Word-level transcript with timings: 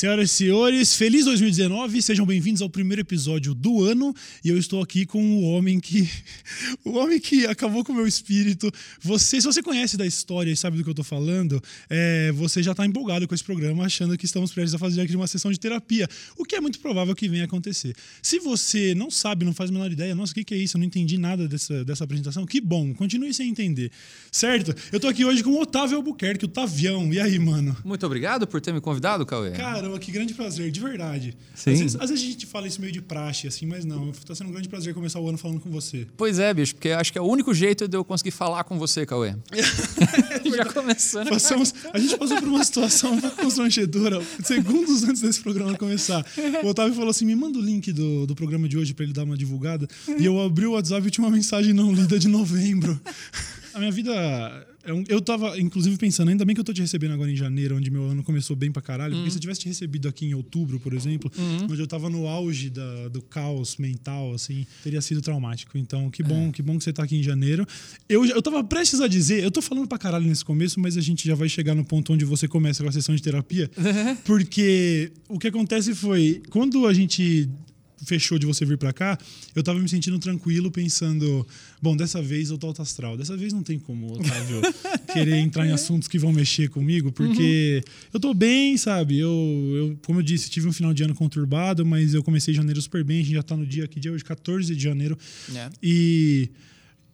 Senhoras 0.00 0.30
e 0.30 0.34
senhores, 0.34 0.94
feliz 0.94 1.26
2019, 1.26 2.00
sejam 2.00 2.24
bem-vindos 2.24 2.62
ao 2.62 2.70
primeiro 2.70 3.02
episódio 3.02 3.52
do 3.52 3.84
ano 3.84 4.14
e 4.42 4.48
eu 4.48 4.56
estou 4.56 4.82
aqui 4.82 5.04
com 5.04 5.22
o 5.22 5.42
homem 5.42 5.78
que 5.78 6.08
o 6.86 6.92
homem 6.92 7.20
que 7.20 7.44
acabou 7.44 7.84
com 7.84 7.92
o 7.92 7.96
meu 7.96 8.06
espírito. 8.06 8.72
Você, 9.02 9.42
se 9.42 9.46
você 9.46 9.62
conhece 9.62 9.98
da 9.98 10.06
história 10.06 10.50
e 10.50 10.56
sabe 10.56 10.78
do 10.78 10.82
que 10.82 10.88
eu 10.88 10.92
estou 10.92 11.04
falando, 11.04 11.62
é, 11.90 12.32
você 12.32 12.62
já 12.62 12.70
está 12.70 12.86
empolgado 12.86 13.28
com 13.28 13.34
esse 13.34 13.44
programa, 13.44 13.84
achando 13.84 14.16
que 14.16 14.24
estamos 14.24 14.54
prestes 14.54 14.74
a 14.74 14.78
fazer 14.78 15.02
aqui 15.02 15.14
uma 15.14 15.26
sessão 15.26 15.52
de 15.52 15.60
terapia, 15.60 16.08
o 16.38 16.46
que 16.46 16.56
é 16.56 16.62
muito 16.62 16.80
provável 16.80 17.14
que 17.14 17.28
venha 17.28 17.44
acontecer. 17.44 17.94
Se 18.22 18.38
você 18.38 18.94
não 18.94 19.10
sabe, 19.10 19.44
não 19.44 19.52
faz 19.52 19.68
a 19.68 19.72
menor 19.74 19.92
ideia, 19.92 20.14
nossa, 20.14 20.32
o 20.32 20.34
que, 20.34 20.44
que 20.44 20.54
é 20.54 20.56
isso? 20.56 20.78
Eu 20.78 20.80
não 20.80 20.86
entendi 20.86 21.18
nada 21.18 21.46
dessa, 21.46 21.84
dessa 21.84 22.04
apresentação. 22.04 22.46
Que 22.46 22.58
bom, 22.58 22.94
continue 22.94 23.34
sem 23.34 23.50
entender, 23.50 23.92
certo? 24.32 24.74
Eu 24.90 24.96
estou 24.96 25.10
aqui 25.10 25.26
hoje 25.26 25.44
com 25.44 25.50
o 25.50 25.60
Otávio 25.60 25.98
Albuquerque, 25.98 26.46
o 26.46 26.48
Tavião. 26.48 27.12
E 27.12 27.20
aí, 27.20 27.38
mano? 27.38 27.76
Muito 27.84 28.06
obrigado 28.06 28.46
por 28.46 28.62
ter 28.62 28.72
me 28.72 28.80
convidado, 28.80 29.26
Cauê. 29.26 29.50
Caramba, 29.90 29.98
que 29.98 30.12
grande 30.12 30.34
prazer, 30.34 30.70
de 30.70 30.80
verdade. 30.80 31.36
Sim. 31.54 31.72
Às 31.72 31.78
vezes, 31.80 31.96
às 31.96 32.10
vezes 32.10 32.24
a 32.24 32.30
gente 32.30 32.46
fala 32.46 32.66
isso 32.66 32.80
meio 32.80 32.92
de 32.92 33.00
praxe, 33.00 33.46
assim, 33.46 33.66
mas 33.66 33.84
não. 33.84 34.12
Tá 34.12 34.34
sendo 34.34 34.48
um 34.48 34.52
grande 34.52 34.68
prazer 34.68 34.94
começar 34.94 35.18
o 35.18 35.28
ano 35.28 35.36
falando 35.36 35.60
com 35.60 35.70
você. 35.70 36.06
Pois 36.16 36.38
é, 36.38 36.52
bicho, 36.54 36.74
porque 36.74 36.90
acho 36.90 37.12
que 37.12 37.18
é 37.18 37.20
o 37.20 37.26
único 37.26 37.52
jeito 37.52 37.88
de 37.88 37.96
eu 37.96 38.04
conseguir 38.04 38.30
falar 38.30 38.64
com 38.64 38.78
você, 38.78 39.04
Cauê. 39.04 39.34
Já 40.56 40.64
começando. 40.66 41.28
Passamos, 41.28 41.74
a 41.92 41.98
gente 41.98 42.16
passou 42.16 42.38
por 42.38 42.48
uma 42.48 42.64
situação 42.64 43.14
um 43.14 43.20
pouco 43.20 43.36
constrangedora, 43.36 44.20
segundos 44.44 45.02
antes 45.04 45.22
desse 45.22 45.40
programa 45.40 45.76
começar. 45.76 46.24
O 46.62 46.68
Otávio 46.68 46.94
falou 46.94 47.10
assim: 47.10 47.24
me 47.24 47.34
manda 47.34 47.58
o 47.58 47.62
link 47.62 47.92
do, 47.92 48.26
do 48.26 48.34
programa 48.34 48.68
de 48.68 48.76
hoje 48.78 48.94
para 48.94 49.04
ele 49.04 49.12
dar 49.12 49.24
uma 49.24 49.36
divulgada. 49.36 49.88
E 50.18 50.24
eu 50.24 50.40
abri 50.40 50.66
o 50.66 50.72
WhatsApp 50.72 51.06
e 51.06 51.10
tinha 51.10 51.26
uma 51.26 51.34
mensagem 51.34 51.72
não 51.72 51.92
lida 51.92 52.18
de 52.18 52.28
novembro. 52.28 53.00
A 53.72 53.78
minha 53.78 53.92
vida 53.92 54.66
é 54.82 54.92
um, 54.92 55.04
eu 55.08 55.20
tava, 55.20 55.58
inclusive, 55.58 55.96
pensando, 55.96 56.28
ainda 56.28 56.44
bem 56.44 56.54
que 56.54 56.60
eu 56.60 56.64
tô 56.64 56.72
te 56.72 56.80
recebendo 56.80 57.12
agora 57.12 57.30
em 57.30 57.36
janeiro, 57.36 57.76
onde 57.76 57.90
meu 57.90 58.04
ano 58.04 58.22
começou 58.22 58.56
bem 58.56 58.72
pra 58.72 58.80
caralho, 58.80 59.14
porque 59.14 59.30
se 59.30 59.36
eu 59.36 59.40
tivesse 59.40 59.60
te 59.60 59.68
recebido 59.68 60.08
aqui 60.08 60.26
em 60.26 60.34
outubro, 60.34 60.80
por 60.80 60.94
exemplo, 60.94 61.30
onde 61.70 61.80
eu 61.80 61.86
tava 61.86 62.08
no 62.08 62.26
auge 62.26 62.70
da, 62.70 63.08
do 63.08 63.20
caos 63.20 63.76
mental, 63.76 64.32
assim, 64.34 64.66
teria 64.82 65.00
sido 65.00 65.20
traumático. 65.20 65.76
Então, 65.76 66.10
que 66.10 66.22
bom, 66.22 66.50
que 66.50 66.62
bom 66.62 66.78
que 66.78 66.84
você 66.84 66.92
tá 66.92 67.02
aqui 67.02 67.16
em 67.16 67.22
janeiro. 67.22 67.66
Eu, 68.08 68.24
eu 68.24 68.40
tava 68.40 68.62
prestes 68.64 69.00
a 69.00 69.08
dizer, 69.08 69.42
eu 69.42 69.50
tô 69.50 69.60
falando 69.60 69.86
pra 69.86 69.98
caralho 69.98 70.26
nesse 70.26 70.44
começo, 70.44 70.80
mas 70.80 70.96
a 70.96 71.00
gente 71.00 71.26
já 71.26 71.34
vai 71.34 71.48
chegar 71.48 71.74
no 71.74 71.84
ponto 71.84 72.12
onde 72.12 72.24
você 72.24 72.48
começa 72.48 72.82
com 72.82 72.88
a 72.88 72.92
sessão 72.92 73.14
de 73.14 73.22
terapia, 73.22 73.70
porque 74.24 75.12
o 75.28 75.38
que 75.38 75.48
acontece 75.48 75.94
foi, 75.94 76.42
quando 76.50 76.86
a 76.86 76.94
gente 76.94 77.48
fechou 78.04 78.38
de 78.38 78.46
você 78.46 78.64
vir 78.64 78.78
pra 78.78 78.92
cá, 78.92 79.18
eu 79.54 79.62
tava 79.62 79.78
me 79.78 79.88
sentindo 79.88 80.18
tranquilo, 80.18 80.70
pensando, 80.70 81.46
bom, 81.80 81.96
dessa 81.96 82.22
vez 82.22 82.50
eu 82.50 82.58
tô 82.58 82.68
alto 82.68 82.82
astral. 82.82 83.16
Dessa 83.16 83.36
vez 83.36 83.52
não 83.52 83.62
tem 83.62 83.78
como, 83.78 84.12
Otávio, 84.14 84.60
querer 85.12 85.36
entrar 85.36 85.66
em 85.66 85.72
assuntos 85.72 86.08
que 86.08 86.18
vão 86.18 86.32
mexer 86.32 86.68
comigo, 86.68 87.12
porque 87.12 87.82
eu 88.12 88.20
tô 88.20 88.32
bem, 88.32 88.76
sabe? 88.76 89.18
Eu, 89.18 89.30
eu, 89.74 89.98
como 90.04 90.20
eu 90.20 90.22
disse, 90.22 90.50
tive 90.50 90.68
um 90.68 90.72
final 90.72 90.94
de 90.94 91.02
ano 91.02 91.14
conturbado, 91.14 91.84
mas 91.84 92.14
eu 92.14 92.22
comecei 92.22 92.54
janeiro 92.54 92.80
super 92.80 93.04
bem, 93.04 93.20
a 93.20 93.22
gente 93.22 93.34
já 93.34 93.42
tá 93.42 93.56
no 93.56 93.66
dia, 93.66 93.86
que 93.86 94.00
dia 94.00 94.12
hoje? 94.12 94.24
14 94.24 94.74
de 94.74 94.82
janeiro. 94.82 95.18
É. 95.54 95.68
E 95.82 96.50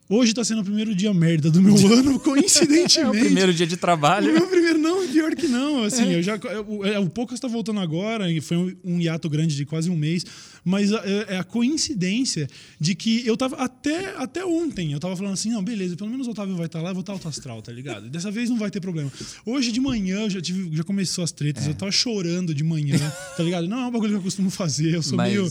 hoje 0.08 0.32
tá 0.34 0.44
sendo 0.44 0.60
o 0.60 0.64
primeiro 0.64 0.94
dia 0.94 1.12
merda 1.14 1.50
do 1.50 1.60
meu 1.62 1.74
ano, 1.92 2.18
coincidentemente. 2.20 2.98
É 3.06 3.08
o 3.08 3.12
primeiro 3.12 3.52
dia 3.54 3.66
de 3.66 3.74
O 3.74 3.78
trabalho. 3.78 4.32
meu 4.32 4.46
primeiro 4.46 4.78
não, 4.78 5.06
pior 5.08 5.34
que 5.34 5.46
não. 5.48 5.82
Assim, 5.84 6.12
eu 6.12 6.22
já, 6.22 6.36
o, 6.66 6.84
é, 6.84 6.98
o 6.98 7.08
Poucas 7.08 7.36
está 7.36 7.48
voltando 7.48 7.80
agora, 7.80 8.30
e 8.30 8.40
foi 8.40 8.56
um, 8.56 8.76
um 8.84 9.00
hiato 9.00 9.28
grande 9.28 9.54
de 9.56 9.64
quase 9.64 9.90
um 9.90 9.96
mês, 9.96 10.24
mas 10.64 10.92
a- 10.92 11.02
é, 11.04 11.34
é 11.34 11.38
a 11.38 11.44
coincidência 11.44 12.48
de 12.80 12.94
que 12.94 13.26
eu 13.26 13.36
tava 13.36 13.56
até, 13.56 14.14
até 14.16 14.44
ontem, 14.44 14.92
eu 14.92 15.00
tava 15.00 15.16
falando 15.16 15.34
assim, 15.34 15.50
não, 15.50 15.62
beleza, 15.62 15.96
pelo 15.96 16.10
menos 16.10 16.26
o 16.26 16.30
Otávio 16.30 16.56
vai 16.56 16.66
estar 16.66 16.80
lá, 16.82 16.90
eu 16.90 16.94
vou 16.94 17.00
estar 17.00 17.12
alto 17.12 17.28
astral, 17.28 17.60
tá 17.62 17.72
ligado? 17.72 18.08
Dessa 18.08 18.30
vez 18.30 18.48
não 18.50 18.56
vai 18.58 18.70
ter 18.70 18.80
problema. 18.80 19.12
Hoje 19.44 19.70
de 19.72 19.80
manhã 19.80 20.20
eu 20.20 20.30
já 20.30 20.40
tive, 20.40 20.74
já 20.76 20.82
começou 20.84 21.22
as 21.24 21.32
tretas, 21.32 21.66
eu 21.66 21.74
tava 21.74 21.92
chorando 21.92 22.54
de 22.54 22.64
manhã, 22.64 22.98
tá 23.36 23.42
ligado? 23.42 23.66
Não 23.68 23.78
é 23.80 23.86
um 23.86 23.90
bagulho 23.90 24.12
que 24.12 24.18
eu 24.18 24.22
costumo 24.22 24.50
fazer, 24.50 24.94
eu 24.94 25.02
sou 25.02 25.16
Mas 25.16 25.32
meio. 25.32 25.50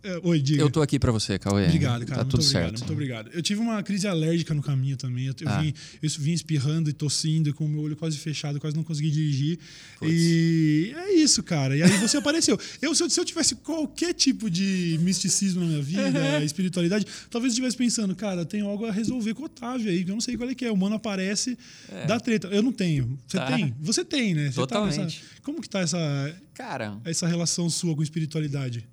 É, 0.00 0.20
oi, 0.22 0.40
diga. 0.40 0.62
Eu 0.62 0.70
tô 0.70 0.80
aqui 0.80 0.96
pra 0.96 1.10
você, 1.10 1.38
Cauê. 1.40 1.64
Obrigado, 1.66 2.06
cara. 2.06 2.18
Tá 2.18 2.24
muito 2.24 2.30
tudo 2.30 2.40
obrigado, 2.42 2.62
certo. 2.62 2.78
muito 2.78 2.92
obrigado. 2.92 3.30
Eu 3.34 3.42
tive 3.42 3.60
uma 3.60 3.82
crise 3.82 4.06
alérgica 4.06 4.54
no 4.54 4.62
caminho 4.62 4.96
também. 4.96 5.26
Eu, 5.26 5.34
Ah. 5.44 5.60
vim, 5.60 5.74
eu 6.00 6.10
vim 6.20 6.32
espirrando 6.32 6.88
e 6.88 6.92
tossindo, 6.92 7.52
com 7.52 7.64
o 7.64 7.68
meu 7.68 7.80
olho 7.80 7.96
quase 7.96 8.16
fechado, 8.16 8.60
quase 8.60 8.76
não 8.76 8.84
consegui 8.84 9.10
dirigir. 9.10 9.58
Puts. 9.98 10.12
E 10.14 10.92
é 10.96 11.14
isso, 11.14 11.42
cara. 11.42 11.76
E 11.76 11.82
aí 11.82 11.90
você 11.98 12.16
apareceu. 12.18 12.56
Eu, 12.80 12.94
se, 12.94 13.02
eu, 13.02 13.10
se 13.10 13.18
eu 13.20 13.24
tivesse 13.24 13.56
qualquer 13.56 14.14
tipo 14.14 14.48
de 14.48 14.98
misticismo 15.02 15.62
na 15.62 15.66
minha 15.66 15.82
vida, 15.82 16.42
espiritualidade, 16.44 17.04
talvez 17.28 17.52
eu 17.52 17.54
estivesse 17.54 17.76
pensando, 17.76 18.14
cara, 18.14 18.44
tenho 18.44 18.66
algo 18.68 18.86
a 18.86 18.92
resolver 18.92 19.34
com 19.34 19.42
o 19.42 19.46
Otávio 19.46 19.90
aí, 19.90 20.04
que 20.04 20.10
eu 20.10 20.14
não 20.14 20.20
sei 20.20 20.36
qual 20.36 20.48
é 20.48 20.54
que 20.54 20.64
é. 20.64 20.70
O 20.70 20.76
mano 20.76 20.94
aparece, 20.94 21.58
dá 22.06 22.20
treta. 22.20 22.46
Eu 22.48 22.62
não 22.62 22.70
tenho. 22.72 23.18
Você 23.26 23.36
Tá. 23.36 23.46
tem? 23.46 23.74
Você 23.80 24.04
tem, 24.04 24.32
né? 24.34 24.46
Você 24.52 24.60
tá 24.60 24.66
Totalmente. 24.78 25.22
como 25.42 25.60
que 25.60 25.68
tá 25.68 25.80
essa, 25.80 25.98
Cara, 26.54 26.96
essa 27.04 27.26
relação 27.26 27.68
sua 27.68 27.96
com 27.96 28.02
espiritualidade? 28.02 28.86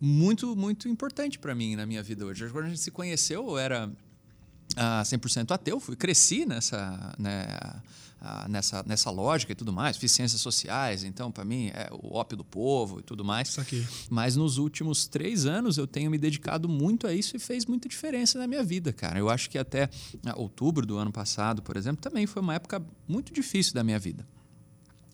Muito, 0.00 0.54
muito 0.54 0.88
importante 0.88 1.38
pra 1.38 1.54
mim 1.54 1.76
na 1.76 1.86
minha 1.86 2.02
vida 2.02 2.24
hoje. 2.24 2.48
Quando 2.50 2.66
a 2.66 2.68
gente 2.68 2.80
se 2.80 2.90
conheceu, 2.90 3.48
eu 3.48 3.58
era 3.58 3.90
ah, 4.76 5.02
100% 5.02 5.50
ateu, 5.52 5.80
fui, 5.80 5.96
cresci 5.96 6.44
nessa, 6.44 7.14
né, 7.18 7.46
ah, 8.20 8.46
nessa, 8.48 8.82
nessa 8.86 9.10
lógica 9.10 9.52
e 9.52 9.54
tudo 9.54 9.72
mais. 9.72 9.96
Fiz 9.96 10.12
ciências 10.12 10.40
sociais, 10.40 11.04
então, 11.04 11.30
pra 11.30 11.44
mim, 11.44 11.68
é 11.68 11.88
o 11.92 12.14
ópio 12.14 12.36
do 12.36 12.44
povo 12.44 13.00
e 13.00 13.02
tudo 13.02 13.24
mais. 13.24 13.48
Saquei. 13.48 13.86
Mas 14.10 14.36
nos 14.36 14.58
últimos 14.58 15.06
três 15.06 15.46
anos 15.46 15.78
eu 15.78 15.86
tenho 15.86 16.10
me 16.10 16.18
dedicado 16.18 16.68
muito 16.68 17.06
a 17.06 17.14
isso 17.14 17.36
e 17.36 17.38
fez 17.38 17.64
muita 17.66 17.88
diferença 17.88 18.38
na 18.38 18.46
minha 18.46 18.62
vida, 18.62 18.92
cara. 18.92 19.18
Eu 19.18 19.30
acho 19.30 19.48
que 19.48 19.58
até 19.58 19.88
outubro 20.36 20.84
do 20.84 20.98
ano 20.98 21.12
passado, 21.12 21.62
por 21.62 21.76
exemplo, 21.76 22.02
também 22.02 22.26
foi 22.26 22.42
uma 22.42 22.54
época 22.54 22.82
muito 23.08 23.32
difícil 23.32 23.74
da 23.74 23.84
minha 23.84 23.98
vida. 23.98 24.26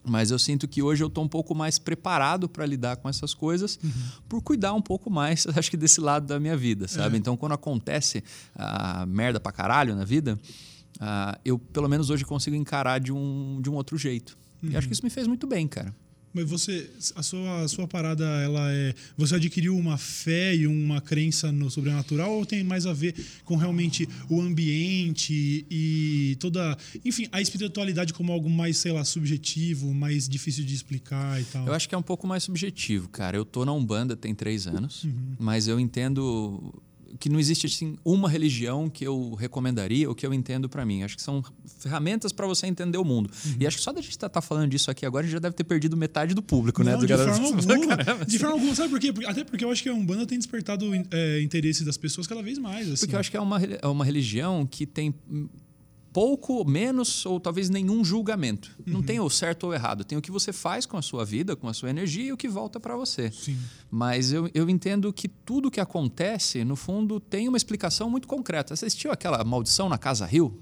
Mas 0.05 0.31
eu 0.31 0.39
sinto 0.39 0.67
que 0.67 0.81
hoje 0.81 1.03
eu 1.03 1.07
estou 1.07 1.23
um 1.23 1.27
pouco 1.27 1.55
mais 1.55 1.79
preparado 1.79 2.49
para 2.49 2.65
lidar 2.65 2.97
com 2.97 3.07
essas 3.07 3.33
coisas, 3.33 3.79
por 4.27 4.41
cuidar 4.41 4.73
um 4.73 4.81
pouco 4.81 5.09
mais, 5.09 5.47
acho 5.55 5.71
que 5.71 5.77
desse 5.77 6.01
lado 6.01 6.27
da 6.27 6.39
minha 6.39 6.57
vida, 6.57 6.87
sabe? 6.87 7.15
É. 7.15 7.19
Então, 7.19 7.37
quando 7.37 7.53
acontece 7.53 8.23
a 8.55 9.05
merda 9.05 9.39
pra 9.39 9.51
caralho 9.51 9.95
na 9.95 10.03
vida, 10.03 10.37
ah, 10.99 11.39
eu 11.45 11.57
pelo 11.57 11.87
menos 11.87 12.09
hoje 12.09 12.25
consigo 12.25 12.55
encarar 12.55 12.99
de 12.99 13.13
um, 13.13 13.59
de 13.61 13.69
um 13.69 13.75
outro 13.75 13.97
jeito. 13.97 14.37
E 14.61 14.77
acho 14.77 14.87
que 14.87 14.93
isso 14.93 15.03
me 15.03 15.09
fez 15.09 15.27
muito 15.27 15.45
bem, 15.45 15.67
cara. 15.67 15.93
Mas 16.33 16.49
você, 16.49 16.89
a 17.15 17.21
sua, 17.21 17.61
a 17.61 17.67
sua 17.67 17.87
parada, 17.87 18.25
ela 18.25 18.71
é. 18.71 18.93
Você 19.15 19.35
adquiriu 19.35 19.77
uma 19.77 19.97
fé 19.97 20.55
e 20.55 20.65
uma 20.65 20.99
crença 20.99 21.51
no 21.51 21.69
sobrenatural 21.69 22.31
ou 22.31 22.45
tem 22.45 22.63
mais 22.63 22.85
a 22.85 22.93
ver 22.93 23.15
com 23.45 23.55
realmente 23.55 24.07
o 24.29 24.41
ambiente 24.41 25.65
e 25.69 26.35
toda. 26.39 26.77
Enfim, 27.05 27.27
a 27.31 27.39
espiritualidade 27.39 28.13
como 28.13 28.31
algo 28.31 28.49
mais, 28.49 28.77
sei 28.77 28.91
lá, 28.91 29.03
subjetivo, 29.03 29.93
mais 29.93 30.27
difícil 30.27 30.63
de 30.63 30.73
explicar 30.73 31.39
e 31.39 31.45
tal? 31.45 31.67
Eu 31.67 31.73
acho 31.73 31.87
que 31.87 31.95
é 31.95 31.97
um 31.97 32.03
pouco 32.03 32.25
mais 32.25 32.43
subjetivo, 32.43 33.07
cara. 33.09 33.37
Eu 33.37 33.45
tô 33.45 33.63
na 33.63 33.71
Umbanda 33.71 34.15
tem 34.15 34.33
três 34.33 34.65
anos, 34.65 35.05
mas 35.39 35.67
eu 35.67 35.79
entendo 35.79 36.73
que 37.19 37.29
não 37.29 37.39
existe 37.39 37.67
assim 37.67 37.97
uma 38.03 38.29
religião 38.29 38.89
que 38.89 39.05
eu 39.05 39.33
recomendaria 39.35 40.07
ou 40.09 40.15
que 40.15 40.25
eu 40.25 40.33
entendo 40.33 40.67
pra 40.67 40.85
mim. 40.85 41.03
Acho 41.03 41.15
que 41.15 41.21
são 41.21 41.43
ferramentas 41.79 42.31
pra 42.31 42.47
você 42.47 42.67
entender 42.67 42.97
o 42.97 43.03
mundo. 43.05 43.29
E 43.59 43.67
acho 43.67 43.77
que 43.77 43.83
só 43.83 43.91
da 43.91 44.01
gente 44.01 44.11
estar 44.11 44.29
tá 44.29 44.41
falando 44.41 44.69
disso 44.69 44.89
aqui 44.89 45.05
agora, 45.05 45.23
a 45.23 45.27
gente 45.27 45.33
já 45.33 45.39
deve 45.39 45.55
ter 45.55 45.63
perdido 45.63 45.95
metade 45.95 46.33
do 46.33 46.41
público, 46.41 46.83
né? 46.83 46.93
Não, 46.93 46.99
Do 46.99 47.07
de 47.07 47.15
forma 47.15 47.33
alguma. 47.33 47.63
Caramba, 47.97 48.25
de 48.25 48.39
forma 48.39 48.53
alguma. 48.55 48.75
Sabe 48.75 48.89
por 48.89 48.99
quê? 48.99 49.13
Porque- 49.13 49.29
Até 49.29 49.43
porque 49.43 49.63
eu 49.63 49.71
acho 49.71 49.83
que 49.83 49.89
a 49.89 49.93
Umbanda 49.93 50.25
tem 50.25 50.37
despertado 50.37 50.85
é, 51.11 51.41
interesse 51.41 51.83
das 51.83 51.97
pessoas 51.97 52.27
cada 52.27 52.41
vez 52.41 52.57
mais. 52.57 52.89
Assim. 52.91 53.01
Porque 53.01 53.15
eu 53.15 53.19
acho 53.19 53.31
que 53.31 53.37
é 53.37 53.41
uma, 53.41 53.61
é 53.63 53.87
uma 53.87 54.05
religião 54.05 54.65
que 54.65 54.85
tem 54.85 55.13
pouco, 56.13 56.63
menos 56.63 57.25
ou 57.25 57.39
talvez 57.39 57.69
nenhum 57.69 58.05
julgamento. 58.05 58.71
Não 58.85 59.01
tem 59.01 59.19
o 59.19 59.29
certo 59.29 59.65
ou 59.65 59.73
errado. 59.73 60.03
Tem 60.03 60.17
o 60.17 60.21
que 60.21 60.31
você 60.31 60.53
faz 60.53 60.85
com 60.85 60.95
a 60.95 61.01
sua 61.01 61.25
vida, 61.25 61.55
com 61.55 61.67
a 61.67 61.73
sua 61.73 61.89
energia 61.89 62.25
e 62.25 62.31
o 62.31 62.37
que 62.37 62.47
volta 62.47 62.79
para 62.79 62.95
você. 62.95 63.31
Sim. 63.31 63.57
Mas 63.89 64.31
eu, 64.31 64.49
eu 64.53 64.69
entendo 64.69 65.11
que 65.11 65.27
tudo 65.27 65.71
que 65.71 65.81
acontece, 65.81 66.63
no 66.63 66.75
fundo, 66.75 67.19
tem 67.19 67.47
uma 67.47 67.57
explicação 67.57 68.09
muito 68.09 68.27
concreta. 68.27 68.75
Você 68.75 68.85
assistiu 68.85 69.11
aquela 69.11 69.43
maldição 69.43 69.89
na 69.89 69.97
Casa 69.97 70.25
Rio? 70.25 70.61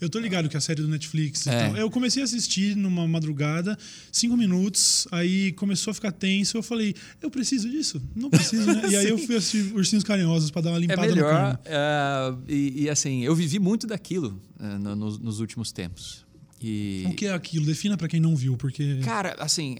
Eu 0.00 0.08
tô 0.10 0.18
ligado 0.18 0.48
que 0.48 0.56
é 0.56 0.58
a 0.58 0.60
série 0.60 0.82
do 0.82 0.88
Netflix 0.88 1.46
É. 1.46 1.68
tal. 1.68 1.76
Eu 1.76 1.90
comecei 1.90 2.22
a 2.22 2.24
assistir 2.24 2.76
numa 2.76 3.06
madrugada, 3.06 3.78
cinco 4.12 4.36
minutos, 4.36 5.06
aí 5.10 5.52
começou 5.52 5.90
a 5.90 5.94
ficar 5.94 6.12
tenso. 6.12 6.56
Eu 6.56 6.62
falei, 6.62 6.94
eu 7.22 7.30
preciso 7.30 7.68
disso? 7.70 8.00
Não 8.14 8.28
preciso, 8.30 8.66
né? 8.66 8.82
e 8.90 8.96
aí 8.96 9.08
eu 9.08 9.18
fui 9.18 9.36
assistir 9.36 9.72
Ursinhos 9.74 10.04
Carinhosos 10.04 10.50
pra 10.50 10.60
dar 10.62 10.70
uma 10.70 10.76
É 10.78 10.80
limpada 10.80 11.08
no 11.08 11.14
melhor. 11.14 11.60
é, 11.64 12.34
e, 12.48 12.82
e, 12.84 12.90
assim, 12.90 13.22
eu 13.24 13.34
vivi 13.34 13.58
muito 13.58 13.86
daquilo 13.86 14.40
é, 14.60 14.78
no- 14.78 14.96
nos, 14.96 15.18
nos 15.18 15.40
últimos 15.40 15.72
tempos. 15.72 16.24
E, 16.62 17.04
O 17.08 17.14
que 17.14 17.26
é 17.26 17.32
aquilo? 17.32 17.66
Defina 17.66 17.96
pra 17.96 18.08
quem 18.08 18.18
não 18.20 18.34
viu, 18.34 18.56
porque. 18.56 19.00
Cara, 19.04 19.36
assim, 19.38 19.76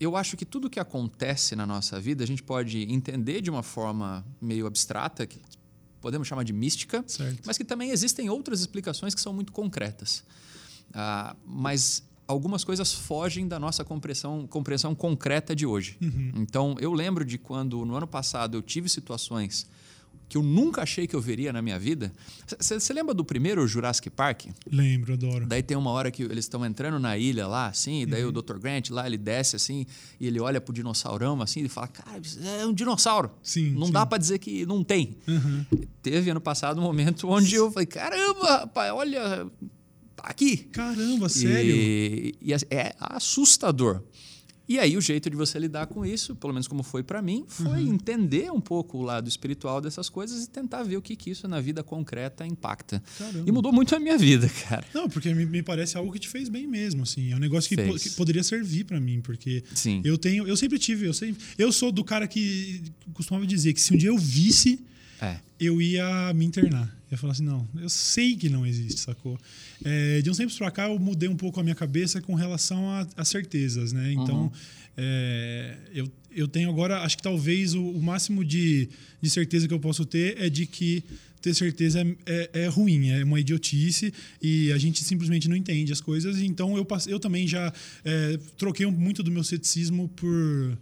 eu 0.00 0.16
acho 0.16 0.36
que 0.38 0.44
tudo 0.46 0.70
que 0.70 0.80
acontece 0.80 1.54
na 1.54 1.66
nossa 1.66 2.00
vida 2.00 2.24
a 2.24 2.26
gente 2.26 2.42
pode 2.42 2.78
entender 2.90 3.40
de 3.42 3.50
uma 3.50 3.62
forma 3.62 4.24
meio 4.40 4.66
abstrata, 4.66 5.26
que 5.26 5.38
podemos 6.04 6.28
chamar 6.28 6.42
de 6.44 6.52
mística, 6.52 7.02
Certo. 7.06 7.40
mas 7.46 7.56
que 7.56 7.64
também 7.64 7.88
existem 7.90 8.28
outras 8.28 8.60
explicações 8.60 9.14
que 9.14 9.20
são 9.22 9.32
muito 9.32 9.50
concretas. 9.52 10.22
Ah, 10.92 11.34
mas 11.46 12.02
algumas 12.28 12.62
coisas 12.62 12.92
fogem 12.92 13.48
da 13.48 13.58
nossa 13.58 13.82
compreensão, 13.84 14.46
compreensão 14.46 14.94
concreta 14.94 15.56
de 15.56 15.64
hoje. 15.64 15.96
Então, 16.34 16.76
eu 16.78 16.92
lembro 16.92 17.24
de 17.24 17.38
quando 17.38 17.84
no 17.86 17.96
ano 17.96 18.06
passado 18.06 18.54
eu 18.58 18.62
tive 18.62 18.86
situações 18.88 19.66
que 20.34 20.38
eu 20.38 20.42
nunca 20.42 20.82
achei 20.82 21.06
que 21.06 21.14
eu 21.14 21.20
veria 21.20 21.52
na 21.52 21.62
minha 21.62 21.78
vida. 21.78 22.12
Você 22.58 22.92
lembra 22.92 23.14
do 23.14 23.24
primeiro 23.24 23.64
Jurassic 23.68 24.10
Park? 24.10 24.46
Lembro, 24.68 25.12
adoro. 25.12 25.46
Daí 25.46 25.62
tem 25.62 25.76
uma 25.76 25.92
hora 25.92 26.10
que 26.10 26.24
eles 26.24 26.44
estão 26.44 26.66
entrando 26.66 26.98
na 26.98 27.16
ilha 27.16 27.46
lá, 27.46 27.68
assim, 27.68 28.02
e 28.02 28.06
daí 28.06 28.24
uhum. 28.24 28.30
o 28.30 28.42
Dr. 28.42 28.58
Grant 28.58 28.90
lá, 28.90 29.06
ele 29.06 29.16
desce 29.16 29.54
assim, 29.54 29.86
e 30.18 30.26
ele 30.26 30.40
olha 30.40 30.60
pro 30.60 30.74
dinossaurão 30.74 31.40
assim, 31.40 31.62
e 31.62 31.68
fala: 31.68 31.86
Cara, 31.86 32.20
é 32.60 32.66
um 32.66 32.74
dinossauro. 32.74 33.30
Sim. 33.44 33.70
Não 33.74 33.86
sim. 33.86 33.92
dá 33.92 34.04
para 34.04 34.18
dizer 34.18 34.40
que 34.40 34.66
não 34.66 34.82
tem. 34.82 35.16
Uhum. 35.28 35.64
Teve 36.02 36.30
ano 36.30 36.40
passado 36.40 36.80
um 36.80 36.82
momento 36.82 37.28
onde 37.28 37.54
eu 37.54 37.70
falei: 37.70 37.86
Caramba, 37.86 38.58
rapaz, 38.58 38.92
olha, 38.92 39.46
tá 40.16 40.24
aqui. 40.24 40.56
Caramba, 40.56 41.28
sério? 41.28 41.76
E, 41.76 42.34
e 42.42 42.52
é 42.52 42.92
assustador. 42.98 44.02
E 44.68 44.78
aí 44.78 44.96
o 44.96 45.00
jeito 45.00 45.28
de 45.28 45.36
você 45.36 45.58
lidar 45.58 45.86
com 45.86 46.06
isso, 46.06 46.34
pelo 46.34 46.52
menos 46.52 46.66
como 46.66 46.82
foi 46.82 47.02
para 47.02 47.20
mim, 47.20 47.44
foi 47.46 47.84
uhum. 47.84 47.94
entender 47.94 48.50
um 48.50 48.60
pouco 48.60 48.98
o 48.98 49.02
lado 49.02 49.28
espiritual 49.28 49.80
dessas 49.80 50.08
coisas 50.08 50.44
e 50.44 50.48
tentar 50.48 50.82
ver 50.82 50.96
o 50.96 51.02
que, 51.02 51.14
que 51.14 51.30
isso 51.30 51.46
na 51.46 51.60
vida 51.60 51.82
concreta 51.82 52.46
impacta. 52.46 53.02
Caramba. 53.18 53.44
E 53.46 53.52
mudou 53.52 53.72
muito 53.72 53.94
a 53.94 54.00
minha 54.00 54.16
vida, 54.16 54.48
cara. 54.68 54.84
Não, 54.94 55.08
porque 55.08 55.34
me, 55.34 55.44
me 55.44 55.62
parece 55.62 55.98
algo 55.98 56.10
que 56.10 56.18
te 56.18 56.28
fez 56.28 56.48
bem 56.48 56.66
mesmo, 56.66 57.02
assim. 57.02 57.32
É 57.32 57.36
um 57.36 57.38
negócio 57.38 57.68
que, 57.68 57.76
po 57.76 57.98
que 57.98 58.10
poderia 58.10 58.42
servir 58.42 58.84
para 58.84 58.98
mim, 58.98 59.20
porque 59.20 59.62
Sim. 59.74 60.00
eu 60.02 60.16
tenho, 60.16 60.48
eu 60.48 60.56
sempre 60.56 60.78
tive, 60.78 61.06
eu 61.06 61.14
sempre, 61.14 61.42
eu 61.58 61.70
sou 61.70 61.92
do 61.92 62.02
cara 62.02 62.26
que 62.26 62.82
costumava 63.12 63.46
dizer 63.46 63.74
que 63.74 63.80
se 63.80 63.92
um 63.92 63.96
dia 63.98 64.08
eu 64.08 64.16
visse, 64.16 64.80
é. 65.20 65.36
eu 65.60 65.80
ia 65.82 66.32
me 66.32 66.44
internar. 66.44 66.94
Eu 67.14 67.18
falar 67.18 67.32
assim, 67.32 67.44
não, 67.44 67.66
eu 67.80 67.88
sei 67.88 68.36
que 68.36 68.48
não 68.48 68.66
existe, 68.66 69.00
sacou? 69.00 69.38
É, 69.84 70.20
de 70.20 70.30
uns 70.30 70.36
tempos 70.36 70.56
para 70.56 70.70
cá, 70.70 70.88
eu 70.88 70.98
mudei 70.98 71.28
um 71.28 71.36
pouco 71.36 71.60
a 71.60 71.62
minha 71.62 71.74
cabeça 71.74 72.20
com 72.20 72.34
relação 72.34 72.88
a, 72.90 73.06
a 73.16 73.24
certezas, 73.24 73.92
né? 73.92 74.12
Então, 74.12 74.44
uhum. 74.44 74.50
é, 74.96 75.76
eu, 75.92 76.10
eu 76.34 76.48
tenho 76.48 76.68
agora, 76.68 77.02
acho 77.02 77.16
que 77.16 77.22
talvez 77.22 77.74
o, 77.74 77.82
o, 77.82 78.02
máximo 78.02 78.44
de, 78.44 78.88
de 79.20 79.30
certeza 79.30 79.66
que 79.66 79.74
eu 79.74 79.80
posso 79.80 80.04
ter 80.04 80.40
é 80.40 80.48
de 80.48 80.66
que 80.66 81.02
ter 81.40 81.54
certeza 81.54 82.00
é, 82.00 82.14
é, 82.26 82.62
é, 82.62 82.66
ruim, 82.68 83.10
é 83.10 83.22
uma 83.22 83.38
idiotice 83.38 84.12
e 84.40 84.72
a 84.72 84.78
gente 84.78 85.04
simplesmente 85.04 85.48
não 85.48 85.54
entende 85.54 85.92
as 85.92 86.00
coisas. 86.00 86.40
Então, 86.40 86.76
eu, 86.76 86.86
eu 87.06 87.20
também 87.20 87.46
já 87.46 87.72
é, 88.04 88.38
troquei 88.56 88.86
muito 88.86 89.22
do 89.22 89.30
meu 89.30 89.44
ceticismo 89.44 90.08
por 90.08 90.78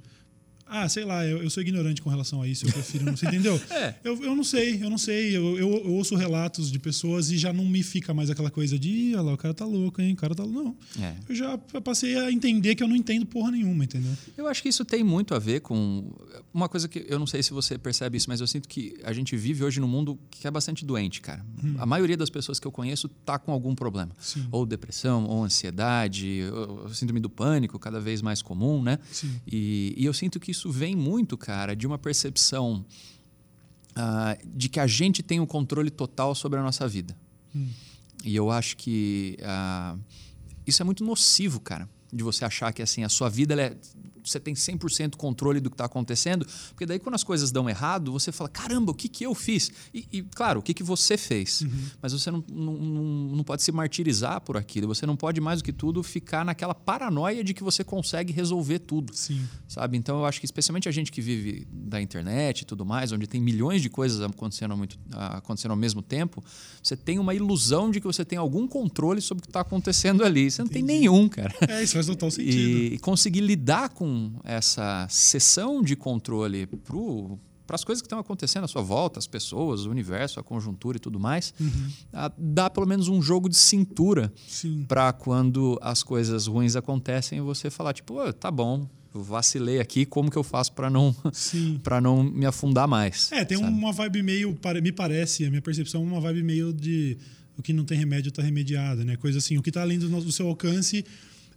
ah, 0.72 0.88
sei 0.88 1.04
lá, 1.04 1.24
eu, 1.26 1.42
eu, 1.42 1.50
sou 1.50 1.62
ignorante 1.62 2.00
com 2.00 2.08
relação 2.08 2.40
a 2.40 2.48
isso, 2.48 2.66
eu 2.66 2.72
prefiro 2.72 3.04
não. 3.04 3.14
Você 3.14 3.26
entendeu? 3.26 3.60
é. 3.70 3.94
eu, 4.02 4.22
eu 4.24 4.34
não 4.34 4.42
sei, 4.42 4.82
eu 4.82 4.88
não 4.88 4.96
sei. 4.96 5.36
Eu, 5.36 5.58
eu, 5.58 5.70
eu, 5.84 5.92
ouço 5.92 6.16
relatos 6.16 6.72
de 6.72 6.78
pessoas 6.78 7.30
e 7.30 7.36
já 7.36 7.52
não 7.52 7.66
me 7.66 7.82
fica 7.82 8.14
mais 8.14 8.30
aquela 8.30 8.50
coisa 8.50 8.78
de, 8.78 9.12
olha 9.14 9.22
lá, 9.22 9.34
o 9.34 9.36
cara 9.36 9.52
tá 9.52 9.66
louco, 9.66 10.00
hein? 10.00 10.14
O 10.14 10.16
cara 10.16 10.34
tá. 10.34 10.46
Não. 10.46 10.74
É. 10.98 11.14
Eu 11.28 11.34
já 11.34 11.58
passei 11.58 12.16
a 12.16 12.32
entender 12.32 12.74
que 12.74 12.82
eu 12.82 12.88
não 12.88 12.96
entendo 12.96 13.26
porra 13.26 13.50
nenhuma, 13.50 13.84
entendeu? 13.84 14.12
Eu 14.36 14.48
acho 14.48 14.62
que 14.62 14.68
isso 14.70 14.84
tem 14.84 15.04
muito 15.04 15.34
a 15.34 15.38
ver 15.38 15.60
com. 15.60 16.10
Uma 16.54 16.68
coisa 16.68 16.88
que 16.88 17.04
eu 17.06 17.18
não 17.18 17.26
sei 17.26 17.42
se 17.42 17.52
você 17.52 17.76
percebe 17.76 18.16
isso, 18.16 18.28
mas 18.28 18.40
eu 18.40 18.46
sinto 18.46 18.68
que 18.68 18.98
a 19.04 19.12
gente 19.12 19.36
vive 19.36 19.64
hoje 19.64 19.78
num 19.78 19.88
mundo 19.88 20.18
que 20.30 20.46
é 20.46 20.50
bastante 20.50 20.84
doente, 20.84 21.20
cara. 21.20 21.44
Hum. 21.62 21.74
A 21.78 21.84
maioria 21.84 22.16
das 22.16 22.30
pessoas 22.30 22.58
que 22.58 22.66
eu 22.66 22.72
conheço 22.72 23.08
tá 23.08 23.38
com 23.38 23.52
algum 23.52 23.74
problema. 23.74 24.10
Sim. 24.18 24.46
Ou 24.50 24.64
depressão, 24.64 25.24
ou 25.24 25.44
ansiedade, 25.44 26.42
ou 26.52 26.88
síndrome 26.94 27.20
do 27.20 27.28
pânico, 27.30 27.78
cada 27.78 28.00
vez 28.00 28.22
mais 28.22 28.40
comum, 28.40 28.82
né? 28.82 28.98
Sim. 29.10 29.40
E, 29.46 29.94
e 29.96 30.04
eu 30.04 30.12
sinto 30.12 30.38
que 30.38 30.50
isso 30.50 30.61
isso 30.62 30.70
vem 30.70 30.94
muito, 30.94 31.36
cara, 31.36 31.74
de 31.74 31.88
uma 31.88 31.98
percepção 31.98 32.84
uh, 33.96 34.48
de 34.56 34.68
que 34.68 34.78
a 34.78 34.86
gente 34.86 35.20
tem 35.20 35.40
o 35.40 35.42
um 35.42 35.46
controle 35.46 35.90
total 35.90 36.36
sobre 36.36 36.60
a 36.60 36.62
nossa 36.62 36.86
vida. 36.86 37.16
Hum. 37.54 37.68
E 38.24 38.36
eu 38.36 38.48
acho 38.48 38.76
que 38.76 39.36
uh, 39.40 39.98
isso 40.64 40.80
é 40.80 40.84
muito 40.84 41.04
nocivo, 41.04 41.58
cara, 41.58 41.88
de 42.12 42.22
você 42.22 42.44
achar 42.44 42.72
que 42.72 42.80
assim 42.80 43.02
a 43.02 43.08
sua 43.08 43.28
vida 43.28 43.60
é 43.60 43.76
você 44.24 44.38
tem 44.40 44.54
100% 44.54 45.16
controle 45.16 45.60
do 45.60 45.70
que 45.70 45.74
está 45.74 45.84
acontecendo, 45.84 46.46
porque 46.70 46.86
daí 46.86 46.98
quando 46.98 47.14
as 47.14 47.24
coisas 47.24 47.50
dão 47.50 47.68
errado, 47.68 48.12
você 48.12 48.32
fala, 48.32 48.48
caramba, 48.48 48.92
o 48.92 48.94
que, 48.94 49.08
que 49.08 49.24
eu 49.24 49.34
fiz? 49.34 49.70
E, 49.92 50.06
e 50.12 50.22
claro, 50.22 50.60
o 50.60 50.62
que, 50.62 50.74
que 50.74 50.82
você 50.82 51.16
fez? 51.16 51.62
Uhum. 51.62 51.70
Mas 52.00 52.12
você 52.12 52.30
não, 52.30 52.44
não, 52.50 52.74
não 53.36 53.44
pode 53.44 53.62
se 53.62 53.72
martirizar 53.72 54.40
por 54.40 54.56
aquilo, 54.56 54.86
você 54.88 55.06
não 55.06 55.16
pode 55.16 55.40
mais 55.40 55.60
do 55.60 55.64
que 55.64 55.72
tudo 55.72 56.02
ficar 56.02 56.44
naquela 56.44 56.74
paranoia 56.74 57.42
de 57.42 57.54
que 57.54 57.62
você 57.62 57.82
consegue 57.84 58.32
resolver 58.32 58.80
tudo. 58.80 59.14
Sim. 59.14 59.42
Sabe? 59.68 59.96
Então 59.96 60.18
eu 60.18 60.26
acho 60.26 60.40
que 60.40 60.46
especialmente 60.46 60.88
a 60.88 60.92
gente 60.92 61.10
que 61.10 61.20
vive 61.20 61.66
da 61.70 62.00
internet 62.00 62.60
e 62.60 62.64
tudo 62.64 62.84
mais, 62.84 63.12
onde 63.12 63.26
tem 63.26 63.40
milhões 63.40 63.82
de 63.82 63.88
coisas 63.88 64.20
acontecendo, 64.20 64.76
muito, 64.76 64.98
acontecendo 65.10 65.72
ao 65.72 65.76
mesmo 65.76 66.02
tempo, 66.02 66.42
você 66.82 66.96
tem 66.96 67.18
uma 67.18 67.34
ilusão 67.34 67.90
de 67.90 68.00
que 68.00 68.06
você 68.06 68.24
tem 68.24 68.38
algum 68.38 68.66
controle 68.66 69.20
sobre 69.20 69.40
o 69.40 69.42
que 69.42 69.50
está 69.50 69.60
acontecendo 69.60 70.24
ali. 70.24 70.50
Você 70.50 70.62
não 70.62 70.66
Entendi. 70.66 70.86
tem 70.86 70.98
nenhum, 70.98 71.28
cara. 71.28 71.54
É, 71.68 71.82
isso 71.82 71.94
faz 71.94 72.06
total 72.06 72.30
sentido. 72.30 72.94
E 72.94 72.98
conseguir 72.98 73.40
lidar 73.40 73.88
com 73.90 74.11
essa 74.44 75.06
sessão 75.08 75.82
de 75.82 75.96
controle 75.96 76.66
para 77.66 77.76
as 77.76 77.84
coisas 77.84 78.02
que 78.02 78.06
estão 78.06 78.18
acontecendo 78.18 78.64
à 78.64 78.68
sua 78.68 78.82
volta, 78.82 79.18
as 79.18 79.26
pessoas, 79.26 79.86
o 79.86 79.90
universo, 79.90 80.38
a 80.38 80.42
conjuntura 80.42 80.96
e 80.96 81.00
tudo 81.00 81.18
mais, 81.18 81.54
uhum. 81.58 81.90
dá 82.36 82.68
pelo 82.68 82.86
menos 82.86 83.08
um 83.08 83.22
jogo 83.22 83.48
de 83.48 83.56
cintura 83.56 84.32
para 84.86 85.12
quando 85.12 85.78
as 85.80 86.02
coisas 86.02 86.46
ruins 86.46 86.76
acontecem 86.76 87.40
você 87.40 87.70
falar 87.70 87.92
tipo, 87.92 88.20
oh, 88.20 88.32
tá 88.32 88.50
bom, 88.50 88.88
eu 89.14 89.22
vacilei 89.22 89.78
aqui, 89.78 90.04
como 90.06 90.30
que 90.30 90.36
eu 90.36 90.42
faço 90.42 90.72
para 90.72 90.88
não 90.88 91.14
para 91.82 92.00
não 92.00 92.22
me 92.22 92.46
afundar 92.46 92.88
mais? 92.88 93.30
É, 93.32 93.44
tem 93.44 93.58
sabe? 93.58 93.72
uma 93.72 93.92
vibe 93.92 94.22
meio, 94.22 94.58
me 94.82 94.92
parece, 94.92 95.44
a 95.44 95.50
minha 95.50 95.62
percepção, 95.62 96.02
uma 96.02 96.20
vibe 96.20 96.42
meio 96.42 96.72
de 96.72 97.16
o 97.56 97.62
que 97.62 97.72
não 97.72 97.84
tem 97.84 97.98
remédio 97.98 98.30
está 98.30 98.42
remediado, 98.42 99.04
né? 99.04 99.16
Coisa 99.16 99.38
assim, 99.38 99.58
o 99.58 99.62
que 99.62 99.70
está 99.70 99.82
além 99.82 99.98
do, 99.98 100.08
do 100.08 100.32
seu 100.32 100.48
alcance 100.48 101.04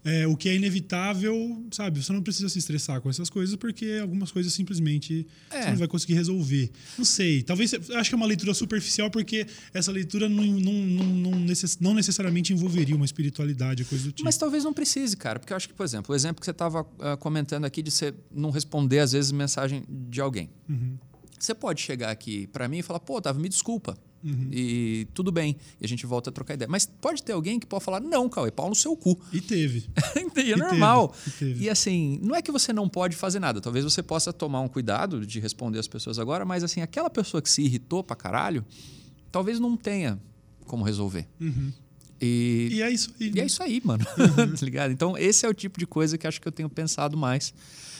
é, 0.05 0.27
o 0.27 0.37
que 0.37 0.47
é 0.47 0.55
inevitável, 0.55 1.65
sabe? 1.71 2.01
Você 2.01 2.13
não 2.13 2.21
precisa 2.21 2.47
se 2.47 2.59
estressar 2.59 3.01
com 3.01 3.09
essas 3.09 3.27
coisas, 3.27 3.55
porque 3.55 3.97
algumas 3.99 4.31
coisas 4.31 4.53
simplesmente 4.53 5.25
é. 5.49 5.63
você 5.63 5.69
não 5.71 5.77
vai 5.77 5.87
conseguir 5.87 6.13
resolver. 6.13 6.69
Não 6.95 7.03
sei. 7.03 7.41
Talvez. 7.41 7.73
Acho 7.73 8.09
que 8.11 8.13
é 8.13 8.17
uma 8.17 8.27
leitura 8.27 8.53
superficial, 8.53 9.09
porque 9.09 9.47
essa 9.73 9.91
leitura 9.91 10.29
não, 10.29 10.45
não, 10.45 10.73
não, 10.73 11.05
não, 11.05 11.39
necess, 11.39 11.79
não 11.79 11.95
necessariamente 11.95 12.53
envolveria 12.53 12.95
uma 12.95 13.05
espiritualidade, 13.05 13.83
coisa 13.83 14.03
do 14.03 14.11
tipo. 14.11 14.23
Mas 14.23 14.37
talvez 14.37 14.63
não 14.63 14.73
precise, 14.73 15.17
cara. 15.17 15.39
Porque 15.39 15.51
eu 15.51 15.57
acho 15.57 15.67
que, 15.67 15.73
por 15.73 15.83
exemplo, 15.83 16.13
o 16.13 16.15
exemplo 16.15 16.39
que 16.39 16.45
você 16.45 16.51
estava 16.51 16.81
uh, 16.81 17.17
comentando 17.19 17.65
aqui 17.65 17.81
de 17.81 17.89
você 17.89 18.13
não 18.31 18.51
responder, 18.51 18.99
às 18.99 19.11
vezes, 19.11 19.31
mensagem 19.31 19.83
de 19.89 20.21
alguém. 20.21 20.51
Uhum. 20.69 20.99
Você 21.39 21.55
pode 21.55 21.81
chegar 21.81 22.11
aqui 22.11 22.45
para 22.47 22.67
mim 22.67 22.77
e 22.77 22.83
falar, 22.83 22.99
pô, 22.99 23.17
Otávio, 23.17 23.41
me 23.41 23.49
desculpa. 23.49 23.97
Uhum. 24.25 24.49
E 24.51 25.07
tudo 25.13 25.31
bem. 25.31 25.55
E 25.79 25.85
a 25.85 25.87
gente 25.87 26.05
volta 26.07 26.31
a 26.31 26.33
trocar 26.33 26.55
ideia. 26.55 26.67
Mas 26.67 26.85
pode 26.85 27.21
ter 27.21 27.33
alguém 27.33 27.59
que 27.59 27.67
pode 27.67 27.83
falar, 27.83 27.99
não, 27.99 28.27
Cauê, 28.27 28.49
pau 28.49 28.67
no 28.67 28.75
seu 28.75 28.97
cu. 28.97 29.19
E 29.31 29.39
teve. 29.39 29.87
e 30.35 30.51
é 30.51 30.55
normal. 30.55 31.13
E, 31.27 31.29
teve. 31.31 31.63
e 31.65 31.69
assim, 31.69 32.19
não 32.23 32.35
é 32.35 32.41
que 32.41 32.51
você 32.51 32.73
não 32.73 32.89
pode 32.89 33.15
fazer 33.15 33.39
nada. 33.39 33.61
Talvez 33.61 33.85
você 33.85 34.01
possa 34.01 34.33
tomar 34.33 34.61
um 34.61 34.67
cuidado 34.67 35.25
de 35.25 35.39
responder 35.39 35.77
as 35.77 35.87
pessoas 35.87 36.17
agora, 36.17 36.43
mas 36.43 36.63
assim, 36.63 36.81
aquela 36.81 37.09
pessoa 37.09 37.41
que 37.41 37.49
se 37.49 37.61
irritou 37.61 38.03
pra 38.03 38.15
caralho, 38.15 38.65
talvez 39.31 39.59
não 39.59 39.77
tenha 39.77 40.19
como 40.65 40.83
resolver. 40.83 41.27
Uhum. 41.39 41.71
E, 42.25 42.75
e, 42.75 42.81
é 42.81 42.89
isso 42.89 43.11
aí. 43.19 43.27
E 43.27 43.31
é 43.31 43.41
né? 43.41 43.45
isso 43.45 43.63
aí, 43.63 43.81
mano. 43.83 44.05
Uhum. 44.17 44.53
tá 44.55 44.65
ligado? 44.65 44.91
Então, 44.91 45.17
esse 45.17 45.45
é 45.45 45.49
o 45.49 45.53
tipo 45.53 45.79
de 45.79 45.85
coisa 45.85 46.17
que 46.17 46.25
acho 46.25 46.41
que 46.41 46.47
eu 46.47 46.51
tenho 46.51 46.69
pensado 46.69 47.17
mais 47.17 47.53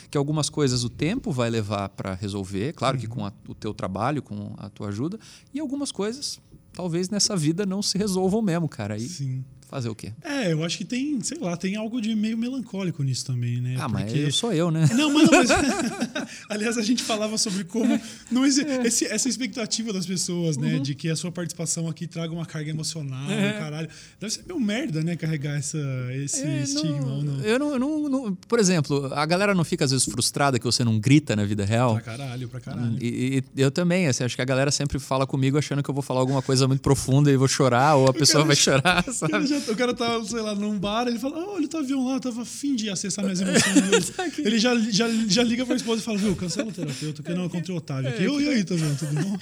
que 0.10 0.18
algumas 0.18 0.50
coisas 0.50 0.84
o 0.84 0.90
tempo 0.90 1.32
vai 1.32 1.50
levar 1.50 1.90
para 1.90 2.14
resolver, 2.14 2.74
claro 2.74 2.96
uhum. 2.96 3.02
que 3.02 3.08
com 3.08 3.26
a, 3.26 3.34
o 3.48 3.56
teu 3.56 3.74
trabalho, 3.74 4.22
com 4.22 4.54
a 4.58 4.70
tua 4.70 4.90
ajuda, 4.90 5.20
e 5.54 5.60
algumas 5.60 5.92
coisas 5.92 6.40
talvez 6.74 7.10
nessa 7.10 7.36
vida 7.36 7.66
não 7.66 7.82
se 7.82 7.98
resolvam 7.98 8.42
mesmo, 8.42 8.68
cara. 8.68 8.98
E 8.98 9.08
Sim. 9.08 9.44
Fazer 9.68 9.90
o 9.90 9.96
quê? 9.96 10.14
É, 10.24 10.54
eu 10.54 10.64
acho 10.64 10.78
que 10.78 10.86
tem, 10.86 11.20
sei 11.22 11.40
lá, 11.40 11.58
tem 11.58 11.76
algo 11.76 12.00
de 12.00 12.16
meio 12.16 12.38
melancólico 12.38 13.02
nisso 13.04 13.26
também, 13.26 13.60
né? 13.60 13.76
Ah, 13.80 13.90
Porque... 13.90 14.04
mas 14.04 14.16
eu 14.16 14.32
sou 14.32 14.54
eu, 14.54 14.70
né? 14.70 14.88
Não, 14.94 15.12
mas, 15.12 15.30
não, 15.30 15.40
mas... 15.40 15.50
aliás, 16.50 16.78
a 16.78 16.82
gente 16.82 17.04
falava 17.04 17.38
sobre 17.38 17.64
como 17.64 18.00
não 18.32 18.46
existe 18.46 18.70
esse, 18.86 19.06
essa 19.06 19.28
expectativa 19.28 19.92
das 19.92 20.06
pessoas, 20.06 20.58
né? 20.58 20.76
Uhum. 20.76 20.82
De 20.82 20.96
que 20.96 21.10
a 21.10 21.16
sua 21.16 21.32
participação 21.32 21.88
aqui 21.88 22.08
traga 22.08 22.34
uma 22.34 22.46
carga 22.46 22.70
emocional, 22.70 23.30
é. 23.30 23.54
caralho. 23.54 23.90
Deve 24.20 24.34
ser 24.34 24.44
meio 24.48 24.60
merda, 24.60 25.04
né? 25.04 25.16
Carregar 25.16 25.58
essa, 25.58 25.78
esse 26.14 26.44
é, 26.44 26.62
estigma, 26.62 27.00
não, 27.00 27.18
ou 27.18 27.24
não? 27.24 27.42
Eu 27.42 27.60
não, 27.60 27.80
não, 27.80 28.10
não, 28.10 28.36
Por 28.36 28.60
exemplo, 28.60 29.12
a 29.14 29.26
galera 29.26 29.56
não 29.56 29.64
fica 29.64 29.86
às 29.86 29.92
vezes 29.92 30.06
frustrada 30.06 30.60
que 30.60 30.66
você 30.66 30.84
não 30.84 31.00
grita 31.00 31.36
na 31.36 31.46
vida 31.46 31.66
real? 31.66 31.94
Pra 31.94 32.02
caralho, 32.02 32.50
pra 32.50 32.60
caralho. 32.60 32.98
E, 33.02 33.44
e 33.56 33.62
eu 33.62 33.72
também, 33.72 34.08
assim, 34.08 34.24
acho 34.24 34.36
que 34.36 34.42
a 34.42 34.46
galera 34.46 34.72
sempre 34.72 35.00
fala 35.00 35.26
comigo 35.26 35.58
achando 35.58 35.82
que 35.82 35.90
eu 35.90 35.94
vou 35.94 36.04
falar 36.04 36.20
alguma 36.20 36.42
coisa 36.42 36.68
muito 36.68 36.82
profunda 36.82 37.32
e 37.32 37.38
vou 37.38 37.48
chorar, 37.48 37.96
ou 37.96 38.08
a 38.08 38.14
pessoa 38.14 38.44
vai 38.44 38.56
chorar, 38.56 39.04
sabe? 39.12 39.48
Já, 39.60 39.72
o 39.72 39.76
cara 39.76 39.94
tá 39.94 40.24
sei 40.24 40.42
lá, 40.42 40.56
num 40.56 40.78
bar, 40.78 41.08
ele 41.08 41.20
fala: 41.20 41.38
olha 41.38 41.68
o 41.72 41.78
avião 41.78 42.06
lá, 42.06 42.16
eu 42.16 42.20
tava 42.20 42.42
afim 42.42 42.76
de 42.76 42.90
acessar 42.90 43.24
minhas 43.24 43.42
emoções. 43.42 44.14
ele 44.40 44.60
já, 44.60 44.78
já, 44.92 45.08
já 45.28 45.44
liga 45.44 45.66
pra 45.66 45.76
esposa 45.76 46.02
e 46.02 46.06
fala: 46.06 46.18
viu, 46.18 46.36
cancela 46.36 46.70
o 46.70 46.72
terapeuta, 46.72 47.24
que 47.24 47.34
não, 47.34 47.42
eu 47.42 47.46
encontrei 47.48 47.76
o 47.76 47.78
Otávio 47.78 48.10
aqui. 48.10 48.24
É, 48.24 48.28
e 48.28 48.50
aí, 48.50 48.64
tá 48.64 48.76
vendo? 48.76 48.98
Tudo 48.98 49.14
bom? 49.14 49.38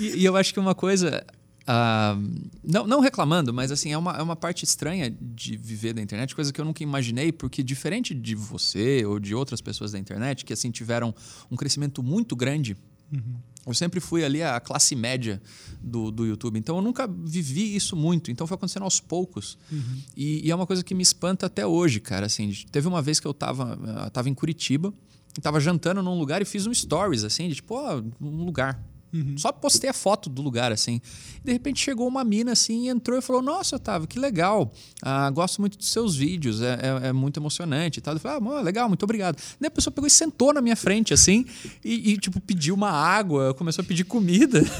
E, 0.00 0.20
e 0.20 0.24
eu 0.24 0.36
acho 0.36 0.52
que 0.52 0.60
uma 0.60 0.74
coisa. 0.74 1.24
Uh, 1.62 2.40
não, 2.64 2.86
não 2.86 3.00
reclamando, 3.00 3.54
mas 3.54 3.70
assim, 3.70 3.92
é 3.92 3.98
uma, 3.98 4.16
é 4.16 4.22
uma 4.22 4.34
parte 4.34 4.64
estranha 4.64 5.14
de 5.20 5.56
viver 5.56 5.92
da 5.92 6.02
internet, 6.02 6.34
coisa 6.34 6.52
que 6.52 6.60
eu 6.60 6.64
nunca 6.64 6.82
imaginei, 6.82 7.30
porque 7.30 7.62
diferente 7.62 8.12
de 8.12 8.34
você 8.34 9.04
ou 9.04 9.20
de 9.20 9.34
outras 9.34 9.60
pessoas 9.60 9.92
da 9.92 9.98
internet, 9.98 10.44
que 10.44 10.52
assim 10.52 10.70
tiveram 10.70 11.14
um 11.48 11.56
crescimento 11.56 12.02
muito 12.02 12.34
grande 12.34 12.76
Uhum. 13.12 13.36
Eu 13.66 13.74
sempre 13.74 14.00
fui 14.00 14.24
ali 14.24 14.42
a 14.42 14.58
classe 14.58 14.96
média 14.96 15.40
do, 15.80 16.10
do 16.10 16.24
YouTube. 16.24 16.58
Então 16.58 16.76
eu 16.76 16.82
nunca 16.82 17.06
vivi 17.06 17.74
isso 17.74 17.94
muito. 17.94 18.30
Então 18.30 18.46
foi 18.46 18.54
acontecendo 18.54 18.84
aos 18.84 19.00
poucos. 19.00 19.58
Uhum. 19.70 20.02
E, 20.16 20.46
e, 20.46 20.50
é 20.50 20.54
uma 20.54 20.66
coisa 20.66 20.82
que 20.82 20.94
me 20.94 21.02
espanta 21.02 21.46
até 21.46 21.66
hoje, 21.66 22.00
cara. 22.00 22.26
Assim, 22.26 22.52
teve 22.70 22.88
uma 22.88 23.02
vez 23.02 23.20
que 23.20 23.26
eu 23.26 23.32
estava 23.32 23.78
eu 24.04 24.10
tava 24.10 24.28
em 24.28 24.34
Curitiba, 24.34 24.92
estava 25.36 25.60
jantando 25.60 26.02
num 26.02 26.18
lugar 26.18 26.40
e 26.40 26.44
fiz 26.44 26.66
um 26.66 26.72
stories, 26.72 27.24
assim, 27.24 27.48
de 27.48 27.56
tipo, 27.56 27.74
ó, 27.74 28.02
um 28.20 28.44
lugar. 28.44 28.82
Uhum. 29.12 29.36
Só 29.36 29.50
postei 29.50 29.90
a 29.90 29.92
foto 29.92 30.30
do 30.30 30.40
lugar, 30.40 30.70
assim. 30.72 31.00
De 31.42 31.52
repente 31.52 31.80
chegou 31.80 32.06
uma 32.06 32.22
mina 32.22 32.52
assim, 32.52 32.88
entrou 32.88 33.18
e 33.18 33.22
falou: 33.22 33.42
Nossa, 33.42 33.76
Otávio, 33.76 34.06
que 34.06 34.18
legal. 34.18 34.72
Ah, 35.02 35.30
gosto 35.30 35.60
muito 35.60 35.76
dos 35.76 35.88
seus 35.88 36.16
vídeos, 36.16 36.62
é, 36.62 36.78
é, 37.04 37.08
é 37.08 37.12
muito 37.12 37.40
emocionante 37.40 37.98
e 37.98 38.02
tal. 38.02 38.14
Eu 38.14 38.20
falei, 38.20 38.38
ah, 38.52 38.60
legal, 38.60 38.88
muito 38.88 39.02
obrigado. 39.02 39.36
Daí 39.60 39.68
a 39.68 39.70
pessoa 39.70 39.92
pegou 39.92 40.06
e 40.06 40.10
sentou 40.10 40.52
na 40.52 40.60
minha 40.60 40.76
frente, 40.76 41.12
assim, 41.12 41.44
e, 41.84 42.12
e 42.12 42.18
tipo, 42.18 42.40
pediu 42.40 42.74
uma 42.74 42.90
água, 42.90 43.54
começou 43.54 43.82
a 43.82 43.86
pedir 43.86 44.04
comida. 44.04 44.62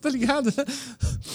tá 0.00 0.10
ligado? 0.10 0.52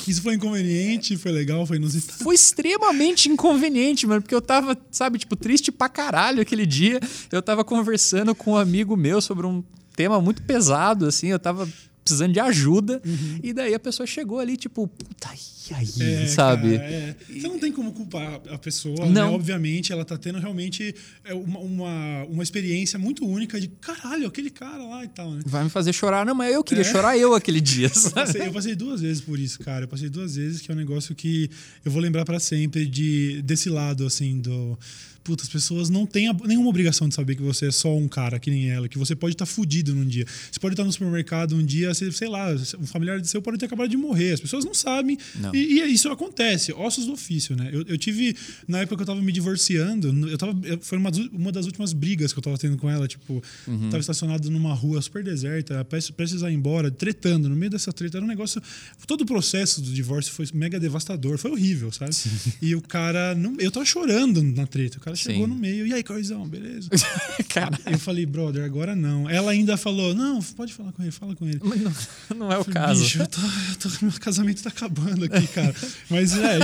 Isso 0.07 0.21
foi 0.21 0.35
inconveniente, 0.35 1.17
foi 1.17 1.31
legal, 1.31 1.65
foi 1.65 1.77
inusitado. 1.77 2.23
Foi 2.23 2.35
extremamente 2.35 3.29
inconveniente, 3.29 4.05
mano, 4.05 4.21
porque 4.21 4.35
eu 4.35 4.41
tava, 4.41 4.77
sabe, 4.91 5.17
tipo, 5.17 5.35
triste 5.35 5.71
pra 5.71 5.89
caralho 5.89 6.41
aquele 6.41 6.65
dia. 6.65 6.99
Eu 7.31 7.41
tava 7.41 7.63
conversando 7.63 8.35
com 8.35 8.51
um 8.51 8.57
amigo 8.57 8.95
meu 8.95 9.21
sobre 9.21 9.45
um 9.45 9.63
tema 9.95 10.21
muito 10.21 10.41
pesado, 10.43 11.05
assim, 11.05 11.27
eu 11.27 11.39
tava 11.39 11.67
precisando 12.03 12.33
de 12.33 12.39
ajuda. 12.39 13.01
Uhum. 13.05 13.39
E 13.41 13.53
daí 13.53 13.73
a 13.73 13.79
pessoa 13.79 14.05
chegou 14.05 14.39
ali, 14.39 14.57
tipo, 14.57 14.87
puta, 14.87 15.29
e 15.69 15.73
aí, 15.73 15.87
é, 16.01 16.27
sabe? 16.27 16.77
Cara, 16.77 16.89
é. 16.89 17.15
Você 17.29 17.47
não 17.47 17.57
tem 17.57 17.71
como 17.71 17.93
culpar 17.93 18.41
a 18.49 18.57
pessoa, 18.57 19.05
não. 19.05 19.11
Né? 19.11 19.23
Obviamente, 19.23 19.93
ela 19.93 20.03
tá 20.03 20.17
tendo 20.17 20.37
realmente 20.37 20.93
é, 21.23 21.33
uma, 21.33 21.59
uma, 21.59 22.23
uma, 22.25 22.43
experiência 22.43 22.99
muito 22.99 23.25
única 23.25 23.59
de 23.59 23.67
caralho, 23.67 24.27
aquele 24.27 24.49
cara 24.49 24.83
lá 24.83 25.05
e 25.05 25.07
tal, 25.07 25.31
né? 25.31 25.41
Vai 25.45 25.63
me 25.63 25.69
fazer 25.69 25.93
chorar. 25.93 26.25
Não, 26.25 26.35
mas 26.35 26.53
eu 26.53 26.63
queria 26.63 26.81
é. 26.81 26.91
chorar 26.91 27.17
eu 27.17 27.33
aquele 27.33 27.61
dia. 27.61 27.89
Eu 28.03 28.11
passei, 28.11 28.41
eu 28.47 28.53
passei, 28.53 28.75
duas 28.75 29.01
vezes 29.01 29.21
por 29.21 29.39
isso, 29.39 29.59
cara. 29.59 29.85
Eu 29.85 29.87
passei 29.87 30.09
duas 30.09 30.35
vezes, 30.35 30.61
que 30.61 30.71
é 30.71 30.73
um 30.73 30.77
negócio 30.77 31.15
que 31.15 31.49
eu 31.83 31.91
vou 31.91 32.01
lembrar 32.01 32.25
para 32.25 32.39
sempre 32.39 32.85
de, 32.85 33.41
desse 33.41 33.69
lado, 33.69 34.05
assim, 34.05 34.39
do 34.39 34.77
puta, 35.23 35.43
as 35.43 35.49
pessoas 35.49 35.89
não 35.89 36.05
têm 36.05 36.27
a, 36.27 36.33
nenhuma 36.33 36.69
obrigação 36.69 37.07
de 37.07 37.15
saber 37.15 37.35
que 37.35 37.41
você 37.41 37.67
é 37.67 37.71
só 37.71 37.95
um 37.95 38.07
cara, 38.07 38.39
que 38.39 38.51
nem 38.51 38.69
ela, 38.69 38.87
que 38.87 38.97
você 38.97 39.15
pode 39.15 39.35
estar 39.35 39.45
tá 39.45 39.51
fudido 39.51 39.95
num 39.95 40.05
dia. 40.05 40.25
Você 40.51 40.59
pode 40.59 40.73
estar 40.73 40.83
tá 40.83 40.87
no 40.87 40.93
supermercado 40.93 41.55
um 41.55 41.65
dia, 41.65 41.93
sei, 41.93 42.11
sei 42.11 42.27
lá, 42.27 42.53
um 42.79 42.85
familiar 42.85 43.19
de 43.19 43.27
seu 43.27 43.41
pode 43.41 43.57
ter 43.57 43.65
acabado 43.65 43.89
de 43.89 43.97
morrer. 43.97 44.33
As 44.33 44.39
pessoas 44.39 44.65
não 44.65 44.73
sabem. 44.73 45.17
Não. 45.35 45.53
E, 45.55 45.81
e, 45.81 45.93
isso 45.93 46.09
acontece, 46.09 46.73
ossos 46.73 47.05
do 47.05 47.13
ofício, 47.13 47.55
né? 47.55 47.69
Eu, 47.71 47.83
eu, 47.87 47.97
tive, 47.97 48.35
na 48.67 48.79
época 48.79 48.97
que 48.97 49.01
eu 49.03 49.07
tava 49.07 49.21
me 49.21 49.31
divorciando, 49.31 50.29
eu 50.29 50.37
tava, 50.37 50.55
foi 50.81 50.97
uma, 50.97 51.11
uma 51.31 51.51
das 51.51 51.65
últimas 51.65 51.93
brigas 51.93 52.33
que 52.33 52.39
eu 52.39 52.43
tava 52.43 52.57
tendo 52.57 52.77
com 52.77 52.89
ela, 52.89 53.07
tipo, 53.07 53.41
uhum. 53.67 53.89
tava 53.89 53.99
estacionado 53.99 54.49
numa 54.51 54.73
rua 54.73 55.01
super 55.01 55.23
deserta, 55.23 55.85
prestes 55.85 56.43
a 56.43 56.51
ir 56.51 56.55
embora, 56.55 56.91
tretando. 56.91 57.47
No 57.47 57.55
meio 57.55 57.71
dessa 57.71 57.93
treta 57.93 58.17
era 58.17 58.25
um 58.25 58.27
negócio. 58.27 58.61
Todo 59.07 59.21
o 59.21 59.25
processo 59.25 59.81
do 59.81 59.91
divórcio 59.91 60.33
foi 60.33 60.45
mega 60.53 60.79
devastador, 60.79 61.37
foi 61.37 61.51
horrível, 61.51 61.91
sabe? 61.91 62.13
Sim. 62.13 62.29
E 62.61 62.75
o 62.75 62.81
cara. 62.81 63.35
Não, 63.35 63.55
eu 63.59 63.71
tava 63.71 63.85
chorando 63.85 64.41
na 64.41 64.65
treta. 64.65 64.97
O 64.97 65.01
cara 65.01 65.12
cara 65.13 65.15
chegou 65.15 65.45
Sim. 65.45 65.53
no 65.53 65.55
meio. 65.55 65.87
E 65.87 65.93
aí, 65.93 66.03
Corzão, 66.03 66.47
beleza? 66.47 66.89
Eu 67.85 67.99
falei, 67.99 68.25
brother, 68.25 68.63
agora 68.63 68.95
não. 68.95 69.29
Ela 69.29 69.51
ainda 69.51 69.77
falou, 69.77 70.13
não, 70.13 70.41
pode 70.41 70.73
falar 70.73 70.91
com 70.91 71.01
ele, 71.03 71.11
fala 71.11 71.35
com 71.35 71.47
ele. 71.47 71.59
Mas 71.63 71.81
não, 71.81 71.93
não 72.35 72.51
é 72.51 72.57
o 72.57 72.63
falei, 72.63 72.73
caso. 72.73 73.03
Bicho, 73.03 73.21
eu 73.21 73.27
tô, 73.27 73.41
eu 73.41 73.75
tô, 73.79 74.05
meu 74.05 74.11
casamento 74.19 74.63
tá 74.63 74.69
acabando 74.69 75.25
aqui, 75.25 75.47
cara. 75.47 75.73
Mas 76.09 76.35
é, 76.37 76.59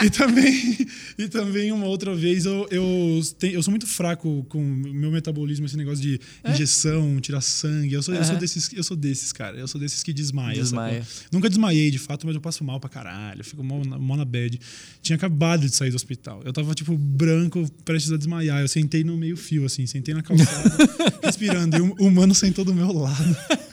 e, 0.00 0.06
e, 0.06 0.10
também, 0.10 0.86
e 1.18 1.28
também 1.28 1.72
uma 1.72 1.86
outra 1.86 2.14
vez 2.14 2.44
eu, 2.44 2.68
eu, 2.70 3.20
tenho, 3.38 3.54
eu 3.54 3.62
sou 3.62 3.70
muito 3.70 3.86
fraco 3.86 4.44
com 4.48 4.62
meu 4.62 5.10
metabolismo, 5.10 5.66
esse 5.66 5.76
negócio 5.76 6.00
de 6.00 6.20
é? 6.44 6.52
injeção, 6.52 7.20
tirar 7.20 7.40
sangue. 7.40 7.94
Eu 7.94 8.02
sou, 8.02 8.14
uhum. 8.14 8.20
eu, 8.20 8.26
sou 8.26 8.36
desses, 8.36 8.70
eu 8.72 8.84
sou 8.84 8.96
desses, 8.96 9.32
cara. 9.32 9.56
Eu 9.56 9.66
sou 9.66 9.80
desses 9.80 10.02
que 10.02 10.12
desmaia. 10.12 10.54
Desmaia. 10.54 11.06
Nunca 11.32 11.48
desmaiei, 11.48 11.90
de 11.90 11.98
fato, 11.98 12.26
mas 12.26 12.34
eu 12.34 12.40
passo 12.40 12.62
mal 12.62 12.78
pra 12.78 12.90
caralho. 12.90 13.40
Eu 13.40 13.44
fico 13.44 13.64
mal, 13.64 13.82
mal 13.84 14.16
na 14.16 14.24
bad. 14.24 14.60
Tinha 15.02 15.16
acabado 15.16 15.66
de 15.66 15.74
sair 15.74 15.90
do 15.90 15.96
hospital. 15.96 16.42
Eu 16.44 16.52
tava, 16.52 16.74
tipo, 16.74 16.96
branco, 16.96 17.69
prestes 17.84 18.12
a 18.12 18.16
desmaiar. 18.16 18.60
Eu 18.60 18.68
sentei 18.68 19.04
no 19.04 19.16
meio 19.16 19.36
fio, 19.36 19.64
assim, 19.64 19.86
sentei 19.86 20.14
na 20.14 20.22
calçada, 20.22 20.70
respirando. 21.22 21.76
E 21.76 21.80
o 21.80 22.06
humano 22.06 22.34
sentou 22.34 22.64
do 22.64 22.74
meu 22.74 22.92
lado. 22.92 23.36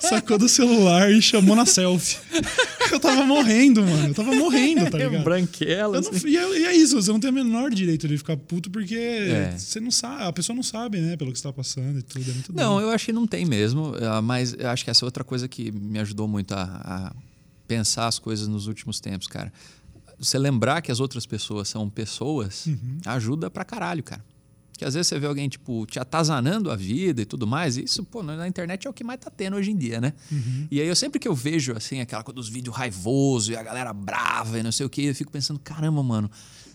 Sacou 0.00 0.38
do 0.38 0.48
celular 0.48 1.10
e 1.10 1.20
chamou 1.20 1.56
na 1.56 1.66
selfie. 1.66 2.18
Eu 2.90 2.98
tava 2.98 3.24
morrendo, 3.26 3.82
mano. 3.82 4.08
Eu 4.08 4.14
tava 4.14 4.34
morrendo, 4.34 4.90
tá 4.90 4.96
ligado? 4.96 5.22
Branquela. 5.22 6.00
Não, 6.00 6.10
assim. 6.10 6.26
e, 6.26 6.38
é, 6.38 6.58
e, 6.58 6.64
é, 6.64 6.74
isso, 6.74 6.96
você 6.96 7.12
não 7.12 7.20
tem 7.20 7.28
o 7.28 7.32
menor 7.32 7.70
direito 7.70 8.08
de 8.08 8.16
ficar 8.16 8.34
puto 8.34 8.70
porque 8.70 8.94
é. 8.96 9.54
você 9.58 9.78
não 9.78 9.90
sabe, 9.90 10.22
a 10.22 10.32
pessoa 10.32 10.56
não 10.56 10.62
sabe, 10.62 10.98
né, 10.98 11.14
pelo 11.14 11.30
que 11.30 11.36
está 11.36 11.52
passando 11.52 11.98
e 11.98 12.02
tudo. 12.02 12.30
É 12.30 12.32
muito 12.32 12.54
não, 12.54 12.80
eu 12.80 12.88
acho 12.88 13.04
que 13.04 13.12
não 13.12 13.26
tem 13.26 13.44
mesmo, 13.44 13.92
ah, 14.00 14.22
mas 14.22 14.54
eu 14.58 14.70
acho 14.70 14.84
que 14.84 14.90
essa 14.90 15.04
é 15.04 15.06
outra 15.06 15.22
coisa 15.22 15.46
que 15.46 15.70
me 15.70 15.98
ajudou 15.98 16.26
muito 16.26 16.52
a, 16.52 16.62
a 16.62 17.12
pensar 17.66 18.06
as 18.06 18.18
coisas 18.18 18.48
nos 18.48 18.66
últimos 18.66 19.00
tempos, 19.00 19.26
cara 19.26 19.52
você 20.18 20.38
lembrar 20.38 20.82
que 20.82 20.90
as 20.90 21.00
outras 21.00 21.26
pessoas 21.26 21.68
são 21.68 21.88
pessoas 21.88 22.66
uhum. 22.66 22.98
ajuda 23.06 23.50
pra 23.50 23.64
caralho, 23.64 24.02
cara. 24.02 24.24
Que 24.76 24.84
às 24.84 24.94
vezes 24.94 25.08
você 25.08 25.18
vê 25.18 25.26
alguém, 25.26 25.48
tipo, 25.48 25.84
te 25.86 25.98
atazanando 25.98 26.70
a 26.70 26.76
vida 26.76 27.20
e 27.22 27.24
tudo 27.24 27.48
mais. 27.48 27.76
E 27.76 27.82
isso, 27.82 28.04
pô, 28.04 28.22
na 28.22 28.46
internet 28.46 28.86
é 28.86 28.90
o 28.90 28.92
que 28.92 29.02
mais 29.02 29.18
tá 29.18 29.28
tendo 29.28 29.56
hoje 29.56 29.72
em 29.72 29.76
dia, 29.76 30.00
né? 30.00 30.12
Uhum. 30.30 30.68
E 30.70 30.80
aí 30.80 30.86
eu 30.86 30.94
sempre 30.94 31.18
que 31.18 31.26
eu 31.26 31.34
vejo, 31.34 31.72
assim, 31.76 32.00
aquela 32.00 32.22
coisa 32.22 32.36
dos 32.36 32.48
vídeos 32.48 32.76
raivosos 32.76 33.48
e 33.48 33.56
a 33.56 33.62
galera 33.62 33.92
brava 33.92 34.56
e 34.56 34.62
não 34.62 34.70
sei 34.70 34.86
o 34.86 34.88
que, 34.88 35.06
eu 35.06 35.14
fico 35.16 35.32
pensando, 35.32 35.58
caramba, 35.58 36.00
mano, 36.00 36.30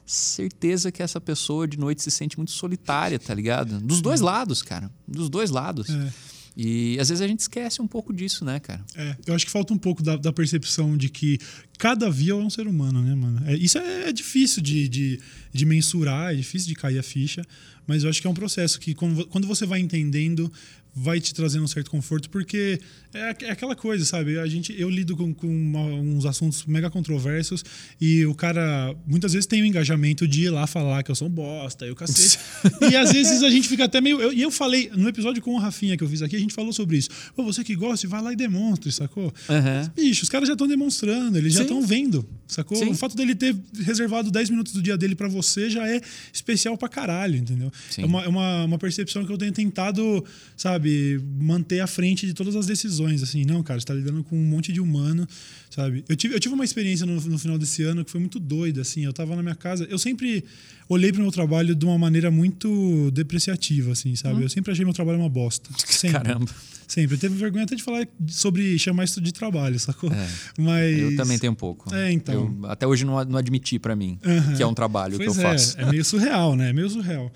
certeza 0.06 0.92
que 0.92 1.02
essa 1.02 1.22
pessoa 1.22 1.66
de 1.66 1.80
noite 1.80 2.04
se 2.04 2.12
sente 2.12 2.36
muito 2.36 2.52
solitária, 2.52 3.18
tá 3.18 3.34
ligado? 3.34 3.80
Dos 3.80 4.02
dois 4.02 4.20
lados, 4.20 4.62
cara. 4.62 4.92
Dos 5.08 5.30
dois 5.30 5.50
lados. 5.50 5.90
É. 5.90 6.14
E 6.56 7.00
às 7.00 7.10
vezes 7.10 7.22
a 7.22 7.28
gente 7.28 7.40
esquece 7.40 7.82
um 7.82 7.88
pouco 7.88 8.14
disso, 8.14 8.46
né, 8.46 8.60
cara? 8.60 8.84
É, 8.96 9.16
eu 9.26 9.34
acho 9.34 9.46
que 9.46 9.52
falta 9.52 9.74
um 9.74 9.78
pouco 9.78 10.04
da, 10.04 10.16
da 10.16 10.32
percepção 10.32 10.96
de 10.96 11.10
que 11.10 11.40
cada 11.84 12.10
via 12.10 12.32
é 12.32 12.36
um 12.36 12.50
ser 12.50 12.66
humano, 12.66 13.02
né, 13.02 13.14
mano? 13.14 13.42
É, 13.46 13.58
isso 13.58 13.78
é, 13.78 14.08
é 14.08 14.14
difícil 14.14 14.64
de, 14.64 14.88
de, 14.88 15.20
de, 15.52 15.66
mensurar, 15.66 16.32
é 16.32 16.38
difícil 16.38 16.70
de 16.70 16.76
cair 16.76 16.98
a 16.98 17.04
ficha, 17.04 17.42
mas 17.86 18.06
eu 18.06 18.10
acho 18.10 18.22
que 18.22 18.26
é 18.26 18.30
um 18.30 18.34
processo 18.34 18.80
que 18.80 18.96
quando 18.96 19.46
você 19.46 19.66
vai 19.66 19.82
entendendo, 19.82 20.50
vai 20.96 21.20
te 21.20 21.34
trazendo 21.34 21.64
um 21.64 21.68
certo 21.68 21.90
conforto, 21.90 22.30
porque 22.30 22.80
é, 23.14 23.36
é 23.46 23.52
aquela 23.52 23.76
coisa, 23.76 24.06
sabe? 24.06 24.38
A 24.38 24.46
gente, 24.46 24.80
eu 24.80 24.90
lido 24.90 25.18
com, 25.18 25.34
com 25.34 25.48
uma, 25.48 25.82
uns 25.82 26.26
assuntos 26.26 26.66
mega 26.66 26.90
controversos 26.90 27.64
e 28.00 28.26
o 28.26 28.36
cara 28.36 28.96
muitas 29.08 29.34
vezes 29.34 29.48
tem 29.48 29.62
o 29.62 29.66
engajamento 29.66 30.28
de 30.28 30.44
ir 30.44 30.50
lá 30.52 30.68
falar 30.68 31.02
que 31.02 31.10
eu 31.10 31.16
sou 31.16 31.28
um 31.28 31.32
bosta 31.32 31.88
e 31.88 31.92
o 31.92 31.96
cacete. 31.96 32.38
e 32.92 32.96
às 32.96 33.12
vezes 33.12 33.42
a 33.42 33.50
gente 33.50 33.68
fica 33.68 33.86
até 33.86 34.00
meio. 34.00 34.20
E 34.20 34.42
eu, 34.42 34.48
eu, 34.48 34.52
falei, 34.52 34.92
no 34.96 35.10
episódio 35.10 35.42
com 35.42 35.56
o 35.56 35.58
Rafinha 35.58 35.98
que 35.98 36.04
eu 36.04 36.10
fiz 36.10 36.22
aqui, 36.22 36.36
a 36.36 36.40
gente 36.40 36.54
falou 36.54 36.72
sobre 36.72 36.98
isso. 36.98 37.10
Pô, 37.36 37.44
você 37.44 37.64
que 37.64 37.76
gosta, 37.76 38.08
vai 38.08 38.22
lá 38.22 38.32
e 38.32 38.36
demonstre, 38.36 38.92
sacou? 38.92 39.34
Uhum. 39.50 39.90
bicho, 39.96 40.24
os 40.24 40.30
caras 40.30 40.48
já 40.48 40.54
estão 40.54 40.68
demonstrando, 40.68 41.38
eles 41.38 41.54
Sim. 41.54 41.60
já 41.60 41.64
estão 41.80 41.88
vendo, 41.88 42.28
sacou? 42.48 42.78
Sim. 42.78 42.90
O 42.90 42.96
fato 42.96 43.16
dele 43.16 43.36
ter 43.36 43.56
reservado 43.82 44.32
10 44.32 44.50
minutos 44.50 44.74
do 44.74 44.82
dia 44.82 44.98
dele 44.98 45.16
para 45.16 45.28
você 45.28 45.70
já 45.70 45.88
é 45.88 46.02
especial 46.32 46.78
pra 46.78 46.88
caralho, 46.88 47.36
entendeu? 47.36 47.72
Sim. 47.90 48.04
É, 48.04 48.06
uma, 48.06 48.24
é 48.24 48.28
uma, 48.28 48.66
uma 48.66 48.78
percepção 48.78 49.26
que 49.26 49.32
eu 49.32 49.38
tenho 49.38 49.52
tentado, 49.52 50.24
sabe? 50.56 51.22
manter 51.40 51.80
à 51.80 51.88
frente 51.88 52.26
de 52.26 52.34
todas 52.34 52.56
as 52.56 52.66
decisões, 52.66 53.22
assim, 53.22 53.46
não, 53.46 53.64
cara, 53.64 53.80
você 53.80 53.86
tá 53.86 53.94
lidando 53.94 54.24
com 54.24 54.38
um 54.38 54.46
monte 54.46 54.72
de 54.72 54.80
humano, 54.80 55.28
sabe? 55.70 56.04
Eu 56.08 56.16
tive, 56.16 56.36
eu 56.36 56.40
tive 56.40 56.54
uma 56.54 56.64
experiência 56.64 57.06
no, 57.06 57.20
no 57.20 57.38
final 57.38 57.58
desse 57.58 57.84
ano 57.84 58.04
que 58.04 58.12
foi 58.12 58.20
muito 58.20 58.40
doida, 58.40 58.82
assim, 58.82 59.06
eu 59.06 59.14
tava 59.14 59.36
na 59.36 59.42
minha 59.42 59.56
casa, 59.56 59.86
eu 59.90 59.98
sempre 59.98 60.44
olhei 60.88 61.12
para 61.12 61.20
o 61.20 61.24
meu 61.24 61.32
trabalho 61.32 61.76
de 61.76 61.86
uma 61.86 61.98
maneira 61.98 62.30
muito 62.30 63.12
depreciativa, 63.12 63.92
assim, 63.92 64.16
sabe? 64.16 64.40
Hum. 64.40 64.44
Eu 64.44 64.50
sempre 64.50 64.72
achei 64.72 64.86
meu 64.86 64.94
trabalho 64.94 65.20
uma 65.20 65.30
bosta. 65.30 65.70
Sempre. 65.86 66.22
Caramba. 66.22 66.52
Sempre. 66.94 67.16
Eu 67.16 67.20
teve 67.20 67.36
vergonha 67.36 67.64
até 67.64 67.76
de 67.76 67.82
falar 67.82 68.08
sobre 68.28 68.78
chamar 68.78 69.06
isso 69.06 69.20
de 69.20 69.34
trabalho, 69.34 69.80
sacou? 69.80 70.12
É, 70.14 70.30
Mas... 70.60 71.00
Eu 71.00 71.16
também 71.16 71.40
tenho 71.40 71.52
um 71.52 71.56
pouco. 71.56 71.94
É, 71.94 72.12
então. 72.12 72.56
Eu, 72.62 72.70
até 72.70 72.86
hoje 72.86 73.04
não, 73.04 73.24
não 73.26 73.38
admiti 73.40 73.80
para 73.80 73.96
mim 73.96 74.20
que 74.56 74.62
é 74.62 74.68
um 74.68 74.76
trabalho 74.76 75.18
pois 75.18 75.34
que 75.34 75.40
eu 75.40 75.48
é, 75.48 75.52
faço. 75.52 75.80
É 75.80 75.90
meio 75.90 76.06
surreal, 76.06 76.56
né? 76.56 76.70
É 76.70 76.74
meio 76.74 76.88
surreal. 76.88 77.32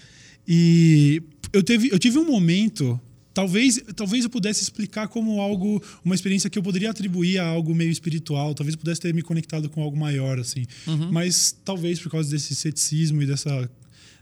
E 0.48 1.24
eu, 1.52 1.64
teve, 1.64 1.90
eu 1.92 1.98
tive 1.98 2.20
um 2.20 2.26
momento 2.26 3.00
Talvez, 3.38 3.80
talvez 3.96 4.24
eu 4.24 4.32
pudesse 4.32 4.64
explicar 4.64 5.08
como 5.08 5.40
algo, 5.40 5.80
uma 6.04 6.16
experiência 6.16 6.50
que 6.50 6.58
eu 6.58 6.64
poderia 6.64 6.90
atribuir 6.90 7.38
a 7.38 7.46
algo 7.46 7.76
meio 7.76 7.92
espiritual. 7.92 8.56
Talvez 8.56 8.74
eu 8.74 8.80
pudesse 8.80 9.00
ter 9.00 9.14
me 9.14 9.22
conectado 9.22 9.70
com 9.70 9.84
algo 9.84 9.96
maior, 9.96 10.40
assim. 10.40 10.66
Uhum. 10.88 11.12
Mas 11.12 11.56
talvez 11.64 12.00
por 12.00 12.10
causa 12.10 12.32
desse 12.32 12.56
ceticismo 12.56 13.22
e 13.22 13.28
dessa 13.28 13.70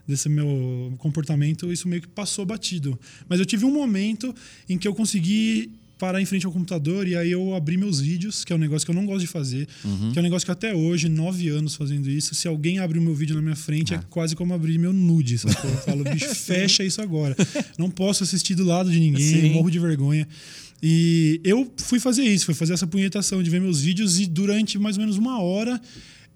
desse 0.06 0.28
meu 0.28 0.94
comportamento, 0.98 1.72
isso 1.72 1.88
meio 1.88 2.02
que 2.02 2.08
passou 2.08 2.44
batido. 2.44 2.98
Mas 3.28 3.40
eu 3.40 3.46
tive 3.46 3.64
um 3.64 3.72
momento 3.72 4.34
em 4.68 4.78
que 4.78 4.86
eu 4.86 4.94
consegui 4.94 5.70
parar 5.98 6.20
em 6.20 6.26
frente 6.26 6.44
ao 6.44 6.52
computador 6.52 7.08
e 7.08 7.16
aí 7.16 7.30
eu 7.30 7.54
abri 7.54 7.76
meus 7.76 8.00
vídeos, 8.00 8.44
que 8.44 8.52
é 8.52 8.56
um 8.56 8.58
negócio 8.58 8.84
que 8.84 8.90
eu 8.90 8.94
não 8.94 9.06
gosto 9.06 9.20
de 9.20 9.26
fazer, 9.26 9.66
uhum. 9.84 10.12
que 10.12 10.18
é 10.18 10.20
um 10.20 10.22
negócio 10.22 10.44
que 10.44 10.52
até 10.52 10.74
hoje, 10.74 11.08
nove 11.08 11.48
anos 11.48 11.74
fazendo 11.74 12.10
isso, 12.10 12.34
se 12.34 12.46
alguém 12.46 12.78
abre 12.78 12.98
o 12.98 13.02
meu 13.02 13.14
vídeo 13.14 13.34
na 13.34 13.42
minha 13.42 13.56
frente, 13.56 13.94
é, 13.94 13.96
é 13.96 14.00
quase 14.10 14.36
como 14.36 14.52
abrir 14.52 14.78
meu 14.78 14.92
nude, 14.92 15.38
sabe? 15.38 15.56
Eu 15.64 15.78
falo, 15.78 16.04
bicho, 16.04 16.28
fecha 16.36 16.84
isso 16.84 17.00
agora. 17.00 17.34
Não 17.78 17.90
posso 17.90 18.22
assistir 18.22 18.54
do 18.54 18.64
lado 18.64 18.90
de 18.90 19.00
ninguém, 19.00 19.40
Sim. 19.40 19.50
morro 19.50 19.70
de 19.70 19.78
vergonha. 19.78 20.28
E 20.82 21.40
eu 21.42 21.72
fui 21.78 21.98
fazer 21.98 22.24
isso, 22.24 22.44
fui 22.44 22.54
fazer 22.54 22.74
essa 22.74 22.86
punhetação 22.86 23.42
de 23.42 23.48
ver 23.48 23.60
meus 23.60 23.80
vídeos 23.80 24.20
e 24.20 24.26
durante 24.26 24.78
mais 24.78 24.96
ou 24.96 25.00
menos 25.00 25.16
uma 25.16 25.40
hora 25.40 25.80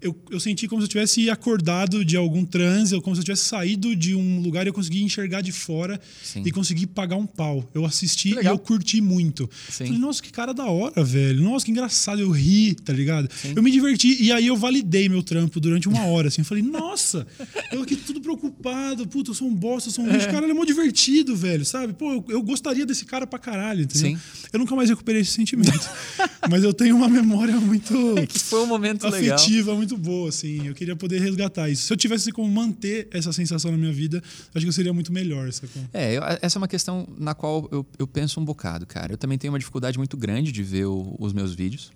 eu, 0.01 0.15
eu 0.29 0.39
senti 0.39 0.67
como 0.67 0.81
se 0.81 0.85
eu 0.85 0.89
tivesse 0.89 1.29
acordado 1.29 2.03
de 2.03 2.17
algum 2.17 2.43
transe, 2.43 2.95
ou 2.95 3.01
como 3.01 3.15
se 3.15 3.21
eu 3.21 3.25
tivesse 3.25 3.45
saído 3.45 3.95
de 3.95 4.15
um 4.15 4.39
lugar 4.41 4.65
e 4.65 4.69
eu 4.69 4.73
consegui 4.73 5.03
enxergar 5.03 5.41
de 5.41 5.51
fora 5.51 5.99
Sim. 6.23 6.41
e 6.45 6.51
consegui 6.51 6.87
pagar 6.87 7.17
um 7.17 7.25
pau. 7.25 7.69
Eu 7.73 7.85
assisti 7.85 8.33
e 8.33 8.45
eu 8.45 8.57
curti 8.57 8.99
muito. 8.99 9.49
Sim. 9.69 9.85
Falei, 9.85 9.99
nossa, 9.99 10.21
que 10.21 10.31
cara 10.31 10.53
da 10.53 10.65
hora, 10.65 11.03
velho. 11.03 11.41
Nossa, 11.41 11.65
que 11.65 11.71
engraçado. 11.71 12.21
Eu 12.21 12.31
ri, 12.31 12.73
tá 12.75 12.91
ligado? 12.91 13.29
Eu 13.55 13.61
me 13.61 13.71
diverti. 13.71 14.21
E 14.21 14.31
aí 14.31 14.47
eu 14.47 14.55
validei 14.55 15.07
meu 15.07 15.21
trampo 15.21 15.59
durante 15.59 15.87
uma 15.87 16.05
hora, 16.05 16.27
assim. 16.29 16.41
Eu 16.41 16.45
falei, 16.45 16.63
nossa, 16.63 17.27
eu 17.71 17.81
aqui 17.81 17.95
tudo 17.95 18.19
preocupado. 18.21 19.07
Puta, 19.07 19.31
eu 19.31 19.35
sou 19.35 19.47
um 19.47 19.53
bosta, 19.53 19.89
eu 19.89 19.93
sou 19.93 20.05
um 20.05 20.11
É. 20.11 20.25
Cara, 20.25 20.45
ele 20.45 20.51
é 20.51 20.53
mó 20.53 20.63
divertido, 20.65 21.35
velho, 21.35 21.65
sabe? 21.65 21.93
Pô, 21.93 22.11
eu, 22.11 22.25
eu 22.29 22.41
gostaria 22.41 22.85
desse 22.85 23.05
cara 23.05 23.27
pra 23.27 23.37
caralho, 23.37 23.83
entendeu? 23.83 24.17
Sim. 24.17 24.21
Eu 24.51 24.59
nunca 24.59 24.75
mais 24.75 24.89
recuperei 24.89 25.21
esse 25.21 25.31
sentimento. 25.31 25.71
Mas 26.49 26.63
eu 26.63 26.73
tenho 26.73 26.95
uma 26.95 27.07
memória 27.07 27.55
muito 27.59 27.93
Que 28.27 28.39
foi 28.39 28.61
um 28.63 28.65
momento 28.65 29.07
legal. 29.07 29.35
afetiva, 29.35 29.75
muito 29.75 29.95
boa, 29.97 30.29
assim. 30.29 30.67
Eu 30.67 30.73
queria 30.73 30.95
poder 30.95 31.19
resgatar 31.21 31.69
isso. 31.69 31.83
Se 31.85 31.93
eu 31.93 31.97
tivesse 31.97 32.31
como 32.31 32.49
manter 32.49 33.07
essa 33.11 33.31
sensação 33.31 33.69
na 33.71 33.77
minha 33.77 33.93
vida, 33.93 34.21
acho 34.53 34.65
que 34.65 34.69
eu 34.69 34.73
seria 34.73 34.93
muito 34.93 35.13
melhor, 35.13 35.51
sacou? 35.53 35.81
É, 35.93 36.17
eu- 36.17 36.23
essa 36.41 36.57
é 36.57 36.59
uma 36.59 36.67
questão 36.67 37.07
na 37.17 37.33
qual 37.35 37.67
eu, 37.71 37.85
eu 37.99 38.07
penso 38.07 38.39
um 38.39 38.45
bocado, 38.45 38.85
cara. 38.87 39.13
Eu 39.13 39.17
também 39.17 39.37
tenho 39.37 39.53
uma 39.53 39.59
dificuldade 39.59 39.97
muito 39.97 40.17
grande 40.17 40.51
de 40.51 40.63
ver 40.63 40.85
o- 40.85 41.15
os 41.19 41.31
meus 41.33 41.53
vídeos. 41.53 41.91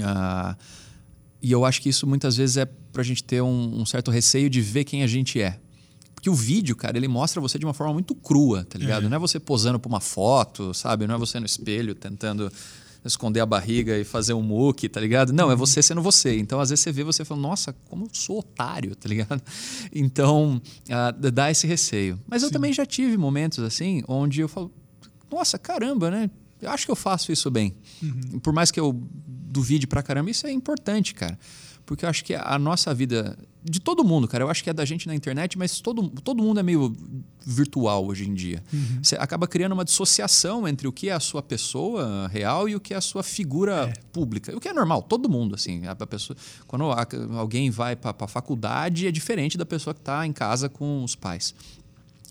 Ah, 0.00 0.56
e 1.42 1.52
eu 1.52 1.64
acho 1.64 1.82
que 1.82 1.88
isso 1.88 2.06
muitas 2.06 2.36
vezes 2.36 2.56
é 2.56 2.64
pra 2.64 3.02
gente 3.02 3.22
ter 3.22 3.42
um, 3.42 3.80
um 3.80 3.84
certo 3.86 4.10
receio 4.10 4.48
de 4.48 4.60
ver 4.60 4.84
quem 4.84 5.02
a 5.02 5.06
gente 5.06 5.40
é. 5.40 5.58
Porque 6.14 6.30
o 6.30 6.34
vídeo, 6.34 6.76
cara, 6.76 6.96
ele 6.96 7.08
mostra 7.08 7.40
você 7.40 7.58
de 7.58 7.64
uma 7.66 7.74
forma 7.74 7.92
muito 7.92 8.14
crua, 8.14 8.64
tá 8.64 8.78
ligado? 8.78 9.06
É. 9.06 9.08
Não 9.08 9.16
é 9.16 9.18
você 9.18 9.40
posando 9.40 9.78
pra 9.78 9.88
uma 9.88 10.00
foto, 10.00 10.72
sabe? 10.72 11.04
Não 11.06 11.16
é 11.16 11.18
você 11.18 11.40
no 11.40 11.46
espelho 11.46 11.94
tentando 11.96 12.50
esconder 13.04 13.40
a 13.40 13.46
barriga 13.46 13.98
e 13.98 14.04
fazer 14.04 14.32
um 14.32 14.42
muque, 14.42 14.88
tá 14.88 15.00
ligado? 15.00 15.32
Não, 15.32 15.50
é 15.50 15.56
você 15.56 15.82
sendo 15.82 16.00
você. 16.00 16.38
Então, 16.38 16.60
às 16.60 16.70
vezes 16.70 16.82
você 16.82 16.92
vê 16.92 17.02
você 17.02 17.22
e 17.22 17.24
fala, 17.24 17.40
nossa, 17.40 17.72
como 17.88 18.04
eu 18.04 18.10
sou 18.12 18.38
otário, 18.38 18.94
tá 18.94 19.08
ligado? 19.08 19.42
Então, 19.92 20.60
ah, 20.90 21.10
dá 21.10 21.50
esse 21.50 21.66
receio. 21.66 22.18
Mas 22.26 22.42
eu 22.42 22.48
Sim. 22.48 22.52
também 22.54 22.72
já 22.72 22.86
tive 22.86 23.16
momentos 23.16 23.58
assim, 23.60 24.02
onde 24.06 24.40
eu 24.40 24.48
falo, 24.48 24.72
nossa, 25.30 25.58
caramba, 25.58 26.10
né? 26.10 26.30
Eu 26.60 26.70
acho 26.70 26.84
que 26.84 26.92
eu 26.92 26.96
faço 26.96 27.32
isso 27.32 27.50
bem. 27.50 27.74
Por 28.42 28.52
mais 28.52 28.70
que 28.70 28.78
eu 28.78 28.92
duvide 29.20 29.86
pra 29.86 30.02
caramba, 30.02 30.30
isso 30.30 30.46
é 30.46 30.52
importante, 30.52 31.14
cara. 31.14 31.38
Porque 31.84 32.04
eu 32.04 32.08
acho 32.08 32.24
que 32.24 32.34
a 32.34 32.58
nossa 32.58 32.94
vida, 32.94 33.36
de 33.64 33.80
todo 33.80 34.02
mundo, 34.02 34.26
cara, 34.26 34.44
eu 34.44 34.50
acho 34.50 34.62
que 34.62 34.70
é 34.70 34.72
da 34.72 34.84
gente 34.84 35.06
na 35.06 35.14
internet, 35.14 35.56
mas 35.56 35.80
todo, 35.80 36.08
todo 36.08 36.42
mundo 36.42 36.58
é 36.58 36.62
meio 36.62 36.96
virtual 37.44 38.06
hoje 38.06 38.28
em 38.28 38.34
dia. 38.34 38.62
Você 39.02 39.16
acaba 39.16 39.46
criando 39.46 39.72
uma 39.72 39.84
dissociação 39.84 40.66
entre 40.66 40.88
o 40.88 40.92
que 40.92 41.08
é 41.08 41.12
a 41.12 41.20
sua 41.20 41.42
pessoa 41.42 42.28
real 42.28 42.68
e 42.68 42.74
o 42.74 42.80
que 42.80 42.94
é 42.94 42.96
a 42.96 43.00
sua 43.00 43.22
figura 43.22 43.92
pública. 44.12 44.56
O 44.56 44.60
que 44.60 44.68
é 44.68 44.72
normal, 44.72 45.02
todo 45.02 45.28
mundo, 45.28 45.54
assim. 45.54 45.82
A 45.86 45.94
pessoa, 46.06 46.36
quando 46.66 46.84
alguém 47.36 47.70
vai 47.70 47.94
para 47.94 48.14
a 48.18 48.28
faculdade, 48.28 49.06
é 49.06 49.12
diferente 49.12 49.56
da 49.56 49.66
pessoa 49.66 49.94
que 49.94 50.00
está 50.00 50.26
em 50.26 50.32
casa 50.32 50.68
com 50.68 51.04
os 51.04 51.14
pais. 51.14 51.54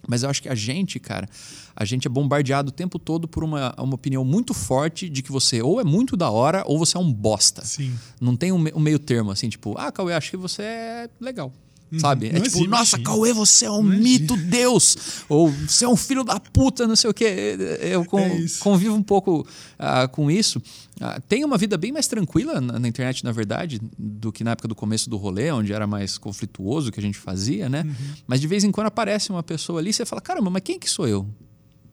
Mas 0.08 0.24
eu 0.24 0.30
acho 0.30 0.42
que 0.42 0.50
a 0.50 0.56
gente, 0.56 1.00
cara, 1.00 1.30
a 1.76 1.86
gente 1.86 2.08
é 2.08 2.10
bombardeado 2.10 2.70
o 2.70 2.72
tempo 2.72 2.98
todo 2.98 3.28
por 3.28 3.44
uma, 3.44 3.74
uma 3.78 3.96
opinião 3.96 4.26
muito 4.26 4.54
forte 4.54 5.10
de 5.10 5.22
que 5.22 5.32
você 5.32 5.62
ou 5.62 5.80
é 5.80 5.84
muito 5.84 6.18
da 6.18 6.30
hora 6.30 6.64
ou 6.66 6.78
você 6.78 6.98
é 6.98 7.00
um 7.00 7.12
bosta. 7.12 7.64
Sim. 7.64 7.94
Não 8.20 8.36
tem 8.36 8.52
um, 8.52 8.64
um 8.76 8.80
meio 8.80 9.00
termo 9.00 9.32
assim, 9.32 9.50
tipo, 9.50 9.76
ah, 9.78 9.92
Cauê, 9.92 10.14
acho 10.14 10.32
que 10.32 10.38
você 10.38 10.64
é 10.64 11.10
legal. 11.20 11.52
Sabe? 12.00 12.28
É 12.28 12.34
Não 12.34 12.42
tipo, 12.42 12.56
existe, 12.58 12.68
nossa. 12.70 12.98
Cauê, 13.00 13.34
você 13.34 13.66
é 13.66 13.72
um 13.72 13.82
Imagina. 13.82 14.04
mito 14.04 14.38
Deus. 14.38 14.98
Ou 15.28 15.50
você 15.52 15.84
é 15.84 15.88
um 15.90 15.98
filho 15.98 16.24
da 16.24 16.40
puta, 16.40 16.88
não 16.88 16.96
sei 16.96 17.10
o 17.10 17.14
quê. 17.14 17.58
Eu 17.82 18.06
con- 18.06 18.20
É 18.20 18.46
convivo 18.60 18.96
um 18.96 19.04
pouco 19.04 19.46
ah, 19.78 20.08
com 20.08 20.32
isso. 20.32 20.62
Ah, 21.02 21.20
tenho 21.28 21.46
uma 21.46 21.58
vida 21.58 21.78
bem 21.78 21.92
mais 21.92 22.08
tranquila 22.08 22.62
na, 22.62 22.80
na 22.80 22.88
internet, 22.88 23.24
na 23.26 23.32
verdade, 23.32 23.82
do 23.98 24.32
que 24.32 24.44
na 24.44 24.52
época 24.52 24.68
do 24.68 24.76
começo 24.76 25.10
do 25.10 25.18
rolê, 25.18 25.52
onde 25.52 25.74
era 25.74 25.86
mais 25.86 26.18
conflituoso 26.18 26.90
o 26.90 26.92
que 26.92 27.00
a 27.00 27.04
gente 27.04 27.18
fazia, 27.18 27.68
né? 27.68 27.84
Uhum. 27.86 27.94
Mas 28.26 28.40
de 28.40 28.48
vez 28.48 28.64
em 28.64 28.72
quando 28.72 28.88
aparece 28.88 29.30
uma 29.30 29.44
pessoa 29.44 29.80
ali 29.80 29.90
e 29.90 29.94
você 29.94 30.06
fala, 30.06 30.22
caramba, 30.22 30.50
mas 30.50 30.62
quem 30.64 30.80
que 30.80 30.90
sou 30.90 31.08
eu? 31.08 31.28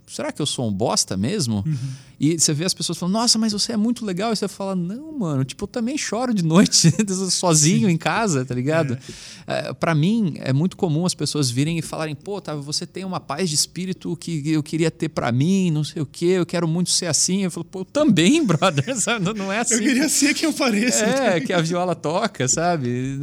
Será 0.07 0.31
que 0.33 0.41
eu 0.41 0.47
sou 0.47 0.69
um 0.69 0.73
bosta 0.73 1.17
mesmo? 1.17 1.65
Uhum. 1.67 1.77
E 2.21 2.39
você 2.39 2.53
vê 2.53 2.65
as 2.65 2.75
pessoas 2.75 2.99
falando, 2.99 3.15
nossa, 3.15 3.39
mas 3.39 3.53
você 3.53 3.73
é 3.73 3.77
muito 3.77 4.05
legal. 4.05 4.33
E 4.33 4.37
você 4.37 4.49
fala, 4.49 4.75
não, 4.75 5.17
mano, 5.19 5.45
tipo, 5.45 5.65
eu 5.65 5.69
também 5.69 5.97
choro 5.97 6.35
de 6.35 6.43
noite, 6.45 6.93
sozinho 7.31 7.89
em 7.89 7.97
casa, 7.97 8.45
tá 8.45 8.55
ligado? 8.55 8.99
É. 9.47 9.73
Para 9.73 9.95
mim, 9.95 10.35
é 10.39 10.53
muito 10.53 10.77
comum 10.77 11.07
as 11.07 11.15
pessoas 11.15 11.51
virem 11.51 11.79
e 11.79 11.83
falarem, 11.83 12.15
pô, 12.15 12.41
tá, 12.41 12.55
você 12.57 12.87
tem 12.87 13.05
uma 13.05 13.21
paz 13.21 13.49
de 13.49 13.55
espírito 13.55 14.17
que 14.17 14.43
eu 14.51 14.63
queria 14.63 14.91
ter 14.91 15.09
para 15.09 15.31
mim, 15.31 15.71
não 15.71 15.85
sei 15.85 16.03
o 16.03 16.07
quê, 16.07 16.27
eu 16.27 16.47
quero 16.47 16.67
muito 16.67 16.91
ser 16.91 17.07
assim. 17.07 17.45
Eu 17.45 17.51
falo, 17.51 17.65
pô, 17.65 17.81
eu 17.81 17.85
também, 17.85 18.45
brother, 18.47 18.97
sabe? 18.99 19.33
Não- 19.33 19.53
é 19.53 19.61
assim. 19.61 19.75
Eu 19.75 19.81
queria 19.81 20.09
ser 20.09 20.35
quem 20.35 20.49
eu 20.49 20.53
pareço. 20.53 21.03
É, 21.05 21.41
que 21.41 21.53
a 21.53 21.61
viola 21.61 21.95
toca, 21.95 22.49
sabe? 22.49 23.19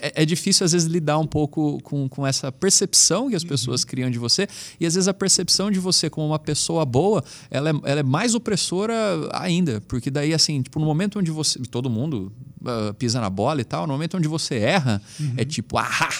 É, 0.00 0.22
é 0.22 0.24
difícil, 0.24 0.64
às 0.64 0.72
vezes, 0.72 0.88
lidar 0.88 1.18
um 1.18 1.26
pouco 1.26 1.80
com, 1.82 2.08
com 2.08 2.26
essa 2.26 2.50
percepção 2.50 3.28
que 3.28 3.36
as 3.36 3.44
pessoas 3.44 3.84
criam 3.84 4.10
de 4.10 4.18
você. 4.18 4.48
E, 4.80 4.86
às 4.86 4.94
vezes, 4.94 5.06
a 5.08 5.14
percepção 5.14 5.70
de 5.70 5.78
você 5.78 6.08
como 6.10 6.26
uma 6.26 6.38
pessoa 6.38 6.84
boa, 6.84 7.22
ela 7.50 7.70
é, 7.70 7.72
ela 7.84 8.00
é 8.00 8.02
mais 8.02 8.34
opressora 8.34 8.94
ainda. 9.32 9.80
Porque 9.82 10.10
daí, 10.10 10.32
assim, 10.34 10.62
tipo, 10.62 10.78
no 10.78 10.86
momento 10.86 11.18
onde 11.18 11.30
você... 11.30 11.58
Todo 11.70 11.88
mundo 11.90 12.32
ah, 12.64 12.94
pisa 12.98 13.20
na 13.20 13.30
bola 13.30 13.60
e 13.60 13.64
tal. 13.64 13.86
No 13.86 13.92
momento 13.92 14.16
onde 14.16 14.28
você 14.28 14.56
erra, 14.56 15.02
é 15.36 15.44
tipo, 15.44 15.78
ahá! 15.78 16.10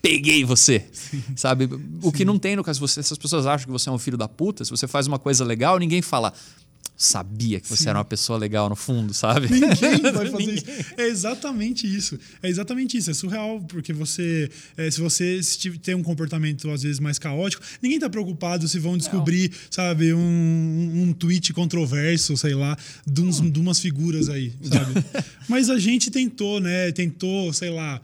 Peguei 0.00 0.44
você, 0.44 0.84
sabe? 1.36 1.68
O 2.02 2.10
que 2.10 2.24
não 2.24 2.36
tem 2.36 2.56
no 2.56 2.64
caso, 2.64 2.80
você, 2.80 3.00
se 3.00 3.12
as 3.12 3.18
pessoas 3.18 3.46
acham 3.46 3.66
que 3.66 3.70
você 3.70 3.88
é 3.88 3.92
um 3.92 3.98
filho 3.98 4.16
da 4.16 4.26
puta, 4.26 4.64
se 4.64 4.70
você 4.72 4.88
faz 4.88 5.06
uma 5.06 5.16
coisa 5.16 5.44
legal, 5.44 5.78
ninguém 5.78 6.02
fala, 6.02 6.32
sabia 6.96 7.58
que 7.60 7.68
você 7.68 7.88
era 7.88 7.98
uma 7.98 8.04
pessoa 8.04 8.38
legal 8.38 8.68
no 8.68 8.76
fundo, 8.76 9.12
sabe? 9.12 9.48
Ninguém 9.50 10.00
vai 10.00 10.12
fazer 10.12 10.30
Ninguém. 10.36 10.54
isso. 10.54 10.66
É 10.96 11.08
exatamente 11.08 11.96
isso. 11.96 12.18
É 12.42 12.48
exatamente 12.48 12.96
isso. 12.96 13.10
É 13.10 13.14
surreal, 13.14 13.60
porque 13.62 13.92
você, 13.92 14.50
é, 14.76 14.90
se 14.90 15.00
você 15.00 15.40
tem 15.82 15.94
um 15.94 16.02
comportamento 16.02 16.70
às 16.70 16.82
vezes 16.82 17.00
mais 17.00 17.18
caótico, 17.18 17.62
ninguém 17.82 17.98
tá 17.98 18.08
preocupado 18.08 18.68
se 18.68 18.78
vão 18.78 18.96
descobrir, 18.96 19.50
sabe, 19.70 20.14
um, 20.14 20.92
um 21.08 21.12
tweet 21.12 21.52
controverso, 21.52 22.36
sei 22.36 22.54
lá, 22.54 22.76
de, 23.06 23.20
uns, 23.20 23.40
de 23.40 23.58
umas 23.58 23.80
figuras 23.80 24.28
aí, 24.28 24.52
sabe? 24.62 25.04
Mas 25.48 25.68
a 25.70 25.78
gente 25.78 26.10
tentou, 26.10 26.60
né? 26.60 26.92
Tentou, 26.92 27.52
sei 27.52 27.70
lá. 27.70 28.00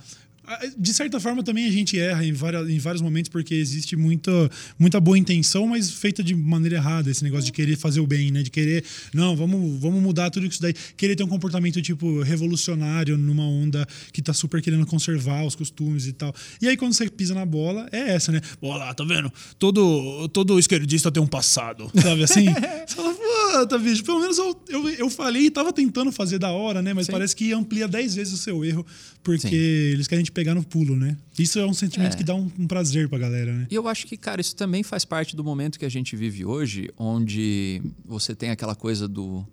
De 0.77 0.95
certa 0.95 1.21
forma, 1.21 1.43
também 1.43 1.67
a 1.67 1.71
gente 1.71 1.99
erra 1.99 2.25
em, 2.25 2.33
várias, 2.33 2.69
em 2.69 2.79
vários 2.79 3.03
momentos, 3.03 3.29
porque 3.29 3.55
existe 3.55 3.97
muita, 3.97 4.51
muita 4.79 4.99
boa 4.99 5.19
intenção, 5.19 5.67
mas 5.67 5.91
feita 5.91 6.23
de 6.23 6.35
maneira 6.35 6.77
errada. 6.77 7.11
Esse 7.11 7.23
negócio 7.23 7.47
de 7.47 7.53
querer 7.53 7.77
fazer 7.77 8.01
o 8.01 8.07
bem, 8.07 8.31
né? 8.31 8.43
De 8.43 8.51
querer, 8.51 8.85
não, 9.13 9.37
vamos, 9.37 9.81
vamos 9.81 10.03
mudar 10.03 10.31
tudo 10.31 10.47
isso 10.47 10.61
daí. 10.63 10.75
Querer 10.97 11.17
ter 11.17 11.23
um 11.23 11.29
comportamento, 11.29 11.83
tipo, 11.83 12.23
revolucionário 12.23 13.17
numa 13.17 13.45
onda 13.45 13.87
que 14.13 14.23
tá 14.23 14.33
super 14.33 14.63
querendo 14.63 14.87
conservar 14.87 15.45
os 15.45 15.55
costumes 15.55 16.07
e 16.07 16.13
tal. 16.13 16.35
E 16.63 16.69
aí, 16.69 16.77
quando 16.77 16.93
você 16.95 17.09
pisa 17.09 17.35
na 17.35 17.45
bola, 17.45 17.89
é 17.93 18.11
essa, 18.11 18.33
né? 18.33 18.41
Bola 18.61 18.87
lá, 18.87 18.95
tá 18.95 19.05
vendo? 19.05 19.33
Todo, 19.59 20.29
todo 20.29 20.59
esquerdista 20.59 21.11
tem 21.11 21.23
um 21.23 21.27
passado, 21.27 21.91
sabe 22.01 22.25
assim? 22.25 22.47
você 22.87 22.95
fala, 22.95 23.15
puta, 23.15 23.79
bicho, 23.79 24.05
pelo 24.05 24.21
menos 24.21 24.39
eu, 24.39 24.61
eu, 24.69 24.89
eu 24.91 25.11
falei 25.11 25.47
e 25.47 25.51
tava 25.51 25.73
tentando 25.73 26.11
fazer 26.11 26.39
da 26.39 26.51
hora, 26.51 26.81
né? 26.81 26.95
Mas 26.95 27.07
Sim. 27.07 27.13
parece 27.13 27.37
que 27.37 27.53
amplia 27.53 27.87
10 27.87 28.15
vezes 28.15 28.33
o 28.33 28.39
seu 28.39 28.65
erro, 28.65 28.87
porque 29.23 29.49
Sim. 29.49 29.55
eles 29.55 30.07
querem 30.07 30.25
te 30.25 30.33
pegar 30.38 30.55
no 30.55 30.62
pulo, 30.62 30.94
né? 30.94 31.16
Isso 31.37 31.59
é 31.59 31.66
um 31.66 31.74
sentimento 31.74 32.14
É. 32.14 32.16
que 32.16 32.22
dá 32.22 32.33
um, 32.33 32.48
um 32.57 32.66
prazer 32.68 33.09
pra 33.09 33.18
galera, 33.18 33.53
né? 33.53 33.66
E 33.68 33.74
eu 33.74 33.88
acho 33.88 34.07
que, 34.07 34.16
cara, 34.16 34.40
isso 34.40 34.55
também 34.55 34.85
faz 34.85 35.05
parte 35.05 35.35
do 35.35 35.42
momento 35.42 35.81
que 35.81 35.85
a 35.85 35.88
gente 35.88 36.14
vive 36.14 36.44
hoje, 36.44 36.88
onde 36.96 37.83
você 38.05 38.37
tem 38.37 38.51
aquela 38.51 38.77
coisa 38.77 39.09
do 39.09 39.44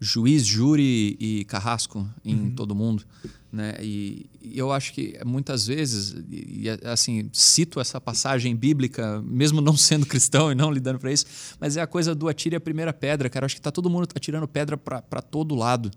juiz, 0.00 0.46
júri 0.46 1.16
e 1.18 1.44
carrasco 1.46 2.08
em 2.24 2.50
todo 2.52 2.76
mundo, 2.76 3.02
né? 3.52 3.74
E, 3.80 4.26
e 4.40 4.58
eu 4.58 4.72
acho 4.72 4.92
que 4.92 5.18
muitas 5.24 5.66
vezes, 5.66 6.14
e, 6.30 6.66
e, 6.66 6.68
assim, 6.84 7.28
cito 7.32 7.80
essa 7.80 8.00
passagem 8.00 8.54
bíblica, 8.54 9.20
mesmo 9.22 9.60
não 9.60 9.76
sendo 9.76 10.06
cristão 10.06 10.52
e 10.52 10.54
não 10.54 10.70
lidando 10.70 10.98
para 10.98 11.12
isso, 11.12 11.26
mas 11.58 11.76
é 11.76 11.80
a 11.80 11.86
coisa 11.86 12.14
do 12.14 12.28
atire 12.28 12.56
a 12.56 12.60
primeira 12.60 12.92
pedra, 12.92 13.28
cara. 13.28 13.44
Eu 13.44 13.46
acho 13.46 13.56
que 13.56 13.60
tá 13.60 13.70
todo 13.70 13.90
mundo 13.90 14.08
atirando 14.14 14.46
pedra 14.46 14.76
para 14.76 15.22
todo 15.22 15.54
lado. 15.54 15.90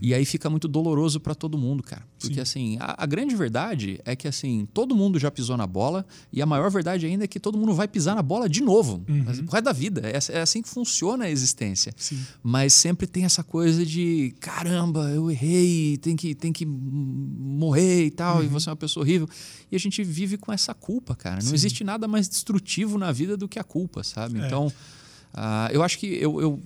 E 0.00 0.14
aí 0.14 0.24
fica 0.24 0.48
muito 0.48 0.68
doloroso 0.68 1.20
para 1.20 1.34
todo 1.34 1.58
mundo, 1.58 1.82
cara. 1.82 2.02
Porque 2.18 2.40
assim, 2.40 2.76
a, 2.80 3.02
a 3.02 3.06
grande 3.06 3.34
verdade 3.34 4.00
é 4.04 4.14
que 4.14 4.28
assim, 4.28 4.66
todo 4.72 4.94
mundo 4.94 5.18
já 5.18 5.30
pisou 5.30 5.56
na 5.56 5.66
bola 5.66 6.06
e 6.32 6.40
a 6.40 6.46
maior 6.46 6.70
verdade 6.70 7.06
ainda 7.06 7.24
é 7.24 7.26
que 7.26 7.40
todo 7.40 7.58
mundo 7.58 7.74
vai 7.74 7.88
pisar 7.88 8.14
na 8.14 8.22
bola 8.22 8.48
de 8.48 8.62
novo. 8.62 9.02
Mas, 9.24 9.38
o 9.38 9.44
resto 9.46 9.64
da 9.64 9.72
vida. 9.72 10.02
É, 10.04 10.18
é 10.36 10.40
assim 10.40 10.62
que 10.62 10.68
funciona 10.68 11.24
a 11.24 11.30
existência. 11.30 11.92
Sim. 11.96 12.20
Mas 12.42 12.72
sempre 12.72 13.06
tem 13.06 13.24
essa 13.24 13.42
coisa 13.42 13.84
de 13.84 14.34
caramba, 14.40 15.10
eu 15.10 15.30
errei, 15.30 15.96
tem 15.98 16.16
que, 16.16 16.34
tem 16.34 16.52
que 16.52 16.66
morrer 17.00 18.06
e 18.06 18.10
tal, 18.10 18.44
e 18.44 18.46
você 18.46 18.68
é 18.68 18.70
uma 18.70 18.76
pessoa 18.76 19.04
horrível. 19.04 19.28
E 19.70 19.76
a 19.76 19.78
gente 19.78 20.02
vive 20.04 20.36
com 20.36 20.52
essa 20.52 20.74
culpa, 20.74 21.14
cara. 21.14 21.42
Não 21.42 21.54
existe 21.54 21.82
nada 21.82 22.06
mais 22.06 22.28
destrutivo 22.28 22.98
na 22.98 23.10
vida 23.12 23.36
do 23.36 23.48
que 23.48 23.58
a 23.58 23.64
culpa, 23.64 24.02
sabe? 24.02 24.40
É. 24.40 24.46
Então, 24.46 24.72
ah, 25.32 25.68
eu 25.72 25.82
acho 25.82 25.98
que 25.98 26.06
eu, 26.06 26.40
eu 26.40 26.60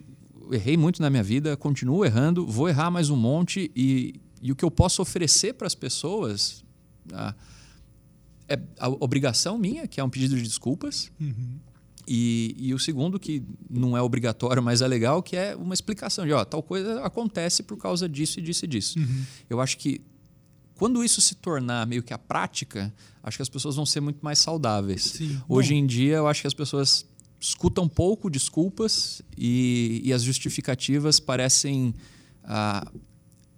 errei 0.52 0.76
muito 0.76 1.00
na 1.00 1.08
minha 1.10 1.22
vida, 1.22 1.56
continuo 1.56 2.04
errando, 2.04 2.46
vou 2.46 2.68
errar 2.68 2.90
mais 2.90 3.10
um 3.10 3.16
monte 3.16 3.70
e, 3.74 4.20
e 4.42 4.52
o 4.52 4.56
que 4.56 4.64
eu 4.64 4.70
posso 4.70 5.00
oferecer 5.00 5.54
para 5.54 5.66
as 5.66 5.74
pessoas 5.74 6.64
ah, 7.12 7.34
é 8.48 8.58
a 8.78 8.88
obrigação 8.88 9.56
minha, 9.56 9.86
que 9.86 10.00
é 10.00 10.04
um 10.04 10.10
pedido 10.10 10.36
de 10.36 10.42
desculpas, 10.42 11.10
Uhum. 11.20 11.58
E, 12.06 12.54
e, 12.58 12.74
o 12.74 12.78
segundo, 12.78 13.18
que 13.18 13.42
não 13.68 13.96
é 13.96 14.02
obrigatório, 14.02 14.62
mas 14.62 14.82
é 14.82 14.86
legal, 14.86 15.22
que 15.22 15.36
é 15.36 15.56
uma 15.56 15.72
explicação 15.72 16.26
de, 16.26 16.32
ó, 16.32 16.44
tal 16.44 16.62
coisa 16.62 17.00
acontece 17.02 17.62
por 17.62 17.78
causa 17.78 18.08
disso 18.08 18.40
e 18.40 18.42
disso 18.42 18.64
e 18.64 18.68
disso. 18.68 18.98
Uhum. 18.98 19.24
Eu 19.48 19.60
acho 19.60 19.78
que 19.78 20.00
quando 20.74 21.04
isso 21.04 21.20
se 21.20 21.36
tornar 21.36 21.86
meio 21.86 22.02
que 22.02 22.12
a 22.12 22.18
prática, 22.18 22.92
acho 23.22 23.38
que 23.38 23.42
as 23.42 23.48
pessoas 23.48 23.76
vão 23.76 23.86
ser 23.86 24.00
muito 24.00 24.18
mais 24.22 24.38
saudáveis. 24.38 25.02
Sim. 25.02 25.40
Hoje 25.48 25.72
Bom. 25.72 25.80
em 25.80 25.86
dia, 25.86 26.16
eu 26.16 26.26
acho 26.26 26.40
que 26.40 26.46
as 26.46 26.54
pessoas 26.54 27.06
escutam 27.40 27.88
pouco 27.88 28.30
desculpas 28.30 29.22
e, 29.36 30.00
e 30.04 30.12
as 30.12 30.22
justificativas 30.22 31.20
parecem 31.20 31.94
ah, 32.42 32.90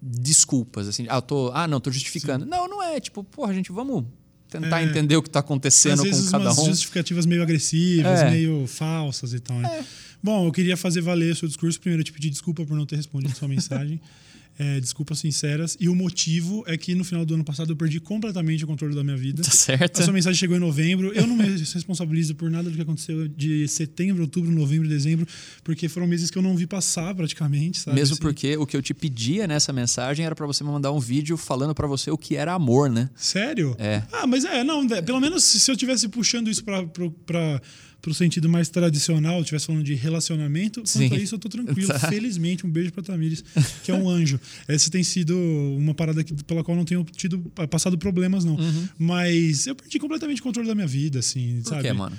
desculpas. 0.03 0.89
Assim, 0.89 1.07
ah, 1.09 1.21
tô, 1.21 1.51
ah, 1.55 1.67
não, 1.67 1.81
tô 1.81 1.91
justificando. 1.91 2.45
Sim. 2.45 2.51
Não, 2.51 2.69
não 2.69 2.83
é. 2.83 3.01
Tipo, 3.01 3.25
porra, 3.25 3.55
gente, 3.55 3.73
vamos 3.73 4.05
tentar 4.49 4.81
é, 4.81 4.85
entender 4.85 5.17
o 5.17 5.23
que 5.23 5.29
está 5.29 5.41
acontecendo 5.41 6.03
com 6.09 6.31
cada 6.31 6.53
um. 6.53 6.65
justificativas 6.67 7.27
meio 7.27 7.43
agressivas, 7.43 8.21
é. 8.21 8.31
meio 8.31 8.67
falsas 8.67 9.33
e 9.33 9.41
tal. 9.41 9.59
Né? 9.59 9.69
É. 9.81 9.85
Bom, 10.23 10.47
eu 10.47 10.53
queria 10.53 10.77
fazer 10.77 11.01
valer 11.01 11.33
o 11.33 11.37
seu 11.37 11.49
discurso. 11.49 11.81
Primeiro, 11.81 12.01
eu 12.01 12.05
te 12.05 12.13
pedir 12.13 12.31
desculpa 12.31 12.65
por 12.65 12.77
não 12.77 12.87
ter 12.87 12.97
respondido 12.97 13.35
sua 13.37 13.49
mensagem. 13.49 14.01
É, 14.59 14.81
desculpas 14.81 15.19
sinceras. 15.19 15.77
E 15.79 15.89
o 15.89 15.95
motivo 15.95 16.65
é 16.67 16.77
que 16.77 16.95
no 16.95 17.05
final 17.05 17.27
do 17.27 17.35
ano 17.35 17.45
passado 17.45 17.73
eu 17.73 17.77
perdi 17.77 18.01
completamente 18.01 18.65
o 18.65 18.67
controle 18.67 18.95
da 18.95 19.05
minha 19.05 19.17
vida. 19.17 19.43
Tá 19.43 19.51
certo. 19.51 20.01
A 20.01 20.05
sua 20.05 20.13
mensagem 20.13 20.39
chegou 20.39 20.57
em 20.57 20.61
novembro. 20.61 21.13
Eu 21.13 21.27
não 21.27 21.37
me 21.37 21.45
responsabilizo 21.57 22.35
por 22.35 22.51
nada 22.51 22.71
do 22.71 22.75
que 22.75 22.83
aconteceu 22.83 23.29
de 23.29 23.69
setembro, 23.69 24.23
outubro, 24.23 24.51
novembro, 24.51 24.89
dezembro, 24.89 25.27
porque 25.63 25.89
foram 25.89 26.07
meses 26.07 26.31
que 26.31 26.39
eu 26.39 26.43
não 26.43 26.57
vi 26.57 26.67
passar 26.67 27.15
praticamente. 27.15 27.81
Sabe? 27.81 27.97
Mesmo 27.97 28.15
assim. 28.15 28.23
porque 28.23 28.57
o 28.57 28.67
que 28.67 28.77
eu 28.77 28.83
te 28.83 28.95
pedia 28.95 29.47
nessa 29.47 29.73
mensagem 29.73 30.25
era 30.25 30.35
para 30.35 30.47
você 30.47 30.65
me 30.65 30.71
mandar 30.71 30.93
um 30.93 31.01
vídeo 31.01 31.37
falando 31.37 31.75
para 31.75 31.87
você 31.87 32.11
o 32.11 32.17
que 32.17 32.35
era 32.37 32.55
amor, 32.55 32.89
né? 32.89 33.11
Sério? 33.15 33.77
É. 33.79 34.03
Ah, 34.13 34.27
mas 34.27 34.45
é, 34.45 34.65
não, 34.65 34.87
pelo 34.89 35.21
menos 35.21 35.45
se 35.45 35.71
eu 35.71 35.77
tivesse 35.77 36.09
puxando 36.09 36.49
isso 36.49 36.65
para 36.65 37.61
pro 38.01 38.15
sentido 38.15 38.49
mais 38.49 38.69
tradicional, 38.69 39.41
estivesse 39.41 39.67
falando 39.67 39.83
de 39.83 39.95
relacionamento, 39.95 40.83
Sim. 40.85 41.09
quanto 41.09 41.15
a 41.15 41.23
isso 41.23 41.35
eu 41.35 41.39
tô 41.39 41.49
tranquilo. 41.49 41.87
Tá. 41.97 42.09
Felizmente, 42.09 42.67
um 42.67 42.71
beijo 42.71 42.93
pra 42.93 43.03
Tamires, 43.03 43.45
que 43.83 43.91
é 43.91 43.95
um 43.95 44.09
anjo. 44.09 44.41
Essa 44.67 44.91
tem 44.91 45.03
sido 45.03 45.37
uma 45.79 45.95
parada 45.95 46.23
que, 46.23 46.35
pela 46.45 46.65
qual 46.65 46.77
não 46.77 46.85
tenho 46.85 47.05
tido 47.05 47.39
passado 47.71 47.97
problemas, 47.97 48.45
não. 48.45 48.57
Uhum. 48.57 48.89
Mas 48.99 49.67
eu 49.67 49.75
perdi 49.75 49.99
completamente 49.99 50.41
o 50.41 50.45
controle 50.45 50.69
da 50.69 50.75
minha 50.75 50.87
vida, 50.87 51.21
assim, 51.21 51.61
Por 51.63 51.71
sabe? 51.71 51.83
Quê, 51.83 51.93
mano? 51.93 52.17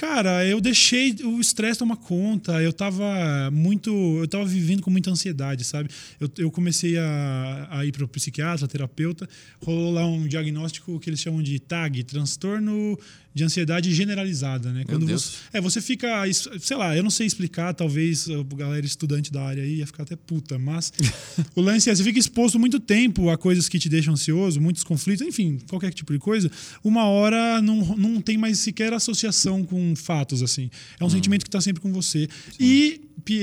Cara, 0.00 0.46
eu 0.46 0.62
deixei 0.62 1.14
o 1.24 1.38
estresse 1.38 1.78
tomar 1.78 1.96
conta. 1.96 2.62
Eu 2.62 2.72
tava 2.72 3.50
muito. 3.52 3.90
Eu 4.18 4.26
tava 4.26 4.46
vivendo 4.46 4.80
com 4.80 4.90
muita 4.90 5.10
ansiedade, 5.10 5.62
sabe? 5.62 5.90
Eu, 6.18 6.30
eu 6.38 6.50
comecei 6.50 6.96
a, 6.96 7.68
a 7.70 7.84
ir 7.84 7.92
para 7.92 8.06
o 8.06 8.08
psiquiatra, 8.08 8.66
terapeuta. 8.66 9.28
Rolou 9.62 9.92
lá 9.92 10.06
um 10.06 10.26
diagnóstico 10.26 10.98
que 10.98 11.10
eles 11.10 11.20
chamam 11.20 11.42
de 11.42 11.58
TAG 11.58 12.02
transtorno 12.04 12.98
de 13.32 13.44
ansiedade 13.44 13.92
generalizada, 13.94 14.72
né? 14.72 14.84
Quando 14.84 15.06
você, 15.06 15.36
é, 15.52 15.60
você 15.60 15.80
fica, 15.80 16.24
sei 16.60 16.76
lá, 16.76 16.96
eu 16.96 17.02
não 17.02 17.10
sei 17.10 17.26
explicar, 17.26 17.72
talvez 17.72 18.28
a 18.28 18.42
galera 18.56 18.84
estudante 18.84 19.32
da 19.32 19.42
área 19.42 19.62
aí 19.62 19.76
ia 19.76 19.86
ficar 19.86 20.02
até 20.02 20.16
puta, 20.16 20.58
mas 20.58 20.92
o 21.54 21.60
lance 21.60 21.88
é, 21.88 21.94
você 21.94 22.02
fica 22.02 22.18
exposto 22.18 22.58
muito 22.58 22.80
tempo 22.80 23.30
a 23.30 23.38
coisas 23.38 23.68
que 23.68 23.78
te 23.78 23.88
deixam 23.88 24.14
ansioso, 24.14 24.60
muitos 24.60 24.82
conflitos, 24.82 25.26
enfim, 25.26 25.58
qualquer 25.68 25.92
tipo 25.92 26.12
de 26.12 26.18
coisa, 26.18 26.50
uma 26.82 27.04
hora 27.04 27.62
não, 27.62 27.96
não 27.96 28.20
tem 28.20 28.36
mais 28.36 28.58
sequer 28.58 28.92
associação 28.92 29.64
com 29.64 29.94
fatos, 29.94 30.42
assim. 30.42 30.70
É 30.98 31.04
um 31.04 31.06
hum. 31.06 31.10
sentimento 31.10 31.42
que 31.42 31.48
está 31.48 31.60
sempre 31.60 31.80
com 31.80 31.92
você. 31.92 32.28
Sim. 32.50 32.56
E 32.58 33.00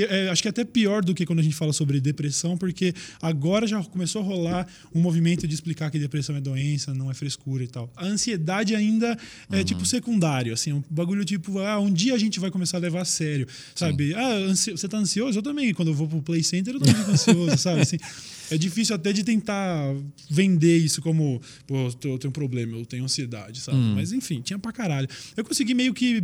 é, 0.09 0.29
acho 0.29 0.41
que 0.41 0.47
é 0.47 0.51
até 0.51 0.63
pior 0.63 1.03
do 1.03 1.13
que 1.13 1.25
quando 1.25 1.39
a 1.39 1.43
gente 1.43 1.55
fala 1.55 1.73
sobre 1.73 1.99
depressão, 1.99 2.57
porque 2.57 2.93
agora 3.21 3.67
já 3.67 3.83
começou 3.83 4.21
a 4.21 4.25
rolar 4.25 4.67
um 4.93 5.01
movimento 5.01 5.47
de 5.47 5.53
explicar 5.53 5.89
que 5.91 5.99
depressão 5.99 6.35
é 6.35 6.41
doença, 6.41 6.93
não 6.93 7.09
é 7.09 7.13
frescura 7.13 7.63
e 7.63 7.67
tal. 7.67 7.91
A 7.95 8.05
ansiedade 8.05 8.75
ainda 8.75 9.17
é 9.51 9.57
uhum. 9.57 9.63
tipo 9.63 9.85
secundário, 9.85 10.53
assim, 10.53 10.73
um 10.73 10.83
bagulho 10.89 11.23
tipo, 11.25 11.59
ah, 11.59 11.79
um 11.79 11.91
dia 11.91 12.13
a 12.13 12.17
gente 12.17 12.39
vai 12.39 12.51
começar 12.51 12.77
a 12.77 12.79
levar 12.79 13.01
a 13.01 13.05
sério, 13.05 13.47
sabe? 13.75 14.09
Sim. 14.09 14.13
Ah, 14.15 14.53
você 14.53 14.87
tá 14.87 14.97
ansioso? 14.97 15.37
Eu 15.37 15.43
também, 15.43 15.73
quando 15.73 15.89
eu 15.89 15.93
vou 15.93 16.07
pro 16.07 16.21
Play 16.21 16.43
Center, 16.43 16.73
eu 16.73 16.79
também 16.79 16.95
fico 16.95 17.11
ansioso, 17.11 17.57
sabe? 17.57 17.81
Assim, 17.81 17.97
é 18.51 18.57
difícil 18.57 18.95
até 18.95 19.11
de 19.11 19.23
tentar 19.23 19.95
vender 20.29 20.77
isso 20.77 21.01
como, 21.01 21.41
pô, 21.65 21.87
eu 22.03 22.17
tenho 22.17 22.29
um 22.29 22.31
problema, 22.31 22.77
eu 22.77 22.85
tenho 22.85 23.03
ansiedade, 23.03 23.61
sabe? 23.61 23.77
Hum. 23.77 23.95
Mas 23.95 24.11
enfim, 24.11 24.41
tinha 24.41 24.57
pra 24.59 24.71
caralho. 24.71 25.07
Eu 25.35 25.43
consegui 25.43 25.73
meio 25.73 25.93
que. 25.93 26.21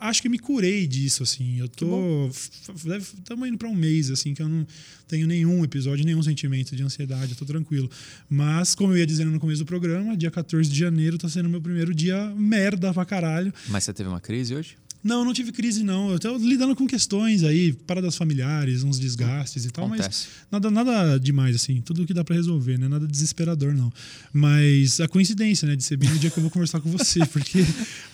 Acho 0.00 0.22
que 0.22 0.28
me 0.28 0.38
curei 0.38 0.86
disso, 0.86 1.22
assim. 1.22 1.58
Eu 1.58 1.68
tô. 1.68 2.28
Estamos 2.28 3.48
indo 3.48 3.58
pra 3.58 3.68
um 3.68 3.74
mês, 3.74 4.10
assim, 4.10 4.34
que 4.34 4.42
eu 4.42 4.48
não 4.48 4.66
tenho 5.06 5.26
nenhum 5.26 5.64
episódio, 5.64 6.04
nenhum 6.04 6.22
sentimento 6.22 6.76
de 6.76 6.82
ansiedade, 6.82 7.32
eu 7.32 7.36
tô 7.36 7.44
tranquilo. 7.44 7.90
Mas, 8.28 8.74
como 8.74 8.92
eu 8.92 8.98
ia 8.98 9.06
dizendo 9.06 9.30
no 9.30 9.40
começo 9.40 9.64
do 9.64 9.66
programa, 9.66 10.16
dia 10.16 10.30
14 10.30 10.70
de 10.70 10.78
janeiro 10.78 11.16
tá 11.16 11.28
sendo 11.28 11.48
meu 11.48 11.60
primeiro 11.60 11.94
dia 11.94 12.32
merda 12.36 12.92
pra 12.92 13.04
caralho. 13.04 13.52
Mas 13.68 13.84
você 13.84 13.92
teve 13.92 14.08
uma 14.08 14.20
crise 14.20 14.54
hoje? 14.54 14.76
Não, 15.02 15.24
não 15.24 15.32
tive 15.32 15.52
crise, 15.52 15.84
não. 15.84 16.10
Eu 16.10 16.18
tô 16.18 16.36
lidando 16.36 16.74
com 16.74 16.86
questões 16.86 17.44
aí, 17.44 17.72
paradas 17.72 18.16
familiares, 18.16 18.82
uns 18.82 18.98
desgastes 18.98 19.64
e 19.64 19.70
tal, 19.70 19.86
Acontece. 19.86 20.28
mas 20.50 20.62
nada, 20.62 20.70
nada 20.70 21.20
demais, 21.20 21.54
assim. 21.54 21.80
Tudo 21.80 22.04
que 22.04 22.12
dá 22.12 22.24
para 22.24 22.34
resolver, 22.34 22.78
né? 22.78 22.88
Nada 22.88 23.06
desesperador, 23.06 23.74
não. 23.74 23.92
Mas 24.32 25.00
a 25.00 25.08
coincidência, 25.08 25.68
né, 25.68 25.76
de 25.76 25.84
ser 25.84 25.96
bem 25.96 26.10
no 26.10 26.18
dia 26.18 26.30
que 26.30 26.38
eu 26.38 26.42
vou 26.42 26.50
conversar 26.50 26.80
com 26.80 26.90
você, 26.90 27.24
porque 27.32 27.62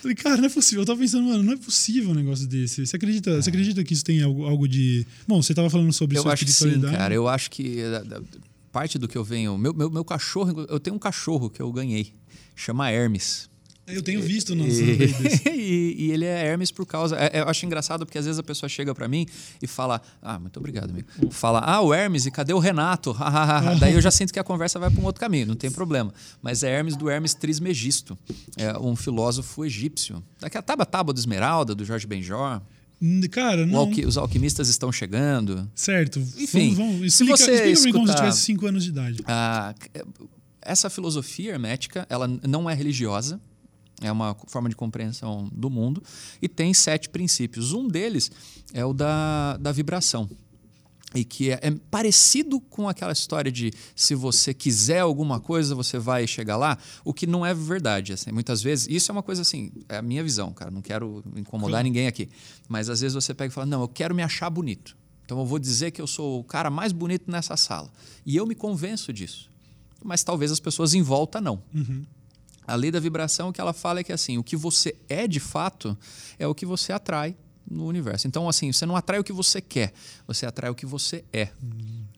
falei, 0.01 0.15
cara, 0.15 0.37
não 0.37 0.45
é 0.45 0.49
possível. 0.49 0.83
Eu 0.83 0.85
tava 0.85 0.99
pensando, 0.99 1.25
mano, 1.27 1.43
não 1.43 1.53
é 1.53 1.57
possível 1.57 2.11
um 2.11 2.15
negócio 2.15 2.47
desse. 2.47 2.85
Você 2.85 2.95
acredita, 2.95 3.31
é. 3.31 3.41
você 3.41 3.49
acredita 3.49 3.83
que 3.83 3.93
isso 3.93 4.05
tem 4.05 4.21
algo, 4.21 4.45
algo 4.45 4.67
de. 4.67 5.05
Bom, 5.27 5.41
você 5.41 5.53
tava 5.53 5.69
falando 5.69 5.91
sobre 5.91 6.17
eu 6.17 6.29
acho 6.29 6.45
que 6.45 6.53
sim, 6.53 6.79
cara. 6.81 7.13
Eu 7.13 7.27
acho 7.27 7.49
que 7.49 7.77
parte 8.71 8.99
do 8.99 9.07
que 9.07 9.17
eu 9.17 9.23
venho. 9.23 9.57
Meu, 9.57 9.73
meu, 9.73 9.89
meu 9.89 10.03
cachorro, 10.05 10.65
eu 10.69 10.79
tenho 10.79 10.95
um 10.95 10.99
cachorro 10.99 11.49
que 11.49 11.61
eu 11.61 11.71
ganhei, 11.71 12.13
chama 12.55 12.91
Hermes. 12.91 13.49
Eu 13.87 14.01
tenho 14.01 14.21
visto 14.21 14.55
nos 14.55 14.77
e, 14.79 15.13
e, 15.49 15.95
e, 15.97 16.11
ele 16.11 16.25
é 16.25 16.47
Hermes 16.47 16.71
por 16.71 16.85
causa. 16.85 17.15
É, 17.17 17.41
eu 17.41 17.49
acho 17.49 17.65
engraçado 17.65 18.05
porque 18.05 18.17
às 18.17 18.25
vezes 18.25 18.39
a 18.39 18.43
pessoa 18.43 18.67
chega 18.67 18.95
para 18.95 19.07
mim 19.07 19.27
e 19.61 19.67
fala: 19.67 20.01
Ah, 20.21 20.39
muito 20.39 20.57
obrigado, 20.59 20.89
amigo. 20.89 21.07
Fala: 21.29 21.59
Ah, 21.59 21.81
o 21.81 21.93
Hermes, 21.93 22.25
e 22.25 22.31
cadê 22.31 22.53
o 22.53 22.59
Renato? 22.59 23.15
Daí 23.79 23.93
eu 23.93 24.01
já 24.01 24.11
sinto 24.11 24.33
que 24.33 24.39
a 24.39 24.43
conversa 24.43 24.79
vai 24.79 24.89
para 24.89 25.01
um 25.01 25.05
outro 25.05 25.19
caminho, 25.19 25.47
não 25.47 25.55
tem 25.55 25.69
problema. 25.69 26.13
Mas 26.41 26.63
é 26.63 26.71
Hermes 26.71 26.95
do 26.95 27.09
Hermes 27.09 27.33
Trismegisto, 27.33 28.17
é 28.57 28.77
um 28.77 28.95
filósofo 28.95 29.63
egípcio. 29.63 30.23
Daqui 30.39 30.57
a 30.57 30.61
Tábua 30.61 30.85
Tábua 30.85 31.13
do 31.13 31.19
Esmeralda, 31.19 31.75
do 31.75 31.85
Jorge 31.85 32.07
Benjor. 32.07 32.61
Cara, 33.31 33.65
não. 33.65 33.79
Alqui, 33.79 34.05
os 34.05 34.17
alquimistas 34.17 34.69
estão 34.69 34.91
chegando. 34.91 35.69
Certo. 35.75 36.19
Enfim, 36.19 36.73
vamos, 36.73 36.93
vamos. 36.93 37.07
Explica, 37.07 37.37
se 37.37 37.45
você 37.45 37.51
explica 37.51 37.71
escutar, 37.73 37.93
como 37.93 38.07
se 38.07 38.15
tivesse 38.15 38.41
5 38.41 38.65
anos 38.65 38.83
de 38.83 38.89
idade. 38.89 39.23
Ah, 39.27 39.75
essa 40.61 40.89
filosofia 40.89 41.51
hermética, 41.51 42.07
ela 42.09 42.27
não 42.27 42.69
é 42.69 42.73
religiosa, 42.73 43.39
é 44.01 44.11
uma 44.11 44.35
forma 44.47 44.69
de 44.69 44.75
compreensão 44.75 45.49
do 45.51 45.69
mundo 45.69 46.03
e 46.41 46.47
tem 46.47 46.73
sete 46.73 47.09
princípios. 47.09 47.73
Um 47.73 47.87
deles 47.87 48.29
é 48.73 48.85
o 48.85 48.93
da, 48.93 49.57
da 49.57 49.71
vibração. 49.71 50.29
E 51.13 51.23
que 51.23 51.49
é, 51.49 51.59
é, 51.61 51.71
parecido 51.89 52.59
com 52.59 52.89
aquela 52.89 53.13
história 53.13 53.49
de 53.49 53.71
se 53.95 54.13
você 54.13 54.53
quiser 54.53 54.99
alguma 54.99 55.39
coisa, 55.39 55.73
você 55.73 55.97
vai 55.97 56.27
chegar 56.27 56.57
lá, 56.57 56.77
o 57.05 57.13
que 57.13 57.25
não 57.25 57.45
é 57.45 57.53
verdade. 57.53 58.11
Assim, 58.11 58.31
muitas 58.33 58.61
vezes, 58.61 58.85
isso 58.89 59.11
é 59.11 59.13
uma 59.13 59.23
coisa 59.23 59.41
assim, 59.41 59.71
é 59.87 59.97
a 59.97 60.01
minha 60.01 60.21
visão, 60.21 60.51
cara, 60.51 60.69
não 60.69 60.81
quero 60.81 61.23
incomodar 61.37 61.75
claro. 61.75 61.83
ninguém 61.85 62.07
aqui. 62.07 62.27
Mas 62.67 62.89
às 62.89 62.99
vezes 62.99 63.15
você 63.15 63.33
pega 63.33 63.49
e 63.49 63.53
fala: 63.53 63.65
não, 63.65 63.81
eu 63.81 63.87
quero 63.87 64.13
me 64.13 64.21
achar 64.21 64.49
bonito. 64.49 64.97
Então 65.23 65.39
eu 65.39 65.45
vou 65.45 65.57
dizer 65.57 65.91
que 65.91 66.01
eu 66.01 66.07
sou 66.07 66.41
o 66.41 66.43
cara 66.43 66.69
mais 66.69 66.91
bonito 66.91 67.31
nessa 67.31 67.55
sala. 67.55 67.89
E 68.25 68.35
eu 68.35 68.45
me 68.45 68.53
convenço 68.53 69.13
disso. 69.13 69.49
Mas 70.03 70.23
talvez 70.23 70.51
as 70.51 70.59
pessoas 70.59 70.93
em 70.93 71.01
volta 71.01 71.39
não. 71.39 71.63
Uhum. 71.73 72.05
A 72.67 72.75
lei 72.75 72.91
da 72.91 72.99
vibração, 72.99 73.49
o 73.49 73.53
que 73.53 73.61
ela 73.61 73.73
fala 73.73 73.99
é 73.99 74.03
que 74.03 74.13
assim, 74.13 74.37
o 74.37 74.43
que 74.43 74.55
você 74.55 74.95
é 75.07 75.27
de 75.27 75.39
fato 75.39 75.97
é 76.39 76.47
o 76.47 76.55
que 76.55 76.65
você 76.65 76.91
atrai 76.91 77.35
no 77.69 77.85
universo. 77.85 78.27
Então, 78.27 78.47
assim, 78.47 78.71
você 78.71 78.85
não 78.85 78.95
atrai 78.95 79.19
o 79.19 79.23
que 79.23 79.33
você 79.33 79.59
quer, 79.59 79.93
você 80.27 80.45
atrai 80.45 80.69
o 80.69 80.75
que 80.75 80.85
você 80.85 81.23
é. 81.33 81.49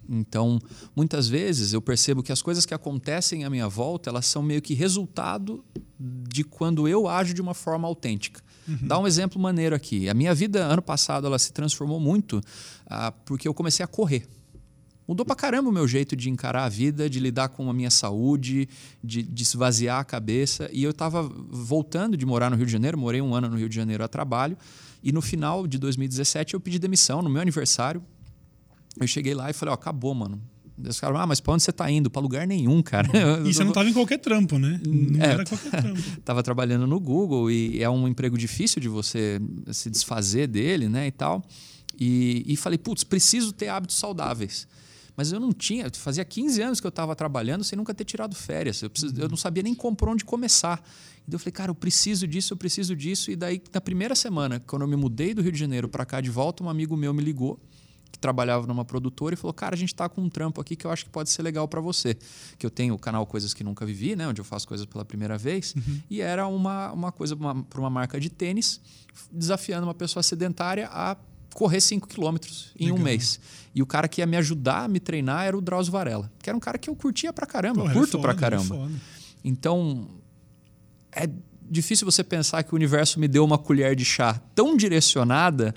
Então, 0.10 0.60
muitas 0.96 1.28
vezes 1.28 1.74
eu 1.74 1.82
percebo 1.82 2.24
que 2.24 2.32
as 2.32 2.42
coisas 2.42 2.66
que 2.66 2.74
acontecem 2.74 3.44
à 3.44 3.50
minha 3.50 3.68
volta, 3.68 4.10
elas 4.10 4.26
são 4.26 4.42
meio 4.42 4.62
que 4.62 4.74
resultado 4.74 5.64
de 6.00 6.44
quando 6.44 6.88
eu 6.88 7.08
ajo 7.08 7.34
de 7.34 7.42
uma 7.42 7.54
forma 7.54 7.88
autêntica. 7.88 8.42
Uhum. 8.68 8.80
Dá 8.84 9.00
um 9.00 9.08
exemplo 9.08 9.42
maneiro 9.42 9.76
aqui. 9.76 10.10
A 10.10 10.14
minha 10.14 10.34
vida 10.34 10.64
ano 10.64 10.82
passado 10.82 11.28
ela 11.28 11.40
se 11.40 11.52
transformou 11.52 12.00
muito 12.00 12.42
ah, 12.86 13.12
porque 13.12 13.48
eu 13.48 13.54
comecei 13.54 13.84
a 13.84 13.88
correr. 13.88 14.28
Mudou 15.08 15.26
pra 15.26 15.36
caramba 15.36 15.70
o 15.70 15.72
meu 15.72 15.88
jeito 15.88 16.16
de 16.16 16.30
encarar 16.30 16.66
a 16.66 16.70
vida, 16.70 17.10
de 17.10 17.20
lidar 17.20 17.50
com 17.50 17.70
a 17.70 17.74
minha 17.74 17.90
saúde, 17.90 18.68
de, 19.02 19.24
de 19.24 19.44
esvaziar 19.44 20.00
a 20.00 20.04
cabeça. 20.04 20.70
E 20.74 20.84
eu 20.84 20.92
estava 20.92 21.24
voltando 21.24 22.18
de 22.18 22.26
morar 22.26 22.50
no 22.50 22.58
Rio 22.58 22.66
de 22.66 22.72
Janeiro, 22.72 22.98
morei 22.98 23.22
um 23.22 23.34
ano 23.34 23.48
no 23.50 23.58
Rio 23.58 23.70
de 23.70 23.76
Janeiro 23.76 24.04
a 24.04 24.08
trabalho. 24.08 24.58
E 25.02 25.14
no 25.14 25.22
final 25.22 25.66
de 25.66 25.78
2017 25.78 26.56
eu 26.56 26.60
pedi 26.60 26.78
demissão, 26.78 27.22
no 27.22 27.30
meu 27.30 27.42
aniversário. 27.42 28.04
Eu 29.00 29.08
cheguei 29.08 29.34
lá 29.34 29.50
e 29.50 29.54
falei: 29.54 29.72
Ó, 29.72 29.76
acabou, 29.76 30.14
mano. 30.14 30.42
Os 30.78 31.00
caras, 31.00 31.20
ah, 31.20 31.26
mas 31.26 31.40
pra 31.40 31.54
onde 31.54 31.64
você 31.64 31.72
tá 31.72 31.90
indo? 31.90 32.10
Pra 32.10 32.22
lugar 32.22 32.46
nenhum, 32.46 32.84
cara. 32.84 33.10
E 33.44 33.52
você 33.54 33.64
não 33.64 33.72
tava 33.72 33.90
em 33.90 33.94
qualquer 33.94 34.20
trampo, 34.20 34.60
né? 34.60 34.80
Não 34.86 35.24
é, 35.24 35.30
era 35.30 35.46
qualquer 35.46 35.72
trampo. 35.72 36.02
tava 36.24 36.44
trabalhando 36.44 36.86
no 36.86 37.00
Google 37.00 37.50
e 37.50 37.82
é 37.82 37.90
um 37.90 38.08
emprego 38.08 38.38
difícil 38.38 38.80
de 38.80 38.88
você 38.88 39.40
se 39.72 39.90
desfazer 39.90 40.48
dele, 40.48 40.88
né? 40.88 41.08
E 41.08 41.12
tal. 41.12 41.44
E, 42.00 42.44
e 42.46 42.56
falei, 42.56 42.78
putz, 42.78 43.04
preciso 43.04 43.52
ter 43.52 43.70
hábitos 43.70 43.98
saudáveis. 43.98 44.68
Mas 45.18 45.32
eu 45.32 45.40
não 45.40 45.52
tinha, 45.52 45.90
fazia 45.96 46.24
15 46.24 46.62
anos 46.62 46.80
que 46.80 46.86
eu 46.86 46.90
estava 46.90 47.16
trabalhando 47.16 47.64
sem 47.64 47.76
nunca 47.76 47.92
ter 47.92 48.06
tirado 48.06 48.36
férias. 48.36 48.84
Eu, 48.84 48.90
preciso, 48.92 49.20
eu 49.20 49.28
não 49.28 49.36
sabia 49.36 49.64
nem 49.64 49.74
por 49.74 50.08
onde 50.08 50.24
começar. 50.24 50.80
E 51.28 51.34
eu 51.34 51.40
falei, 51.40 51.52
cara, 51.52 51.72
eu 51.72 51.76
preciso 51.76 52.28
disso, 52.28 52.54
eu 52.54 52.58
preciso 52.58 52.96
disso. 52.96 53.32
E 53.32 53.36
daí, 53.36 53.60
na 53.74 53.82
primeira 53.82 54.14
semana, 54.14 54.60
quando 54.60 54.84
eu 54.84 54.88
me 54.88 54.96
mudei 54.96 55.34
do 55.34 55.42
Rio 55.42 55.52
de 55.52 55.58
Janeiro 55.58 55.90
para 55.90 56.06
cá 56.06 56.22
de 56.22 56.30
volta, 56.30 56.64
um 56.64 56.70
amigo 56.70 56.96
meu 56.96 57.16
me 57.16 57.24
ligou 57.24 57.60
que 58.12 58.20
trabalhava 58.20 58.66
numa 58.68 58.86
produtora 58.86 59.34
e 59.34 59.38
falou: 59.38 59.54
Cara, 59.54 59.76
a 59.76 59.78
gente 59.78 59.94
está 59.94 60.08
com 60.08 60.22
um 60.22 60.30
trampo 60.30 60.62
aqui 60.62 60.76
que 60.76 60.86
eu 60.86 60.92
acho 60.92 61.06
que 61.06 61.10
pode 61.10 61.30
ser 61.30 61.42
legal 61.42 61.68
para 61.68 61.82
você. 61.82 62.16
Que 62.58 62.66
eu 62.66 62.70
tenho 62.70 62.94
o 62.94 63.00
canal 63.00 63.26
Coisas 63.26 63.54
que 63.54 63.64
Nunca 63.64 63.86
Vivi, 63.86 64.16
né? 64.16 64.28
Onde 64.28 64.40
eu 64.40 64.46
faço 64.46 64.68
coisas 64.68 64.86
pela 64.86 65.04
primeira 65.04 65.38
vez. 65.38 65.74
Uhum. 65.76 66.02
E 66.10 66.22
era 66.22 66.48
uma, 66.48 66.92
uma 66.92 67.12
coisa 67.12 67.36
para 67.36 67.80
uma 67.80 67.90
marca 67.90 68.20
de 68.20 68.30
tênis, 68.30 68.80
desafiando 69.32 69.88
uma 69.88 69.96
pessoa 69.96 70.22
sedentária 70.22 70.88
a 70.92 71.18
correr 71.58 71.82
5 71.82 72.08
quilômetros 72.08 72.70
em 72.80 72.86
legal. 72.86 73.00
um 73.00 73.04
mês. 73.04 73.40
E 73.74 73.82
o 73.82 73.86
cara 73.88 74.08
que 74.08 74.22
ia 74.22 74.28
me 74.28 74.38
ajudar 74.38 74.84
a 74.84 74.88
me 74.88 75.00
treinar 75.00 75.48
era 75.48 75.58
o 75.58 75.62
Drauzio 75.62 75.92
Varela, 75.92 76.32
que 76.38 76.48
era 76.48 76.56
um 76.56 76.60
cara 76.60 76.78
que 76.78 76.88
eu 76.88 76.96
curtia 76.96 77.34
pra 77.34 77.48
caramba, 77.48 77.82
Pô, 77.82 77.90
curto 77.94 78.12
foda, 78.12 78.22
pra 78.22 78.36
caramba. 78.36 78.88
Então, 79.44 80.08
é 81.12 81.28
difícil 81.68 82.06
você 82.06 82.24
pensar 82.24 82.62
que 82.62 82.74
o 82.74 82.76
universo 82.76 83.20
me 83.20 83.28
deu 83.28 83.44
uma 83.44 83.58
colher 83.58 83.96
de 83.96 84.06
chá 84.06 84.40
tão 84.54 84.78
direcionada 84.78 85.74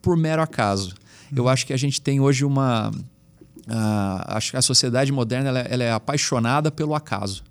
por 0.00 0.16
mero 0.16 0.40
acaso. 0.40 0.94
Eu 1.36 1.46
acho 1.46 1.66
que 1.66 1.74
a 1.74 1.76
gente 1.76 2.00
tem 2.00 2.20
hoje 2.20 2.42
uma. 2.42 2.88
Uh, 2.90 4.24
acho 4.28 4.52
que 4.52 4.56
a 4.56 4.62
sociedade 4.62 5.12
moderna 5.12 5.50
ela, 5.50 5.60
ela, 5.60 5.84
é 5.84 5.92
apaixonada 5.92 6.70
pelo 6.70 6.94
acaso. 6.94 7.44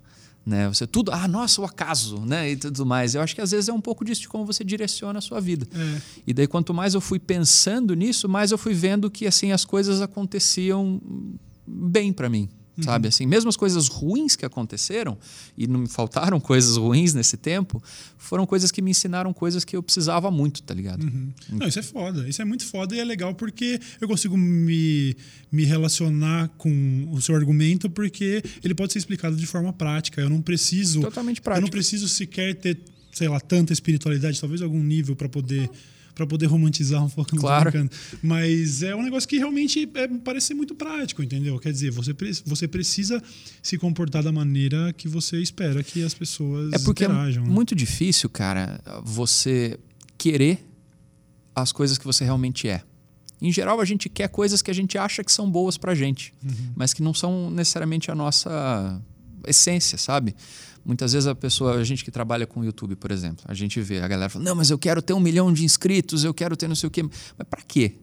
Né? 0.48 0.66
Você 0.66 0.86
tudo, 0.86 1.12
ah, 1.12 1.28
nossa, 1.28 1.60
o 1.60 1.64
acaso, 1.66 2.20
né? 2.24 2.52
E 2.52 2.56
tudo 2.56 2.86
mais. 2.86 3.14
Eu 3.14 3.20
acho 3.20 3.34
que 3.34 3.40
às 3.42 3.50
vezes 3.50 3.68
é 3.68 3.72
um 3.72 3.82
pouco 3.82 4.02
disso 4.02 4.22
de 4.22 4.28
como 4.28 4.46
você 4.46 4.64
direciona 4.64 5.18
a 5.18 5.20
sua 5.20 5.42
vida. 5.42 5.68
É. 5.74 6.00
E 6.26 6.32
daí, 6.32 6.46
quanto 6.46 6.72
mais 6.72 6.94
eu 6.94 7.02
fui 7.02 7.18
pensando 7.18 7.92
nisso, 7.92 8.26
mais 8.30 8.50
eu 8.50 8.56
fui 8.56 8.72
vendo 8.72 9.10
que 9.10 9.26
assim 9.26 9.52
as 9.52 9.66
coisas 9.66 10.00
aconteciam 10.00 11.02
bem 11.66 12.14
para 12.14 12.30
mim. 12.30 12.48
Uhum. 12.78 12.84
Sabe 12.84 13.08
assim, 13.08 13.26
mesmo 13.26 13.48
as 13.48 13.56
coisas 13.56 13.88
ruins 13.88 14.36
que 14.36 14.46
aconteceram, 14.46 15.18
e 15.56 15.66
não 15.66 15.80
me 15.80 15.88
faltaram 15.88 16.38
coisas 16.40 16.76
ruins 16.76 17.12
nesse 17.12 17.36
tempo, 17.36 17.82
foram 18.16 18.46
coisas 18.46 18.70
que 18.70 18.80
me 18.80 18.92
ensinaram 18.92 19.32
coisas 19.32 19.64
que 19.64 19.76
eu 19.76 19.82
precisava 19.82 20.30
muito, 20.30 20.62
tá 20.62 20.72
ligado? 20.72 21.02
Uhum. 21.02 21.32
Não, 21.50 21.66
isso 21.66 21.78
é 21.78 21.82
foda. 21.82 22.28
Isso 22.28 22.40
é 22.40 22.44
muito 22.44 22.64
foda 22.64 22.94
e 22.94 23.00
é 23.00 23.04
legal 23.04 23.34
porque 23.34 23.80
eu 24.00 24.06
consigo 24.06 24.36
me, 24.36 25.16
me 25.50 25.64
relacionar 25.64 26.48
com 26.56 27.08
o 27.10 27.20
seu 27.20 27.34
argumento 27.34 27.90
porque 27.90 28.42
ele 28.62 28.74
pode 28.74 28.92
ser 28.92 29.00
explicado 29.00 29.36
de 29.36 29.46
forma 29.46 29.72
prática. 29.72 30.20
Eu 30.20 30.30
não 30.30 30.40
preciso. 30.40 31.00
Totalmente 31.00 31.40
prático. 31.40 31.60
Eu 31.60 31.66
não 31.66 31.70
preciso 31.70 32.08
sequer 32.08 32.54
ter, 32.54 32.78
sei 33.12 33.28
lá, 33.28 33.40
tanta 33.40 33.72
espiritualidade, 33.72 34.40
talvez 34.40 34.62
algum 34.62 34.82
nível 34.82 35.16
para 35.16 35.28
poder 35.28 35.68
para 36.18 36.26
poder 36.26 36.46
romantizar 36.46 37.04
um 37.04 37.08
pouco. 37.08 37.28
Claro. 37.38 37.70
Mas 38.20 38.82
é 38.82 38.94
um 38.96 39.02
negócio 39.02 39.28
que 39.28 39.38
realmente 39.38 39.88
é, 39.94 40.08
parece 40.08 40.48
ser 40.48 40.54
muito 40.54 40.74
prático, 40.74 41.22
entendeu? 41.22 41.58
Quer 41.60 41.70
dizer, 41.70 41.92
você, 41.92 42.12
você 42.44 42.66
precisa 42.66 43.22
se 43.62 43.78
comportar 43.78 44.24
da 44.24 44.32
maneira 44.32 44.92
que 44.92 45.06
você 45.06 45.40
espera 45.40 45.82
que 45.84 46.02
as 46.02 46.14
pessoas 46.14 46.72
É 46.72 46.78
porque 46.80 47.04
interajam. 47.04 47.44
é 47.44 47.46
né? 47.46 47.52
muito 47.52 47.76
difícil, 47.76 48.28
cara, 48.28 48.80
você 49.04 49.78
querer 50.16 50.66
as 51.54 51.70
coisas 51.70 51.96
que 51.96 52.04
você 52.04 52.24
realmente 52.24 52.68
é. 52.68 52.82
Em 53.40 53.52
geral, 53.52 53.80
a 53.80 53.84
gente 53.84 54.08
quer 54.08 54.28
coisas 54.28 54.60
que 54.60 54.70
a 54.70 54.74
gente 54.74 54.98
acha 54.98 55.22
que 55.22 55.30
são 55.30 55.48
boas 55.48 55.78
pra 55.78 55.94
gente, 55.94 56.34
uhum. 56.44 56.72
mas 56.74 56.92
que 56.92 57.02
não 57.02 57.14
são 57.14 57.50
necessariamente 57.50 58.10
a 58.10 58.14
nossa 58.14 59.00
essência, 59.46 59.98
sabe? 59.98 60.34
Muitas 60.84 61.12
vezes 61.12 61.26
a 61.26 61.34
pessoa, 61.34 61.74
a 61.74 61.84
gente 61.84 62.04
que 62.04 62.10
trabalha 62.10 62.46
com 62.46 62.60
o 62.60 62.64
YouTube, 62.64 62.96
por 62.96 63.10
exemplo, 63.10 63.44
a 63.46 63.54
gente 63.54 63.80
vê 63.80 64.00
a 64.00 64.08
galera 64.08 64.30
falando, 64.30 64.46
não, 64.46 64.54
mas 64.54 64.70
eu 64.70 64.78
quero 64.78 65.02
ter 65.02 65.12
um 65.12 65.20
milhão 65.20 65.52
de 65.52 65.64
inscritos, 65.64 66.24
eu 66.24 66.32
quero 66.32 66.56
ter 66.56 66.66
não 66.66 66.74
sei 66.74 66.86
o 66.86 66.90
quê. 66.90 67.02
Mas 67.02 67.48
para 67.48 67.60
quê? 67.62 67.96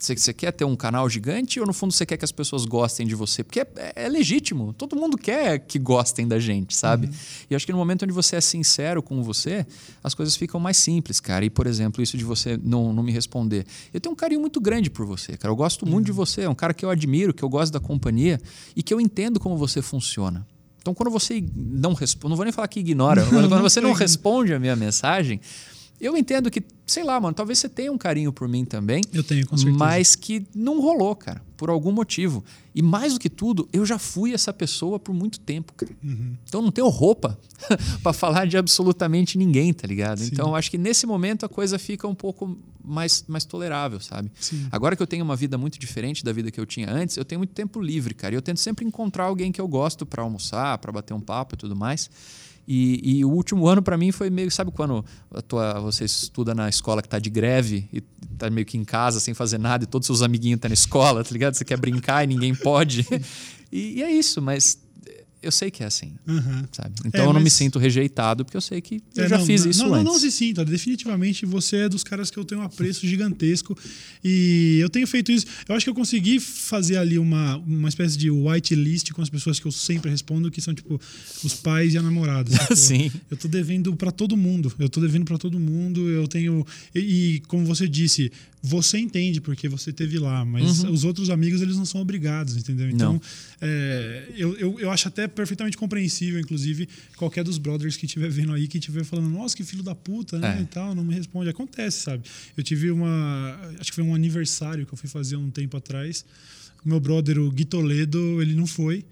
Você, 0.00 0.16
você 0.16 0.32
quer 0.32 0.50
ter 0.50 0.64
um 0.64 0.74
canal 0.74 1.08
gigante 1.10 1.60
ou 1.60 1.66
no 1.66 1.74
fundo 1.74 1.92
você 1.92 2.06
quer 2.06 2.16
que 2.16 2.24
as 2.24 2.32
pessoas 2.32 2.64
gostem 2.64 3.06
de 3.06 3.14
você? 3.14 3.44
Porque 3.44 3.60
é, 3.60 3.66
é 3.94 4.08
legítimo. 4.08 4.72
Todo 4.72 4.96
mundo 4.96 5.18
quer 5.18 5.58
que 5.58 5.78
gostem 5.78 6.26
da 6.26 6.38
gente, 6.38 6.74
sabe? 6.74 7.06
Uhum. 7.06 7.12
E 7.50 7.54
acho 7.54 7.66
que 7.66 7.72
no 7.72 7.76
momento 7.76 8.04
onde 8.04 8.12
você 8.12 8.36
é 8.36 8.40
sincero 8.40 9.02
com 9.02 9.22
você, 9.22 9.66
as 10.02 10.14
coisas 10.14 10.34
ficam 10.34 10.58
mais 10.58 10.78
simples, 10.78 11.20
cara. 11.20 11.44
E, 11.44 11.50
por 11.50 11.66
exemplo, 11.66 12.02
isso 12.02 12.16
de 12.16 12.24
você 12.24 12.58
não, 12.62 12.94
não 12.94 13.02
me 13.02 13.12
responder. 13.12 13.66
Eu 13.92 14.00
tenho 14.00 14.14
um 14.14 14.16
carinho 14.16 14.40
muito 14.40 14.58
grande 14.58 14.88
por 14.88 15.04
você, 15.04 15.36
cara. 15.36 15.52
Eu 15.52 15.56
gosto 15.56 15.84
muito 15.84 16.06
de 16.06 16.12
uhum. 16.12 16.16
você. 16.16 16.40
É 16.42 16.48
um 16.48 16.54
cara 16.54 16.72
que 16.72 16.82
eu 16.82 16.88
admiro, 16.88 17.34
que 17.34 17.42
eu 17.42 17.48
gosto 17.50 17.70
da 17.70 17.80
companhia 17.80 18.40
e 18.74 18.82
que 18.82 18.94
eu 18.94 19.02
entendo 19.02 19.38
como 19.38 19.54
você 19.58 19.82
funciona. 19.82 20.46
Então, 20.80 20.94
quando 20.94 21.10
você 21.10 21.44
não 21.54 21.92
responde, 21.92 22.30
não 22.30 22.36
vou 22.36 22.44
nem 22.44 22.52
falar 22.52 22.68
que 22.68 22.80
ignora, 22.80 23.22
não, 23.30 23.50
quando 23.50 23.60
você 23.60 23.82
não 23.82 23.92
responde 23.92 24.54
a 24.54 24.58
minha 24.58 24.74
mensagem, 24.74 25.42
eu 26.00 26.16
entendo 26.16 26.50
que, 26.50 26.62
sei 26.86 27.04
lá, 27.04 27.20
mano, 27.20 27.34
talvez 27.34 27.58
você 27.58 27.68
tenha 27.68 27.92
um 27.92 27.98
carinho 27.98 28.32
por 28.32 28.48
mim 28.48 28.64
também. 28.64 29.02
Eu 29.12 29.22
tenho, 29.22 29.46
com 29.46 29.56
certeza. 29.56 29.76
Mas 29.76 30.16
que 30.16 30.46
não 30.54 30.80
rolou, 30.80 31.14
cara, 31.14 31.42
por 31.56 31.68
algum 31.68 31.92
motivo. 31.92 32.42
E 32.74 32.80
mais 32.80 33.12
do 33.12 33.20
que 33.20 33.28
tudo, 33.28 33.68
eu 33.70 33.84
já 33.84 33.98
fui 33.98 34.32
essa 34.32 34.52
pessoa 34.52 34.98
por 34.98 35.14
muito 35.14 35.38
tempo, 35.38 35.74
cara. 35.74 35.92
Uhum. 36.02 36.34
Então 36.48 36.62
não 36.62 36.70
tenho 36.70 36.88
roupa 36.88 37.38
para 38.02 38.14
falar 38.14 38.46
de 38.46 38.56
absolutamente 38.56 39.36
ninguém, 39.36 39.74
tá 39.74 39.86
ligado? 39.86 40.20
Sim. 40.20 40.30
Então 40.32 40.54
acho 40.54 40.70
que 40.70 40.78
nesse 40.78 41.06
momento 41.06 41.44
a 41.44 41.48
coisa 41.48 41.78
fica 41.78 42.08
um 42.08 42.14
pouco 42.14 42.58
mais, 42.82 43.22
mais 43.28 43.44
tolerável, 43.44 44.00
sabe? 44.00 44.32
Sim. 44.40 44.66
Agora 44.72 44.96
que 44.96 45.02
eu 45.02 45.06
tenho 45.06 45.22
uma 45.22 45.36
vida 45.36 45.58
muito 45.58 45.78
diferente 45.78 46.24
da 46.24 46.32
vida 46.32 46.50
que 46.50 46.58
eu 46.58 46.64
tinha 46.64 46.90
antes, 46.90 47.18
eu 47.18 47.24
tenho 47.26 47.40
muito 47.40 47.52
tempo 47.52 47.80
livre, 47.80 48.14
cara. 48.14 48.34
E 48.34 48.38
eu 48.38 48.42
tento 48.42 48.60
sempre 48.60 48.86
encontrar 48.86 49.24
alguém 49.24 49.52
que 49.52 49.60
eu 49.60 49.68
gosto 49.68 50.06
para 50.06 50.22
almoçar, 50.22 50.78
para 50.78 50.90
bater 50.90 51.12
um 51.12 51.20
papo 51.20 51.54
e 51.54 51.58
tudo 51.58 51.76
mais. 51.76 52.08
E, 52.72 53.18
e, 53.18 53.24
o 53.24 53.28
último 53.28 53.66
ano 53.66 53.82
para 53.82 53.96
mim 53.96 54.12
foi 54.12 54.30
meio, 54.30 54.48
sabe 54.48 54.70
quando 54.70 55.04
tua, 55.48 55.80
você 55.80 56.04
estuda 56.04 56.54
na 56.54 56.68
escola 56.68 57.02
que 57.02 57.08
tá 57.08 57.18
de 57.18 57.28
greve 57.28 57.88
e 57.92 58.00
tá 58.38 58.48
meio 58.48 58.64
que 58.64 58.78
em 58.78 58.84
casa 58.84 59.18
sem 59.18 59.34
fazer 59.34 59.58
nada 59.58 59.82
e 59.82 59.88
todos 59.88 60.08
os 60.08 60.18
seus 60.18 60.24
amiguinhos 60.24 60.58
estão 60.58 60.68
tá 60.68 60.70
na 60.70 60.74
escola, 60.74 61.24
tá 61.24 61.30
ligado? 61.32 61.54
Você 61.54 61.64
quer 61.64 61.76
brincar 61.76 62.22
e 62.22 62.28
ninguém 62.28 62.54
pode. 62.54 63.04
e, 63.72 63.98
e 63.98 64.02
é 64.04 64.12
isso, 64.12 64.40
mas 64.40 64.78
eu 65.42 65.50
sei 65.50 65.70
que 65.70 65.82
é 65.82 65.86
assim, 65.86 66.12
uhum. 66.26 66.64
sabe? 66.70 66.94
Então 67.04 67.24
é, 67.24 67.26
eu 67.26 67.32
não 67.32 67.40
me 67.40 67.50
sinto 67.50 67.78
rejeitado 67.78 68.44
porque 68.44 68.56
eu 68.56 68.60
sei 68.60 68.80
que 68.80 69.02
eu 69.16 69.24
é, 69.24 69.28
já 69.28 69.38
não, 69.38 69.46
fiz 69.46 69.64
isso 69.64 69.82
não, 69.84 69.94
antes. 69.94 70.04
Não, 70.04 70.12
não 70.12 70.20
se 70.20 70.30
sinta. 70.30 70.64
Definitivamente 70.64 71.46
você 71.46 71.76
é 71.76 71.88
dos 71.88 72.04
caras 72.04 72.30
que 72.30 72.38
eu 72.38 72.44
tenho 72.44 72.60
um 72.60 72.64
apreço 72.64 73.06
gigantesco 73.06 73.76
e 74.22 74.78
eu 74.80 74.90
tenho 74.90 75.06
feito 75.06 75.32
isso. 75.32 75.46
Eu 75.68 75.74
acho 75.74 75.84
que 75.84 75.90
eu 75.90 75.94
consegui 75.94 76.38
fazer 76.38 76.98
ali 76.98 77.18
uma, 77.18 77.56
uma 77.58 77.88
espécie 77.88 78.18
de 78.18 78.30
white 78.30 78.74
list 78.74 79.12
com 79.12 79.22
as 79.22 79.30
pessoas 79.30 79.58
que 79.58 79.66
eu 79.66 79.72
sempre 79.72 80.10
respondo, 80.10 80.50
que 80.50 80.60
são 80.60 80.74
tipo 80.74 81.00
os 81.42 81.54
pais 81.54 81.94
e 81.94 81.98
a 81.98 82.02
namorada. 82.02 82.50
Sim. 82.76 83.10
Eu 83.30 83.36
tô 83.36 83.48
devendo 83.48 83.96
para 83.96 84.10
todo 84.10 84.36
mundo. 84.36 84.72
Eu 84.78 84.88
tô 84.88 85.00
devendo 85.00 85.24
para 85.24 85.38
todo 85.38 85.58
mundo. 85.58 86.08
Eu 86.08 86.28
tenho 86.28 86.66
e, 86.94 87.00
e 87.00 87.40
como 87.40 87.64
você 87.64 87.88
disse, 87.88 88.30
você 88.62 88.98
entende 88.98 89.40
porque 89.40 89.68
você 89.68 89.92
teve 89.92 90.18
lá, 90.18 90.44
mas 90.44 90.82
uhum. 90.82 90.92
os 90.92 91.04
outros 91.04 91.30
amigos 91.30 91.62
eles 91.62 91.76
não 91.76 91.86
são 91.86 92.00
obrigados, 92.00 92.56
entendeu? 92.56 92.90
Então, 92.90 93.20
é, 93.60 94.24
eu, 94.36 94.56
eu, 94.56 94.80
eu, 94.80 94.90
acho 94.90 95.08
até 95.08 95.26
perfeitamente 95.30 95.76
compreensível, 95.76 96.40
inclusive, 96.40 96.88
qualquer 97.16 97.44
dos 97.44 97.58
brothers 97.58 97.96
que 97.96 98.06
estiver 98.06 98.30
vendo 98.30 98.52
aí, 98.52 98.68
que 98.68 98.78
estiver 98.78 99.04
falando, 99.04 99.28
nossa, 99.28 99.56
que 99.56 99.64
filho 99.64 99.82
da 99.82 99.94
puta, 99.94 100.38
né? 100.38 100.58
É. 100.58 100.62
E 100.62 100.66
tal, 100.66 100.94
não 100.94 101.04
me 101.04 101.14
responde. 101.14 101.48
Acontece, 101.48 102.00
sabe? 102.00 102.24
Eu 102.56 102.62
tive 102.62 102.90
uma. 102.90 103.58
Acho 103.78 103.90
que 103.90 103.96
foi 103.96 104.04
um 104.04 104.14
aniversário 104.14 104.86
que 104.86 104.92
eu 104.92 104.98
fui 104.98 105.08
fazer 105.08 105.36
um 105.36 105.50
tempo 105.50 105.76
atrás. 105.76 106.24
O 106.84 106.88
meu 106.88 107.00
brother, 107.00 107.38
o 107.38 107.50
Gui 107.50 107.64
Toledo, 107.64 108.40
ele 108.40 108.54
não 108.54 108.66
foi. 108.66 109.04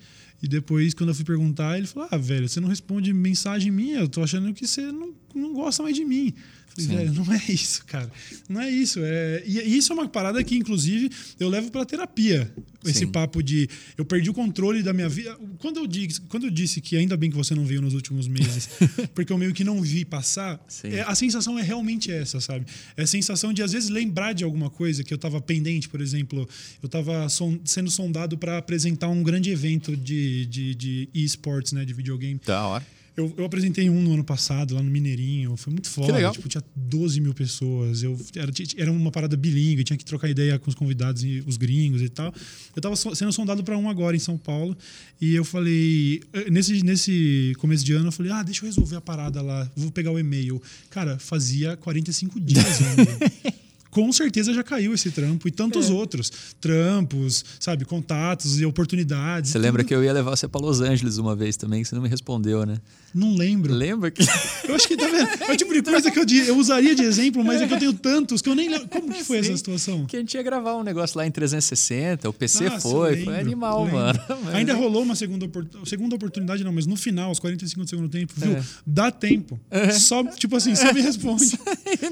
E 0.42 0.46
depois, 0.46 0.94
quando 0.94 1.10
eu 1.10 1.14
fui 1.14 1.24
perguntar, 1.24 1.76
ele 1.76 1.86
falou: 1.86 2.08
Ah, 2.10 2.16
velho, 2.16 2.48
você 2.48 2.60
não 2.60 2.68
responde 2.68 3.12
mensagem 3.12 3.72
minha, 3.72 4.00
eu 4.00 4.08
tô 4.08 4.22
achando 4.22 4.52
que 4.54 4.66
você 4.66 4.82
não, 4.92 5.12
não 5.34 5.52
gosta 5.52 5.82
mais 5.82 5.96
de 5.96 6.04
mim. 6.04 6.32
Velho, 6.76 7.12
não 7.12 7.32
é 7.32 7.42
isso, 7.48 7.84
cara. 7.84 8.10
Não 8.48 8.60
é 8.60 8.70
isso. 8.70 9.00
É... 9.02 9.42
E 9.46 9.76
isso 9.76 9.92
é 9.92 9.94
uma 9.94 10.08
parada 10.08 10.42
que, 10.44 10.56
inclusive, 10.56 11.10
eu 11.38 11.48
levo 11.48 11.70
pra 11.70 11.84
terapia. 11.84 12.52
Esse 12.84 13.00
Sim. 13.00 13.08
papo 13.08 13.42
de 13.42 13.68
eu 13.96 14.04
perdi 14.04 14.30
o 14.30 14.34
controle 14.34 14.82
da 14.82 14.92
minha 14.92 15.08
vida. 15.08 15.36
Quando 15.58 15.78
eu, 15.78 15.86
disse, 15.86 16.20
quando 16.22 16.44
eu 16.44 16.50
disse 16.50 16.80
que 16.80 16.96
ainda 16.96 17.16
bem 17.16 17.28
que 17.28 17.36
você 17.36 17.54
não 17.54 17.64
veio 17.64 17.82
nos 17.82 17.92
últimos 17.92 18.28
meses, 18.28 18.68
porque 19.14 19.32
eu 19.32 19.38
meio 19.38 19.52
que 19.52 19.64
não 19.64 19.82
vi 19.82 20.04
passar, 20.04 20.64
é, 20.84 21.00
a 21.00 21.14
sensação 21.14 21.58
é 21.58 21.62
realmente 21.62 22.10
essa, 22.10 22.40
sabe? 22.40 22.66
É 22.96 23.02
a 23.02 23.06
sensação 23.06 23.52
de, 23.52 23.62
às 23.62 23.72
vezes, 23.72 23.88
lembrar 23.88 24.32
de 24.32 24.44
alguma 24.44 24.70
coisa 24.70 25.02
que 25.02 25.12
eu 25.12 25.18
tava 25.18 25.40
pendente, 25.40 25.88
por 25.88 26.00
exemplo. 26.00 26.48
Eu 26.82 26.88
tava 26.88 27.28
son 27.28 27.58
sendo 27.64 27.90
sondado 27.90 28.38
para 28.38 28.58
apresentar 28.58 29.08
um 29.08 29.22
grande 29.22 29.50
evento 29.50 29.96
de, 29.96 30.46
de, 30.46 30.74
de 30.74 31.08
esportes, 31.12 31.72
né? 31.72 31.84
De 31.84 31.92
videogame. 31.92 32.40
Da 32.44 32.64
hora. 32.64 32.97
Eu, 33.18 33.34
eu, 33.36 33.44
apresentei 33.44 33.90
um 33.90 34.00
no 34.00 34.14
ano 34.14 34.22
passado, 34.22 34.76
lá 34.76 34.82
no 34.82 34.88
Mineirinho. 34.88 35.56
Foi 35.56 35.72
muito 35.72 35.90
foda. 35.90 36.06
Que 36.06 36.12
legal. 36.12 36.32
Tipo, 36.32 36.48
tinha 36.48 36.62
12 36.76 37.20
mil 37.20 37.34
pessoas. 37.34 38.00
Eu, 38.00 38.16
era, 38.36 38.52
era 38.76 38.92
uma 38.92 39.10
parada 39.10 39.36
bilíngue, 39.36 39.82
tinha 39.82 39.96
que 39.96 40.04
trocar 40.04 40.28
ideia 40.28 40.56
com 40.56 40.68
os 40.68 40.74
convidados, 40.76 41.24
e 41.24 41.42
os 41.44 41.56
gringos 41.56 42.00
e 42.00 42.08
tal. 42.08 42.32
Eu 42.76 42.80
tava 42.80 42.94
sendo 42.94 43.32
sondado 43.32 43.64
para 43.64 43.76
um 43.76 43.90
agora 43.90 44.14
em 44.14 44.20
São 44.20 44.38
Paulo. 44.38 44.76
E 45.20 45.34
eu 45.34 45.44
falei. 45.44 46.22
Eh, 46.32 46.48
nesse, 46.48 46.80
nesse 46.84 47.54
começo 47.58 47.84
de 47.84 47.92
ano, 47.92 48.06
eu 48.06 48.12
falei: 48.12 48.30
ah, 48.30 48.44
deixa 48.44 48.64
eu 48.64 48.68
resolver 48.68 48.94
a 48.94 49.00
parada 49.00 49.42
lá. 49.42 49.68
Vou 49.74 49.90
pegar 49.90 50.12
o 50.12 50.18
e-mail. 50.18 50.62
Cara, 50.88 51.18
fazia 51.18 51.76
45 51.76 52.38
dias 52.38 52.80
ainda. 52.82 53.58
com 53.90 54.12
certeza 54.12 54.52
já 54.52 54.62
caiu 54.62 54.92
esse 54.94 55.10
trampo 55.10 55.48
e 55.48 55.50
tantos 55.50 55.90
É. 55.90 55.92
outros. 55.92 56.30
Trampos, 56.60 57.44
sabe, 57.58 57.84
contatos 57.84 58.60
e 58.60 58.64
oportunidades. 58.64 59.50
Você 59.50 59.58
lembra 59.58 59.82
que 59.84 59.94
eu 59.94 60.02
ia 60.04 60.12
levar 60.12 60.30
você 60.36 60.46
para 60.46 60.60
Los 60.60 60.80
Angeles 60.80 61.16
uma 61.18 61.34
vez 61.34 61.56
também, 61.56 61.82
que 61.82 61.88
você 61.88 61.94
não 61.94 62.02
me 62.02 62.08
respondeu, 62.08 62.64
né? 62.66 62.76
Não 63.14 63.34
lembro. 63.34 63.72
Lembra 63.72 64.10
que. 64.10 64.22
Eu 64.68 64.74
acho 64.74 64.86
que 64.86 64.96
tá 64.96 65.06
vendo? 65.06 65.28
É 65.44 65.52
o 65.52 65.56
tipo 65.56 65.72
de 65.72 65.80
coisa 65.82 66.10
que 66.10 66.18
eu, 66.18 66.26
eu 66.46 66.58
usaria 66.58 66.94
de 66.94 67.02
exemplo, 67.02 67.42
mas 67.42 67.62
é 67.62 67.66
que 67.66 67.72
eu 67.74 67.78
tenho 67.78 67.92
tantos 67.94 68.42
que 68.42 68.48
eu 68.50 68.54
nem 68.54 68.68
lembro. 68.68 68.86
Como 68.88 69.10
que 69.10 69.24
foi 69.24 69.38
essa 69.38 69.48
Sim. 69.50 69.56
situação? 69.56 70.04
que 70.06 70.16
a 70.16 70.20
gente 70.20 70.34
ia 70.34 70.42
gravar 70.42 70.76
um 70.76 70.82
negócio 70.82 71.16
lá 71.16 71.26
em 71.26 71.30
360, 71.30 72.28
o 72.28 72.32
PC 72.32 72.64
Nossa, 72.68 72.80
foi, 72.80 73.10
lembro, 73.10 73.24
foi 73.24 73.40
animal, 73.40 73.84
lembro. 73.84 73.96
mano. 73.98 74.20
Mas- 74.44 74.54
Ainda 74.56 74.74
rolou 74.74 75.02
uma 75.02 75.14
segunda, 75.16 75.46
opor- 75.46 75.66
segunda 75.86 76.14
oportunidade, 76.16 76.62
não, 76.62 76.72
mas 76.72 76.86
no 76.86 76.96
final, 76.96 77.28
aos 77.30 77.38
45 77.38 77.84
do 77.84 77.88
segundo 77.88 78.08
tempo, 78.10 78.32
viu? 78.36 78.52
É. 78.58 78.62
Dá 78.86 79.10
tempo. 79.10 79.58
Só, 79.98 80.22
tipo 80.24 80.54
assim, 80.56 80.74
só 80.74 80.92
me 80.92 81.00
responde. 81.00 81.58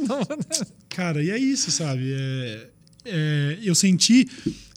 Não, 0.08 0.20
Cara, 0.96 1.22
e 1.22 1.28
é 1.28 1.36
isso, 1.36 1.70
sabe? 1.70 2.10
É, 2.10 2.68
é, 3.04 3.58
eu 3.62 3.74
senti 3.74 4.26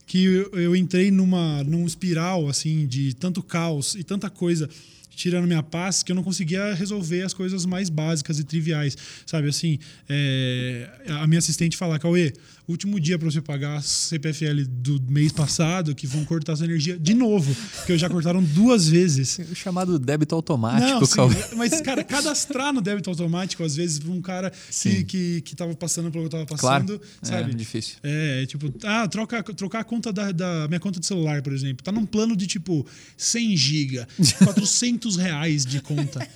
que 0.05 0.25
eu, 0.25 0.51
eu 0.51 0.75
entrei 0.75 1.10
numa 1.10 1.63
num 1.63 1.86
espiral 1.86 2.49
assim 2.49 2.86
de 2.86 3.13
tanto 3.13 3.41
caos 3.41 3.95
e 3.95 4.03
tanta 4.03 4.29
coisa 4.29 4.69
tirando 5.15 5.47
minha 5.47 5.63
paz 5.63 6.03
que 6.03 6.12
eu 6.12 6.15
não 6.17 6.23
conseguia 6.23 6.73
resolver 6.73 7.21
as 7.21 7.34
coisas 7.34 7.65
mais 7.65 7.89
básicas 7.89 8.38
e 8.38 8.43
triviais, 8.43 8.97
sabe? 9.25 9.47
Assim, 9.47 9.79
é, 10.10 10.89
a 11.08 11.25
minha 11.25 11.39
assistente 11.39 11.77
falar, 11.77 11.99
Cauê, 11.99 12.34
último 12.71 12.99
dia 12.99 13.17
para 13.17 13.29
você 13.29 13.41
pagar 13.41 13.77
a 13.77 13.82
CPFL 13.82 14.63
do 14.67 15.01
mês 15.10 15.32
passado, 15.32 15.95
que 15.95 16.05
vão 16.05 16.23
cortar 16.25 16.55
sua 16.55 16.65
energia 16.65 16.97
de 16.99 17.13
novo, 17.13 17.55
que 17.86 17.97
já 17.97 18.10
cortaram 18.10 18.43
duas 18.43 18.88
vezes. 18.88 19.39
o 19.51 19.55
chamado 19.55 19.97
débito 19.97 20.36
automático, 20.36 20.99
Não, 21.17 21.29
sim, 21.32 21.55
mas, 21.55 21.82
cara, 21.82 22.03
cadastrar 22.03 22.73
no 22.73 22.82
débito 22.82 23.10
automático, 23.10 23.63
às 23.63 23.75
vezes, 23.75 23.99
para 23.99 24.12
um 24.12 24.21
cara 24.21 24.49
que, 24.51 24.58
Sim. 24.69 25.05
que, 25.05 25.41
que 25.41 25.55
tava 25.55 25.73
passando 25.75 26.12
pelo 26.12 26.29
que 26.29 26.36
eu 26.36 26.45
tava 26.45 26.58
Claro. 26.58 26.84
passando, 26.86 27.01
sabe? 27.21 27.51
É 27.51 27.55
difícil. 27.55 27.97
É, 28.03 28.45
tipo, 28.45 28.73
ah, 28.84 29.08
troca, 29.08 29.41
trocar 29.43 29.79
a 29.79 29.84
conta 29.84 30.12
da, 30.13 30.32
da 30.32 30.67
minha 30.67 30.79
conta 30.79 30.99
de 30.99 31.05
celular, 31.05 31.41
por 31.41 31.53
exemplo. 31.53 31.84
Tá 31.84 31.91
num 31.91 32.05
plano 32.05 32.36
de 32.36 32.45
tipo 32.47 32.86
100 33.17 33.58
GB, 33.58 34.08
400 34.43 35.15
reais 35.17 35.65
de 35.65 35.82
conta. 35.82 36.27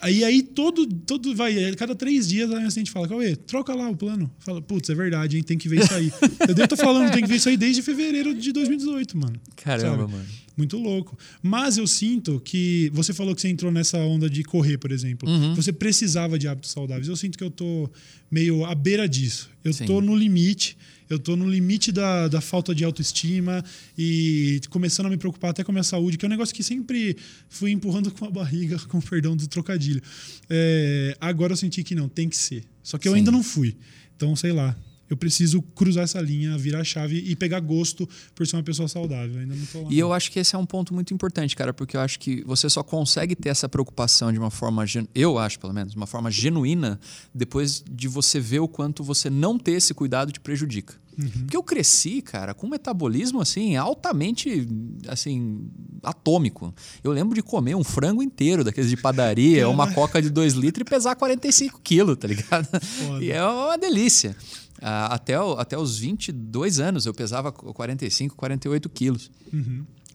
Aí, 0.00 0.22
aí 0.24 0.42
todo, 0.42 0.86
todo 0.86 1.34
vai, 1.34 1.54
cada 1.74 1.94
três 1.94 2.28
dias 2.28 2.50
a 2.50 2.54
minha 2.54 2.66
assistente 2.66 2.90
fala, 2.90 3.08
Cauê, 3.08 3.34
troca 3.36 3.74
lá 3.74 3.88
o 3.88 3.96
plano. 3.96 4.30
Fala, 4.38 4.60
putz, 4.60 4.90
é 4.90 4.94
verdade, 4.94 5.36
hein, 5.36 5.42
tem 5.42 5.55
que 5.58 5.68
ver 5.68 5.80
isso 5.80 5.94
aí. 5.94 6.12
eu 6.48 6.54
devo 6.54 6.64
estar 6.64 6.76
falando, 6.76 7.12
tem 7.12 7.22
que 7.22 7.28
ver 7.28 7.36
isso 7.36 7.48
aí 7.48 7.56
desde 7.56 7.82
fevereiro 7.82 8.34
de 8.34 8.52
2018, 8.52 9.16
mano. 9.16 9.40
Caramba, 9.56 10.02
Sabe? 10.02 10.12
mano. 10.12 10.26
Muito 10.56 10.78
louco. 10.78 11.18
Mas 11.42 11.76
eu 11.76 11.86
sinto 11.86 12.40
que. 12.40 12.90
Você 12.94 13.12
falou 13.12 13.34
que 13.34 13.42
você 13.42 13.48
entrou 13.48 13.70
nessa 13.70 13.98
onda 13.98 14.28
de 14.28 14.42
correr, 14.42 14.78
por 14.78 14.90
exemplo. 14.90 15.28
Uhum. 15.28 15.54
Você 15.54 15.70
precisava 15.70 16.38
de 16.38 16.48
hábitos 16.48 16.70
saudáveis. 16.70 17.08
Eu 17.08 17.16
sinto 17.16 17.36
que 17.36 17.44
eu 17.44 17.50
tô 17.50 17.90
meio 18.30 18.64
à 18.64 18.74
beira 18.74 19.06
disso. 19.06 19.50
Eu 19.62 19.72
Sim. 19.74 19.84
tô 19.84 20.00
no 20.00 20.16
limite. 20.16 20.76
Eu 21.08 21.18
tô 21.18 21.36
no 21.36 21.48
limite 21.48 21.92
da, 21.92 22.26
da 22.26 22.40
falta 22.40 22.74
de 22.74 22.84
autoestima 22.84 23.64
e 23.96 24.60
começando 24.70 25.06
a 25.06 25.10
me 25.10 25.16
preocupar 25.16 25.50
até 25.50 25.62
com 25.62 25.70
a 25.70 25.74
minha 25.74 25.84
saúde, 25.84 26.18
que 26.18 26.24
é 26.24 26.26
um 26.26 26.30
negócio 26.30 26.52
que 26.52 26.64
sempre 26.64 27.16
fui 27.48 27.70
empurrando 27.70 28.10
com 28.10 28.24
a 28.24 28.30
barriga, 28.30 28.76
com 28.88 28.98
o 28.98 29.02
perdão 29.02 29.36
do 29.36 29.46
trocadilho. 29.46 30.02
É, 30.50 31.16
agora 31.20 31.52
eu 31.52 31.56
senti 31.56 31.84
que 31.84 31.94
não, 31.94 32.08
tem 32.08 32.28
que 32.28 32.36
ser. 32.36 32.64
Só 32.82 32.98
que 32.98 33.06
eu 33.06 33.12
Sim. 33.12 33.18
ainda 33.18 33.30
não 33.30 33.42
fui. 33.42 33.76
Então, 34.16 34.34
sei 34.34 34.52
lá. 34.52 34.74
Eu 35.08 35.16
preciso 35.16 35.62
cruzar 35.62 36.04
essa 36.04 36.20
linha, 36.20 36.56
virar 36.58 36.80
a 36.80 36.84
chave 36.84 37.18
e 37.18 37.36
pegar 37.36 37.60
gosto 37.60 38.08
por 38.34 38.46
ser 38.46 38.56
uma 38.56 38.62
pessoa 38.62 38.88
saudável. 38.88 39.40
Ainda 39.40 39.54
não 39.54 39.66
tô 39.66 39.82
lá. 39.82 39.88
E 39.90 39.98
eu 39.98 40.12
acho 40.12 40.30
que 40.30 40.38
esse 40.38 40.54
é 40.54 40.58
um 40.58 40.66
ponto 40.66 40.92
muito 40.92 41.14
importante, 41.14 41.54
cara, 41.54 41.72
porque 41.72 41.96
eu 41.96 42.00
acho 42.00 42.18
que 42.18 42.42
você 42.44 42.68
só 42.68 42.82
consegue 42.82 43.34
ter 43.34 43.50
essa 43.50 43.68
preocupação 43.68 44.32
de 44.32 44.38
uma 44.38 44.50
forma, 44.50 44.84
eu 45.14 45.38
acho 45.38 45.58
pelo 45.60 45.72
menos, 45.72 45.94
uma 45.94 46.06
forma 46.06 46.30
genuína, 46.30 46.98
depois 47.34 47.84
de 47.88 48.08
você 48.08 48.40
ver 48.40 48.60
o 48.60 48.68
quanto 48.68 49.02
você 49.04 49.30
não 49.30 49.58
ter 49.58 49.72
esse 49.72 49.94
cuidado 49.94 50.32
te 50.32 50.40
prejudica. 50.40 50.94
Porque 51.16 51.56
eu 51.56 51.62
cresci, 51.62 52.20
cara, 52.20 52.52
com 52.52 52.66
um 52.66 52.70
metabolismo 52.70 53.40
assim 53.40 53.74
altamente 53.74 54.68
assim 55.08 55.66
atômico. 56.02 56.74
Eu 57.02 57.10
lembro 57.10 57.34
de 57.34 57.42
comer 57.42 57.74
um 57.74 57.82
frango 57.82 58.22
inteiro 58.22 58.62
daqueles 58.62 58.90
de 58.90 58.96
padaria, 58.96 59.66
uma 59.70 59.92
coca 59.92 60.20
de 60.20 60.28
2 60.28 60.54
litros 60.54 60.82
e 60.82 60.84
pesar 60.84 61.16
45 61.16 61.80
quilos, 61.82 62.16
tá 62.18 62.28
ligado? 62.28 62.66
Foda. 62.80 63.24
E 63.24 63.30
é 63.30 63.42
uma 63.42 63.78
delícia. 63.78 64.36
Ah, 64.82 65.06
até, 65.14 65.40
o- 65.40 65.52
até 65.58 65.78
os 65.78 65.98
22 65.98 66.78
anos 66.80 67.06
eu 67.06 67.14
pesava 67.14 67.50
45, 67.52 68.36
48 68.36 68.88
quilos. 68.90 69.30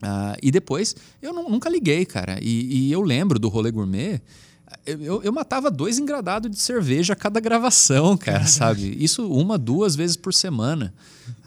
Ah, 0.02 0.36
e 0.41 0.52
depois 0.52 0.95
eu 1.21 1.34
nu- 1.34 1.50
nunca 1.50 1.69
liguei, 1.69 2.06
cara. 2.06 2.39
E, 2.41 2.88
e 2.88 2.91
eu 2.91 3.02
lembro 3.02 3.38
do 3.39 3.50
rolê 3.50 3.71
gourmet. 3.71 4.21
Eu, 4.86 5.21
eu- 5.21 5.34
matava 5.34 5.69
dois 5.69 6.00
engradados 6.00 6.50
de 6.50 6.60
cerveja 6.60 7.13
a 7.13 7.15
cada 7.15 7.39
gravação, 7.39 8.15
cara, 8.17 8.45
sabe? 8.47 8.95
Isso 9.00 9.28
uma, 9.28 9.58
duas 9.58 9.95
vezes 9.95 10.15
por 10.15 10.34
semana. 10.34 10.93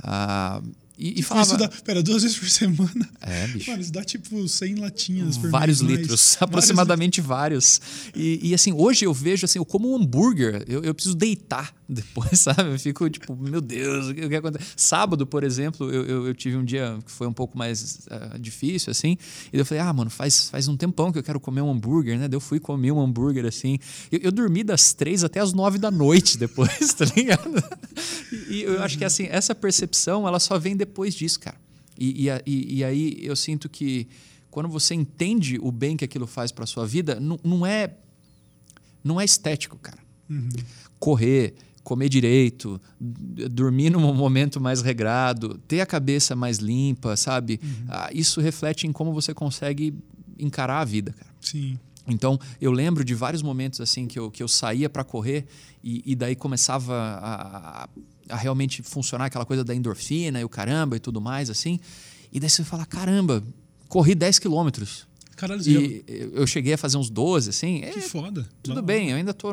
Ah, 0.02 0.60
e, 0.96 1.18
e 1.18 1.22
falava. 1.22 1.46
Isso 1.48 1.56
dá, 1.58 1.68
pera, 1.82 2.02
duas 2.02 2.22
vezes 2.22 2.36
por 2.38 2.48
semana. 2.48 3.08
É, 3.20 3.46
bicho. 3.48 3.68
Mano, 3.70 3.82
isso 3.82 3.90
dá 3.92 4.04
tipo 4.04 4.46
100 4.46 4.74
latinhas 4.76 5.36
por 5.38 5.50
vários 5.50 5.80
mês, 5.82 5.98
litros, 6.00 6.20
Vários 6.20 6.42
aproximadamente 6.42 7.20
vários. 7.20 7.80
E, 8.14 8.50
e, 8.50 8.54
assim, 8.54 8.72
hoje 8.72 9.04
eu 9.06 9.12
vejo 9.12 9.44
assim, 9.46 9.58
eu 9.58 9.64
como 9.64 9.90
um 9.92 9.96
hambúrguer, 9.96 10.62
eu, 10.68 10.84
eu 10.84 10.94
preciso 10.94 11.16
deitar 11.16 11.74
depois, 11.88 12.40
sabe? 12.40 12.70
Eu 12.70 12.78
fico 12.78 13.08
tipo, 13.10 13.36
meu 13.36 13.60
Deus, 13.60 14.08
o 14.08 14.14
que, 14.14 14.24
o 14.24 14.28
que 14.28 14.36
acontece? 14.36 14.72
Sábado, 14.76 15.26
por 15.26 15.44
exemplo, 15.44 15.90
eu, 15.92 16.04
eu, 16.06 16.26
eu 16.28 16.34
tive 16.34 16.56
um 16.56 16.64
dia 16.64 16.98
que 17.04 17.10
foi 17.10 17.26
um 17.26 17.32
pouco 17.32 17.56
mais 17.58 18.06
ah, 18.10 18.38
difícil, 18.38 18.90
assim, 18.90 19.16
e 19.52 19.58
eu 19.58 19.64
falei, 19.66 19.82
ah, 19.82 19.92
mano, 19.92 20.10
faz, 20.10 20.48
faz 20.48 20.66
um 20.68 20.76
tempão 20.76 21.12
que 21.12 21.18
eu 21.18 21.22
quero 21.22 21.38
comer 21.38 21.60
um 21.60 21.70
hambúrguer, 21.70 22.18
né? 22.18 22.26
Daí 22.28 22.36
eu 22.36 22.40
fui 22.40 22.58
comer 22.58 22.92
um 22.92 23.00
hambúrguer, 23.00 23.44
assim. 23.46 23.78
Eu, 24.10 24.20
eu 24.24 24.32
dormi 24.32 24.64
das 24.64 24.92
três 24.92 25.22
até 25.24 25.40
as 25.40 25.52
nove 25.52 25.78
da 25.78 25.90
noite 25.90 26.38
depois, 26.38 26.92
tá 26.94 27.04
ligado? 27.16 27.50
E, 28.32 28.54
e 28.54 28.62
eu 28.62 28.82
acho 28.82 28.96
que 28.98 29.04
assim, 29.04 29.26
essa 29.30 29.54
percepção, 29.54 30.26
ela 30.26 30.40
só 30.40 30.58
vem 30.58 30.76
depois 30.76 31.14
disso, 31.14 31.40
cara. 31.40 31.56
E, 31.98 32.26
e, 32.28 32.42
e- 32.46 32.74
e 32.78 32.84
aí 32.84 33.18
eu 33.22 33.36
sinto 33.36 33.68
que 33.68 34.08
quando 34.50 34.68
você 34.68 34.94
entende 34.94 35.58
o 35.60 35.70
bem 35.72 35.96
que 35.96 36.04
aquilo 36.04 36.26
faz 36.26 36.50
para 36.52 36.64
sua 36.66 36.86
vida, 36.86 37.18
não, 37.20 37.38
não 37.44 37.66
é 37.66 37.94
não 39.02 39.20
é 39.20 39.24
estético, 39.24 39.76
cara. 39.78 39.98
Correr, 40.98 41.54
comer 41.84 42.08
direito, 42.08 42.80
dormir 43.52 43.90
num 43.90 44.12
momento 44.14 44.60
mais 44.60 44.80
regrado, 44.82 45.58
ter 45.68 45.80
a 45.80 45.86
cabeça 45.86 46.34
mais 46.34 46.58
limpa, 46.58 47.16
sabe? 47.16 47.60
Ah, 47.88 48.08
isso 48.12 48.40
reflete 48.40 48.86
em 48.86 48.92
como 48.92 49.12
você 49.12 49.32
consegue 49.34 49.94
encarar 50.38 50.80
a 50.80 50.84
vida, 50.84 51.12
cara. 51.12 51.30
Sim. 51.40 51.78
Então, 52.08 52.38
eu 52.60 52.70
lembro 52.72 53.04
de 53.04 53.14
vários 53.14 53.42
momentos 53.42 53.80
assim 53.80 54.06
que 54.06 54.18
eu, 54.18 54.30
que 54.30 54.42
eu 54.42 54.48
saía 54.48 54.90
para 54.90 55.04
correr 55.04 55.46
e, 55.82 56.02
e 56.04 56.14
daí 56.14 56.34
começava 56.34 56.94
a, 56.94 57.84
a- 57.84 57.88
a 58.30 58.36
realmente 58.36 58.82
funcionar 58.82 59.26
aquela 59.26 59.44
coisa 59.44 59.62
da 59.62 59.74
endorfina 59.74 60.40
e 60.40 60.44
o 60.44 60.48
caramba 60.48 60.96
e 60.96 61.00
tudo 61.00 61.20
mais, 61.20 61.48
assim. 61.50 61.78
E 62.32 62.40
daí 62.40 62.48
você 62.50 62.64
fala, 62.64 62.84
caramba, 62.86 63.42
corri 63.88 64.14
10 64.14 64.38
quilômetros. 64.38 65.06
Caralho, 65.36 65.62
já- 65.62 65.70
E 65.80 66.04
eu 66.32 66.46
cheguei 66.46 66.74
a 66.74 66.78
fazer 66.78 66.96
uns 66.96 67.10
12, 67.10 67.50
assim. 67.50 67.80
que 67.80 67.98
é, 67.98 68.02
foda. 68.02 68.48
tudo 68.62 68.76
Da 68.76 68.82
bem, 68.82 69.10
eu 69.10 69.16
ainda 69.16 69.34
tô. 69.34 69.50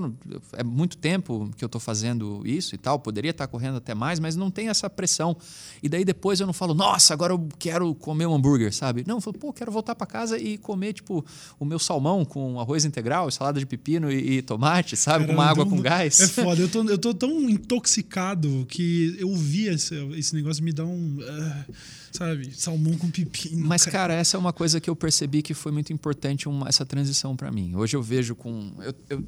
é 0.53 0.63
muito 0.63 0.97
tempo 0.97 1.49
que 1.57 1.63
eu 1.63 1.69
tô 1.69 1.79
fazendo 1.79 2.41
isso 2.45 2.75
e 2.75 2.77
tal. 2.77 2.99
Poderia 2.99 3.31
estar 3.31 3.47
correndo 3.47 3.77
até 3.77 3.93
mais, 3.93 4.19
mas 4.19 4.35
não 4.35 4.49
tem 4.51 4.69
essa 4.69 4.89
pressão. 4.89 5.35
E 5.81 5.89
daí 5.89 6.05
depois 6.05 6.39
eu 6.39 6.45
não 6.45 6.53
falo, 6.53 6.73
nossa, 6.73 7.13
agora 7.13 7.33
eu 7.33 7.47
quero 7.59 7.93
comer 7.95 8.25
um 8.25 8.35
hambúrguer, 8.35 8.73
sabe? 8.73 9.03
Não, 9.07 9.17
eu 9.17 9.21
falo, 9.21 9.37
pô, 9.37 9.51
quero 9.53 9.71
voltar 9.71 9.95
para 9.95 10.07
casa 10.07 10.37
e 10.37 10.57
comer, 10.57 10.93
tipo, 10.93 11.25
o 11.59 11.65
meu 11.65 11.79
salmão 11.79 12.23
com 12.23 12.59
arroz 12.59 12.85
integral, 12.85 13.29
salada 13.31 13.59
de 13.59 13.65
pepino 13.65 14.11
e, 14.11 14.37
e 14.37 14.41
tomate, 14.41 14.95
sabe? 14.95 15.25
com 15.25 15.33
uma 15.33 15.45
água 15.45 15.63
então 15.63 15.75
com 15.77 15.81
gás. 15.81 16.19
É 16.19 16.27
foda. 16.43 16.61
Eu 16.61 16.69
tô, 16.69 16.83
eu 16.83 16.97
tô 16.97 17.13
tão 17.13 17.49
intoxicado 17.49 18.65
que 18.69 19.15
eu 19.19 19.35
vi 19.35 19.67
esse, 19.67 19.95
esse 20.15 20.35
negócio 20.35 20.63
me 20.63 20.71
dá 20.71 20.85
um. 20.85 21.17
ah, 21.27 21.65
sabe? 22.11 22.51
Salmão 22.55 22.97
com 22.97 23.09
pepino. 23.09 23.65
Mas, 23.67 23.85
cara, 23.85 24.13
essa 24.13 24.37
é 24.37 24.39
uma 24.39 24.53
coisa 24.53 24.79
que 24.79 24.89
eu 24.89 24.95
percebi 24.95 25.41
que 25.41 25.53
foi 25.53 25.71
muito 25.71 25.91
importante 25.93 26.47
uma- 26.49 26.67
essa 26.67 26.85
transição 26.85 27.35
para 27.35 27.51
mim. 27.51 27.75
Hoje 27.75 27.95
eu 27.95 28.03
vejo 28.03 28.35
com. 28.35 28.71
Eu, 28.79 28.93
eu, 29.09 29.25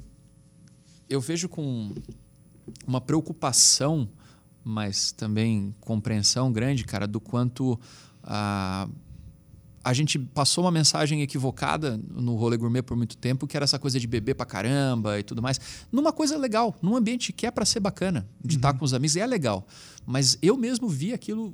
eu 1.10 1.22
vejo 1.22 1.48
com 1.50 1.94
uma 2.88 3.02
preocupação, 3.02 4.08
mas 4.64 5.12
também 5.12 5.74
compreensão 5.82 6.52
grande, 6.52 6.84
cara, 6.86 7.06
do 7.08 7.20
quanto 7.20 7.80
a, 8.24 8.88
a 9.84 9.94
gente 9.94 10.18
passou 10.18 10.64
uma 10.64 10.72
mensagem 10.72 11.22
equivocada 11.22 12.00
no 12.10 12.36
rolê 12.36 12.56
gourmet 12.56 12.82
por 12.82 12.96
muito 12.96 13.18
tempo, 13.18 13.46
que 13.46 13.58
era 13.58 13.66
essa 13.66 13.78
coisa 13.78 14.00
de 14.00 14.08
beber 14.08 14.34
pra 14.36 14.46
caramba 14.46 15.20
e 15.20 15.24
tudo 15.24 15.42
mais. 15.42 15.60
Numa 15.92 16.14
coisa 16.14 16.38
legal, 16.38 16.74
num 16.82 16.96
ambiente 16.96 17.34
que 17.34 17.46
é 17.46 17.52
para 17.52 17.66
ser 17.66 17.82
bacana, 17.82 18.26
de 18.44 18.56
estar 18.56 18.74
com 18.74 18.86
os 18.86 18.94
amigos, 18.94 19.18
é 19.18 19.28
legal. 19.28 19.68
Mas 20.06 20.38
eu 20.42 20.56
mesmo 20.56 20.88
vi 20.88 21.14
aquilo 21.14 21.54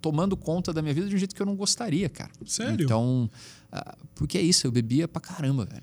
tomando 0.00 0.36
conta 0.36 0.72
da 0.72 0.80
minha 0.82 0.94
vida 0.94 1.08
de 1.08 1.14
um 1.14 1.18
jeito 1.18 1.34
que 1.34 1.42
eu 1.42 1.46
não 1.46 1.56
gostaria, 1.56 2.08
cara. 2.08 2.30
Sério? 2.46 2.84
Então, 2.84 3.30
ah, 3.72 3.96
porque 4.14 4.36
é 4.38 4.42
isso, 4.42 4.66
eu 4.66 4.72
bebia 4.72 5.06
pra 5.08 5.20
caramba, 5.20 5.64
velho. 5.64 5.82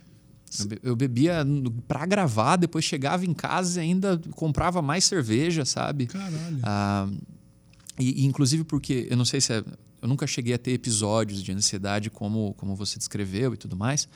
Eu 0.59 0.67
be- 0.67 0.79
Eu 0.83 0.95
bebia 0.95 1.45
pra 1.87 2.05
gravar, 2.05 2.55
depois 2.55 2.85
chegava 2.85 3.25
em 3.25 3.33
casa 3.33 3.79
e 3.81 3.83
ainda 3.83 4.17
comprava 4.31 4.81
mais 4.81 5.03
cerveja, 5.05 5.65
sabe? 5.65 6.07
Caralho. 6.07 6.59
Ah, 6.63 7.09
e, 7.99 8.23
e 8.23 8.25
inclusive 8.25 8.63
porque 8.63 9.07
eu 9.09 9.17
não 9.17 9.25
sei 9.25 9.41
se 9.41 9.51
é, 9.53 9.63
eu 10.01 10.07
nunca 10.07 10.25
cheguei 10.27 10.53
a 10.53 10.57
ter 10.57 10.71
episódios 10.71 11.41
de 11.43 11.51
ansiedade 11.51 12.09
como, 12.09 12.53
como 12.55 12.75
você 12.75 12.97
descreveu 12.97 13.53
e 13.53 13.57
tudo 13.57 13.75
mais, 13.75 14.07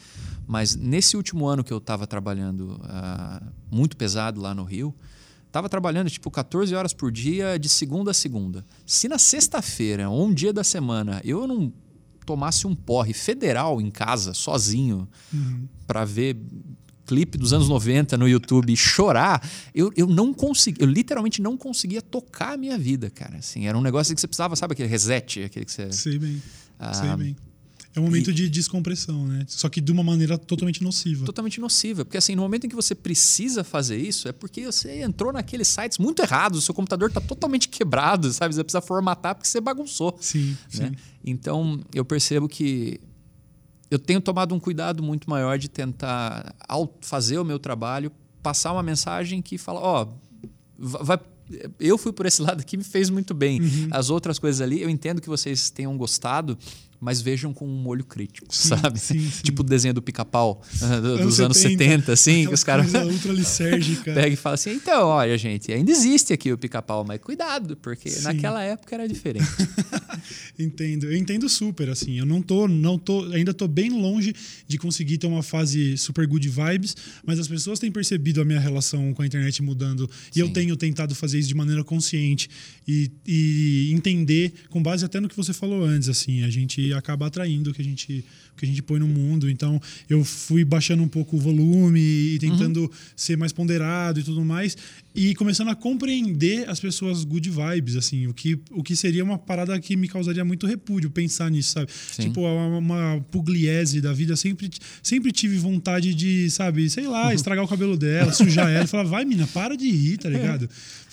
mas 0.48 0.76
nesse 0.76 1.18
último 1.18 1.46
ano 1.48 1.64
que 1.64 1.74
eu 1.74 1.78
estava 1.78 2.06
trabalhando 2.08 2.80
ah, 2.84 3.42
muito 3.72 3.98
pesado 3.98 4.40
lá 4.40 4.54
no 4.54 4.64
Rio, 4.64 4.94
Tava 5.52 5.68
trabalhando 5.68 6.10
tipo 6.10 6.30
14 6.30 6.76
horas 6.76 6.94
por 6.94 7.12
dia, 7.12 7.58
de 7.58 7.68
segunda 7.68 8.12
a 8.12 8.14
segunda. 8.14 8.66
Se 8.86 9.08
na 9.08 9.18
sexta-feira, 9.18 10.10
ou 10.10 10.28
um 10.28 10.34
dia 10.34 10.54
da 10.54 10.64
semana, 10.64 11.22
eu 11.24 11.48
não 11.48 11.74
tomasse 12.26 12.68
um 12.68 12.76
porre 12.76 13.14
federal 13.14 13.82
em 13.82 13.90
casa, 13.90 14.34
sozinho, 14.36 15.08
uhum. 15.34 15.68
para 15.88 16.06
ver 16.06 16.38
clipe 17.10 17.40
dos 17.40 17.54
anos 17.54 17.68
90 17.68 18.16
no 18.20 18.30
YouTube 18.30 18.72
e 18.72 18.78
chorar, 18.78 19.44
eu, 19.74 19.92
eu 19.98 20.06
não 20.06 20.32
consegui, 20.32 20.80
eu 20.80 20.86
literalmente 20.86 21.42
não 21.42 21.58
conseguia 21.58 22.04
tocar 22.04 22.54
a 22.54 22.58
minha 22.58 22.78
vida, 22.78 23.10
cara. 23.10 23.38
Assim, 23.38 23.66
era 23.66 23.76
um 23.76 23.82
negócio 23.82 24.14
que 24.14 24.22
você 24.22 24.28
precisava, 24.28 24.56
sabe 24.56 24.74
aquele 24.74 24.88
reset, 24.88 25.44
aquele 25.44 25.66
que 25.66 25.72
você. 25.72 25.92
Sei 25.92 26.20
bem. 26.20 26.40
Ah, 26.78 26.94
sei 26.94 27.16
bem. 27.16 27.36
É 27.96 28.00
um 28.00 28.04
momento 28.04 28.30
e, 28.30 28.34
de 28.34 28.50
descompressão, 28.50 29.26
né? 29.26 29.46
Só 29.48 29.68
que 29.68 29.82
de 29.82 29.92
uma 29.92 30.04
maneira 30.04 30.38
totalmente 30.38 30.84
nociva. 30.84 31.26
Totalmente 31.26 31.60
nociva. 31.60 32.06
Porque 32.06 32.18
assim, 32.18 32.36
no 32.36 32.42
momento 32.42 32.66
em 32.66 32.70
que 32.70 32.76
você 32.76 32.94
precisa 32.94 33.64
fazer 33.64 33.98
isso, 33.98 34.28
é 34.28 34.32
porque 34.32 34.66
você 34.66 35.02
entrou 35.02 35.34
naqueles 35.34 35.68
sites 35.68 35.98
muito 35.98 36.22
errados, 36.22 36.60
o 36.60 36.62
seu 36.62 36.74
computador 36.74 37.10
está 37.10 37.20
totalmente 37.20 37.68
quebrado, 37.68 38.32
sabe? 38.32 38.54
Você 38.54 38.64
precisa 38.64 38.82
formatar 38.82 39.36
porque 39.36 39.48
você 39.48 39.60
bagunçou. 39.60 40.16
Sim, 40.22 40.56
né? 40.76 40.90
sim. 40.90 40.92
Então, 41.26 41.82
eu 41.94 42.06
percebo 42.06 42.48
que 42.48 43.00
eu 43.90 43.98
tenho 43.98 44.22
tomado 44.22 44.54
um 44.54 44.60
cuidado 44.60 45.02
muito 45.02 45.30
maior 45.30 45.58
de 45.58 45.68
tentar, 45.68 46.56
ao 46.68 46.96
fazer 47.02 47.40
o 47.40 47.46
meu 47.46 47.58
trabalho, 47.58 48.12
passar 48.44 48.72
uma 48.72 48.84
mensagem 48.84 49.42
que 49.42 49.58
fala, 49.58 49.80
ó, 49.80 50.04
oh, 50.04 51.04
vai 51.04 51.20
eu 51.80 51.98
fui 51.98 52.12
por 52.12 52.26
esse 52.26 52.42
lado 52.44 52.62
aqui 52.62 52.78
me 52.78 52.84
fez 52.84 53.10
muito 53.10 53.34
bem. 53.34 53.62
Uhum. 53.62 53.88
As 53.92 54.10
outras 54.10 54.38
coisas 54.38 54.62
ali, 54.62 54.82
eu 54.82 54.90
entendo 54.90 55.22
que 55.22 55.28
vocês 55.28 55.70
tenham 55.70 55.98
gostado, 55.98 56.58
mas 57.00 57.22
vejam 57.22 57.54
com 57.54 57.66
um 57.66 57.82
molho 57.82 58.04
crítico, 58.04 58.48
sim, 58.54 58.70
sabe? 58.70 59.00
Sim, 59.00 59.20
sim. 59.20 59.44
Tipo 59.44 59.62
o 59.62 59.66
desenho 59.66 59.94
do 59.94 60.02
pica-pau 60.02 60.62
do, 61.02 61.18
dos 61.20 61.36
70, 61.36 61.46
anos 61.46 61.58
70, 61.58 62.14
assim, 62.14 62.48
que 62.48 62.54
os 62.54 62.64
caras 62.64 62.92
pega 64.04 64.28
e 64.28 64.36
fala 64.36 64.56
assim: 64.56 64.72
então, 64.72 65.08
olha, 65.08 65.38
gente, 65.38 65.72
ainda 65.72 65.92
existe 65.92 66.34
aqui 66.34 66.52
o 66.52 66.58
pica-pau, 66.58 67.06
mas 67.06 67.20
cuidado, 67.20 67.78
porque 67.78 68.10
naquela 68.22 68.62
época 68.64 68.96
era 68.96 69.08
diferente. 69.08 69.48
entendo, 70.60 71.06
eu 71.06 71.16
entendo 71.16 71.48
super, 71.48 71.90
assim. 71.90 72.20
Eu 72.20 72.26
não 72.26 72.42
tô, 72.42 72.68
não 72.68 72.98
tô, 72.98 73.24
ainda 73.32 73.54
tô 73.54 73.68
bem 73.68 73.90
longe 73.90 74.36
de 74.68 74.78
conseguir 74.78 75.18
ter 75.18 75.28
uma 75.28 75.44
fase 75.44 75.98
super 75.98 76.28
good 76.28 76.48
vibes, 76.50 76.96
mas 77.26 77.40
as 77.40 77.48
pessoas 77.48 77.80
têm 77.80 77.92
percebido 77.92 78.42
a 78.42 78.46
minha 78.46 78.60
relação 78.60 79.14
com 79.14 79.22
a 79.22 79.26
internet 79.26 79.62
mudando 79.62 80.10
e 80.36 80.40
eu 80.40 80.50
tenho 80.50 80.76
tentado 80.76 81.16
fazer 81.16 81.40
isso 81.40 81.48
de 81.48 81.56
maneira 81.56 81.84
consciente 81.84 82.50
e, 82.88 83.12
e 83.26 83.92
entender, 83.94 84.54
com 84.70 84.82
base 84.82 85.06
até 85.06 85.20
no 85.20 85.30
que 85.30 85.36
você 85.36 85.54
falou 85.54 85.84
antes, 85.84 86.10
assim, 86.10 86.44
a 86.44 86.50
gente 86.50 86.89
acaba 86.94 87.28
atraindo 87.28 87.72
o 87.72 87.74
que 87.74 87.82
a 87.82 87.86
gente, 87.86 88.26
o 88.54 88.58
que 88.58 88.66
a 88.66 88.68
gente 88.68 88.82
põe 88.82 89.00
no 89.00 89.08
mundo. 89.08 89.50
Então, 89.50 89.82
eu 90.10 90.24
fui 90.24 90.64
baixando 90.64 91.04
um 91.04 91.08
pouco 91.08 91.38
o 91.38 91.40
volume 91.40 92.00
e 92.00 92.40
tentando 92.40 92.82
uhum. 92.82 92.90
ser 93.16 93.38
mais 93.38 93.52
ponderado 93.52 94.20
e 94.20 94.24
tudo 94.24 94.44
mais 94.44 94.76
e 95.16 95.34
começando 95.36 95.70
a 95.70 95.76
compreender 95.76 96.70
as 96.70 96.80
pessoas 96.80 97.24
good 97.24 97.50
vibes, 97.50 97.96
assim, 97.96 98.28
o 98.28 98.34
que, 98.34 98.60
o 98.72 98.84
que 98.84 98.96
seria 98.96 99.24
uma 99.24 99.38
parada 99.38 99.78
que 99.80 99.98
me 99.98 100.08
causaria 100.08 100.46
muito 100.46 100.68
repúdio 100.68 101.10
pensar 101.10 101.50
nisso, 101.50 101.72
sabe? 101.72 101.92
Sim. 101.92 102.24
Tipo, 102.24 102.42
uma, 102.42 102.78
uma 102.78 103.26
pugliese 103.32 104.02
da 104.02 104.14
vida, 104.14 104.36
sempre, 104.36 104.70
sempre 105.02 105.32
tive 105.32 105.58
vontade 105.58 106.14
de, 106.14 106.50
sabe, 106.52 106.90
sei 106.90 107.08
lá, 107.08 107.34
estragar 107.34 107.66
o 107.66 107.68
cabelo 107.68 107.98
dela, 107.98 108.32
sujar 108.32 108.70
ela, 108.70 108.86
falar, 108.88 109.04
vai, 109.04 109.26
mina, 109.26 109.48
para 109.48 109.76
de 109.76 109.90
rir, 109.90 110.18
tá 110.20 110.30
ligado? 110.32 110.70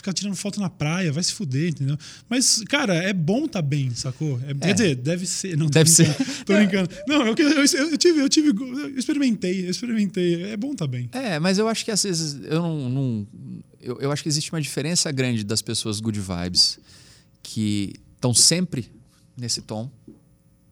Ficar 0.07 0.13
tirando 0.13 0.37
foto 0.37 0.61
na 0.61 0.71
praia, 0.71 1.13
vai 1.13 1.23
se 1.23 1.33
fuder, 1.33 1.71
entendeu? 1.71 1.99
Mas, 2.29 2.63
cara, 2.69 2.95
é 2.95 3.13
bom 3.13 3.49
tá 3.49 3.61
bem, 3.61 3.93
sacou? 3.93 4.41
É, 4.47 4.53
é. 4.53 4.55
Quer 4.55 4.73
dizer, 4.73 4.95
deve 4.95 5.27
ser. 5.27 5.57
Não, 5.57 5.67
deve 5.67 5.91
ser. 5.91 6.15
Tô 6.47 6.55
brincando. 6.55 6.89
Não, 7.09 7.27
eu, 7.27 7.35
eu, 7.37 7.65
eu, 7.91 7.99
tive, 7.99 8.21
eu 8.21 8.29
tive, 8.29 8.49
eu 8.51 8.97
experimentei, 8.97 9.67
eu 9.67 9.71
experimentei. 9.71 10.45
É 10.45 10.57
bom 10.57 10.77
tá 10.77 10.87
bem. 10.87 11.09
É, 11.11 11.41
mas 11.41 11.59
eu 11.59 11.67
acho 11.67 11.85
que 11.85 11.91
às 11.91 12.05
vezes 12.05 12.41
eu 12.45 12.63
não, 12.63 12.89
não 12.89 13.27
eu, 13.81 13.99
eu 14.01 14.13
acho 14.13 14.23
que 14.23 14.29
existe 14.29 14.53
uma 14.53 14.61
diferença 14.61 15.11
grande 15.11 15.43
das 15.43 15.61
pessoas 15.61 15.99
good 15.99 16.21
vibes 16.21 16.79
que 17.43 17.95
estão 18.15 18.33
sempre 18.33 18.89
nesse 19.37 19.61
tom. 19.61 19.91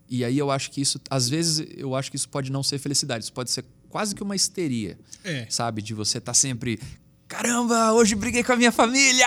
E 0.09 0.25
aí 0.25 0.39
eu 0.39 0.49
acho 0.49 0.71
que 0.71 0.81
isso, 0.81 1.01
às 1.11 1.29
vezes, 1.29 1.67
eu 1.77 1.97
acho 1.97 2.09
que 2.09 2.17
isso 2.17 2.29
pode 2.29 2.53
não 2.53 2.63
ser 2.63 2.79
felicidade, 2.79 3.25
isso 3.25 3.33
pode 3.33 3.51
ser 3.51 3.65
quase 3.89 4.15
que 4.15 4.23
uma 4.23 4.37
histeria. 4.37 4.97
É. 5.25 5.47
Sabe? 5.51 5.83
De 5.83 5.93
você 5.93 6.19
estar 6.19 6.31
tá 6.31 6.35
sempre. 6.35 6.79
Caramba, 7.37 7.93
hoje 7.93 8.15
briguei 8.15 8.45
com 8.45 8.53
a 8.53 8.57
minha 8.57 8.71
família! 8.71 9.27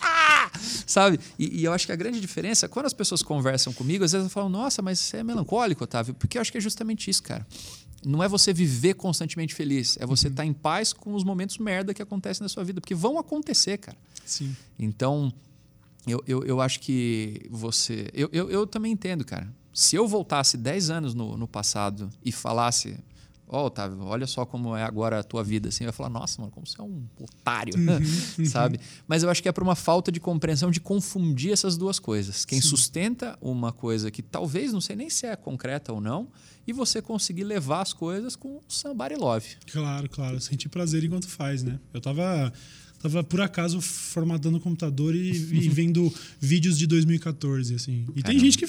Ah! 0.00 0.50
Sabe? 0.86 1.20
E, 1.38 1.60
e, 1.60 1.64
eu 1.64 1.72
acho 1.72 1.84
que 1.84 1.92
a 1.92 1.96
grande 1.96 2.18
diferença, 2.18 2.66
quando 2.66 2.86
as 2.86 2.94
pessoas 2.94 3.22
conversam 3.22 3.72
comigo, 3.74 4.04
às 4.04 4.12
vezes 4.12 4.22
elas 4.22 4.32
falam, 4.32 4.48
nossa, 4.48 4.80
mas 4.80 4.98
você 4.98 5.18
é 5.18 5.22
melancólico, 5.22 5.84
Otávio. 5.84 6.14
Porque 6.14 6.38
eu 6.38 6.42
acho 6.42 6.50
que 6.50 6.56
é 6.56 6.60
justamente 6.60 7.10
isso, 7.10 7.22
cara 7.22 7.46
não 8.04 8.22
é 8.22 8.28
você 8.28 8.52
viver 8.52 8.94
constantemente 8.94 9.52
feliz, 9.52 9.96
é 10.00 10.06
você 10.06 10.28
estar 10.28 10.44
uhum. 10.44 10.48
tá 10.48 10.50
em 10.50 10.52
paz 10.52 10.92
com 10.92 11.12
os 11.12 11.24
momentos 11.24 11.58
merda 11.58 11.92
que 11.92 12.00
acontecem 12.00 12.44
na 12.44 12.48
sua 12.48 12.62
vida, 12.62 12.80
porque 12.80 12.94
vão 12.94 13.18
acontecer, 13.18 13.78
cara. 13.78 13.98
Sim. 14.24 14.54
Então, 14.78 15.32
eu, 16.06 16.22
eu, 16.24 16.44
eu 16.44 16.60
acho 16.60 16.78
que 16.78 17.42
você. 17.50 18.08
Eu, 18.14 18.28
eu, 18.32 18.48
eu 18.48 18.64
também 18.64 18.92
entendo, 18.92 19.24
cara. 19.24 19.52
Se 19.74 19.96
eu 19.96 20.06
voltasse 20.06 20.56
10 20.56 20.88
anos 20.88 21.14
no, 21.14 21.36
no 21.36 21.48
passado 21.48 22.08
e 22.24 22.30
falasse. 22.30 22.96
Ó, 23.48 23.62
oh, 23.62 23.66
Otávio, 23.66 24.02
olha 24.02 24.26
só 24.26 24.44
como 24.44 24.76
é 24.76 24.82
agora 24.82 25.20
a 25.20 25.22
tua 25.22 25.44
vida. 25.44 25.68
Assim, 25.68 25.84
ia 25.84 25.92
falar, 25.92 26.08
nossa, 26.08 26.40
mano, 26.40 26.52
como 26.52 26.66
você 26.66 26.80
é 26.80 26.84
um 26.84 27.04
otário, 27.20 27.74
uhum, 27.76 28.44
sabe? 28.46 28.76
Uhum. 28.76 28.82
Mas 29.06 29.22
eu 29.22 29.30
acho 29.30 29.40
que 29.40 29.48
é 29.48 29.52
por 29.52 29.62
uma 29.62 29.76
falta 29.76 30.10
de 30.10 30.18
compreensão 30.18 30.70
de 30.70 30.80
confundir 30.80 31.52
essas 31.52 31.76
duas 31.76 31.98
coisas. 31.98 32.44
Quem 32.44 32.60
Sim. 32.60 32.68
sustenta 32.68 33.38
uma 33.40 33.72
coisa 33.72 34.10
que 34.10 34.22
talvez, 34.22 34.72
não 34.72 34.80
sei 34.80 34.96
nem 34.96 35.08
se 35.08 35.26
é 35.26 35.36
concreta 35.36 35.92
ou 35.92 36.00
não, 36.00 36.28
e 36.66 36.72
você 36.72 37.00
conseguir 37.00 37.44
levar 37.44 37.82
as 37.82 37.92
coisas 37.92 38.34
com 38.34 38.60
somebody 38.66 39.14
love. 39.14 39.46
Claro, 39.70 40.08
claro. 40.08 40.40
Sentir 40.40 40.68
prazer 40.68 41.04
enquanto 41.04 41.28
faz, 41.28 41.62
né? 41.62 41.78
Eu 41.94 42.00
tava 42.00 42.52
tava 43.08 43.24
por 43.24 43.40
acaso 43.40 43.80
formatando 43.80 44.58
o 44.58 44.60
computador 44.60 45.14
e, 45.14 45.30
e 45.30 45.68
vendo 45.70 46.12
vídeos 46.40 46.78
de 46.78 46.86
2014 46.86 47.74
assim. 47.74 48.04
E 48.14 48.22
Caramba. 48.22 48.22
tem 48.24 48.38
gente 48.38 48.58
que 48.58 48.66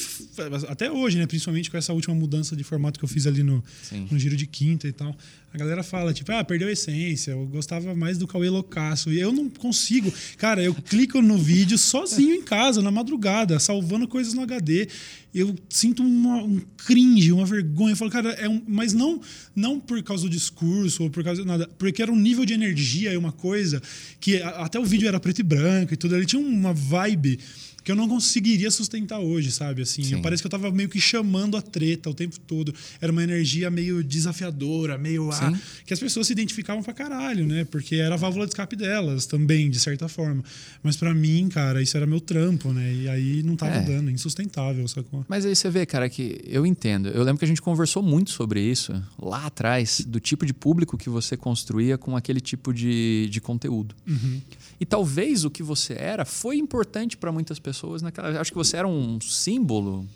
até 0.67 0.91
hoje, 0.91 1.17
né, 1.17 1.25
principalmente 1.25 1.69
com 1.71 1.77
essa 1.77 1.93
última 1.93 2.15
mudança 2.15 2.55
de 2.55 2.63
formato 2.63 2.99
que 2.99 3.05
eu 3.05 3.09
fiz 3.09 3.27
ali 3.27 3.43
no, 3.43 3.63
no 4.11 4.19
giro 4.19 4.35
de 4.35 4.45
quinta 4.45 4.87
e 4.87 4.91
tal. 4.91 5.15
A 5.57 5.59
galera 5.59 5.81
fala, 5.81 6.13
tipo, 6.13 6.31
ah, 6.31 6.43
perdeu 6.43 6.67
a 6.67 6.71
essência, 6.71 7.31
eu 7.31 7.43
gostava 7.47 7.95
mais 7.95 8.15
do 8.19 8.27
Cauê 8.27 8.47
Loucaço. 8.47 9.11
E 9.11 9.19
eu 9.19 9.31
não 9.31 9.49
consigo. 9.49 10.13
Cara, 10.37 10.61
eu 10.61 10.71
clico 10.71 11.19
no 11.19 11.35
vídeo 11.35 11.79
sozinho 11.79 12.35
em 12.35 12.43
casa, 12.43 12.79
na 12.79 12.91
madrugada, 12.91 13.57
salvando 13.59 14.07
coisas 14.07 14.35
no 14.35 14.43
HD. 14.43 14.87
Eu 15.33 15.55
sinto 15.67 16.03
uma, 16.03 16.43
um 16.43 16.61
cringe, 16.85 17.31
uma 17.31 17.43
vergonha. 17.43 17.93
Eu 17.93 17.97
falo, 17.97 18.11
cara, 18.11 18.33
é 18.33 18.47
um, 18.47 18.61
mas 18.67 18.93
não, 18.93 19.19
não 19.55 19.79
por 19.79 20.03
causa 20.03 20.25
do 20.25 20.29
discurso 20.29 21.01
ou 21.01 21.09
por 21.09 21.23
causa 21.23 21.41
de 21.41 21.47
nada, 21.47 21.67
porque 21.79 22.03
era 22.03 22.11
um 22.11 22.19
nível 22.19 22.45
de 22.45 22.53
energia 22.53 23.11
e 23.11 23.17
uma 23.17 23.31
coisa 23.31 23.81
que 24.19 24.39
até 24.39 24.79
o 24.79 24.85
vídeo 24.85 25.07
era 25.07 25.19
preto 25.19 25.39
e 25.39 25.43
branco 25.43 25.91
e 25.91 25.97
tudo. 25.97 26.15
Ele 26.15 26.27
tinha 26.27 26.39
uma 26.39 26.71
vibe 26.71 27.39
que 27.87 27.91
eu 27.93 27.95
não 27.95 28.09
conseguiria 28.09 28.69
sustentar 28.69 29.17
hoje, 29.17 29.49
sabe? 29.49 29.81
Assim, 29.81 30.11
eu, 30.11 30.21
parece 30.21 30.43
que 30.43 30.47
eu 30.47 30.51
tava 30.51 30.69
meio 30.71 30.89
que 30.89 30.99
chamando 30.99 31.55
a 31.55 31.61
treta 31.61 32.09
o 32.09 32.13
tempo 32.13 32.37
todo. 32.41 32.75
Era 32.99 33.13
uma 33.13 33.23
energia 33.23 33.71
meio 33.71 34.03
desafiadora, 34.03 34.97
meio 34.97 35.31
ah, 35.31 35.57
que 35.85 35.93
as 35.93 35.99
pessoas 36.01 36.27
se 36.27 36.33
identificavam 36.33 36.83
pra 36.83 36.91
caralho, 36.91 37.47
né? 37.47 37.63
Porque 37.63 37.95
era 37.95 38.15
a 38.15 38.17
válvula 38.17 38.45
de 38.45 38.51
escape 38.51 38.75
delas 38.75 39.25
também, 39.25 39.69
de 39.69 39.79
certa 39.79 40.09
forma. 40.09 40.43
Mas 40.83 40.97
para 40.97 41.13
mim, 41.13 41.47
cara, 41.47 41.81
isso 41.81 41.95
era 41.95 42.05
meu 42.05 42.19
trampo, 42.19 42.73
né? 42.73 42.93
E 42.93 43.07
aí 43.07 43.41
não 43.41 43.55
tava 43.55 43.75
é. 43.75 43.81
dando, 43.81 44.11
insustentável, 44.11 44.85
sacou? 44.89 45.25
Mas 45.25 45.45
aí 45.45 45.55
você 45.55 45.69
vê, 45.69 45.85
cara, 45.85 46.09
que 46.09 46.41
eu 46.45 46.65
entendo. 46.65 47.07
Eu 47.07 47.23
lembro 47.23 47.39
que 47.39 47.45
a 47.45 47.47
gente 47.47 47.61
conversou 47.61 48.03
muito 48.03 48.31
sobre 48.31 48.59
isso 48.59 49.01
lá 49.17 49.45
atrás, 49.45 50.01
do 50.05 50.19
tipo 50.19 50.45
de 50.45 50.53
público 50.53 50.97
que 50.97 51.09
você 51.09 51.37
construía 51.37 51.97
com 51.97 52.17
aquele 52.17 52.41
tipo 52.41 52.73
de, 52.73 53.29
de 53.31 53.39
conteúdo. 53.39 53.95
Uhum. 54.05 54.41
E 54.79 54.85
talvez 54.85 55.43
o 55.43 55.49
que 55.49 55.63
você 55.63 55.93
era 55.93 56.23
foi 56.25 56.57
importante 56.57 57.17
para 57.17 57.31
muitas 57.31 57.59
pessoas 57.59 58.01
naquela. 58.01 58.39
Acho 58.39 58.51
que 58.51 58.57
você 58.57 58.77
era 58.77 58.87
um 58.87 59.19
símbolo, 59.19 60.07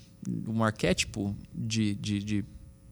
um 0.47 0.64
arquétipo 0.64 1.36
de, 1.53 1.95
de, 1.95 2.20
de, 2.20 2.39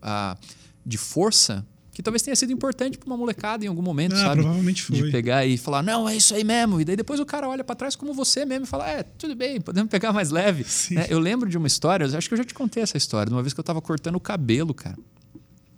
uh, 0.02 0.38
de 0.86 0.98
força 0.98 1.66
que 2.00 2.02
talvez 2.02 2.22
tenha 2.22 2.36
sido 2.36 2.54
importante 2.54 2.98
para 2.98 3.06
uma 3.08 3.18
molecada 3.18 3.66
em 3.66 3.68
algum 3.68 3.82
momento, 3.82 4.14
ah, 4.14 4.20
sabe? 4.20 4.42
Provavelmente 4.42 4.84
foi. 4.84 4.96
De 4.96 5.12
pegar 5.12 5.46
e 5.46 5.58
falar, 5.58 5.84
não, 5.84 6.08
é 6.08 6.16
isso 6.16 6.34
aí 6.34 6.46
mesmo. 6.46 6.80
E 6.80 6.86
daí 6.86 6.96
depois 6.96 7.20
o 7.20 7.26
cara 7.26 7.50
olha 7.50 7.62
para 7.62 7.76
trás 7.76 7.94
como 7.94 8.14
você 8.14 8.46
mesmo 8.46 8.64
e 8.64 8.68
fala, 8.68 8.90
é, 8.90 9.04
tudo 9.04 9.36
bem, 9.36 9.60
podemos 9.60 9.92
pegar 9.92 10.14
mais 10.14 10.30
leve. 10.30 10.66
É, 10.96 11.14
eu 11.14 11.20
lembro 11.20 11.50
de 11.50 11.58
uma 11.58 11.68
história, 11.68 12.06
acho 12.06 12.30
que 12.30 12.34
eu 12.34 12.38
já 12.38 12.46
te 12.46 12.54
contei 12.54 12.82
essa 12.82 12.96
história, 12.96 13.26
de 13.30 13.36
uma 13.36 13.44
vez 13.44 13.54
que 13.54 13.60
eu 13.60 13.64
estava 13.64 13.82
cortando 13.82 14.16
o 14.16 14.20
cabelo, 14.20 14.74
cara. 14.74 14.98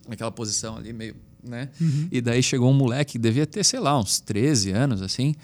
Naquela 0.07 0.31
posição 0.31 0.77
ali, 0.77 0.93
meio 0.93 1.15
né? 1.43 1.69
Uhum. 1.79 2.07
E 2.11 2.21
daí 2.21 2.41
chegou 2.41 2.69
um 2.69 2.73
moleque 2.73 3.13
que 3.13 3.19
devia 3.19 3.45
ter, 3.45 3.63
sei 3.63 3.79
lá, 3.79 3.99
uns 3.99 4.19
13 4.19 4.71
anos, 4.71 5.01
assim. 5.01 5.35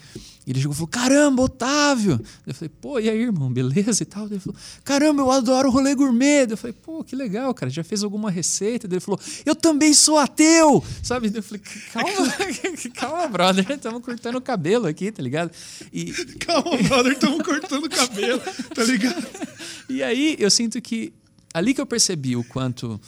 E 0.48 0.50
ele 0.50 0.60
chegou 0.60 0.72
e 0.72 0.76
falou: 0.76 0.88
Caramba, 0.88 1.42
Otávio! 1.42 2.18
Eu 2.46 2.54
falei: 2.54 2.70
Pô, 2.80 2.98
e 2.98 3.10
aí, 3.10 3.20
irmão, 3.20 3.52
beleza 3.52 4.02
e 4.02 4.06
tal? 4.06 4.24
Ele 4.24 4.40
falou: 4.40 4.58
Caramba, 4.82 5.20
eu 5.20 5.30
adoro 5.30 5.70
rolê 5.70 5.94
gourmet. 5.94 6.46
Eu 6.48 6.56
falei: 6.56 6.72
Pô, 6.72 7.04
que 7.04 7.14
legal, 7.14 7.52
cara, 7.52 7.68
já 7.68 7.84
fez 7.84 8.02
alguma 8.02 8.30
receita? 8.30 8.86
Ele 8.86 8.98
falou: 8.98 9.20
Eu 9.44 9.54
também 9.54 9.92
sou 9.92 10.16
ateu, 10.16 10.82
sabe? 11.02 11.30
Eu 11.34 11.42
falei: 11.42 11.62
Calma, 11.92 12.34
calma, 12.96 13.26
brother, 13.28 13.70
estamos 13.70 14.02
cortando 14.02 14.36
o 14.36 14.40
cabelo 14.40 14.86
aqui, 14.86 15.12
tá 15.12 15.22
ligado? 15.22 15.50
E... 15.92 16.12
Calma, 16.40 16.82
brother, 16.82 17.12
estamos 17.12 17.42
cortando 17.42 17.84
o 17.84 17.90
cabelo, 17.90 18.40
tá 18.74 18.84
ligado? 18.84 19.26
e 19.86 20.02
aí 20.02 20.34
eu 20.38 20.50
sinto 20.50 20.80
que 20.80 21.12
ali 21.52 21.74
que 21.74 21.80
eu 21.80 21.86
percebi 21.86 22.36
o 22.36 22.44
quanto. 22.44 22.98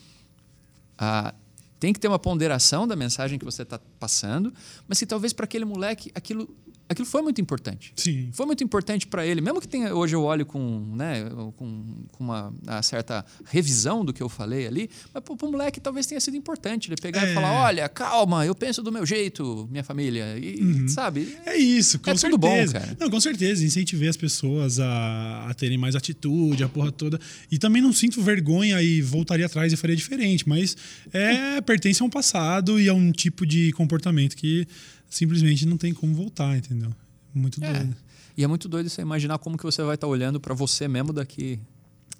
Ah, 0.99 1.33
tem 1.81 1.95
que 1.95 1.99
ter 1.99 2.09
uma 2.09 2.19
ponderação 2.19 2.87
da 2.87 2.95
mensagem 2.95 3.39
que 3.39 3.45
você 3.45 3.63
está 3.63 3.81
passando, 3.99 4.53
mas 4.87 4.99
que 4.99 5.07
talvez 5.07 5.33
para 5.33 5.45
aquele 5.45 5.65
moleque 5.65 6.13
aquilo 6.15 6.55
aquilo 6.91 7.07
foi 7.07 7.23
muito 7.23 7.41
importante. 7.41 7.93
Sim. 7.95 8.31
Foi 8.33 8.45
muito 8.45 8.65
importante 8.65 9.07
para 9.07 9.25
ele, 9.25 9.41
mesmo 9.41 9.61
que 9.61 9.69
tenha, 9.69 9.95
hoje 9.95 10.17
eu 10.17 10.25
olho 10.25 10.45
com, 10.45 10.93
né, 10.97 11.25
com, 11.57 11.85
com 12.11 12.25
uma, 12.25 12.53
uma, 12.67 12.83
certa 12.83 13.25
revisão 13.45 14.05
do 14.05 14.13
que 14.13 14.21
eu 14.21 14.29
falei 14.29 14.67
ali, 14.67 14.91
mas 15.15 15.23
para 15.23 15.33
o 15.33 15.51
moleque 15.53 15.81
talvez 15.81 16.05
tenha 16.07 16.21
sido 16.21 16.37
importante 16.37 16.89
ele 16.89 17.01
pegar 17.01 17.27
é. 17.27 17.31
e 17.31 17.35
falar: 17.35 17.53
olha, 17.53 17.89
calma, 17.89 18.45
eu 18.45 18.57
penso 18.57 18.83
do 18.83 18.91
meu 18.91 19.07
jeito, 19.07 19.69
minha 19.71 19.85
família. 19.85 20.37
E, 20.37 20.61
uhum. 20.61 20.89
sabe? 20.89 21.37
É 21.47 21.57
isso, 21.57 22.01
com 22.01 22.11
é 22.11 22.17
certeza. 22.17 22.37
Tudo 22.37 22.41
bom, 22.41 22.73
cara. 22.73 22.97
Não, 22.99 23.09
com 23.09 23.21
certeza, 23.21 23.65
incentivei 23.65 24.09
as 24.09 24.17
pessoas 24.17 24.81
a, 24.81 25.47
a 25.49 25.55
terem 25.55 25.79
mais 25.79 25.95
atitude, 25.95 26.65
a 26.65 26.69
porra 26.69 26.91
toda. 26.91 27.21
E 27.53 27.59
também 27.59 27.81
não 27.81 27.93
sinto 27.93 28.21
vergonha 28.21 28.83
e 28.83 29.01
voltaria 29.01 29.47
atrás 29.47 29.73
e 29.73 29.77
faria 29.77 29.95
diferente, 29.95 30.49
mas 30.49 30.77
é, 31.13 31.61
pertence 31.61 32.03
a 32.03 32.05
um 32.05 32.11
passado 32.11 32.81
e 32.81 32.89
a 32.89 32.95
um 32.95 33.13
tipo 33.13 33.47
de 33.47 33.71
comportamento 33.73 34.37
que 34.37 34.67
simplesmente 35.11 35.67
não 35.67 35.77
tem 35.77 35.93
como 35.93 36.15
voltar, 36.15 36.57
entendeu? 36.57 36.95
Muito 37.35 37.63
é. 37.63 37.73
doido. 37.73 37.97
E 38.37 38.45
é 38.45 38.47
muito 38.47 38.69
doido 38.69 38.89
você 38.89 39.03
imaginar 39.03 39.39
como 39.39 39.59
que 39.59 39.65
você 39.65 39.83
vai 39.83 39.97
estar 39.97 40.07
tá 40.07 40.11
olhando 40.11 40.41
para 40.41 40.55
você 40.55 40.89
mesmo 40.89 41.13
daqui. 41.13 41.59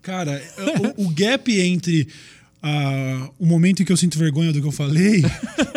Cara, 0.03 0.43
o, 0.99 1.07
o 1.07 1.11
gap 1.11 1.51
entre 1.61 2.09
uh, 2.63 3.35
o 3.39 3.47
momento 3.47 3.83
em 3.83 3.85
que 3.85 3.93
eu 3.93 3.97
sinto 3.97 4.19
vergonha 4.19 4.53
do 4.53 4.61
que 4.61 4.67
eu 4.67 4.73
falei, 4.73 5.23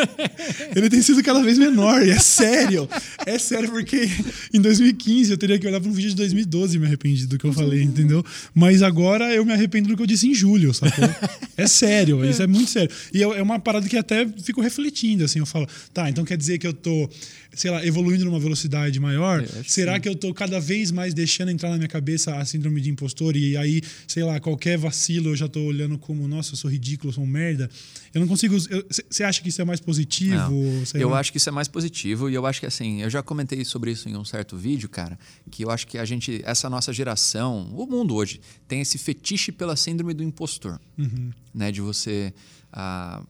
ele 0.75 0.89
tem 0.89 1.01
sido 1.01 1.23
cada 1.23 1.41
vez 1.41 1.57
menor. 1.57 2.05
E 2.05 2.11
é 2.11 2.19
sério. 2.19 2.87
É 3.25 3.37
sério, 3.39 3.69
porque 3.69 4.09
em 4.53 4.61
2015 4.61 5.31
eu 5.31 5.37
teria 5.37 5.57
que 5.57 5.67
olhar 5.67 5.79
para 5.79 5.89
um 5.89 5.93
vídeo 5.93 6.09
de 6.09 6.15
2012 6.15 6.75
e 6.75 6.79
me 6.79 6.85
arrepender 6.85 7.27
do 7.27 7.37
que 7.37 7.45
eu 7.45 7.53
falei, 7.53 7.81
entendeu? 7.83 8.23
Mas 8.53 8.81
agora 8.81 9.33
eu 9.33 9.45
me 9.45 9.53
arrependo 9.53 9.89
do 9.89 9.95
que 9.95 10.03
eu 10.03 10.07
disse 10.07 10.27
em 10.27 10.33
julho, 10.33 10.73
sacou? 10.73 11.09
É 11.57 11.67
sério, 11.67 12.23
isso 12.27 12.41
é 12.41 12.47
muito 12.47 12.69
sério. 12.69 12.89
E 13.13 13.23
é 13.23 13.41
uma 13.41 13.59
parada 13.59 13.87
que 13.87 13.97
até 13.97 14.27
fico 14.43 14.61
refletindo, 14.61 15.23
assim, 15.23 15.39
eu 15.39 15.45
falo, 15.45 15.67
tá, 15.93 16.09
então 16.09 16.25
quer 16.25 16.37
dizer 16.37 16.57
que 16.57 16.67
eu 16.67 16.73
tô 16.73 17.09
sei 17.55 17.71
lá, 17.71 17.85
evoluindo 17.85 18.25
numa 18.25 18.39
velocidade 18.39 18.99
maior, 18.99 19.45
será 19.65 19.93
que, 19.95 20.01
que 20.01 20.09
eu 20.09 20.15
tô 20.15 20.33
cada 20.33 20.59
vez 20.59 20.91
mais 20.91 21.13
deixando 21.13 21.49
entrar 21.49 21.69
na 21.69 21.77
minha 21.77 21.87
cabeça 21.87 22.35
a 22.35 22.45
síndrome 22.45 22.81
de 22.81 22.89
impostor 22.89 23.35
e 23.35 23.55
aí, 23.55 23.81
sei 24.07 24.23
lá, 24.23 24.39
qualquer 24.39 24.77
vacilo 24.77 25.29
eu 25.29 25.35
já 25.35 25.47
tô 25.47 25.61
olhando 25.61 25.97
como, 25.97 26.27
nossa, 26.27 26.53
eu 26.53 26.57
sou 26.57 26.69
ridículo, 26.69 27.09
eu 27.09 27.13
sou 27.13 27.23
um 27.23 27.27
merda? 27.27 27.69
Eu 28.13 28.21
não 28.21 28.27
consigo. 28.27 28.55
Você 28.59 29.23
acha 29.23 29.41
que 29.41 29.49
isso 29.49 29.61
é 29.61 29.65
mais 29.65 29.79
positivo? 29.79 30.83
eu 30.93 31.09
lá? 31.09 31.19
acho 31.19 31.31
que 31.31 31.37
isso 31.37 31.49
é 31.49 31.51
mais 31.51 31.67
positivo 31.67 32.29
e 32.29 32.33
eu 32.33 32.45
acho 32.45 32.59
que 32.59 32.65
assim, 32.65 33.01
eu 33.01 33.09
já 33.09 33.21
comentei 33.21 33.63
sobre 33.65 33.91
isso 33.91 34.09
em 34.09 34.15
um 34.15 34.25
certo 34.25 34.57
vídeo, 34.57 34.89
cara, 34.89 35.17
que 35.49 35.63
eu 35.63 35.69
acho 35.69 35.87
que 35.87 35.97
a 35.97 36.05
gente, 36.05 36.41
essa 36.45 36.69
nossa 36.69 36.91
geração, 36.91 37.69
o 37.73 37.85
mundo 37.85 38.15
hoje, 38.15 38.39
tem 38.67 38.81
esse 38.81 38.97
fetiche 38.97 39.51
pela 39.51 39.75
síndrome 39.75 40.13
do 40.13 40.23
impostor, 40.23 40.79
uhum. 40.97 41.31
né? 41.53 41.71
De 41.71 41.81
você. 41.81 42.33
Uh, 42.73 43.25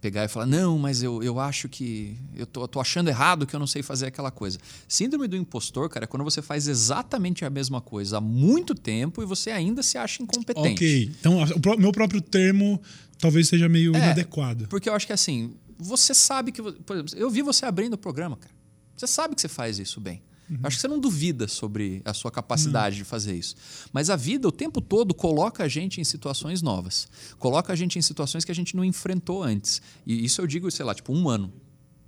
pegar 0.00 0.24
e 0.24 0.28
falar, 0.28 0.46
não, 0.46 0.78
mas 0.78 1.02
eu, 1.02 1.22
eu 1.22 1.38
acho 1.38 1.68
que. 1.68 2.16
Eu 2.34 2.46
tô, 2.46 2.66
tô 2.68 2.80
achando 2.80 3.08
errado 3.08 3.46
que 3.46 3.54
eu 3.54 3.60
não 3.60 3.66
sei 3.66 3.82
fazer 3.82 4.06
aquela 4.06 4.30
coisa. 4.30 4.58
Síndrome 4.86 5.26
do 5.28 5.36
impostor, 5.36 5.88
cara, 5.88 6.04
é 6.04 6.06
quando 6.06 6.24
você 6.24 6.40
faz 6.40 6.68
exatamente 6.68 7.44
a 7.44 7.50
mesma 7.50 7.80
coisa 7.80 8.18
há 8.18 8.20
muito 8.20 8.74
tempo 8.74 9.22
e 9.22 9.26
você 9.26 9.50
ainda 9.50 9.82
se 9.82 9.98
acha 9.98 10.22
incompetente. 10.22 10.84
Ok. 10.84 11.12
Então, 11.20 11.38
o 11.42 11.80
meu 11.80 11.92
próprio 11.92 12.20
termo 12.20 12.80
talvez 13.18 13.48
seja 13.48 13.68
meio 13.68 13.94
é, 13.94 13.98
inadequado. 13.98 14.68
Porque 14.68 14.88
eu 14.88 14.94
acho 14.94 15.06
que 15.06 15.12
assim, 15.12 15.54
você 15.78 16.14
sabe 16.14 16.52
que. 16.52 16.62
Por 16.62 16.96
exemplo, 16.96 17.14
eu 17.16 17.30
vi 17.30 17.42
você 17.42 17.66
abrindo 17.66 17.94
o 17.94 17.98
programa, 17.98 18.36
cara. 18.36 18.54
Você 18.96 19.06
sabe 19.06 19.34
que 19.34 19.40
você 19.40 19.48
faz 19.48 19.78
isso 19.78 20.00
bem. 20.00 20.22
Uhum. 20.50 20.58
Acho 20.62 20.76
que 20.76 20.80
você 20.80 20.88
não 20.88 20.98
duvida 20.98 21.46
sobre 21.46 22.00
a 22.04 22.14
sua 22.14 22.30
capacidade 22.30 22.96
uhum. 22.96 23.02
de 23.02 23.04
fazer 23.04 23.34
isso. 23.34 23.54
Mas 23.92 24.10
a 24.10 24.16
vida, 24.16 24.48
o 24.48 24.52
tempo 24.52 24.80
todo, 24.80 25.14
coloca 25.14 25.64
a 25.64 25.68
gente 25.68 26.00
em 26.00 26.04
situações 26.04 26.62
novas. 26.62 27.08
Coloca 27.38 27.72
a 27.72 27.76
gente 27.76 27.98
em 27.98 28.02
situações 28.02 28.44
que 28.44 28.52
a 28.52 28.54
gente 28.54 28.74
não 28.76 28.84
enfrentou 28.84 29.42
antes. 29.42 29.82
E 30.06 30.24
isso 30.24 30.40
eu 30.40 30.46
digo, 30.46 30.70
sei 30.70 30.84
lá, 30.84 30.94
tipo, 30.94 31.12
um 31.12 31.28
ano. 31.28 31.52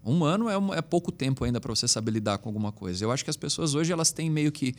Um 0.05 0.25
ano 0.25 0.49
é, 0.49 0.79
é 0.79 0.83
pouco 0.83 1.13
tempo 1.13 1.45
ainda 1.45 1.61
para 1.61 1.75
você 1.75 1.87
saber 1.87 2.13
lidar 2.13 2.39
com 2.39 2.49
alguma 2.49 2.73
coisa. 2.73 3.05
Eu 3.05 3.13
acho 3.13 3.23
que 3.23 3.31
as 3.31 3.37
pessoas 3.37 3.75
hoje 3.75 3.93
elas 3.93 4.11
têm 4.11 4.31
meio 4.31 4.51
que 4.51 4.75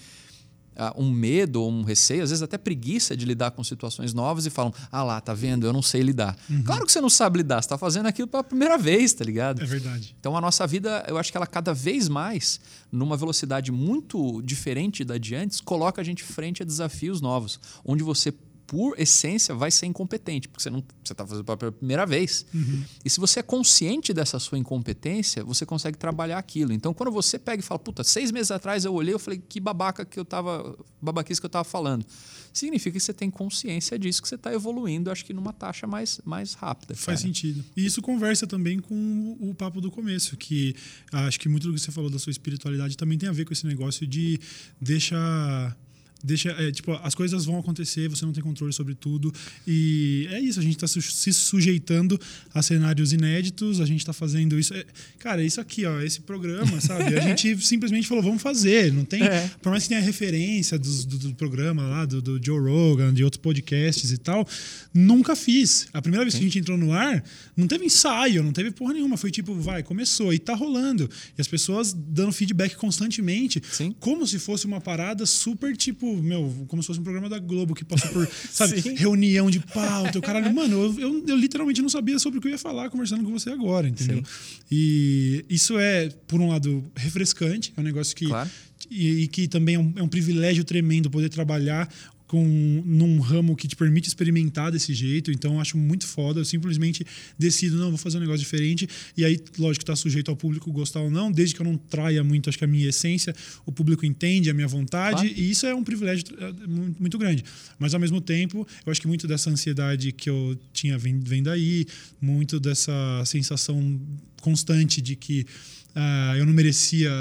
um 0.96 1.12
medo 1.12 1.62
ou 1.62 1.72
um 1.72 1.84
receio, 1.84 2.24
às 2.24 2.30
vezes 2.30 2.42
até 2.42 2.58
preguiça 2.58 3.16
de 3.16 3.26
lidar 3.26 3.52
com 3.52 3.64
situações 3.64 4.14
novas 4.14 4.46
e 4.46 4.50
falam: 4.50 4.74
ah 4.92 5.04
lá, 5.04 5.22
tá 5.22 5.34
vendo, 5.34 5.66
eu 5.66 5.74
não 5.74 5.82
sei 5.82 6.02
lidar. 6.02 6.38
Uhum. 6.50 6.64
Claro 6.64 6.86
que 6.86 6.92
você 6.92 7.02
não 7.02 7.10
sabe 7.10 7.40
lidar, 7.40 7.62
você 7.62 7.70
tá 7.70 7.78
fazendo 7.78 8.08
aquilo 8.08 8.28
pela 8.28 8.44
primeira 8.44 8.78
vez, 8.78 9.14
tá 9.14 9.24
ligado? 9.24 9.62
É 9.62 9.66
verdade. 9.66 10.16
Então 10.20 10.36
a 10.36 10.42
nossa 10.42 10.66
vida, 10.66 11.06
eu 11.08 11.18
acho 11.18 11.32
que 11.32 11.38
ela 11.38 11.48
cada 11.48 11.74
vez 11.74 12.08
mais, 12.08 12.60
numa 12.92 13.18
velocidade 13.18 13.72
muito 13.72 14.42
diferente 14.42 15.04
da 15.04 15.18
de 15.18 15.36
antes, 15.36 15.62
coloca 15.62 16.02
a 16.02 16.04
gente 16.04 16.24
frente 16.24 16.64
a 16.64 16.66
desafios 16.66 17.22
novos, 17.22 17.60
onde 17.86 18.04
você 18.04 18.34
por 18.68 19.00
essência, 19.00 19.54
vai 19.54 19.70
ser 19.70 19.86
incompetente, 19.86 20.48
porque 20.48 20.64
você 20.64 20.70
não 20.70 20.84
você 21.04 21.14
está 21.14 21.26
fazendo 21.26 21.44
pela 21.44 21.72
primeira 21.72 22.06
vez. 22.06 22.46
Uhum. 22.54 22.84
E 23.04 23.10
se 23.10 23.20
você 23.20 23.40
é 23.40 23.44
consciente 23.44 24.14
dessa 24.14 24.40
sua 24.40 24.58
incompetência, 24.58 25.44
você 25.44 25.66
consegue 25.66 25.98
trabalhar 25.98 26.38
aquilo. 26.38 26.72
Então, 26.72 26.94
quando 26.94 27.12
você 27.12 27.38
pega 27.38 27.62
e 27.62 27.66
fala, 27.66 27.80
puta, 27.80 28.04
seis 28.04 28.32
meses 28.32 28.52
atrás 28.52 28.86
eu 28.86 28.94
olhei, 28.94 29.14
eu 29.14 29.20
falei, 29.20 29.42
que 29.48 29.60
babaca 29.60 30.06
que 30.06 30.20
eu 30.20 30.24
tava, 30.24 30.78
babaquice 31.02 31.42
que 31.42 31.46
eu 31.46 31.50
estava 31.50 31.64
falando. 31.64 32.06
Significa 32.54 32.98
que 32.98 33.00
você 33.00 33.14
tem 33.14 33.30
consciência 33.30 33.98
disso, 33.98 34.22
que 34.22 34.28
você 34.28 34.36
está 34.36 34.54
evoluindo, 34.54 35.10
acho 35.10 35.24
que 35.26 35.34
numa 35.34 35.54
taxa 35.54 35.88
mais, 35.88 36.20
mais 36.26 36.54
rápida. 36.54 36.96
Faz 36.96 37.22
sentido. 37.22 37.64
E 37.76 37.86
isso 37.86 38.02
conversa 38.02 38.46
também 38.46 38.80
com 38.80 39.38
o 39.40 39.54
papo 39.56 39.80
do 39.80 39.90
começo, 39.90 40.36
que 40.38 40.76
acho 41.12 41.40
que 41.40 41.48
muito 41.48 41.68
do 41.68 41.74
que 41.74 41.80
você 41.80 41.92
falou 41.92 42.10
da 42.10 42.20
sua 42.20 42.32
espiritualidade 42.32 42.98
também 42.98 43.18
tem 43.18 43.30
a 43.30 43.32
ver 43.32 43.46
com 43.46 43.54
esse 43.54 43.66
negócio 43.66 44.06
de 44.06 44.40
deixar 44.80 45.78
deixa 46.24 46.50
é, 46.52 46.72
tipo 46.72 46.92
as 47.04 47.16
coisas 47.16 47.46
vão 47.46 47.58
acontecer 47.60 48.08
você 48.10 48.26
não 48.26 48.34
tem 48.34 48.44
controle 48.44 48.74
sobre 48.74 48.96
tudo. 48.96 49.34
E 49.68 50.28
é 50.32 50.40
isso 50.40 50.60
a 50.60 50.64
gente 50.64 50.84
está 50.84 50.88
se 50.88 51.34
sujeitando 51.34 52.20
a 52.54 52.62
cenários 52.62 53.14
inéditos 53.14 53.80
a 53.80 53.86
gente 53.86 54.00
está 54.00 54.14
fazendo 54.14 54.60
isso. 54.60 54.74
É, 54.74 54.86
cara 55.20 55.44
isso 55.44 55.62
aqui 55.62 55.86
ó 55.86 56.02
esse 56.02 56.22
programa 56.22 56.80
sabe? 56.82 57.16
A 57.18 57.22
gente 57.22 57.58
simplesmente 57.66 58.08
falou 58.08 58.24
vamos 58.24 58.42
fazer 58.42 58.92
não 58.94 59.06
tem 59.06 59.24
é. 59.24 59.50
por 59.62 59.70
mais 59.70 59.84
que 59.84 59.90
tenha 59.90 60.02
referência 60.02 60.78
do, 60.78 61.06
do, 61.06 61.18
do 61.18 61.36
programa 61.36 61.84
lá 61.84 62.06
do, 62.06 62.22
do, 62.22 62.44
Joe 62.44 62.60
Rogan 62.60 63.14
de 63.14 63.24
outros 63.24 63.42
podcasts 63.42 64.12
e 64.12 64.18
tal 64.18 64.48
nunca 64.94 65.36
fiz. 65.36 65.88
A 65.94 66.02
primeira 66.02 66.26
vez 66.26 66.36
que 66.36 66.42
a 66.42 66.44
gente 66.44 66.60
entrou 66.60 66.78
no 66.78 66.92
ar 66.92 67.24
não 67.56 67.68
teve 67.68 67.86
ensaio 67.86 68.44
não 68.44 68.52
teve 68.52 68.72
porra 68.72 68.94
nenhuma 68.94 69.18
foi 69.18 69.32
tipo 69.32 69.54
vai 69.56 69.84
começou 69.84 70.34
e 70.34 70.40
tá 70.40 70.54
rolando. 70.54 71.10
E 71.38 71.42
as 71.42 71.48
pessoas 71.48 71.94
dando 71.94 72.32
feedback 72.32 72.76
constantemente 72.76 73.62
Sim. 73.72 73.96
como 74.00 74.26
se 74.26 74.40
fosse 74.40 74.66
uma 74.66 74.82
parada 74.82 75.26
super 75.26 75.76
tipo 75.76 76.11
meu, 76.18 76.66
como 76.68 76.82
se 76.82 76.88
fosse 76.88 77.00
um 77.00 77.04
programa 77.04 77.30
da 77.30 77.40
Globo 77.40 77.74
que 77.74 77.84
passou 77.84 78.10
por, 78.12 78.28
sabe, 78.50 78.80
reunião 78.96 79.50
de 79.50 79.60
pauta. 79.60 80.20
O 80.20 80.22
caralho, 80.22 80.54
mano, 80.54 80.84
eu, 80.84 81.00
eu, 81.00 81.26
eu, 81.28 81.36
literalmente 81.36 81.82
não 81.82 81.90
sabia 81.90 82.18
sobre 82.20 82.40
o 82.40 82.42
que 82.42 82.48
eu 82.48 82.52
ia 82.52 82.58
falar 82.58 82.90
conversando 82.90 83.24
com 83.24 83.32
você 83.32 83.50
agora, 83.50 83.88
entendeu? 83.88 84.18
Sim. 84.18 84.24
E 84.72 85.46
isso 85.50 85.78
é, 85.80 86.10
por 86.28 86.40
um 86.40 86.50
lado, 86.50 86.84
refrescante, 86.96 87.74
é 87.76 87.82
um 87.82 87.84
negócio 87.84 88.16
que. 88.16 88.28
Claro. 88.28 88.50
E, 88.90 89.24
e, 89.24 89.28
que 89.28 89.48
também 89.48 89.76
é 89.76 89.80
um, 89.80 89.94
é 89.98 90.04
um 90.04 90.08
privilégio 90.08 90.64
tremendo 90.64 91.10
poder 91.10 91.30
trabalhar 91.30 91.88
com 92.32 92.82
num 92.86 93.20
ramo 93.20 93.58
que 93.58 93.68
te 93.68 93.76
permite 93.76 94.08
experimentar 94.08 94.72
desse 94.72 94.94
jeito. 94.94 95.34
Então, 95.34 95.56
eu 95.56 95.60
acho 95.60 95.78
muito 95.78 96.08
foda. 96.08 96.40
Eu 96.40 96.46
simplesmente 96.46 97.06
decido, 97.38 97.76
não, 97.76 97.90
vou 97.90 97.98
fazer 97.98 98.20
um 98.20 98.22
negócio 98.22 98.40
diferente. 98.40 98.88
E 99.18 99.26
aí, 99.26 99.38
lógico, 99.60 99.84
está 99.84 99.98
sujeito 99.98 100.32
ao 100.32 100.38
público 100.38 100.72
gostar 100.72 101.02
ou 101.02 101.12
não, 101.12 101.30
desde 101.30 101.54
que 101.54 101.62
eu 101.62 101.66
não 101.66 101.76
traia 101.76 102.24
muito, 102.24 102.48
acho 102.48 102.58
que 102.58 102.64
a 102.64 102.68
minha 102.68 102.88
essência, 102.88 103.36
o 103.66 103.72
público 103.74 104.06
entende 104.06 104.50
a 104.50 104.54
minha 104.54 104.68
vontade. 104.68 105.28
Claro. 105.28 105.42
E 105.42 105.52
isso 105.52 105.66
é 105.66 105.76
um 105.76 105.84
privilégio 105.84 106.24
é, 106.40 106.54
muito 106.98 107.18
grande. 107.18 107.44
Mas, 107.78 107.94
ao 107.94 108.00
mesmo 108.00 108.22
tempo, 108.22 108.66
eu 108.86 108.92
acho 108.94 109.02
que 109.02 109.08
muito 109.08 109.28
dessa 109.28 109.50
ansiedade 109.50 110.14
que 110.14 110.30
eu 110.30 110.58
tinha 110.72 110.98
vem, 110.98 111.44
daí, 111.44 111.86
muito 112.22 112.62
dessa 112.62 112.94
sensação 113.26 114.00
constante 114.42 115.02
de 115.02 115.18
que 115.18 115.46
uh, 115.94 116.38
eu 116.38 116.46
não 116.46 116.54
merecia 116.54 117.12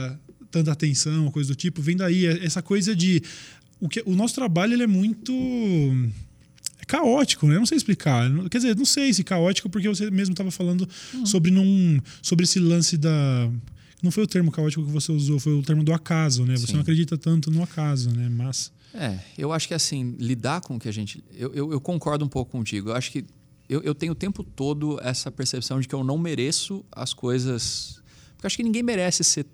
tanta 0.51 0.73
atenção, 0.73 1.31
coisa 1.31 1.49
do 1.49 1.57
tipo, 1.57 1.81
vem 1.81 1.97
daí 1.97 2.27
essa 2.27 2.61
coisa 2.61 2.95
de 2.95 3.23
o, 3.81 3.89
que, 3.89 4.03
o 4.07 4.15
nosso 4.15 4.35
trabalho 4.35 4.75
ele 4.75 4.83
é 4.83 4.87
muito 4.87 5.33
caótico, 6.87 7.47
né? 7.47 7.55
Eu 7.55 7.61
não 7.61 7.67
sei 7.67 7.77
explicar. 7.77 8.29
Quer 8.51 8.59
dizer, 8.59 8.77
não 8.77 8.85
sei 8.85 9.13
se 9.13 9.23
caótico, 9.23 9.71
porque 9.71 9.89
você 9.89 10.11
mesmo 10.11 10.33
estava 10.33 10.51
falando 10.51 10.89
uhum. 11.15 11.25
sobre, 11.25 11.51
num, 11.51 12.01
sobre 12.21 12.45
esse 12.45 12.59
lance 12.59 12.97
da. 12.97 13.51
Não 14.03 14.11
foi 14.11 14.25
o 14.25 14.27
termo 14.27 14.51
caótico 14.51 14.85
que 14.85 14.91
você 14.91 15.13
usou, 15.13 15.39
foi 15.39 15.53
o 15.53 15.63
termo 15.63 15.85
do 15.85 15.93
acaso, 15.93 16.45
né? 16.45 16.57
Você 16.57 16.69
Sim. 16.69 16.73
não 16.75 16.81
acredita 16.81 17.17
tanto 17.17 17.51
no 17.51 17.63
acaso, 17.63 18.11
né? 18.11 18.29
Mas. 18.29 18.73
É, 18.93 19.21
eu 19.39 19.53
acho 19.53 19.69
que 19.69 19.75
assim, 19.75 20.17
lidar 20.19 20.63
com 20.63 20.77
o 20.77 20.79
que 20.81 20.89
a 20.89 20.93
gente. 20.93 21.23
Eu, 21.33 21.55
eu, 21.55 21.73
eu 21.73 21.81
concordo 21.81 22.25
um 22.25 22.29
pouco 22.29 22.51
contigo. 22.51 22.91
Eu 22.91 22.97
acho 22.97 23.13
que 23.13 23.25
eu, 23.69 23.81
eu 23.83 23.95
tenho 23.95 24.13
o 24.13 24.17
tempo 24.17 24.43
todo 24.43 24.99
essa 25.01 25.31
percepção 25.31 25.81
de 25.81 25.87
que 25.87 25.95
eu 25.95 26.03
não 26.03 26.19
mereço 26.19 26.85
as 26.91 27.15
coisas. 27.15 28.03
Porque 28.33 28.47
eu 28.47 28.49
acho 28.49 28.57
que 28.57 28.65
ninguém 28.65 28.83
merece 28.83 29.23
ser 29.23 29.47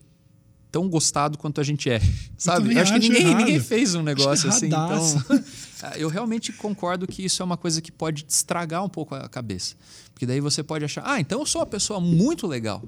tão 0.71 0.89
gostado 0.89 1.39
quanto 1.39 1.61
a 1.61 1.65
gente 1.65 1.89
é. 1.91 2.01
Sabe? 2.37 2.75
Eu, 2.75 2.83
acho, 2.83 2.93
acho 2.93 3.01
que 3.01 3.09
ninguém, 3.09 3.35
ninguém, 3.35 3.61
fez 3.61 3.95
um 3.95 4.03
negócio 4.03 4.49
assim. 4.49 4.67
Então, 4.67 5.01
eu 5.97 6.09
realmente 6.09 6.53
concordo 6.53 7.07
que 7.07 7.25
isso 7.25 7.43
é 7.43 7.45
uma 7.45 7.57
coisa 7.57 7.81
que 7.81 7.91
pode 7.91 8.25
estragar 8.29 8.85
um 8.85 8.89
pouco 8.89 9.15
a 9.15 9.29
cabeça. 9.29 9.75
Porque 10.13 10.27
daí 10.27 10.41
você 10.41 10.63
pode 10.63 10.85
achar, 10.85 11.03
ah, 11.05 11.21
então 11.21 11.41
eu 11.41 11.47
sou 11.47 11.61
uma 11.61 11.67
pessoa 11.67 12.01
muito 12.01 12.47
legal. 12.47 12.83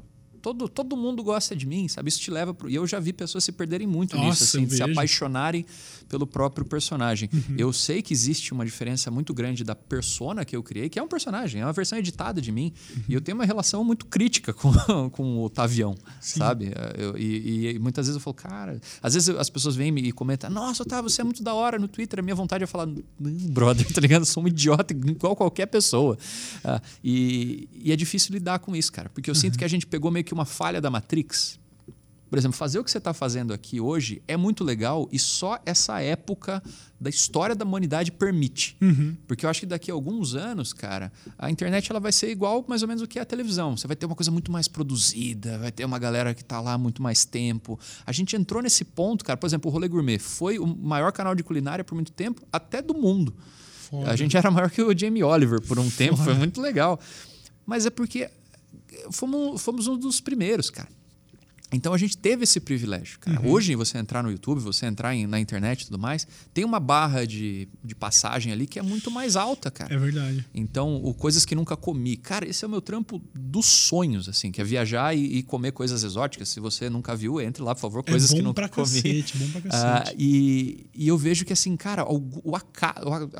Todo, 0.48 0.68
todo 0.68 0.96
mundo 0.96 1.22
gosta 1.22 1.54
de 1.54 1.66
mim, 1.66 1.88
sabe? 1.88 2.08
Isso 2.08 2.20
te 2.20 2.30
leva 2.30 2.54
pro... 2.54 2.70
E 2.70 2.74
eu 2.74 2.86
já 2.86 2.98
vi 2.98 3.12
pessoas 3.12 3.44
se 3.44 3.52
perderem 3.52 3.86
muito 3.86 4.16
Nossa, 4.16 4.28
nisso, 4.28 4.44
assim, 4.44 4.64
de 4.66 4.76
se 4.76 4.82
apaixonarem 4.82 5.66
pelo 6.08 6.26
próprio 6.26 6.64
personagem. 6.64 7.28
Uhum. 7.32 7.56
Eu 7.58 7.72
sei 7.72 8.00
que 8.00 8.12
existe 8.14 8.52
uma 8.52 8.64
diferença 8.64 9.10
muito 9.10 9.34
grande 9.34 9.62
da 9.62 9.74
persona 9.74 10.44
que 10.44 10.56
eu 10.56 10.62
criei, 10.62 10.88
que 10.88 10.98
é 10.98 11.02
um 11.02 11.08
personagem, 11.08 11.60
é 11.60 11.64
uma 11.64 11.72
versão 11.72 11.98
editada 11.98 12.40
de 12.40 12.50
mim. 12.50 12.72
Uhum. 12.96 13.02
E 13.08 13.14
eu 13.14 13.20
tenho 13.20 13.36
uma 13.36 13.44
relação 13.44 13.84
muito 13.84 14.06
crítica 14.06 14.52
com, 14.54 15.10
com 15.10 15.42
o 15.42 15.50
Tavião, 15.50 15.94
sabe? 16.20 16.72
Eu- 16.96 17.16
e, 17.18 17.74
e 17.74 17.78
muitas 17.78 18.06
vezes 18.06 18.16
eu 18.16 18.20
falo, 18.20 18.34
cara. 18.34 18.80
Às 19.02 19.14
vezes 19.14 19.28
as 19.28 19.50
pessoas 19.50 19.76
vêm 19.76 19.92
me 19.92 20.00
e 20.00 20.12
comentam, 20.12 20.48
nossa, 20.48 20.82
Otávio, 20.82 21.10
você 21.10 21.20
é 21.20 21.24
muito 21.24 21.42
da 21.42 21.52
hora 21.52 21.78
no 21.78 21.88
Twitter. 21.88 22.20
A 22.20 22.22
minha 22.22 22.34
vontade 22.34 22.64
é 22.64 22.66
falar, 22.66 22.86
não, 22.86 23.02
brother, 23.50 23.86
tá 23.92 24.00
ligado? 24.00 24.22
Eu 24.22 24.26
sou 24.26 24.42
um 24.42 24.48
idiota 24.48 24.94
igual 24.94 25.36
qualquer 25.36 25.66
pessoa. 25.66 26.16
Ah, 26.64 26.80
e, 27.04 27.68
e 27.72 27.92
é 27.92 27.96
difícil 27.96 28.32
lidar 28.32 28.60
com 28.60 28.74
isso, 28.74 28.92
cara, 28.92 29.08
porque 29.10 29.28
eu 29.28 29.34
sinto 29.34 29.58
que 29.58 29.64
a 29.64 29.68
gente 29.68 29.86
pegou 29.86 30.10
meio 30.10 30.24
que 30.24 30.32
uma 30.32 30.37
falha 30.44 30.80
da 30.80 30.90
Matrix. 30.90 31.58
Por 32.30 32.38
exemplo, 32.38 32.58
fazer 32.58 32.78
o 32.78 32.84
que 32.84 32.90
você 32.90 32.98
está 32.98 33.14
fazendo 33.14 33.54
aqui 33.54 33.80
hoje 33.80 34.22
é 34.28 34.36
muito 34.36 34.62
legal 34.62 35.08
e 35.10 35.18
só 35.18 35.58
essa 35.64 36.00
época 36.00 36.62
da 37.00 37.08
história 37.08 37.54
da 37.54 37.64
humanidade 37.64 38.12
permite. 38.12 38.76
Porque 39.26 39.46
eu 39.46 39.50
acho 39.50 39.60
que 39.60 39.66
daqui 39.66 39.90
a 39.90 39.94
alguns 39.94 40.34
anos, 40.34 40.74
cara, 40.74 41.10
a 41.38 41.50
internet 41.50 41.90
ela 41.90 42.00
vai 42.00 42.12
ser 42.12 42.30
igual 42.30 42.62
mais 42.68 42.82
ou 42.82 42.88
menos 42.88 43.02
o 43.02 43.06
que 43.06 43.18
é 43.18 43.22
a 43.22 43.24
televisão. 43.24 43.76
Você 43.76 43.86
vai 43.86 43.96
ter 43.96 44.04
uma 44.04 44.14
coisa 44.14 44.30
muito 44.30 44.52
mais 44.52 44.68
produzida, 44.68 45.56
vai 45.58 45.72
ter 45.72 45.86
uma 45.86 45.98
galera 45.98 46.34
que 46.34 46.42
está 46.42 46.60
lá 46.60 46.74
há 46.74 46.78
muito 46.78 47.02
mais 47.02 47.24
tempo. 47.24 47.80
A 48.04 48.12
gente 48.12 48.36
entrou 48.36 48.62
nesse 48.62 48.84
ponto, 48.84 49.24
cara. 49.24 49.38
Por 49.38 49.46
exemplo, 49.46 49.70
o 49.70 49.72
Rolê 49.72 49.88
Gourmet 49.88 50.18
foi 50.18 50.58
o 50.58 50.66
maior 50.66 51.12
canal 51.12 51.34
de 51.34 51.42
culinária 51.42 51.82
por 51.82 51.94
muito 51.94 52.12
tempo, 52.12 52.42
até 52.52 52.82
do 52.82 52.92
mundo. 52.92 53.34
Foda. 53.88 54.10
A 54.10 54.16
gente 54.16 54.36
era 54.36 54.50
maior 54.50 54.70
que 54.70 54.82
o 54.82 54.96
Jamie 54.96 55.24
Oliver 55.24 55.62
por 55.62 55.78
um 55.78 55.88
tempo, 55.88 56.18
foi 56.18 56.34
muito 56.34 56.60
legal. 56.60 57.00
Mas 57.64 57.86
é 57.86 57.90
porque 57.90 58.30
fomos, 59.10 59.60
fomos 59.62 59.86
um 59.86 59.96
dos 59.98 60.20
primeiros, 60.20 60.70
cara. 60.70 60.88
Então 61.70 61.92
a 61.92 61.98
gente 61.98 62.16
teve 62.16 62.44
esse 62.44 62.58
privilégio. 62.60 63.18
Cara. 63.18 63.42
Uhum. 63.42 63.50
Hoje, 63.50 63.74
você 63.74 63.98
entrar 63.98 64.22
no 64.22 64.30
YouTube, 64.30 64.58
você 64.58 64.86
entrar 64.86 65.14
em- 65.14 65.26
na 65.26 65.38
internet 65.38 65.82
e 65.82 65.84
tudo 65.84 65.98
mais, 65.98 66.26
tem 66.54 66.64
uma 66.64 66.80
barra 66.80 67.26
de, 67.26 67.68
de 67.84 67.94
passagem 67.94 68.50
ali 68.50 68.66
que 68.66 68.78
é 68.78 68.82
muito 68.82 69.10
mais 69.10 69.36
alta, 69.36 69.70
cara. 69.70 69.92
É 69.94 69.98
verdade. 69.98 70.46
Então, 70.54 70.96
o 70.96 71.12
coisas 71.12 71.44
que 71.44 71.54
nunca 71.54 71.76
comi. 71.76 72.16
Cara, 72.16 72.48
esse 72.48 72.64
é 72.64 72.66
o 72.66 72.70
meu 72.70 72.80
trampo 72.80 73.20
dos 73.34 73.66
sonhos, 73.66 74.30
assim, 74.30 74.50
que 74.50 74.62
é 74.62 74.64
viajar 74.64 75.14
e, 75.14 75.20
e 75.36 75.42
comer 75.42 75.72
coisas 75.72 76.02
exóticas. 76.04 76.48
Se 76.48 76.58
você 76.58 76.88
nunca 76.88 77.14
viu, 77.14 77.38
entre 77.38 77.62
lá, 77.62 77.74
por 77.74 77.82
favor, 77.82 78.02
coisas 78.02 78.30
é 78.32 78.36
que 78.36 78.40
nunca 78.40 78.54
pra 78.62 78.68
comi. 78.70 78.86
cacete, 79.02 79.36
bom 79.36 79.60
pra 79.60 79.60
Ah, 79.70 80.00
cacete. 80.04 80.16
e, 80.18 80.86
e 80.94 81.06
eu 81.06 81.18
vejo 81.18 81.44
que, 81.44 81.52
assim, 81.52 81.76
cara, 81.76 82.10
o, 82.10 82.16
o 82.44 82.56
a, 82.56 82.62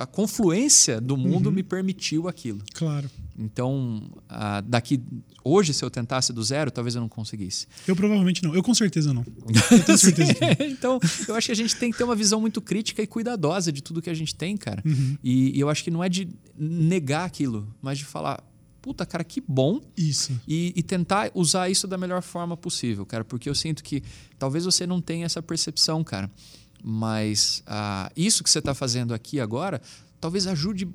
a 0.03 0.07
confluência 0.07 1.01
do 1.01 1.15
Uhum. 1.15 1.21
mundo 1.31 1.51
me 1.51 1.63
permitiu 1.63 2.29
aquilo. 2.29 2.61
Claro. 2.75 3.11
Então, 3.39 4.11
ah, 4.29 4.61
daqui. 4.61 5.01
Hoje, 5.45 5.73
se 5.73 5.85
eu 5.85 5.89
tentasse 5.89 6.33
do 6.33 6.43
zero, 6.43 6.73
talvez 6.73 6.97
eu 6.97 7.01
não 7.01 7.09
conseguisse. 7.09 7.69
Eu 7.87 7.95
provavelmente 7.95 8.43
não. 8.43 8.53
Eu 8.53 8.63
com 8.63 8.75
certeza 8.75 9.15
não. 9.15 9.25
Eu 9.71 9.85
tenho 9.85 9.97
certeza 9.99 10.35
que 10.35 10.41
não. 10.41 10.57
então, 10.67 11.01
eu 11.29 11.35
acho 11.37 11.47
que 11.47 11.53
a 11.53 11.55
gente 11.55 11.77
tem 11.77 11.91
que 11.91 11.97
ter 11.97 12.05
uma 12.05 12.17
visão 12.17 12.41
muito 12.41 12.61
crítica 12.61 13.01
e 13.01 13.07
cuidadosa 13.07 13.71
de 13.71 13.83
tudo 13.83 14.03
que 14.03 14.11
a 14.11 14.15
gente 14.15 14.35
tem, 14.35 14.57
cara. 14.57 14.83
Uhum. 14.85 15.17
E, 15.23 15.57
e 15.57 15.61
eu 15.61 15.69
acho 15.69 15.85
que 15.85 15.91
não 15.91 16.03
é 16.03 16.09
de 16.09 16.29
negar 16.57 17.25
aquilo, 17.25 17.73
mas 17.81 17.99
de 17.99 18.05
falar, 18.05 18.43
puta, 18.83 19.07
cara, 19.07 19.23
que 19.23 19.41
bom. 19.47 19.81
Isso. 19.97 20.39
E, 20.47 20.73
e 20.75 20.83
tentar 20.83 21.31
usar 21.35 21.69
isso 21.69 21.87
da 21.87 21.97
melhor 21.97 22.23
forma 22.23 22.57
possível, 22.57 23.07
cara. 23.07 23.25
Porque 23.25 23.49
eu 23.49 23.55
sinto 23.55 23.85
que 23.85 24.03
talvez 24.39 24.65
você 24.65 24.87
não 24.87 25.01
tenha 25.01 25.27
essa 25.27 25.41
percepção, 25.41 26.03
cara. 26.03 26.31
Mas 26.83 27.63
ah, 27.67 28.11
isso 28.17 28.43
que 28.43 28.51
você 28.51 28.59
está 28.59 28.75
fazendo 28.75 29.15
aqui 29.15 29.41
agora 29.41 29.81
talvez 30.21 30.47
ajude 30.47 30.89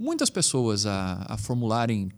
muitas 0.00 0.30
pessoas 0.30 0.86
a, 0.86 1.24
a 1.28 1.36
formularem 1.36 2.08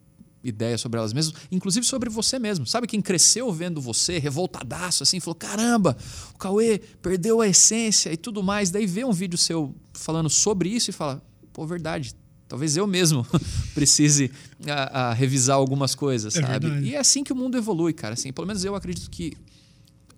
ideias 0.45 0.81
sobre 0.81 0.99
elas 0.99 1.13
mesmas, 1.13 1.35
inclusive 1.53 1.85
sobre 1.87 2.09
você 2.11 2.39
mesmo. 2.39 2.67
Sabe 2.67 2.87
quem 2.87 3.01
cresceu 3.01 3.53
vendo 3.53 3.81
você, 3.81 4.19
revoltadaço, 4.19 5.03
assim, 5.03 5.21
falou: 5.21 5.35
caramba, 5.35 5.97
o 6.35 6.39
Cauê 6.39 6.79
perdeu 7.01 7.41
a 7.41 7.49
essência 7.49 8.13
e 8.13 8.17
tudo 8.17 8.43
mais. 8.43 8.71
Daí 8.71 8.87
vê 8.87 9.05
um 9.05 9.13
vídeo 9.13 9.39
seu 9.39 9.75
falando 9.93 10.29
sobre 10.31 10.69
isso 10.69 10.91
e 10.91 10.93
fala: 10.93 11.23
pô, 11.53 11.67
verdade. 11.67 12.15
Talvez 12.49 12.77
eu 12.77 12.87
mesmo 12.87 13.27
precise 13.73 14.31
a, 14.69 15.09
a 15.09 15.13
revisar 15.15 15.57
algumas 15.57 15.95
coisas, 15.95 16.37
É 16.37 16.43
sabe? 16.43 16.67
verdade. 16.67 16.87
E 16.87 16.95
é 16.95 16.99
assim 16.99 17.25
que 17.25 17.33
o 17.33 17.37
mundo 17.37 17.57
evolui, 17.57 17.95
cara. 17.95 18.13
Assim, 18.13 18.31
pelo 18.31 18.47
menos 18.47 18.63
eu 18.63 18.75
acredito 18.75 19.09
que 19.11 19.33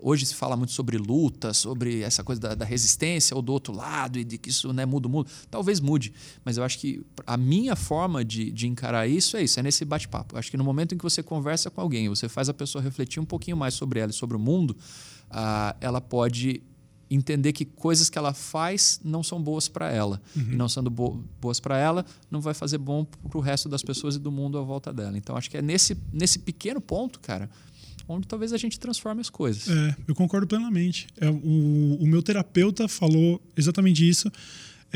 hoje 0.05 0.27
se 0.27 0.35
fala 0.35 0.55
muito 0.55 0.73
sobre 0.73 0.99
luta, 0.99 1.55
sobre 1.55 2.03
essa 2.03 2.23
coisa 2.23 2.39
da, 2.39 2.55
da 2.55 2.65
resistência 2.65 3.35
ou 3.35 3.41
do 3.41 3.53
outro 3.53 3.75
lado 3.75 4.19
e 4.19 4.25
de 4.25 4.37
que 4.37 4.51
isso 4.51 4.71
né, 4.73 4.85
muda 4.85 5.09
o 5.09 5.11
mundo. 5.11 5.31
Talvez 5.51 5.81
mude, 5.81 6.13
mas 6.45 6.59
eu 6.59 6.63
acho 6.63 6.79
que 6.79 7.03
a 7.27 7.39
minha 7.39 7.75
forma 7.75 8.23
de, 8.23 8.53
de 8.53 8.69
encarar 8.69 9.09
isso 9.09 9.39
é 9.39 9.43
isso, 9.43 9.59
é 9.59 9.63
nesse 9.63 9.83
bate-papo. 9.85 10.37
Acho 10.37 10.51
que 10.51 10.59
no 10.59 10.65
momento 10.65 10.95
em 10.95 10.99
que 10.99 11.03
você 11.03 11.23
conversa 11.23 11.71
com 11.71 11.81
alguém, 11.81 12.09
você 12.09 12.29
faz 12.29 12.51
a 12.51 12.55
pessoa 12.55 12.85
refletir 12.85 13.19
um 13.19 13.25
pouquinho 13.25 13.57
mais 13.57 13.73
sobre 13.73 13.99
ela 13.99 14.11
e 14.11 14.15
sobre 14.15 14.37
o 14.37 14.41
mundo, 14.41 14.77
ah, 15.31 15.75
ela 15.81 16.03
pode 16.03 16.63
entender 17.11 17.53
que 17.53 17.65
coisas 17.65 18.11
que 18.11 18.19
ela 18.19 18.35
faz 18.35 19.01
não 19.05 19.23
são 19.23 19.43
boas 19.43 19.69
para 19.69 19.91
ela. 19.91 20.21
E 20.53 20.57
não 20.57 20.69
sendo 20.69 20.91
bo 20.91 21.23
boas 21.41 21.61
para 21.61 21.79
ela, 21.79 22.05
não 22.31 22.41
vai 22.41 22.53
fazer 22.53 22.79
bom 22.79 23.05
para 23.05 23.39
o 23.39 23.41
resto 23.41 23.69
das 23.69 23.83
pessoas 23.83 24.17
e 24.17 24.19
do 24.19 24.31
mundo 24.31 24.59
à 24.59 24.63
volta 24.63 24.93
dela. 24.93 25.17
Então, 25.17 25.37
acho 25.37 25.51
que 25.51 25.57
é 25.57 25.63
nesse, 25.63 25.97
nesse 26.13 26.39
pequeno 26.39 26.81
ponto, 26.81 27.21
cara, 27.21 27.49
onde 28.09 28.27
talvez 28.27 28.53
a 28.53 28.57
gente 28.57 28.79
transforme 28.79 29.21
as 29.21 29.31
coisas. 29.31 29.69
É, 29.69 29.97
eu 30.07 30.15
concordo 30.15 30.47
plenamente. 30.47 31.07
É, 31.21 31.29
o, 31.29 31.99
o 32.01 32.07
meu 32.07 32.23
terapeuta 32.23 32.89
falou 32.89 33.41
exatamente 33.57 34.09
isso. 34.09 34.31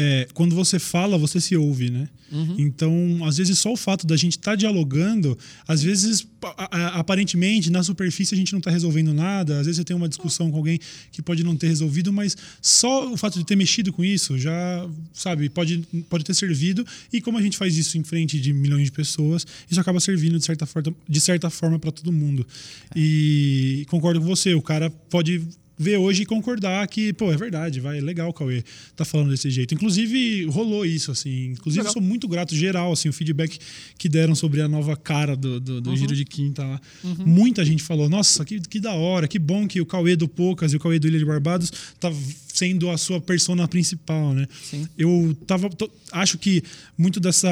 É, 0.01 0.29
quando 0.33 0.55
você 0.55 0.79
fala, 0.79 1.19
você 1.19 1.41
se 1.41 1.57
ouve, 1.57 1.91
né? 1.91 2.09
Uhum. 2.31 2.55
Então, 2.57 3.25
às 3.25 3.37
vezes, 3.37 3.59
só 3.59 3.73
o 3.73 3.77
fato 3.77 4.07
da 4.07 4.17
gente 4.17 4.39
estar 4.39 4.55
dialogando, 4.55 5.37
às 5.67 5.83
vezes, 5.83 6.25
aparentemente, 6.95 7.69
na 7.69 7.83
superfície, 7.83 8.33
a 8.33 8.39
gente 8.39 8.53
não 8.53 8.59
está 8.59 8.71
resolvendo 8.71 9.13
nada. 9.13 9.59
Às 9.59 9.67
vezes, 9.67 9.79
você 9.79 9.85
tem 9.85 9.97
uma 9.97 10.09
discussão 10.09 10.53
com 10.53 10.57
alguém 10.57 10.79
que 11.11 11.21
pode 11.21 11.43
não 11.43 11.57
ter 11.57 11.67
resolvido, 11.67 12.13
mas 12.13 12.37
só 12.63 13.13
o 13.13 13.17
fato 13.17 13.41
de 13.41 13.45
ter 13.45 13.57
mexido 13.57 13.93
com 13.93 14.05
isso 14.05 14.39
já, 14.39 14.89
sabe, 15.13 15.49
pode, 15.49 15.85
pode 16.09 16.25
ter 16.25 16.35
servido. 16.35 16.87
E 17.13 17.21
como 17.21 17.37
a 17.37 17.43
gente 17.43 17.57
faz 17.57 17.77
isso 17.77 17.99
em 17.99 18.05
frente 18.05 18.39
de 18.39 18.53
milhões 18.53 18.85
de 18.85 18.93
pessoas, 18.93 19.45
isso 19.69 19.81
acaba 19.81 19.99
servindo 19.99 20.39
de 20.39 20.45
certa 20.45 20.65
forma, 20.65 20.95
de 21.09 21.21
certa 21.21 21.51
forma 21.51 21.77
para 21.77 21.91
todo 21.91 22.13
mundo. 22.13 22.47
E 22.95 23.85
concordo 23.89 24.21
com 24.21 24.27
você, 24.27 24.55
o 24.55 24.63
cara 24.63 24.91
pode 24.91 25.43
ver 25.79 25.97
hoje 25.99 26.23
e 26.23 26.27
concordar 26.27 26.87
que, 26.89 27.13
pô, 27.13 27.31
é 27.33 27.37
verdade, 27.37 27.79
vai, 27.81 27.99
é 27.99 28.01
legal 28.01 28.29
o 28.29 28.33
Cauê 28.33 28.65
tá 28.97 29.05
falando 29.05 29.31
desse 29.31 29.49
jeito. 29.51 29.75
Inclusive, 29.75 30.45
rolou 30.47 30.85
isso, 30.85 31.11
assim. 31.13 31.53
Inclusive, 31.53 31.83
Legal. 31.83 31.93
sou 31.93 32.03
muito 32.03 32.27
grato, 32.27 32.55
geral, 32.57 32.93
assim, 32.93 33.09
o 33.09 33.13
feedback 33.13 33.59
que 33.97 34.09
deram 34.09 34.35
sobre 34.35 34.61
a 34.61 34.67
nova 34.69 34.97
cara 34.97 35.37
do, 35.37 35.61
do, 35.61 35.81
do 35.81 35.97
Giro 35.97 36.17
de 36.17 36.25
Quinta 36.25 36.65
lá. 36.65 36.81
Muita 37.25 37.65
gente 37.65 37.83
falou, 37.83 38.09
nossa, 38.09 38.45
que, 38.45 38.61
que 38.61 38.81
da 38.81 38.93
hora, 38.95 39.29
que 39.29 39.39
bom 39.39 39.69
que 39.69 39.81
o 39.81 39.87
Cauê 39.87 40.17
do 40.17 40.27
Poucas 40.27 40.73
e 40.73 40.77
o 40.77 40.81
Cauê 40.81 40.99
do 40.99 41.07
Ilha 41.07 41.19
de 41.19 41.25
Barbados 41.25 41.71
tá 42.01 42.13
sendo 42.53 42.91
a 42.91 42.99
sua 42.99 43.21
persona 43.21 43.69
principal, 43.69 44.35
né? 44.35 44.49
Sim. 44.63 44.89
Eu 44.99 45.37
tava, 45.47 45.71
tô- 45.71 45.91
acho 46.11 46.39
que 46.39 46.63
muito 46.97 47.21
dessa 47.21 47.49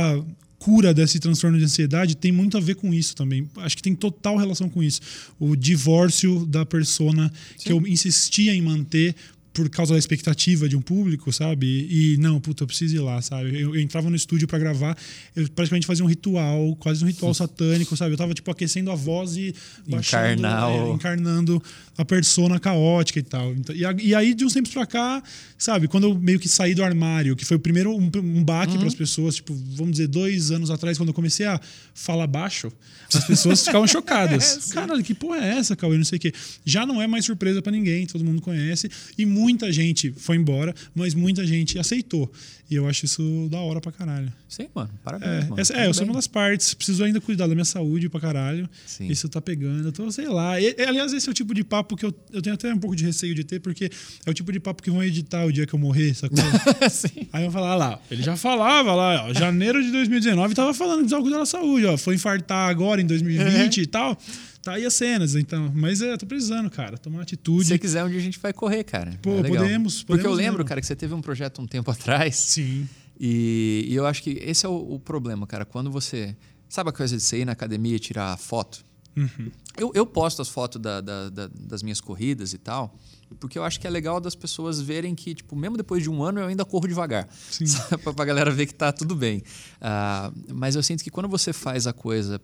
cura 0.66 0.92
desse 0.92 1.20
transtorno 1.20 1.56
de 1.56 1.64
ansiedade 1.64 2.16
tem 2.16 2.32
muito 2.32 2.56
a 2.56 2.60
ver 2.60 2.74
com 2.74 2.92
isso 2.92 3.14
também. 3.14 3.48
Acho 3.58 3.76
que 3.76 3.82
tem 3.84 3.94
total 3.94 4.36
relação 4.36 4.68
com 4.68 4.82
isso. 4.82 5.00
O 5.38 5.54
divórcio 5.54 6.44
da 6.44 6.66
persona 6.66 7.32
que 7.56 7.70
eu 7.70 7.86
insistia 7.86 8.52
em 8.52 8.60
manter 8.60 9.14
por 9.52 9.70
causa 9.70 9.94
da 9.94 9.98
expectativa 9.98 10.68
de 10.68 10.76
um 10.76 10.82
público, 10.82 11.32
sabe? 11.32 11.86
E 11.88 12.16
não, 12.18 12.40
puta, 12.40 12.64
eu 12.64 12.66
preciso 12.66 12.96
ir 12.96 12.98
lá, 12.98 13.22
sabe? 13.22 13.54
Eu, 13.54 13.76
eu 13.76 13.80
entrava 13.80 14.10
no 14.10 14.16
estúdio 14.16 14.48
pra 14.48 14.58
gravar, 14.58 14.98
eu 15.36 15.48
praticamente 15.50 15.86
fazia 15.86 16.04
um 16.04 16.08
ritual, 16.08 16.74
quase 16.76 17.02
um 17.04 17.06
ritual 17.06 17.32
satânico, 17.32 17.96
sabe? 17.96 18.12
Eu 18.14 18.18
tava 18.18 18.34
tipo 18.34 18.50
aquecendo 18.50 18.90
a 18.90 18.96
voz 18.96 19.36
e 19.36 19.54
baixando, 19.88 20.40
Encarnar 20.40 20.70
é, 20.70 20.90
encarnando 20.90 21.62
a 21.98 22.04
persona 22.04 22.60
caótica 22.60 23.18
e 23.18 23.22
tal. 23.22 23.52
Então, 23.54 23.74
e, 23.74 23.84
a- 23.84 23.96
e 23.98 24.14
aí, 24.14 24.34
de 24.34 24.44
uns 24.44 24.52
tempos 24.52 24.70
pra 24.72 24.84
cá, 24.86 25.22
sabe, 25.56 25.88
quando 25.88 26.04
eu 26.04 26.14
meio 26.18 26.38
que 26.38 26.48
saí 26.48 26.74
do 26.74 26.84
armário, 26.84 27.34
que 27.34 27.44
foi 27.44 27.56
o 27.56 27.60
primeiro 27.60 27.90
um, 27.96 28.10
um 28.14 28.44
baque 28.44 28.72
Uhum. 28.72 28.78
para 28.80 28.88
as 28.88 28.94
pessoas, 28.94 29.36
tipo, 29.36 29.54
vamos 29.74 29.92
dizer, 29.92 30.06
dois 30.08 30.50
anos 30.50 30.70
atrás, 30.70 30.98
quando 30.98 31.08
eu 31.08 31.14
comecei 31.14 31.46
a 31.46 31.58
falar 31.94 32.26
baixo, 32.26 32.70
as 33.14 33.24
pessoas 33.24 33.64
ficavam 33.64 33.86
chocadas. 33.86 34.66
Caralho, 34.74 35.02
que 35.02 35.14
porra 35.14 35.38
é 35.38 35.58
essa, 35.58 35.74
Cauê? 35.74 35.96
Não 35.96 36.04
sei 36.04 36.18
o 36.18 36.20
quê. 36.20 36.32
Já 36.64 36.84
não 36.84 37.00
é 37.00 37.06
mais 37.06 37.24
surpresa 37.24 37.62
pra 37.62 37.72
ninguém, 37.72 38.04
todo 38.06 38.24
mundo 38.24 38.42
conhece. 38.42 38.90
E 39.16 39.24
muita 39.24 39.72
gente 39.72 40.12
foi 40.16 40.36
embora, 40.36 40.74
mas 40.94 41.14
muita 41.14 41.46
gente 41.46 41.78
aceitou. 41.78 42.30
E 42.68 42.74
eu 42.74 42.88
acho 42.88 43.04
isso 43.04 43.48
da 43.48 43.58
hora 43.60 43.80
pra 43.80 43.92
caralho. 43.92 44.32
Sim, 44.48 44.66
mano. 44.74 44.90
Parabéns, 45.04 45.44
É, 45.44 45.48
mano. 45.48 45.60
essa- 45.60 45.74
é, 45.74 45.86
eu 45.86 45.94
sou 45.94 46.04
uma 46.04 46.14
das 46.14 46.26
partes. 46.26 46.74
Preciso 46.74 47.04
ainda 47.04 47.20
cuidar 47.20 47.46
da 47.46 47.54
minha 47.54 47.64
saúde 47.64 48.08
pra 48.08 48.18
caralho. 48.20 48.68
Sim. 48.84 49.06
Isso 49.06 49.28
tá 49.28 49.40
pegando. 49.40 49.86
Eu 49.86 49.92
tô, 49.92 50.10
sei 50.10 50.26
lá. 50.26 50.60
E- 50.60 50.74
aliás, 50.82 51.12
esse 51.12 51.28
é 51.28 51.30
o 51.30 51.34
tipo 51.34 51.54
de 51.54 51.62
papo 51.62 51.96
que 51.96 52.04
eu, 52.04 52.12
eu 52.32 52.42
tenho 52.42 52.54
até 52.54 52.74
um 52.74 52.78
pouco 52.78 52.96
de 52.96 53.04
receio 53.04 53.34
de 53.36 53.44
ter, 53.44 53.60
porque 53.60 53.88
é 54.24 54.30
o 54.30 54.34
tipo 54.34 54.50
de 54.50 54.58
papo 54.58 54.82
que 54.82 54.90
vão 54.90 55.02
editar 55.02 55.44
o 55.46 55.52
dia 55.52 55.64
que 55.64 55.74
eu 55.74 55.78
morrer, 55.78 56.12
sacou? 56.14 56.38
Sim. 56.90 57.28
Aí 57.32 57.42
vão 57.44 57.52
falar 57.52 57.72
ah 57.72 57.76
lá, 57.76 58.00
ele 58.10 58.22
já 58.22 58.36
falava 58.36 58.94
lá, 58.94 59.26
ó, 59.28 59.32
janeiro 59.34 59.82
de 59.82 59.90
2019 59.92 60.54
tava 60.54 60.74
falando 60.74 60.98
precisava 61.00 61.22
cuidar 61.22 61.38
da 61.38 61.46
saúde, 61.46 61.86
ó. 61.86 61.96
Foi 61.96 62.16
infartar 62.16 62.68
agora 62.68 63.00
em 63.00 63.06
2020 63.06 63.82
e 63.82 63.86
tal. 63.86 64.18
Tá 64.66 64.72
aí 64.72 64.84
as 64.84 64.94
cenas, 64.94 65.36
então. 65.36 65.70
Mas 65.72 66.02
é, 66.02 66.16
tô 66.16 66.26
precisando, 66.26 66.68
cara. 66.68 66.98
Tomar 66.98 67.18
Se 67.18 67.22
atitude. 67.22 67.68
você 67.68 67.78
quiser, 67.78 68.02
um 68.04 68.08
dia 68.08 68.18
a 68.18 68.22
gente 68.22 68.36
vai 68.40 68.52
correr, 68.52 68.82
cara. 68.82 69.16
Pô, 69.22 69.30
É 69.38 69.42
legal. 69.42 69.62
podemos, 69.62 70.02
Porque 70.02 70.12
eu 70.14 70.16
podemos 70.24 70.36
lembro, 70.36 70.58
mesmo. 70.58 70.68
cara, 70.68 70.80
que 70.80 70.86
você 70.88 70.96
teve 70.96 71.14
um 71.14 71.22
projeto 71.22 71.62
um 71.62 71.66
tempo 71.68 71.88
atrás. 71.92 72.34
Sim. 72.34 72.88
E, 73.20 73.86
e 73.88 73.94
eu 73.94 74.04
acho 74.04 74.20
que 74.24 74.30
esse 74.42 74.66
é 74.66 74.68
o, 74.68 74.94
o 74.94 74.98
problema, 74.98 75.46
cara. 75.46 75.64
Quando 75.64 75.88
você. 75.88 76.36
Sabe 76.68 76.90
a 76.90 76.92
coisa 76.92 77.16
de 77.16 77.22
você 77.22 77.42
ir 77.42 77.44
na 77.44 77.52
academia 77.52 77.94
e 77.94 77.98
tirar 78.00 78.36
foto? 78.36 78.84
Uhum. 79.16 79.52
Eu, 79.78 79.92
eu 79.94 80.04
posto 80.04 80.42
as 80.42 80.48
fotos 80.48 80.82
da, 80.82 81.00
da, 81.00 81.30
da, 81.30 81.48
das 81.60 81.80
minhas 81.84 82.00
corridas 82.00 82.52
e 82.52 82.58
tal, 82.58 82.98
porque 83.38 83.56
eu 83.56 83.62
acho 83.62 83.78
que 83.78 83.86
é 83.86 83.90
legal 83.90 84.20
das 84.20 84.34
pessoas 84.34 84.80
verem 84.80 85.14
que, 85.14 85.32
tipo, 85.32 85.54
mesmo 85.54 85.76
depois 85.76 86.02
de 86.02 86.10
um 86.10 86.24
ano, 86.24 86.40
eu 86.40 86.46
ainda 86.48 86.64
corro 86.64 86.88
devagar. 86.88 87.28
Sim. 87.50 87.66
pra 88.16 88.24
galera 88.24 88.50
ver 88.50 88.66
que 88.66 88.74
tá 88.74 88.92
tudo 88.92 89.14
bem. 89.14 89.38
Uh, 89.80 90.52
mas 90.52 90.74
eu 90.74 90.82
sinto 90.82 91.04
que 91.04 91.10
quando 91.10 91.28
você 91.28 91.52
faz 91.52 91.86
a 91.86 91.92
coisa 91.92 92.40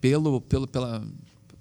pelo, 0.00 0.40
pelo, 0.40 0.66
pela, 0.68 1.04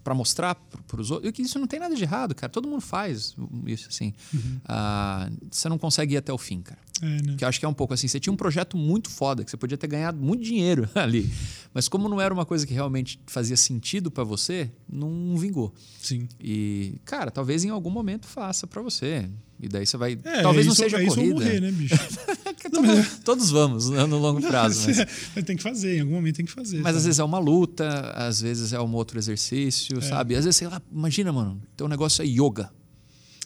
para 0.10 0.16
mostrar 0.16 0.56
para 0.56 1.00
os 1.00 1.12
outros. 1.12 1.32
que 1.32 1.44
isso 1.44 1.60
não 1.60 1.68
tem 1.68 1.80
nada 1.80 1.94
de 1.94 2.02
errado, 2.02 2.34
cara. 2.34 2.52
Todo 2.52 2.68
mundo 2.68 2.82
faz 2.82 3.36
isso, 3.68 3.90
assim. 3.90 4.12
Uhum. 4.34 4.60
Uh, 4.66 5.38
você 5.52 5.70
não 5.70 5.78
consegue 5.78 6.16
ir 6.16 6.18
até 6.18 6.34
o 6.34 6.38
fim, 6.38 6.64
cara. 6.64 6.80
É, 7.00 7.06
né? 7.06 7.36
Que 7.38 7.44
eu 7.44 7.48
acho 7.48 7.60
que 7.60 7.66
é 7.66 7.70
um 7.70 7.74
pouco 7.76 7.94
assim. 7.94 8.08
Você 8.08 8.20
tinha 8.20 8.34
um 8.34 8.36
projeto 8.36 8.76
muito 8.76 9.08
foda, 9.08 9.44
que 9.44 9.52
você 9.52 9.56
podia 9.56 9.78
ter 9.78 9.86
ganhado 9.86 10.18
muito 10.20 10.44
dinheiro 10.44 10.90
ali. 10.96 11.32
Mas 11.72 11.88
como 11.88 12.10
não 12.10 12.20
era 12.20 12.34
uma 12.34 12.44
coisa 12.44 12.66
que 12.66 12.74
realmente 12.74 13.22
fazia 13.28 13.56
sentido 13.56 14.10
para 14.10 14.24
você, 14.24 14.72
não 14.92 15.38
vingou. 15.38 15.72
Sim. 16.02 16.28
E, 16.40 16.96
cara, 17.06 17.30
talvez 17.30 17.64
em 17.64 17.70
algum 17.70 17.92
momento 17.92 18.26
faça 18.26 18.66
para 18.66 18.82
você. 18.82 19.30
E 19.60 19.68
daí 19.68 19.86
você 19.86 19.96
vai. 19.96 20.18
É, 20.24 20.42
talvez 20.42 20.66
isso, 20.66 20.70
não 20.70 20.90
seja 20.90 21.04
é 21.04 21.06
corrida. 21.06 21.34
morrer, 21.36 21.60
né, 21.60 21.72
bicho? 21.72 21.94
não, 22.74 22.84
mas... 22.84 23.20
Todos 23.24 23.50
vamos 23.50 23.90
né, 23.90 24.06
no 24.06 24.18
longo 24.18 24.42
prazo. 24.42 24.88
Mas... 24.88 25.00
É, 25.36 25.42
tem 25.42 25.56
que 25.58 25.64
fazer, 25.64 25.98
em 25.98 26.02
algum 26.02 26.14
momento 26.14 26.38
tem 26.38 26.46
que 26.46 26.52
fazer. 26.52 26.78
Mas 26.78 26.86
sabe? 26.86 26.98
às 26.98 27.06
vezes 27.06 27.20
é 27.20 27.24
uma 27.24 27.40
luta, 27.40 28.12
às 28.16 28.42
vezes 28.42 28.74
é 28.74 28.80
um 28.80 28.94
outro 28.94 29.18
exercício, 29.18 29.98
é. 29.98 30.02
sabe? 30.02 30.36
Às 30.36 30.46
vezes, 30.46 30.58
sei 30.58 30.68
lá, 30.68 30.82
imagina, 30.92 31.32
mano, 31.32 31.62
teu 31.76 31.88
negócio 31.88 32.22
é 32.22 32.26
yoga. 32.26 32.70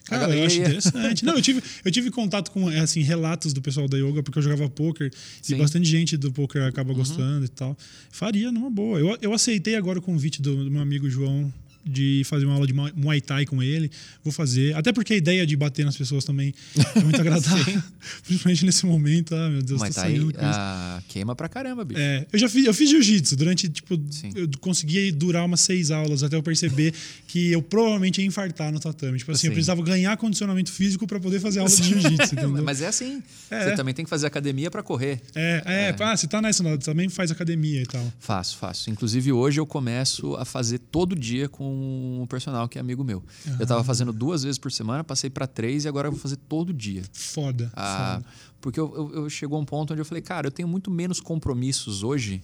Cara, 0.06 0.36
eu 0.36 0.46
acho 0.46 0.60
interessante. 0.60 1.24
Não, 1.26 1.36
eu 1.36 1.42
tive, 1.42 1.64
eu 1.84 1.92
tive 1.92 2.12
contato 2.12 2.52
com 2.52 2.68
assim, 2.68 3.02
relatos 3.02 3.54
do 3.54 3.62
pessoal 3.62 3.88
da 3.88 3.98
yoga, 3.98 4.22
porque 4.22 4.38
eu 4.38 4.44
jogava 4.44 4.70
poker 4.70 5.12
Sim. 5.42 5.56
e 5.56 5.58
bastante 5.58 5.86
gente 5.86 6.18
do 6.18 6.32
poker 6.32 6.64
acaba 6.64 6.92
uhum. 6.92 6.98
gostando 6.98 7.46
e 7.46 7.50
tal. 7.50 7.78
Faria 8.12 8.52
numa 8.52 8.70
boa. 8.70 9.00
Eu, 9.00 9.18
eu 9.22 9.34
aceitei 9.34 9.76
agora 9.76 10.00
o 10.00 10.02
convite 10.02 10.42
do, 10.42 10.66
do 10.66 10.72
meu 10.72 10.82
amigo 10.82 11.10
João 11.10 11.52
de 11.86 12.24
fazer 12.26 12.46
uma 12.46 12.54
aula 12.54 12.66
de 12.66 12.74
Muay 12.74 13.22
Thai 13.22 13.46
com 13.46 13.62
ele. 13.62 13.92
Vou 14.24 14.32
fazer. 14.32 14.76
Até 14.76 14.92
porque 14.92 15.14
a 15.14 15.18
ideia 15.18 15.46
de 15.46 15.56
bater 15.56 15.86
nas 15.86 15.98
pessoas 15.98 16.24
também 16.24 16.54
é 16.96 17.00
muito 17.02 17.20
agradável. 17.22 17.82
Principalmente 18.24 18.66
nesse 18.66 18.86
momento. 18.86 19.36
Ah, 19.36 19.50
meu 19.50 19.62
Deus, 19.62 19.80
Muay 19.80 19.92
Thai 19.92 20.20
ah, 20.38 21.02
queima 21.08 21.36
pra 21.36 21.50
caramba, 21.50 21.84
bicho. 21.84 22.00
É, 22.00 22.26
eu 22.32 22.40
já 22.40 22.48
fiz, 22.48 22.66
eu 22.66 22.74
fiz 22.74 22.90
jiu-jitsu 22.90 23.36
durante, 23.36 23.70
tipo, 23.70 24.00
Sim. 24.10 24.32
eu 24.36 24.50
consegui 24.60 25.12
durar 25.12 25.46
umas 25.46 25.62
seis 25.62 25.92
aulas 25.92 26.24
até 26.24 26.36
eu 26.36 26.44
perceber 26.44 26.94
que 27.28 27.52
eu 27.52 27.62
provavelmente 27.62 28.22
ia 28.22 28.28
infartar 28.28 28.72
no 28.72 28.80
tatame. 28.80 29.18
Tipo 29.18 29.32
assim, 29.32 29.42
Sim. 29.42 29.48
eu 29.48 29.54
precisava 29.54 29.82
ganhar 29.82 30.16
condicionamento 30.18 30.72
físico 30.72 31.06
para 31.06 31.20
poder 31.20 31.40
fazer 31.40 31.60
aula 31.60 31.70
de 31.70 31.84
jiu-jitsu, 31.84 32.36
entendeu? 32.36 32.64
Mas 32.64 32.82
é 32.82 32.88
assim. 32.88 33.22
É. 33.50 33.66
Você 33.66 33.76
também 33.76 33.94
tem 33.94 34.06
que 34.06 34.10
fazer 34.10 34.28
academia 34.28 34.72
para 34.72 34.84
correr. 34.84 35.22
É, 35.36 35.64
é, 35.66 35.74
é. 35.90 35.96
Ah, 36.00 36.16
você 36.16 36.28
tá 36.28 36.42
nessa, 36.42 36.78
também 36.80 37.10
faz 37.10 37.32
academia 37.32 37.82
e 37.82 37.86
tal. 37.86 38.14
Faço, 38.20 38.58
faço. 38.58 38.90
Inclusive 38.90 39.32
hoje 39.32 39.60
eu 39.60 39.66
começo 39.66 40.36
a 40.36 40.46
fazer 40.46 40.80
todo 40.80 41.16
dia 41.16 41.48
com 41.50 41.73
um 41.74 42.28
personal 42.28 42.68
que 42.68 42.78
é 42.78 42.82
amigo 42.82 43.04
meu. 43.04 43.24
Uhum. 43.46 43.56
Eu 43.60 43.64
estava 43.64 43.84
fazendo 43.84 44.14
duas 44.14 44.44
vezes 44.44 44.58
por 44.58 44.72
semana, 44.72 45.04
passei 45.04 45.30
para 45.30 45.48
três 45.48 45.86
e 45.86 45.88
agora 45.88 46.08
eu 46.08 46.12
vou 46.12 46.20
fazer 46.20 46.36
todo 46.36 46.74
dia. 46.74 47.04
Foda. 47.12 47.72
Ah, 47.76 48.20
foda. 48.22 48.26
Porque 48.62 48.80
eu, 48.80 48.94
eu, 48.96 49.24
eu, 49.24 49.30
chegou 49.30 49.60
um 49.60 49.66
ponto 49.66 49.92
onde 49.92 50.02
eu 50.02 50.06
falei, 50.06 50.22
cara, 50.22 50.48
eu 50.48 50.52
tenho 50.52 50.68
muito 50.68 50.90
menos 50.90 51.20
compromissos 51.20 52.04
hoje 52.04 52.42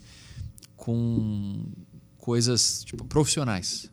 com 0.76 1.64
coisas 2.18 2.84
tipo, 2.84 3.06
profissionais. 3.06 3.90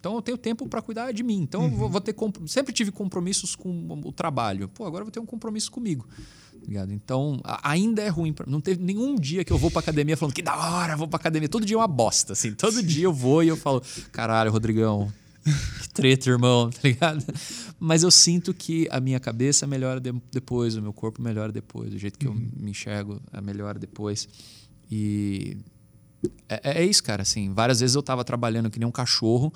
Então 0.00 0.14
eu 0.14 0.22
tenho 0.22 0.38
tempo 0.38 0.66
para 0.66 0.80
cuidar 0.80 1.12
de 1.12 1.22
mim. 1.22 1.42
Então 1.42 1.60
uhum. 1.60 1.70
eu 1.70 1.76
vou, 1.76 1.90
vou 1.90 2.00
ter 2.00 2.16
sempre 2.46 2.72
tive 2.72 2.90
compromissos 2.90 3.54
com 3.54 4.00
o 4.02 4.10
trabalho. 4.10 4.66
Pô, 4.68 4.86
agora 4.86 5.02
eu 5.02 5.06
vou 5.06 5.12
ter 5.12 5.20
um 5.20 5.26
compromisso 5.26 5.70
comigo. 5.70 6.08
Ligado? 6.66 6.92
Então, 6.92 7.40
ainda 7.62 8.02
é 8.02 8.08
ruim. 8.08 8.32
Pra... 8.32 8.46
Não 8.46 8.60
teve 8.60 8.82
nenhum 8.82 9.14
dia 9.14 9.44
que 9.44 9.52
eu 9.52 9.58
vou 9.58 9.70
pra 9.70 9.80
academia 9.80 10.16
falando 10.16 10.34
que 10.34 10.42
da 10.42 10.56
hora, 10.56 10.96
vou 10.96 11.08
pra 11.08 11.18
academia. 11.18 11.48
Todo 11.48 11.66
dia 11.66 11.76
é 11.76 11.78
uma 11.78 11.86
bosta, 11.86 12.32
assim. 12.32 12.52
Todo 12.54 12.82
dia 12.82 13.04
eu 13.04 13.12
vou 13.12 13.42
e 13.42 13.48
eu 13.48 13.56
falo, 13.56 13.82
caralho, 14.12 14.50
Rodrigão, 14.50 15.12
que 15.82 15.88
treta, 15.88 16.30
irmão, 16.30 16.70
tá 16.70 16.80
ligado? 16.84 17.24
Mas 17.78 18.02
eu 18.02 18.10
sinto 18.10 18.52
que 18.52 18.86
a 18.90 19.00
minha 19.00 19.18
cabeça 19.18 19.66
melhora 19.66 20.00
de, 20.00 20.12
depois, 20.30 20.76
o 20.76 20.82
meu 20.82 20.92
corpo 20.92 21.22
melhora 21.22 21.50
depois, 21.50 21.94
o 21.94 21.98
jeito 21.98 22.18
que 22.18 22.28
uhum. 22.28 22.34
eu 22.34 22.62
me 22.62 22.70
enxergo 22.70 23.20
melhora 23.42 23.78
depois. 23.78 24.28
E 24.90 25.56
é, 26.48 26.82
é, 26.82 26.84
isso, 26.84 27.02
cara. 27.02 27.22
Assim, 27.22 27.52
várias 27.52 27.80
vezes 27.80 27.96
eu 27.96 28.02
tava 28.02 28.24
trabalhando 28.24 28.70
que 28.70 28.78
nem 28.78 28.86
um 28.86 28.92
cachorro 28.92 29.52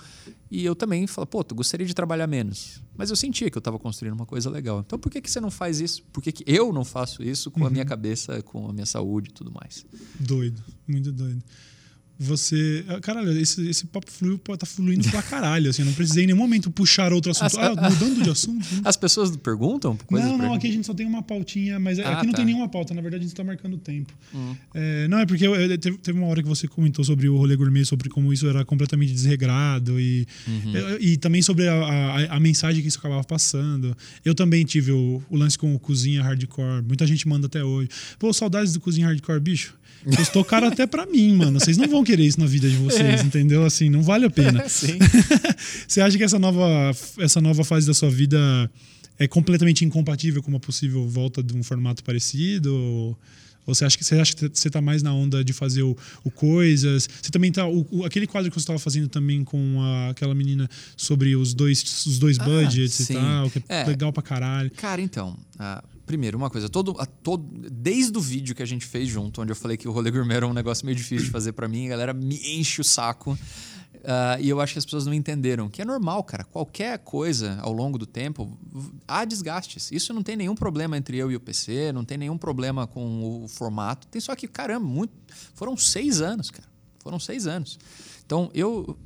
e 0.51 0.65
eu 0.65 0.75
também 0.75 1.07
falo, 1.07 1.27
pô, 1.27 1.43
tu 1.43 1.55
gostaria 1.55 1.87
de 1.87 1.95
trabalhar 1.95 2.27
menos. 2.27 2.83
Mas 2.97 3.11
eu 3.11 3.17
sentia 3.17 3.51
que 3.51 3.59
eu 3.59 3.63
tava 3.63 3.79
construindo 3.79 4.15
uma 4.15 4.27
coisa 4.27 4.49
legal. 4.49 4.81
Então 4.81 4.99
por 4.99 5.11
que, 5.11 5.21
que 5.21 5.31
você 5.31 5.41
não 5.41 5.51
faz 5.51 5.81
isso? 5.81 6.03
Por 6.13 6.23
que, 6.23 6.33
que 6.33 6.45
eu 6.47 6.73
não 6.73 6.85
faço 6.85 7.23
isso 7.23 7.51
com 7.51 7.61
uhum. 7.61 7.67
a 7.67 7.71
minha 7.71 7.85
cabeça, 7.85 8.43
com 8.43 8.69
a 8.69 8.73
minha 8.73 8.87
saúde 8.87 9.31
e 9.31 9.33
tudo 9.33 9.53
mais? 9.53 9.85
Doido, 10.21 10.63
muito 10.87 11.13
doido 11.13 11.43
você. 12.19 12.85
Ah, 12.89 13.01
caralho, 13.01 13.31
esse, 13.39 13.67
esse 13.69 13.87
papo 13.87 14.11
fluiu, 14.11 14.39
tá 14.39 14.67
fluindo 14.67 15.09
pra 15.11 15.23
caralho. 15.23 15.71
Assim, 15.71 15.83
eu 15.83 15.87
não 15.87 15.93
precisei 15.95 16.25
em 16.25 16.27
nenhum 16.27 16.39
momento 16.39 16.71
puxar 16.71 17.13
outro 17.13 17.33
assunto. 17.33 17.47
As, 17.47 17.57
ah, 17.57 17.91
mudando 17.91 18.23
de 18.23 18.31
assunto. 18.31 18.65
Né? 18.75 18.83
As 18.85 18.97
pessoas 18.97 19.37
perguntam? 19.37 19.99
Não, 20.11 20.39
não, 20.39 20.55
aqui 20.55 20.69
a 20.69 20.73
gente 20.73 20.87
só 20.87 20.95
tem 20.95 21.07
uma 21.07 21.23
pautinha, 21.23 21.79
mas 21.79 21.99
ah, 21.99 22.13
aqui 22.13 22.27
não 22.27 22.33
tá. 22.33 22.39
tem 22.39 22.47
nenhuma 22.47 22.69
pauta, 22.69 22.95
na 22.95 23.01
verdade 23.01 23.25
a 23.25 23.27
gente 23.27 23.37
tá 23.37 23.45
marcando 23.45 23.77
tempo. 23.79 24.13
Hum. 24.35 24.55
É, 24.75 25.09
não, 25.09 25.19
é 25.19 25.27
porque 25.27 25.47
eu, 25.47 25.55
eu, 25.55 25.79
teve, 25.79 25.99
teve, 25.99 26.19
uma 26.19 26.29
hora 26.29 26.43
que 26.43 26.49
você 26.49 26.69
comentou 26.69 27.05
sobre 27.05 27.29
o 27.29 27.37
rolê 27.37 27.57
gourmet, 27.57 27.85
sobre 27.85 28.09
como 28.09 28.33
isso 28.33 28.47
era 28.49 28.65
completamente 28.65 29.13
desregrado 29.13 29.99
e, 30.01 30.27
uhum. 30.47 30.73
e, 31.01 31.13
e, 31.13 31.17
também 31.17 31.43
sobre 31.43 31.69
a, 31.69 31.75
a, 31.75 32.37
a, 32.37 32.41
mensagem 32.41 32.83
que 32.83 32.89
isso 32.89 32.99
acabava 32.99 33.25
passando. 33.25 33.97
Eu 34.25 34.35
também 34.35 34.65
tive 34.65 34.93
o, 34.93 35.23
o 35.29 35.37
lance 35.37 35.59
com 35.59 35.75
o 35.75 35.79
cozinha 35.79 36.23
hardcore. 36.23 36.83
Muita 36.87 37.07
gente 37.07 37.27
manda 37.27 37.47
até 37.47 37.65
hoje. 37.65 37.89
Pô, 38.19 38.33
saudades 38.33 38.73
do 38.73 38.81
cozinha 38.81 39.07
hardcore, 39.07 39.41
bicho. 39.41 39.75
Custou 40.17 40.45
caro 40.45 40.67
até 40.69 40.87
para 40.87 41.07
mim, 41.07 41.35
mano. 41.35 41.59
Vocês 41.59 41.77
não 41.77 41.89
vão 41.89 42.04
querer 42.05 42.25
isso 42.25 42.39
na 42.39 42.47
vida 42.47 42.69
de 42.69 42.77
vocês, 42.77 43.21
é. 43.21 43.25
entendeu? 43.25 43.65
Assim, 43.65 43.89
não 43.89 44.03
vale 44.03 44.27
a 44.27 44.31
pena. 44.31 44.67
Sim. 44.69 44.99
Você 45.89 46.01
acha 46.01 46.17
que 46.17 46.25
essa 46.25 46.39
nova, 46.39 46.91
essa 47.19 47.41
nova 47.41 47.65
fase 47.65 47.87
da 47.87 47.95
sua 47.95 48.11
vida 48.11 48.71
é 49.19 49.27
completamente 49.27 49.85
incompatível 49.85 50.43
com 50.43 50.51
uma 50.51 50.61
possível 50.61 51.07
volta 51.09 51.43
de 51.43 51.57
um 51.57 51.63
formato 51.63 52.03
parecido? 52.03 52.75
Ou, 52.75 53.19
ou 53.67 53.75
você 53.75 53.85
acha 53.85 53.97
que 53.97 54.05
você 54.05 54.17
acha 54.17 54.35
que 54.35 54.49
você 54.53 54.69
tá 54.69 54.81
mais 54.81 55.03
na 55.03 55.13
onda 55.13 55.43
de 55.43 55.53
fazer 55.53 55.83
o, 55.83 55.97
o 56.23 56.31
coisas? 56.31 57.09
Você 57.23 57.31
também 57.31 57.51
tá 57.51 57.67
o, 57.67 57.87
o, 57.91 58.05
aquele 58.05 58.27
quadro 58.27 58.51
que 58.51 58.55
você 58.55 58.63
estava 58.63 58.79
fazendo 58.79 59.09
também 59.09 59.43
com 59.43 59.81
a, 59.81 60.11
aquela 60.11 60.35
menina 60.35 60.69
sobre 60.97 61.35
os 61.35 61.55
dois 61.55 61.83
os 62.07 62.19
dois 62.19 62.39
ah, 62.39 62.45
budgets 62.45 62.95
sim. 62.95 63.15
e 63.15 63.17
tal, 63.17 63.51
que 63.51 63.63
é, 63.69 63.81
é, 63.83 63.85
legal 63.85 64.13
pra 64.13 64.23
caralho. 64.23 64.71
Cara, 64.73 65.01
então, 65.01 65.37
uh, 65.55 65.94
Primeiro, 66.07 66.37
uma 66.37 66.51
coisa, 66.51 66.69
todo, 66.69 66.95
a, 66.99 67.07
todo, 67.07 67.43
desde 67.71 68.17
o 68.17 68.21
vídeo 68.21 68.55
que 68.55 68.63
a 68.63 68.67
gente 68.67 68.85
fez 68.85 69.09
junto, 69.09 69.41
onde 69.41 69.53
eu 69.53 69.57
falei 69.57 69.77
que 69.77 69.89
o 69.89 69.93
rolê 69.93 70.11
gourmet 70.11 70.37
era 70.37 70.47
um 70.47 70.53
negócio 70.53 70.85
meio 70.85 70.97
difícil 70.97 71.27
de 71.27 71.31
fazer 71.31 71.53
para 71.53 71.67
mim, 71.67 71.87
a 71.87 71.91
galera 71.91 72.13
me 72.13 72.37
enche 72.59 72.81
o 72.81 72.85
saco. 72.85 73.39
Uh, 74.05 74.37
e 74.39 74.51
eu 74.51 74.61
acho 74.61 74.75
que 74.75 74.79
as 74.79 74.85
pessoas 74.85 75.07
não 75.07 75.15
entenderam 75.15 75.67
que 75.67 75.81
é 75.81 75.85
normal, 75.85 76.23
cara. 76.25 76.45
Qualquer 76.45 76.99
coisa 76.99 77.59
ao 77.63 77.73
longo 77.73 77.97
do 77.97 78.05
tempo 78.05 78.59
há 79.09 79.25
desgastes. 79.25 79.91
Isso 79.91 80.13
não 80.13 80.23
tem 80.23 80.37
nenhum 80.37 80.55
problema 80.55 80.95
entre 80.95 81.17
eu 81.17 81.33
e 81.33 81.37
o 81.37 81.41
PC, 81.41 81.91
não 81.91 82.05
tem 82.05 82.19
nenhum 82.19 82.37
problema 82.37 82.87
com 82.87 83.43
o 83.45 83.49
formato. 83.49 84.07
Tem 84.09 84.21
só 84.21 84.37
que, 84.37 84.47
caramba, 84.47 84.87
muito, 84.87 85.15
foram 85.55 85.75
seis 85.75 86.21
anos, 86.21 86.51
cara. 86.51 86.69
Foram 86.99 87.19
seis 87.19 87.47
anos. 87.47 87.79
Então 88.27 88.51
eu, 88.53 88.99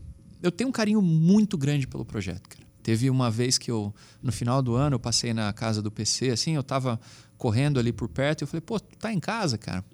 eu 0.43 0.51
tenho 0.51 0.69
um 0.69 0.73
carinho 0.73 1.01
muito 1.01 1.57
grande 1.57 1.87
pelo 1.87 2.05
projeto, 2.05 2.49
cara. 2.49 2.67
Teve 2.89 3.11
uma 3.11 3.30
vez 3.30 3.59
que 3.59 3.70
eu, 3.70 3.95
no 4.22 4.32
final 4.32 4.62
do 4.62 4.74
ano, 4.74 4.95
eu 4.95 4.99
passei 4.99 5.34
na 5.34 5.53
casa 5.53 5.82
do 5.82 5.91
PC, 5.91 6.30
assim, 6.30 6.57
eu 6.57 6.62
tava 6.62 6.99
correndo 7.36 7.78
ali 7.78 7.93
por 7.93 8.09
perto, 8.09 8.41
e 8.41 8.45
eu 8.45 8.49
falei, 8.49 8.62
pô, 8.62 8.80
tu 8.80 8.97
tá 8.97 9.12
em 9.12 9.20
casa, 9.20 9.59
cara? 9.59 9.84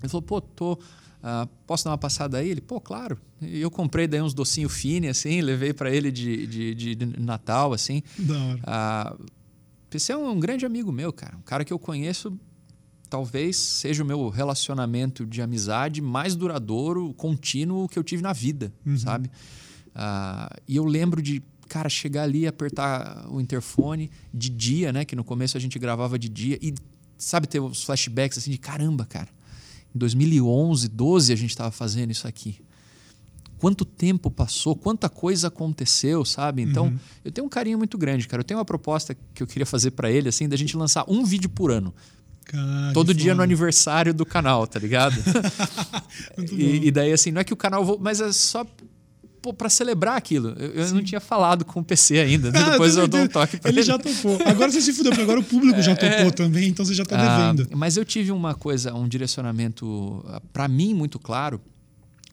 Ele 0.00 0.08
falou, 0.08 0.22
pô, 0.22 0.40
tô. 0.40 0.72
Uh, 0.72 1.48
posso 1.64 1.84
dar 1.84 1.92
uma 1.92 1.98
passada 1.98 2.38
aí? 2.38 2.48
Ele, 2.48 2.60
pô, 2.60 2.80
claro. 2.80 3.16
E 3.40 3.60
eu 3.60 3.70
comprei 3.70 4.08
daí 4.08 4.20
uns 4.20 4.34
docinhos 4.34 4.72
fine, 4.72 5.06
assim, 5.06 5.38
levei 5.42 5.72
para 5.72 5.94
ele 5.94 6.10
de, 6.10 6.74
de, 6.74 6.74
de, 6.96 7.06
Natal, 7.20 7.72
assim. 7.72 8.02
Da 8.18 8.34
hora. 8.36 9.14
Uh, 9.20 9.26
PC 9.88 10.10
é 10.10 10.16
um, 10.16 10.28
um 10.28 10.40
grande 10.40 10.66
amigo 10.66 10.90
meu, 10.90 11.12
cara. 11.12 11.36
Um 11.36 11.42
cara 11.42 11.64
que 11.64 11.72
eu 11.72 11.78
conheço 11.78 12.36
talvez 13.08 13.56
seja 13.56 14.02
o 14.02 14.06
meu 14.06 14.28
relacionamento 14.28 15.24
de 15.24 15.40
amizade 15.40 16.02
mais 16.02 16.34
duradouro, 16.34 17.14
contínuo 17.14 17.88
que 17.88 17.96
eu 17.96 18.02
tive 18.02 18.24
na 18.24 18.32
vida, 18.32 18.72
uhum. 18.84 18.98
sabe? 18.98 19.30
Uh, 19.94 20.60
e 20.66 20.74
eu 20.74 20.84
lembro 20.84 21.22
de 21.22 21.44
cara, 21.68 21.88
chegar 21.88 22.22
ali, 22.22 22.46
apertar 22.46 23.26
o 23.30 23.40
interfone 23.40 24.10
de 24.32 24.48
dia, 24.48 24.92
né? 24.92 25.04
Que 25.04 25.14
no 25.14 25.22
começo 25.22 25.56
a 25.56 25.60
gente 25.60 25.78
gravava 25.78 26.18
de 26.18 26.28
dia 26.28 26.58
e, 26.60 26.74
sabe, 27.16 27.46
ter 27.46 27.60
os 27.60 27.84
flashbacks 27.84 28.38
assim 28.38 28.50
de 28.50 28.58
caramba, 28.58 29.04
cara. 29.04 29.28
Em 29.94 29.98
2011, 29.98 30.88
12 30.88 31.32
a 31.32 31.36
gente 31.36 31.50
estava 31.50 31.70
fazendo 31.70 32.10
isso 32.10 32.26
aqui. 32.26 32.60
Quanto 33.58 33.84
tempo 33.84 34.30
passou, 34.30 34.76
quanta 34.76 35.08
coisa 35.08 35.48
aconteceu, 35.48 36.24
sabe? 36.24 36.62
Então, 36.62 36.86
uhum. 36.86 36.98
eu 37.24 37.32
tenho 37.32 37.46
um 37.46 37.50
carinho 37.50 37.76
muito 37.76 37.98
grande, 37.98 38.28
cara. 38.28 38.40
Eu 38.40 38.44
tenho 38.44 38.58
uma 38.58 38.64
proposta 38.64 39.16
que 39.34 39.42
eu 39.42 39.46
queria 39.46 39.66
fazer 39.66 39.90
para 39.90 40.10
ele, 40.10 40.28
assim, 40.28 40.48
da 40.48 40.56
gente 40.56 40.76
lançar 40.76 41.04
um 41.08 41.24
vídeo 41.24 41.50
por 41.50 41.72
ano. 41.72 41.92
Caraca, 42.44 42.94
Todo 42.94 43.12
dia 43.12 43.32
foda. 43.32 43.34
no 43.36 43.42
aniversário 43.42 44.14
do 44.14 44.24
canal, 44.24 44.66
tá 44.66 44.78
ligado? 44.78 45.16
e, 46.52 46.86
e, 46.86 46.90
daí, 46.90 47.12
assim, 47.12 47.32
não 47.32 47.40
é 47.40 47.44
que 47.44 47.52
o 47.52 47.56
canal. 47.56 47.98
Mas 48.00 48.20
é 48.20 48.32
só 48.32 48.64
para 49.56 49.68
celebrar 49.68 50.16
aquilo. 50.16 50.54
Eu, 50.58 50.70
eu 50.72 50.94
não 50.94 51.02
tinha 51.02 51.20
falado 51.20 51.64
com 51.64 51.80
o 51.80 51.84
PC 51.84 52.18
ainda. 52.18 52.48
Né? 52.58 52.60
Ah, 52.64 52.70
Depois 52.70 52.96
eu 52.96 53.06
dou 53.06 53.20
um 53.20 53.28
toque 53.28 53.58
para 53.58 53.70
ele. 53.70 53.80
Ele 53.80 53.86
já 53.86 53.98
topou. 53.98 54.38
Agora 54.46 54.70
você 54.70 54.80
se 54.80 54.92
fudeu, 54.92 55.12
porque 55.12 55.22
agora 55.22 55.38
o 55.38 55.44
público 55.44 55.82
já 55.82 55.94
topou 55.94 56.26
é, 56.26 56.30
também, 56.30 56.68
então 56.68 56.84
você 56.84 56.94
já 56.94 57.02
está 57.02 57.16
ah, 57.18 57.52
devendo. 57.52 57.76
Mas 57.76 57.96
eu 57.96 58.04
tive 58.04 58.32
uma 58.32 58.54
coisa, 58.54 58.94
um 58.94 59.06
direcionamento, 59.06 60.24
para 60.52 60.66
mim, 60.66 60.94
muito 60.94 61.18
claro, 61.18 61.60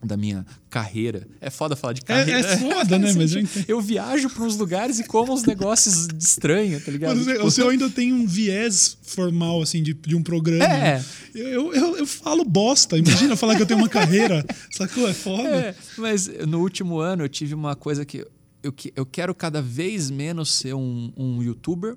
da 0.02 0.16
minha 0.16 0.44
carreira. 0.68 1.26
É 1.40 1.48
foda 1.48 1.74
falar 1.74 1.94
de 1.94 2.02
É, 2.02 2.04
carreira. 2.04 2.40
é 2.40 2.56
foda, 2.58 2.98
né? 2.98 3.12
Mas 3.14 3.32
eu 3.32 3.40
Assim, 3.40 3.40
entendo. 3.40 3.64
eu 3.68 3.80
viajo 3.80 4.28
para 4.28 4.44
uns 4.44 4.56
lugares 4.56 4.98
e 4.98 5.04
como 5.04 5.32
uns 5.32 5.42
negócios 5.44 6.06
estranhos, 6.18 6.84
tá 6.84 6.92
ligado? 6.92 7.16
Mas 7.16 7.24
você- 7.24 7.32
Tipo, 7.34 7.46
O 7.46 7.50
seu 7.50 7.68
ainda 7.70 7.88
tem 7.88 8.12
um 8.12 8.26
viés 8.26 8.98
formal, 9.02 9.62
assim, 9.62 9.82
de, 9.82 9.94
de 9.94 10.14
um 10.14 10.22
programa. 10.22 10.64
É. 10.64 10.98
né? 10.98 11.04
Eu, 11.34 11.72
eu, 11.74 11.96
eu 11.98 12.06
falo 12.06 12.44
bosta. 12.44 12.98
Imagina 12.98 13.32
eu 13.32 13.36
falar 13.36 13.56
que 13.56 13.62
eu 13.62 13.66
tenho 13.66 13.80
uma 13.80 13.88
carreira. 13.88 14.44
Sacou? 14.70 15.08
É 15.08 15.14
foda. 15.14 15.48
É, 15.48 15.74
mas 15.96 16.28
no 16.46 16.60
último 16.60 16.98
ano 16.98 17.24
eu 17.24 17.28
tive 17.28 17.54
uma 17.54 17.74
coisa 17.74 18.04
que 18.04 18.24
eu, 18.62 18.72
que- 18.72 18.92
eu 18.94 19.06
quero 19.06 19.34
cada 19.34 19.62
vez 19.62 20.10
menos 20.10 20.52
ser 20.52 20.74
um, 20.74 21.10
um 21.16 21.42
youtuber 21.42 21.96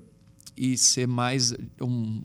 e 0.56 0.76
ser 0.78 1.06
mais 1.06 1.52
um 1.80 2.22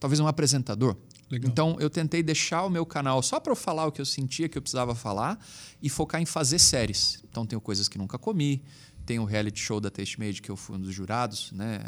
talvez 0.00 0.20
um 0.20 0.26
apresentador. 0.26 0.96
Legal. 1.30 1.50
Então 1.50 1.76
eu 1.78 1.90
tentei 1.90 2.22
deixar 2.22 2.64
o 2.64 2.70
meu 2.70 2.86
canal 2.86 3.22
só 3.22 3.38
para 3.38 3.52
eu 3.52 3.56
falar 3.56 3.86
o 3.86 3.92
que 3.92 4.00
eu 4.00 4.06
sentia 4.06 4.48
que 4.48 4.56
eu 4.56 4.62
precisava 4.62 4.94
falar 4.94 5.38
e 5.82 5.88
focar 5.88 6.20
em 6.20 6.26
fazer 6.26 6.58
séries. 6.58 7.22
Então 7.28 7.44
tenho 7.44 7.60
coisas 7.60 7.88
que 7.88 7.98
nunca 7.98 8.18
comi, 8.18 8.62
tem 9.08 9.18
o 9.18 9.24
reality 9.24 9.58
show 9.58 9.80
da 9.80 9.90
Taste 9.90 10.20
Made 10.20 10.42
que 10.42 10.50
eu 10.50 10.56
fui 10.56 10.76
um 10.76 10.80
dos 10.80 10.94
jurados 10.94 11.50
né, 11.52 11.80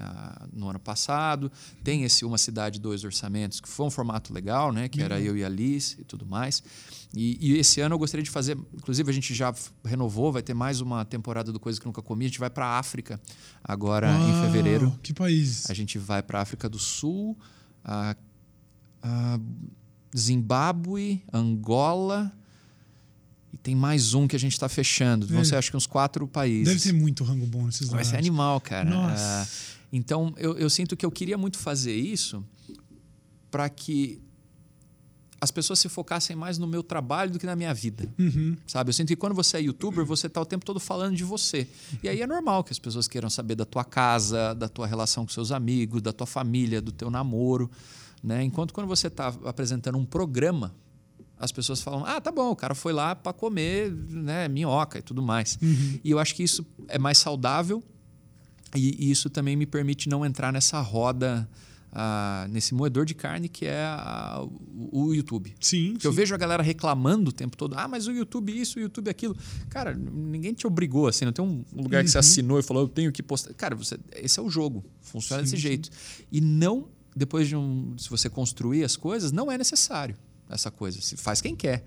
no 0.51 0.70
ano 0.70 0.78
passado. 0.78 1.53
Tem 1.84 2.03
esse 2.03 2.24
Uma 2.24 2.38
Cidade, 2.38 2.80
Dois 2.80 3.05
Orçamentos, 3.05 3.61
que 3.61 3.68
foi 3.68 3.84
um 3.84 3.91
formato 3.91 4.32
legal, 4.32 4.72
né? 4.72 4.88
Que 4.88 5.03
era 5.03 5.20
eu 5.20 5.36
e 5.36 5.45
a 5.45 5.49
Liz 5.51 5.99
e 5.99 6.05
tudo 6.05 6.24
mais. 6.24 6.62
E, 7.14 7.36
e 7.38 7.59
esse 7.59 7.82
ano 7.82 7.95
eu 7.95 7.99
gostaria 7.99 8.24
de 8.24 8.30
fazer... 8.30 8.57
Inclusive, 8.72 9.11
a 9.11 9.12
gente 9.12 9.34
já 9.34 9.55
renovou, 9.84 10.32
vai 10.32 10.43
ter 10.43 10.55
mais 10.55 10.80
uma 10.80 11.05
temporada 11.05 11.53
do 11.53 11.61
Coisas 11.61 11.78
que 11.78 11.84
Nunca 11.84 12.01
Comi. 12.01 12.24
A 12.24 12.28
gente 12.28 12.41
vai 12.41 12.49
para 12.49 12.64
a 12.64 12.78
África 12.78 13.20
agora 13.62 14.11
em 14.11 14.32
Uau, 14.32 14.43
fevereiro. 14.47 14.99
Que 15.03 15.12
país? 15.12 15.68
A 15.68 15.74
gente 15.74 15.99
vai 15.99 16.22
para 16.22 16.38
a 16.38 16.43
África 16.43 16.70
do 16.70 16.78
Sul, 16.78 17.38
a, 17.84 18.16
a 19.03 19.38
Zimbábue, 20.16 21.22
Angola... 21.32 22.32
E 23.53 23.57
tem 23.57 23.74
mais 23.74 24.14
um 24.14 24.28
que 24.28 24.36
a 24.36 24.38
gente 24.38 24.53
está 24.53 24.68
fechando. 24.68 25.26
Vão 25.26 25.40
É. 25.40 25.44
ser, 25.44 25.57
acho 25.57 25.72
que, 25.72 25.76
uns 25.76 25.84
quatro 25.86 26.24
países. 26.28 26.68
Deve 26.72 26.80
ter 26.80 26.92
muito 26.92 27.24
rango 27.24 27.44
bom 27.46 27.66
nesses 27.66 27.80
Vai 27.88 27.88
lugares. 27.88 28.07
ser 28.11 28.16
animal, 28.16 28.61
cara. 28.61 28.88
Nossa. 28.88 29.42
Ah, 29.42 29.46
então, 29.92 30.32
eu, 30.36 30.57
eu 30.57 30.70
sinto 30.70 30.96
que 30.96 31.05
eu 31.05 31.11
queria 31.11 31.36
muito 31.36 31.59
fazer 31.59 31.92
isso 31.96 32.44
para 33.51 33.68
que 33.68 34.22
as 35.40 35.51
pessoas 35.51 35.80
se 35.80 35.88
focassem 35.88 36.36
mais 36.36 36.59
no 36.59 36.66
meu 36.68 36.80
trabalho 36.80 37.32
do 37.32 37.40
que 37.40 37.46
na 37.46 37.57
minha 37.57 37.74
vida. 37.74 38.09
Uhum. 38.16 38.57
Sabe? 38.68 38.90
Eu 38.90 38.92
sinto 38.94 39.09
que 39.09 39.16
quando 39.16 39.34
você 39.34 39.57
é 39.57 39.62
youtuber, 39.62 40.05
você 40.05 40.28
está 40.28 40.40
o 40.40 40.46
tempo 40.46 40.64
todo 40.64 40.78
falando 40.78 41.16
de 41.16 41.24
você. 41.24 41.66
E 42.05 42.09
aí 42.09 42.20
é 42.22 42.28
normal 42.28 42.62
que 42.62 42.70
as 42.72 42.78
pessoas 42.78 43.09
queiram 43.09 43.28
saber 43.28 43.57
da 43.57 43.64
tua 43.64 43.82
casa, 43.82 44.55
da 44.55 44.68
tua 44.68 44.86
relação 44.86 45.26
com 45.26 45.32
seus 45.32 45.51
amigos, 45.51 46.01
da 46.01 46.12
tua 46.12 46.26
família, 46.26 46.80
do 46.80 46.92
teu 46.92 47.11
namoro. 47.11 47.68
Né? 48.22 48.44
Enquanto 48.44 48.74
quando 48.74 48.86
você 48.86 49.06
está 49.06 49.28
apresentando 49.44 49.96
um 49.96 50.04
programa, 50.04 50.74
as 51.38 51.50
pessoas 51.50 51.80
falam: 51.80 52.04
ah, 52.04 52.20
tá 52.20 52.30
bom, 52.30 52.50
o 52.50 52.56
cara 52.56 52.74
foi 52.74 52.92
lá 52.92 53.14
para 53.14 53.32
comer 53.32 53.90
né, 53.92 54.46
minhoca 54.48 54.98
e 54.98 55.02
tudo 55.02 55.22
mais. 55.22 55.58
E 56.04 56.10
eu 56.10 56.18
acho 56.18 56.34
que 56.34 56.42
isso 56.42 56.66
é 56.88 56.98
mais 56.98 57.16
saudável 57.18 57.82
e, 58.76 59.06
e 59.06 59.10
isso 59.10 59.30
também 59.30 59.56
me 59.56 59.64
permite 59.66 60.06
não 60.08 60.24
entrar 60.24 60.52
nessa 60.52 60.78
roda, 60.82 61.48
ah, 61.92 62.46
nesse 62.50 62.74
moedor 62.74 63.06
de 63.06 63.14
carne 63.14 63.48
que 63.48 63.64
é 63.64 63.82
a- 63.84 64.42
o, 64.92 65.06
o 65.06 65.14
YouTube. 65.14 65.54
Sim. 65.58 65.92
Porque 65.92 66.06
eu 66.06 66.12
sim. 66.12 66.16
vejo 66.18 66.34
a 66.34 66.38
galera 66.38 66.62
reclamando 66.62 67.30
o 67.30 67.32
tempo 67.32 67.56
todo. 67.56 67.74
Ah, 67.78 67.88
mas 67.88 68.06
o 68.06 68.12
YouTube 68.12 68.52
isso, 68.60 68.78
o 68.78 68.82
YouTube 68.82 69.08
aquilo. 69.08 69.34
Cara, 69.70 69.94
ninguém 69.94 70.52
te 70.52 70.66
obrigou 70.66 71.08
assim. 71.08 71.24
Não 71.24 71.32
tem 71.32 71.42
um 71.44 71.64
lugar 71.74 72.04
que 72.04 72.10
você 72.10 72.18
assinou 72.18 72.58
e 72.60 72.62
falou, 72.62 72.82
eu 72.82 72.88
tenho 72.88 73.10
que 73.10 73.22
postar. 73.22 73.54
Cara, 73.54 73.74
você, 73.74 73.98
esse 74.14 74.38
é 74.38 74.42
o 74.42 74.50
jogo. 74.50 74.84
Funciona 75.00 75.40
Sim, 75.42 75.44
desse 75.50 75.56
sim. 75.56 75.62
jeito. 75.68 75.88
E 76.30 76.40
não, 76.40 76.86
depois 77.14 77.48
de 77.48 77.56
um. 77.56 77.96
Se 77.98 78.08
você 78.08 78.28
construir 78.28 78.84
as 78.84 78.96
coisas, 78.96 79.32
não 79.32 79.50
é 79.50 79.58
necessário 79.58 80.16
essa 80.48 80.70
coisa. 80.70 81.00
Se 81.00 81.16
faz 81.16 81.40
quem 81.40 81.54
quer. 81.54 81.84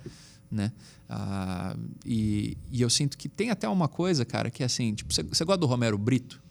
Né? 0.51 0.71
Ah, 1.09 1.75
e, 2.05 2.57
e 2.71 2.81
eu 2.81 2.89
sinto 2.89 3.17
que 3.17 3.27
tem 3.27 3.49
até 3.49 3.67
uma 3.67 3.87
coisa, 3.87 4.23
cara, 4.23 4.51
que 4.51 4.61
é 4.61 4.67
assim, 4.67 4.93
tipo, 4.93 5.11
você, 5.11 5.23
você 5.23 5.43
gosta 5.43 5.59
do 5.59 5.65
Romero 5.65 5.97
Brito? 5.97 6.41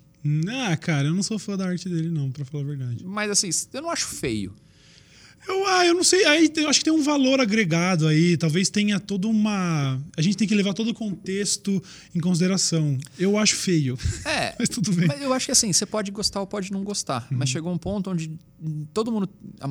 Ah, 0.48 0.76
cara, 0.76 1.08
eu 1.08 1.14
não 1.14 1.22
sou 1.22 1.38
fã 1.38 1.56
da 1.56 1.66
arte 1.66 1.88
dele, 1.88 2.10
não, 2.10 2.30
pra 2.30 2.44
falar 2.44 2.64
a 2.64 2.66
verdade. 2.66 3.04
Mas 3.04 3.30
assim, 3.30 3.48
eu 3.72 3.82
não 3.82 3.90
acho 3.90 4.06
feio. 4.06 4.54
Eu, 5.46 5.66
ah, 5.66 5.84
eu 5.86 5.94
não 5.94 6.04
sei. 6.04 6.24
Aí 6.24 6.48
tem- 6.48 6.64
eu 6.64 6.70
acho 6.70 6.78
que 6.78 6.84
tem 6.84 6.92
um 6.92 7.02
valor 7.02 7.40
agregado 7.40 8.06
aí. 8.06 8.36
Talvez 8.36 8.70
tenha 8.70 9.00
toda 9.00 9.26
uma. 9.26 10.00
A 10.16 10.22
gente 10.22 10.36
tem 10.36 10.46
que 10.46 10.54
levar 10.54 10.72
todo 10.72 10.90
o 10.90 10.94
contexto 10.94 11.82
em 12.14 12.20
consideração. 12.20 12.96
Eu 13.18 13.36
acho 13.36 13.56
feio. 13.56 13.98
É, 14.24 14.54
Mas 14.58 14.68
tudo 14.68 14.92
bem. 14.92 15.06
Mas 15.08 15.20
eu 15.20 15.32
acho 15.32 15.46
que 15.46 15.52
assim, 15.52 15.72
você 15.72 15.84
pode 15.84 16.10
gostar 16.10 16.40
ou 16.40 16.46
pode 16.46 16.70
não 16.72 16.82
gostar. 16.84 17.26
Mas 17.30 17.48
chegou 17.48 17.72
um 17.72 17.78
ponto 17.78 18.08
onde 18.10 18.30
todo 18.94 19.10
mundo. 19.10 19.28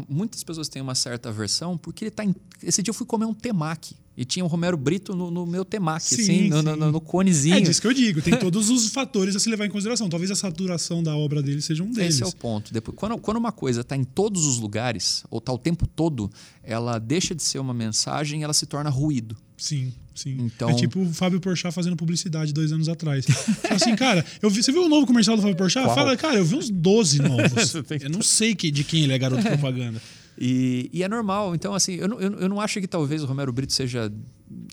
Muitas 0.09 0.43
pessoas 0.43 0.67
têm 0.67 0.81
uma 0.81 0.93
certa 0.95 1.29
aversão, 1.29 1.77
porque 1.77 2.03
ele 2.05 2.11
tá 2.11 2.23
em. 2.25 2.35
Esse 2.61 2.83
dia 2.83 2.89
eu 2.89 2.93
fui 2.95 3.05
comer 3.07 3.25
um 3.25 3.33
temaki. 3.33 3.95
E 4.17 4.25
tinha 4.25 4.43
o 4.43 4.47
Romero 4.47 4.75
Brito 4.75 5.15
no, 5.15 5.31
no 5.31 5.45
meu 5.45 5.63
temaki, 5.63 6.03
Sim, 6.15 6.21
assim, 6.21 6.49
no, 6.49 6.61
no- 6.61 6.73
sim. 6.73 6.79
no- 6.79 6.91
no 6.91 7.01
conezinho. 7.01 7.55
É 7.55 7.61
disso 7.61 7.79
que 7.81 7.87
eu 7.87 7.93
digo. 7.93 8.21
Tem 8.21 8.37
todos 8.37 8.69
os 8.69 8.89
fatores 8.89 9.35
a 9.35 9.39
se 9.39 9.49
levar 9.49 9.65
em 9.65 9.69
consideração. 9.69 10.09
Talvez 10.09 10.29
a 10.29 10.35
saturação 10.35 11.01
da 11.01 11.15
obra 11.15 11.41
dele 11.41 11.61
seja 11.61 11.81
um 11.81 11.91
deles. 11.91 12.15
Esse 12.15 12.23
é 12.23 12.27
o 12.27 12.31
ponto. 12.35 12.73
Depois, 12.73 12.95
quando, 12.97 13.17
quando 13.17 13.37
uma 13.37 13.53
coisa 13.53 13.81
está 13.81 13.95
em 13.95 14.03
todos 14.03 14.45
os 14.45 14.59
lugares, 14.59 15.23
ou 15.31 15.37
está 15.39 15.53
o 15.53 15.57
tempo 15.57 15.87
todo, 15.87 16.29
ela 16.61 16.99
deixa 16.99 17.33
de 17.33 17.41
ser 17.41 17.59
uma 17.59 17.73
mensagem 17.73 18.41
e 18.41 18.43
ela 18.43 18.53
se 18.53 18.65
torna 18.65 18.89
ruído. 18.89 19.35
Sim, 19.57 19.93
sim. 20.13 20.35
Então- 20.41 20.69
É 20.69 20.73
tipo 20.73 20.99
o 21.01 21.13
Fábio 21.13 21.39
Porchat 21.39 21.73
fazendo 21.73 21.95
publicidade 21.95 22.51
dois 22.51 22.71
anos 22.73 22.89
atrás. 22.89 23.25
Assim, 23.69 23.95
cara, 23.95 24.25
eu 24.41 24.49
vi, 24.49 24.61
você 24.61 24.71
viu 24.73 24.83
o 24.83 24.89
novo 24.89 25.07
comercial 25.07 25.37
do 25.37 25.41
Fábio 25.41 25.55
Porchat? 25.55 25.85
Qual? 25.85 25.95
Fala, 25.95 26.17
cara, 26.17 26.35
eu 26.37 26.43
vi 26.45 26.55
uns 26.55 26.69
12 26.69 27.19
novos. 27.23 27.73
Eu 28.01 28.09
não 28.09 28.21
sei 28.21 28.55
que, 28.55 28.69
de 28.71 28.83
quem 28.83 29.03
ele 29.03 29.13
é 29.13 29.17
garoto 29.17 29.41
propaganda. 29.47 30.01
E, 30.43 30.89
e 30.91 31.03
é 31.03 31.07
normal. 31.07 31.53
Então, 31.53 31.75
assim, 31.75 31.93
eu 31.93 32.07
não, 32.07 32.19
eu, 32.19 32.31
eu 32.39 32.49
não 32.49 32.59
acho 32.59 32.81
que 32.81 32.87
talvez 32.87 33.21
o 33.21 33.27
Romero 33.27 33.53
Brito 33.53 33.73
seja. 33.73 34.11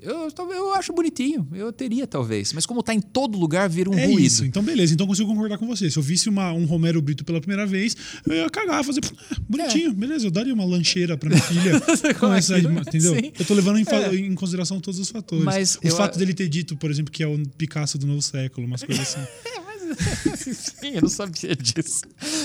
Eu, 0.03 0.29
eu 0.51 0.73
acho 0.75 0.93
bonitinho. 0.95 1.47
Eu 1.53 1.71
teria, 1.73 2.07
talvez. 2.07 2.55
Mas 2.55 2.65
como 2.65 2.81
está 2.81 2.95
em 2.95 3.01
todo 3.01 3.37
lugar, 3.39 3.69
vira 3.69 3.91
um 3.91 3.95
é 3.99 4.07
ruído. 4.07 4.21
isso. 4.21 4.45
Então, 4.47 4.63
beleza. 4.63 4.95
Então, 4.95 5.07
consigo 5.07 5.29
concordar 5.29 5.59
com 5.59 5.67
você. 5.67 5.91
Se 5.91 5.99
eu 5.99 6.03
visse 6.03 6.29
uma, 6.29 6.53
um 6.53 6.65
Romero 6.65 7.03
Brito 7.03 7.23
pela 7.23 7.39
primeira 7.39 7.67
vez, 7.67 7.95
eu 8.27 8.35
ia 8.35 8.49
cagar, 8.51 8.83
fazer. 8.83 9.01
"Ah, 9.05 9.37
bonitinho, 9.47 9.93
beleza. 9.93 10.27
Eu 10.27 10.31
daria 10.31 10.55
uma 10.55 10.65
lancheira 10.65 11.19
pra 11.19 11.29
minha 11.29 11.43
filha. 11.43 11.81
com 12.19 12.33
essa, 12.33 12.59
entendeu? 12.59 13.15
Sim. 13.15 13.33
Eu 13.39 13.45
tô 13.45 13.53
levando 13.55 13.79
em, 13.79 13.85
É. 13.87 14.15
em 14.17 14.35
consideração 14.35 14.81
todos 14.81 14.99
os 14.99 15.11
fatores. 15.11 15.45
Mas 15.45 15.75
o 15.77 15.81
eu- 15.87 15.95
fato 15.95 16.19
dele 16.19 16.33
ter 16.33 16.49
dito, 16.49 16.77
por 16.79 16.91
exemplo, 16.91 17.13
que 17.13 17.23
é 17.23 17.27
o 17.29 17.39
Picasso 17.59 17.99
do 17.99 18.07
novo 18.07 18.23
século, 18.23 18.67
umas 18.67 18.83
coisas 18.83 19.07
assim. 19.17 19.21
Sim, 20.37 20.91
eu 20.95 21.03
não 21.03 21.09
sabia 21.09 21.55
disso. 21.55 22.03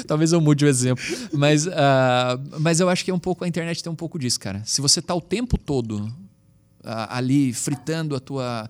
Talvez 0.07 0.31
eu 0.31 0.41
mude 0.41 0.65
o 0.65 0.67
exemplo. 0.67 1.03
Mas, 1.31 1.67
ah, 1.67 2.39
mas 2.59 2.79
eu 2.79 2.89
acho 2.89 3.03
que 3.03 3.11
é 3.11 3.13
um 3.13 3.19
pouco. 3.19 3.43
A 3.43 3.47
internet 3.47 3.83
tem 3.83 3.91
um 3.91 3.95
pouco 3.95 4.17
disso, 4.17 4.39
cara. 4.39 4.61
Se 4.65 4.81
você 4.81 5.01
tá 5.01 5.13
o 5.13 5.21
tempo 5.21 5.57
todo 5.57 6.13
ah, 6.83 7.17
ali 7.17 7.53
fritando 7.53 8.15
a 8.15 8.19
tua. 8.19 8.69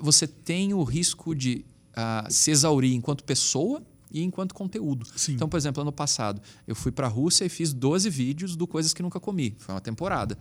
Você 0.00 0.26
tem 0.26 0.72
o 0.72 0.82
risco 0.82 1.34
de 1.34 1.64
ah, 1.94 2.26
se 2.30 2.50
exaurir 2.50 2.94
enquanto 2.94 3.22
pessoa 3.24 3.82
e 4.10 4.22
enquanto 4.22 4.54
conteúdo. 4.54 5.06
Sim. 5.16 5.34
Então, 5.34 5.48
por 5.48 5.56
exemplo, 5.56 5.82
ano 5.82 5.92
passado, 5.92 6.40
eu 6.66 6.74
fui 6.74 6.92
para 6.92 7.06
a 7.06 7.10
Rússia 7.10 7.44
e 7.44 7.48
fiz 7.48 7.72
12 7.72 8.08
vídeos 8.10 8.56
do 8.56 8.66
Coisas 8.66 8.92
que 8.92 9.02
Nunca 9.02 9.20
Comi. 9.20 9.54
Foi 9.58 9.74
uma 9.74 9.80
temporada. 9.80 10.36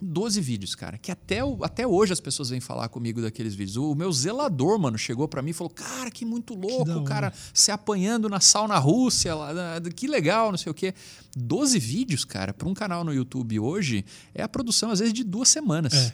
12 0.00 0.40
vídeos, 0.40 0.74
cara, 0.74 0.96
que 0.98 1.10
até, 1.10 1.38
até 1.62 1.86
hoje 1.86 2.12
as 2.12 2.20
pessoas 2.20 2.50
vêm 2.50 2.60
falar 2.60 2.88
comigo 2.88 3.20
daqueles 3.20 3.54
vídeos. 3.54 3.76
O, 3.76 3.94
meu 3.94 4.12
zelador, 4.12 4.78
mano, 4.78 4.96
chegou 4.98 5.26
pra 5.28 5.42
mim 5.42 5.50
e 5.50 5.52
falou: 5.52 5.70
Cara, 5.70 6.10
que 6.10 6.24
muito 6.24 6.54
louco, 6.54 6.90
hora. 6.90 7.02
cara 7.04 7.32
se 7.52 7.70
apanhando 7.70 8.28
na 8.28 8.40
sauna 8.40 8.78
Rússia, 8.78 9.34
lá, 9.34 9.52
que 9.94 10.06
legal, 10.06 10.50
não 10.50 10.58
sei 10.58 10.70
o 10.70 10.74
quê. 10.74 10.94
12 11.36 11.78
vídeos, 11.78 12.24
cara, 12.24 12.52
pra 12.52 12.68
um 12.68 12.74
canal 12.74 13.02
no 13.04 13.12
YouTube 13.12 13.58
hoje 13.60 14.04
é 14.34 14.42
a 14.42 14.48
produção, 14.48 14.90
às 14.90 14.98
vezes, 15.00 15.12
de 15.14 15.24
duas 15.24 15.48
semanas. 15.48 15.94
É. 15.94 16.12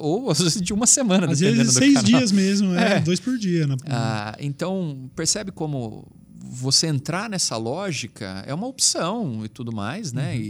Ou 0.00 0.30
às 0.30 0.40
vezes 0.40 0.60
de 0.60 0.72
uma 0.72 0.86
semana, 0.86 1.30
Às 1.30 1.38
dependendo 1.38 1.58
vezes, 1.64 1.74
do 1.74 1.78
seis 1.78 1.94
canal. 1.94 2.10
dias 2.10 2.32
mesmo, 2.32 2.74
é, 2.74 2.94
É. 2.96 3.00
dois 3.00 3.20
por 3.20 3.38
dia. 3.38 3.66
Na... 3.68 3.76
Ah, 3.86 4.36
então, 4.40 5.08
percebe 5.14 5.52
como 5.52 6.06
você 6.48 6.88
entrar 6.88 7.30
nessa 7.30 7.56
lógica 7.56 8.42
é 8.46 8.52
uma 8.54 8.66
opção 8.66 9.44
e 9.44 9.48
tudo 9.48 9.72
mais, 9.72 10.12
né? 10.12 10.32
Uhum. 10.34 10.40
E- 10.40 10.44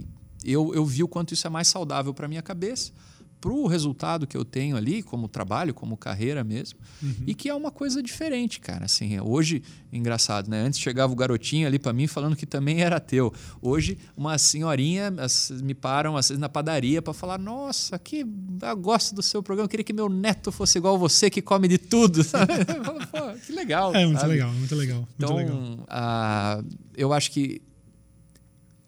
e 0.00 0.06
eu, 0.44 0.74
eu 0.74 0.84
vi 0.84 1.02
o 1.02 1.08
quanto 1.08 1.34
isso 1.34 1.46
é 1.46 1.50
mais 1.50 1.68
saudável 1.68 2.12
para 2.14 2.28
minha 2.28 2.42
cabeça, 2.42 2.92
para 3.40 3.50
o 3.50 3.66
resultado 3.66 4.24
que 4.24 4.36
eu 4.36 4.44
tenho 4.44 4.76
ali, 4.76 5.02
como 5.02 5.26
trabalho, 5.26 5.74
como 5.74 5.96
carreira 5.96 6.44
mesmo, 6.44 6.78
Uhum. 7.02 7.12
e 7.26 7.34
que 7.34 7.48
é 7.48 7.54
uma 7.54 7.72
coisa 7.72 8.00
diferente, 8.00 8.60
cara. 8.60 8.84
Assim, 8.84 9.18
hoje, 9.20 9.64
engraçado, 9.92 10.48
né? 10.48 10.60
Antes 10.64 10.78
chegava 10.78 11.12
o 11.12 11.16
garotinho 11.16 11.66
ali 11.66 11.76
para 11.76 11.92
mim 11.92 12.06
falando 12.06 12.36
que 12.36 12.46
também 12.46 12.82
era 12.82 13.00
teu. 13.00 13.34
Hoje, 13.60 13.98
uma 14.16 14.38
senhorinha 14.38 15.12
as- 15.18 15.50
me 15.60 15.74
param 15.74 16.16
às 16.16 16.28
vezes 16.28 16.40
na 16.40 16.48
padaria 16.48 17.02
para 17.02 17.12
falar: 17.12 17.36
Nossa, 17.36 17.98
que 17.98 18.24
eu 18.62 18.76
gosto 18.76 19.12
do 19.12 19.22
seu 19.22 19.42
programa, 19.42 19.64
eu 19.66 19.68
queria 19.70 19.82
que 19.82 19.92
meu 19.92 20.08
neto 20.08 20.52
fosse 20.52 20.78
igual 20.78 20.96
você, 20.96 21.28
que 21.28 21.42
come 21.42 21.66
de 21.66 21.78
tudo. 21.78 22.22
Falo, 23.10 23.36
que 23.44 23.50
legal. 23.52 23.92
É 23.92 24.06
muito 24.06 24.20
sabe? 24.20 24.32
legal, 24.34 24.52
muito 24.52 24.74
legal. 24.76 24.98
Muito 24.98 25.14
Então, 25.18 25.34
legal. 25.36 25.84
ah, 25.88 26.62
eu 26.96 27.12
acho 27.12 27.28
que 27.32 27.60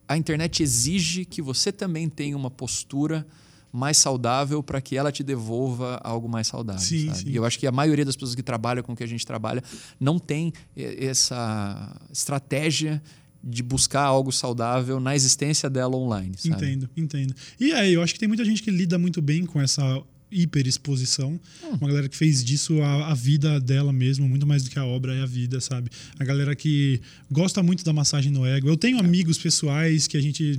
a 0.08 0.16
internet 0.16 0.62
exige 0.62 1.24
que 1.24 1.40
você 1.40 1.72
também 1.72 2.08
tenha 2.08 2.36
uma 2.36 2.50
postura 2.50 3.26
mais 3.72 3.96
saudável 3.96 4.62
para 4.62 4.80
que 4.80 4.96
ela 4.96 5.10
te 5.10 5.24
devolva 5.24 6.00
algo 6.04 6.28
mais 6.28 6.46
saudável. 6.46 6.80
Sim, 6.80 7.12
sim. 7.12 7.28
E 7.28 7.34
eu 7.34 7.44
acho 7.44 7.58
que 7.58 7.66
a 7.66 7.72
maioria 7.72 8.04
das 8.04 8.14
pessoas 8.14 8.36
que 8.36 8.42
trabalham 8.42 8.84
com 8.84 8.92
o 8.92 8.96
que 8.96 9.02
a 9.02 9.08
gente 9.08 9.26
trabalha 9.26 9.62
não 9.98 10.16
tem 10.16 10.52
eh, 10.76 11.06
essa 11.06 12.00
estratégia 12.12 13.02
de 13.42 13.62
buscar 13.62 14.02
algo 14.02 14.30
saudável 14.30 15.00
na 15.00 15.14
existência 15.16 15.68
dela 15.68 15.96
online. 15.96 16.34
Sabe? 16.38 16.54
Entendo, 16.54 16.88
entendo. 16.96 17.34
E 17.58 17.72
aí, 17.72 17.92
eu 17.92 18.02
acho 18.02 18.14
que 18.14 18.20
tem 18.20 18.28
muita 18.28 18.44
gente 18.44 18.62
que 18.62 18.70
lida 18.70 18.96
muito 18.96 19.20
bem 19.20 19.44
com 19.44 19.60
essa 19.60 20.02
hiperexposição. 20.34 21.40
Hum. 21.62 21.78
Uma 21.80 21.88
galera 21.88 22.08
que 22.08 22.16
fez 22.16 22.44
disso 22.44 22.82
a, 22.82 23.12
a, 23.12 23.14
vida 23.14 23.60
dela 23.60 23.92
mesmo, 23.92 24.28
muito 24.28 24.46
mais 24.46 24.64
do 24.64 24.70
que 24.70 24.78
a 24.78 24.84
obra 24.84 25.14
é 25.14 25.22
a 25.22 25.26
vida, 25.26 25.60
sabe? 25.60 25.88
A 26.18 26.24
galera 26.24 26.54
que 26.56 27.00
gosta 27.30 27.62
muito 27.62 27.84
da 27.84 27.92
massagem 27.92 28.32
no 28.32 28.44
ego. 28.44 28.68
Eu 28.68 28.76
tenho 28.76 28.96
é. 28.96 29.00
amigos 29.00 29.38
pessoais 29.38 30.06
que 30.08 30.16
a 30.16 30.20
gente, 30.20 30.58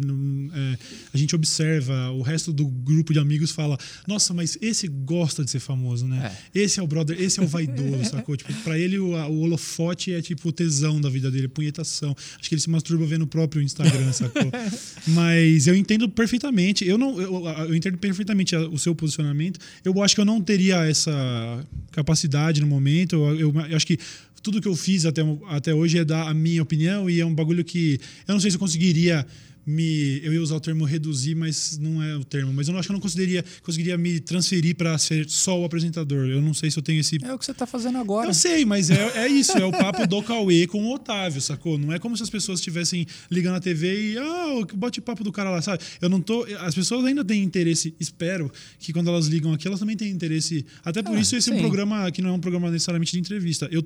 é, 0.53 0.77
a 1.13 1.17
gente 1.17 1.35
observa, 1.35 2.11
o 2.11 2.21
resto 2.21 2.53
do 2.53 2.65
grupo 2.65 3.11
de 3.11 3.19
amigos 3.19 3.51
fala: 3.51 3.77
Nossa, 4.07 4.33
mas 4.33 4.57
esse 4.61 4.87
gosta 4.87 5.43
de 5.43 5.51
ser 5.51 5.59
famoso, 5.59 6.07
né? 6.07 6.33
É. 6.53 6.61
Esse 6.61 6.79
é 6.79 6.83
o 6.83 6.87
brother, 6.87 7.19
esse 7.19 7.39
é 7.39 7.43
o 7.43 7.47
vaidoso, 7.47 8.05
sacou? 8.09 8.37
Tipo, 8.37 8.53
pra 8.63 8.79
ele 8.79 8.97
o, 8.97 9.11
o 9.11 9.39
holofote 9.41 10.13
é 10.13 10.21
tipo 10.21 10.49
o 10.49 10.51
tesão 10.51 11.01
da 11.01 11.09
vida 11.09 11.29
dele, 11.29 11.47
punhetação. 11.47 12.15
Acho 12.39 12.47
que 12.47 12.55
ele 12.55 12.61
se 12.61 12.69
masturba 12.69 13.05
vendo 13.05 13.23
o 13.23 13.27
próprio 13.27 13.61
Instagram, 13.61 14.13
sacou? 14.13 14.49
mas 15.07 15.67
eu 15.67 15.75
entendo 15.75 16.07
perfeitamente, 16.07 16.85
eu 16.85 16.97
não 16.97 17.19
eu, 17.19 17.45
eu 17.45 17.75
entendo 17.75 17.97
perfeitamente 17.97 18.55
o 18.55 18.77
seu 18.77 18.95
posicionamento 18.95 19.59
eu 19.83 20.01
acho 20.03 20.15
que 20.15 20.21
eu 20.21 20.25
não 20.25 20.41
teria 20.41 20.85
essa 20.85 21.65
capacidade 21.91 22.61
no 22.61 22.67
momento. 22.67 23.15
Eu, 23.15 23.39
eu, 23.39 23.53
eu 23.69 23.75
acho 23.75 23.87
que 23.87 23.99
tudo 24.41 24.61
que 24.61 24.67
eu 24.67 24.75
fiz 24.75 25.05
até, 25.05 25.21
até 25.47 25.73
hoje 25.73 25.97
é 25.97 26.05
dar 26.05 26.27
a 26.27 26.33
minha 26.33 26.61
opinião 26.61 27.09
e 27.09 27.19
é 27.19 27.25
um 27.25 27.33
bagulho 27.33 27.63
que 27.63 27.99
eu 28.27 28.33
não 28.33 28.39
sei 28.39 28.51
se 28.51 28.57
eu 28.57 28.59
conseguiria 28.59 29.25
me. 29.65 30.19
Eu 30.23 30.33
ia 30.33 30.41
usar 30.41 30.55
o 30.55 30.59
termo 30.59 30.85
reduzir, 30.85 31.35
mas 31.35 31.77
não 31.77 32.01
é 32.01 32.15
o 32.15 32.23
termo. 32.23 32.53
Mas 32.53 32.67
eu 32.67 32.71
não 32.71 32.79
acho 32.79 32.87
que 32.87 32.91
eu 32.91 32.95
não 32.95 33.01
conseguiria, 33.01 33.43
conseguiria 33.63 33.97
me 33.97 34.19
transferir 34.19 34.75
para 34.75 34.97
ser 34.97 35.27
só 35.29 35.59
o 35.59 35.65
apresentador. 35.65 36.27
Eu 36.27 36.41
não 36.41 36.53
sei 36.53 36.69
se 36.69 36.77
eu 36.77 36.83
tenho 36.83 36.99
esse. 36.99 37.17
É 37.23 37.33
o 37.33 37.39
que 37.39 37.45
você 37.45 37.51
está 37.51 37.65
fazendo 37.65 37.97
agora. 37.97 38.29
Eu 38.29 38.33
sei, 38.33 38.65
mas 38.65 38.89
é, 38.89 39.25
é 39.25 39.27
isso. 39.27 39.57
É 39.57 39.65
o 39.65 39.71
papo 39.71 40.05
do 40.05 40.21
Cauê 40.21 40.67
com 40.67 40.83
o 40.83 40.93
Otávio, 40.93 41.41
sacou? 41.41 41.77
Não 41.77 41.91
é 41.91 41.99
como 41.99 42.15
se 42.15 42.23
as 42.23 42.29
pessoas 42.29 42.59
estivessem 42.59 43.05
ligando 43.31 43.55
a 43.55 43.59
TV 43.59 44.13
e. 44.13 44.17
Ah, 44.17 44.65
bote 44.73 45.01
papo 45.01 45.23
do 45.23 45.31
cara 45.31 45.49
lá, 45.49 45.61
sabe? 45.61 45.83
Eu 46.01 46.09
não 46.09 46.21
tô. 46.21 46.45
As 46.59 46.75
pessoas 46.75 47.05
ainda 47.05 47.23
têm 47.23 47.43
interesse, 47.43 47.95
espero 47.99 48.51
que 48.79 48.93
quando 48.93 49.09
elas 49.09 49.27
ligam 49.27 49.53
aqui, 49.53 49.67
elas 49.67 49.79
também 49.79 49.97
têm 49.97 50.11
interesse. 50.11 50.65
Até 50.83 51.01
por 51.01 51.15
ah, 51.15 51.19
isso 51.19 51.35
esse 51.35 51.49
sim. 51.49 51.55
é 51.55 51.55
um 51.55 51.59
programa 51.59 52.11
que 52.11 52.21
não 52.21 52.29
é 52.29 52.33
um 52.33 52.39
programa 52.39 52.69
necessariamente 52.69 53.11
de 53.11 53.19
entrevista. 53.19 53.67
Eu 53.71 53.83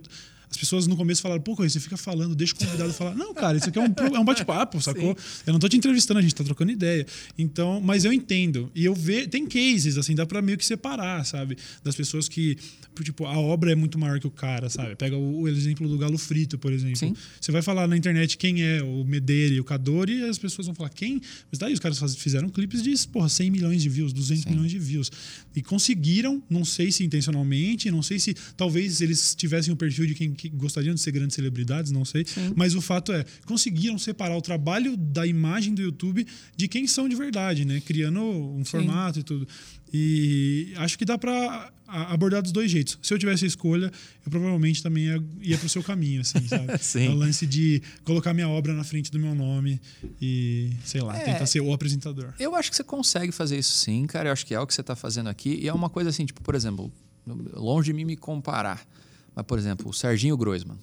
as 0.49 0.57
pessoas 0.57 0.87
no 0.87 0.97
começo 0.97 1.21
falaram, 1.21 1.41
pô, 1.41 1.53
você 1.55 1.79
fica 1.79 1.95
falando, 1.95 2.35
deixa 2.35 2.53
o 2.53 2.57
convidado 2.57 2.91
falar. 2.91 3.13
Não, 3.13 3.33
cara, 3.33 3.57
isso 3.57 3.69
aqui 3.69 3.77
é 3.77 3.81
um, 3.81 4.15
é 4.15 4.19
um 4.19 4.25
bate-papo, 4.25 4.81
sacou? 4.81 5.15
Sim. 5.17 5.43
Eu 5.45 5.53
não 5.53 5.59
tô 5.59 5.69
te 5.69 5.77
entrevistando, 5.77 6.19
a 6.19 6.21
gente 6.23 6.33
tá 6.33 6.43
trocando 6.43 6.71
ideia. 6.71 7.05
Então, 7.37 7.79
mas 7.79 8.03
eu 8.03 8.11
entendo. 8.11 8.71
E 8.73 8.83
eu 8.83 8.95
vejo, 8.95 9.27
tem 9.27 9.45
cases, 9.45 9.97
assim, 9.97 10.15
dá 10.15 10.25
pra 10.25 10.41
meio 10.41 10.57
que 10.57 10.65
separar, 10.65 11.23
sabe? 11.23 11.55
Das 11.83 11.95
pessoas 11.95 12.27
que, 12.27 12.57
tipo, 13.03 13.25
a 13.25 13.37
obra 13.37 13.71
é 13.71 13.75
muito 13.75 13.99
maior 13.99 14.19
que 14.19 14.25
o 14.25 14.31
cara, 14.31 14.69
sabe? 14.69 14.95
Pega 14.95 15.15
o, 15.15 15.41
o 15.41 15.47
exemplo 15.47 15.87
do 15.87 15.97
Galo 15.97 16.17
Frito, 16.17 16.57
por 16.57 16.73
exemplo. 16.73 16.97
Sim. 16.97 17.15
Você 17.39 17.51
vai 17.51 17.61
falar 17.61 17.87
na 17.87 17.95
internet 17.95 18.37
quem 18.37 18.63
é 18.63 18.81
o 18.81 19.03
Medeira 19.03 19.59
o 19.59 19.63
Cadore 19.63 20.13
e 20.13 20.23
as 20.23 20.37
pessoas 20.37 20.65
vão 20.67 20.75
falar 20.75 20.89
quem? 20.89 21.21
Mas 21.51 21.59
daí 21.59 21.73
os 21.73 21.79
caras 21.79 22.15
fizeram 22.15 22.49
clipes 22.49 22.81
de, 22.81 23.07
porra, 23.07 23.29
100 23.29 23.51
milhões 23.51 23.81
de 23.81 23.89
views, 23.89 24.13
200 24.13 24.43
Sim. 24.43 24.49
milhões 24.49 24.71
de 24.71 24.79
views. 24.79 25.11
E 25.55 25.61
conseguiram, 25.61 26.41
não 26.49 26.65
sei 26.65 26.91
se 26.91 27.03
intencionalmente, 27.03 27.91
não 27.91 28.01
sei 28.01 28.19
se 28.19 28.35
talvez 28.55 29.01
eles 29.01 29.35
tivessem 29.35 29.73
o 29.73 29.77
perfil 29.77 30.05
de 30.05 30.15
quem 30.15 30.33
que 30.39 30.49
gostariam 30.49 30.95
de 30.95 31.01
ser 31.01 31.11
grandes 31.11 31.35
celebridades, 31.35 31.91
não 31.91 32.05
sei. 32.05 32.25
Sim. 32.25 32.53
Mas 32.55 32.75
o 32.75 32.81
fato 32.81 33.11
é, 33.11 33.25
conseguiram 33.45 33.97
separar 33.97 34.37
o 34.37 34.41
trabalho 34.41 34.95
da 34.95 35.25
imagem 35.25 35.73
do 35.73 35.81
YouTube 35.81 36.25
de 36.55 36.67
quem 36.67 36.87
são 36.87 37.09
de 37.09 37.15
verdade, 37.15 37.65
né? 37.65 37.81
Criando 37.85 38.21
um 38.21 38.59
Sim. 38.59 38.71
formato 38.71 39.19
e 39.19 39.23
tudo. 39.23 39.47
E 39.91 40.71
acho 40.77 40.97
que 40.97 41.03
dá 41.03 41.17
para 41.17 41.71
abordar 41.87 42.43
dos 42.43 42.51
dois 42.51 42.69
jeitos. 42.69 42.99
Se 43.01 43.11
eu 43.11 43.17
tivesse 43.17 43.45
a 43.45 43.47
escolha, 43.47 43.91
eu 44.23 44.29
provavelmente 44.29 44.83
também 44.83 45.05
ia, 45.05 45.23
ia 45.41 45.57
para 45.57 45.65
o 45.65 45.69
seu 45.69 45.81
caminho, 45.83 46.21
assim, 46.21 46.47
sabe? 46.47 46.77
Sim. 46.79 47.07
É 47.07 47.09
o 47.09 47.15
lance 47.15 47.47
de 47.47 47.81
colocar 48.03 48.33
minha 48.33 48.47
obra 48.47 48.73
na 48.73 48.83
frente 48.83 49.11
do 49.11 49.19
meu 49.19 49.33
nome 49.33 49.81
e, 50.21 50.69
sei 50.85 51.01
lá, 51.01 51.17
é, 51.17 51.25
tentar 51.25 51.47
ser 51.47 51.61
o 51.61 51.73
apresentador. 51.73 52.33
Eu 52.39 52.55
acho 52.55 52.69
que 52.69 52.75
você 52.75 52.83
consegue 52.83 53.31
fazer 53.31 53.57
isso 53.57 53.73
sim, 53.73 54.05
cara. 54.05 54.29
Eu 54.29 54.33
acho 54.33 54.45
que 54.45 54.53
é 54.53 54.59
o 54.59 54.67
que 54.67 54.73
você 54.73 54.81
está 54.81 54.95
fazendo 54.95 55.27
aqui. 55.27 55.59
E 55.61 55.67
é 55.67 55.73
uma 55.73 55.89
coisa 55.89 56.11
assim, 56.11 56.25
tipo, 56.25 56.41
por 56.41 56.53
exemplo, 56.53 56.91
longe 57.53 57.87
de 57.87 57.93
mim 57.93 58.05
me 58.05 58.15
comparar. 58.15 58.85
Mas, 59.39 59.45
por 59.45 59.57
exemplo, 59.57 59.89
o 59.89 59.93
Serginho 59.93 60.35
Groisman. 60.35 60.77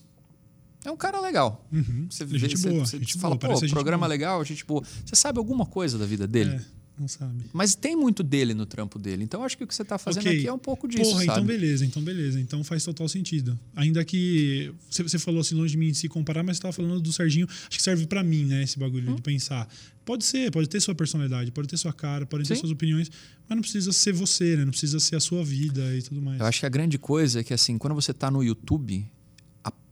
É 0.85 0.91
um 0.91 0.97
cara 0.97 1.21
legal. 1.21 1.67
Uhum. 1.71 2.07
Você, 2.09 2.27
gente 2.27 2.57
você, 2.57 2.71
boa, 2.71 2.87
você 2.87 2.99
gente 2.99 3.19
fala, 3.19 3.35
boa, 3.37 3.61
pô, 3.61 3.69
programa 3.69 4.07
boa. 4.07 4.09
legal, 4.09 4.45
gente 4.45 4.65
boa. 4.65 4.83
Você 5.05 5.15
sabe 5.15 5.39
alguma 5.39 5.67
coisa 5.67 5.99
da 5.99 6.07
vida 6.07 6.27
dele? 6.27 6.55
É, 6.55 6.61
não 6.99 7.09
sabe. 7.09 7.45
Mas 7.53 7.75
tem 7.75 7.95
muito 7.95 8.23
dele 8.23 8.55
no 8.55 8.65
trampo 8.65 8.99
dele. 8.99 9.23
Então 9.23 9.43
acho 9.45 9.57
que 9.57 9.65
o 9.65 9.67
que 9.67 9.75
você 9.75 9.83
está 9.83 9.99
fazendo 9.99 10.23
okay. 10.23 10.39
aqui 10.39 10.49
é 10.49 10.53
um 10.53 10.59
pouco 10.59 10.89
disso. 10.89 11.03
Porra, 11.03 11.25
então 11.25 11.35
sabe? 11.35 11.45
então 11.45 11.61
beleza, 11.61 11.85
então 11.85 12.03
beleza. 12.03 12.41
Então 12.41 12.65
faz 12.65 12.85
total 12.85 13.09
sentido. 13.09 13.59
Ainda 13.75 14.05
que 14.05 14.73
você 14.91 15.19
falou 15.19 15.41
assim, 15.41 15.55
longe 15.55 15.73
de 15.73 15.79
mim 15.79 15.91
de 15.91 15.99
se 15.99 16.09
comparar, 16.09 16.43
mas 16.43 16.57
você 16.57 16.61
estava 16.61 16.73
falando 16.73 17.01
do 17.01 17.13
Serginho. 17.13 17.47
Acho 17.49 17.79
que 17.79 17.83
serve 17.83 18.07
para 18.07 18.23
mim, 18.23 18.45
né? 18.45 18.63
Esse 18.63 18.79
bagulho 18.79 19.13
hum. 19.13 19.17
de 19.17 19.23
pensar. 19.23 19.69
Pode 20.05 20.25
ser, 20.25 20.51
pode 20.51 20.69
ter 20.69 20.81
sua 20.81 20.95
personalidade, 20.95 21.51
pode 21.51 21.69
ter 21.69 21.77
sua 21.77 21.93
cara, 21.93 22.25
pode 22.25 22.47
ter 22.47 22.55
Sim. 22.55 22.61
suas 22.61 22.73
opiniões, 22.73 23.11
mas 23.49 23.57
não 23.57 23.63
precisa 23.63 23.93
ser 23.93 24.13
você, 24.13 24.57
né? 24.57 24.65
Não 24.65 24.71
precisa 24.71 25.01
ser 25.01 25.17
a 25.17 25.21
sua 25.21 25.45
vida 25.45 25.95
e 25.97 26.03
tudo 26.03 26.23
mais. 26.23 26.39
Eu 26.39 26.47
acho 26.47 26.61
que 26.61 26.67
a 26.67 26.71
grande 26.71 26.97
coisa 26.97 27.41
é 27.41 27.45
que, 27.45 27.53
assim, 27.53 27.77
quando 27.77 27.95
você 27.95 28.13
está 28.13 28.31
no 28.31 28.43
YouTube, 28.43 29.05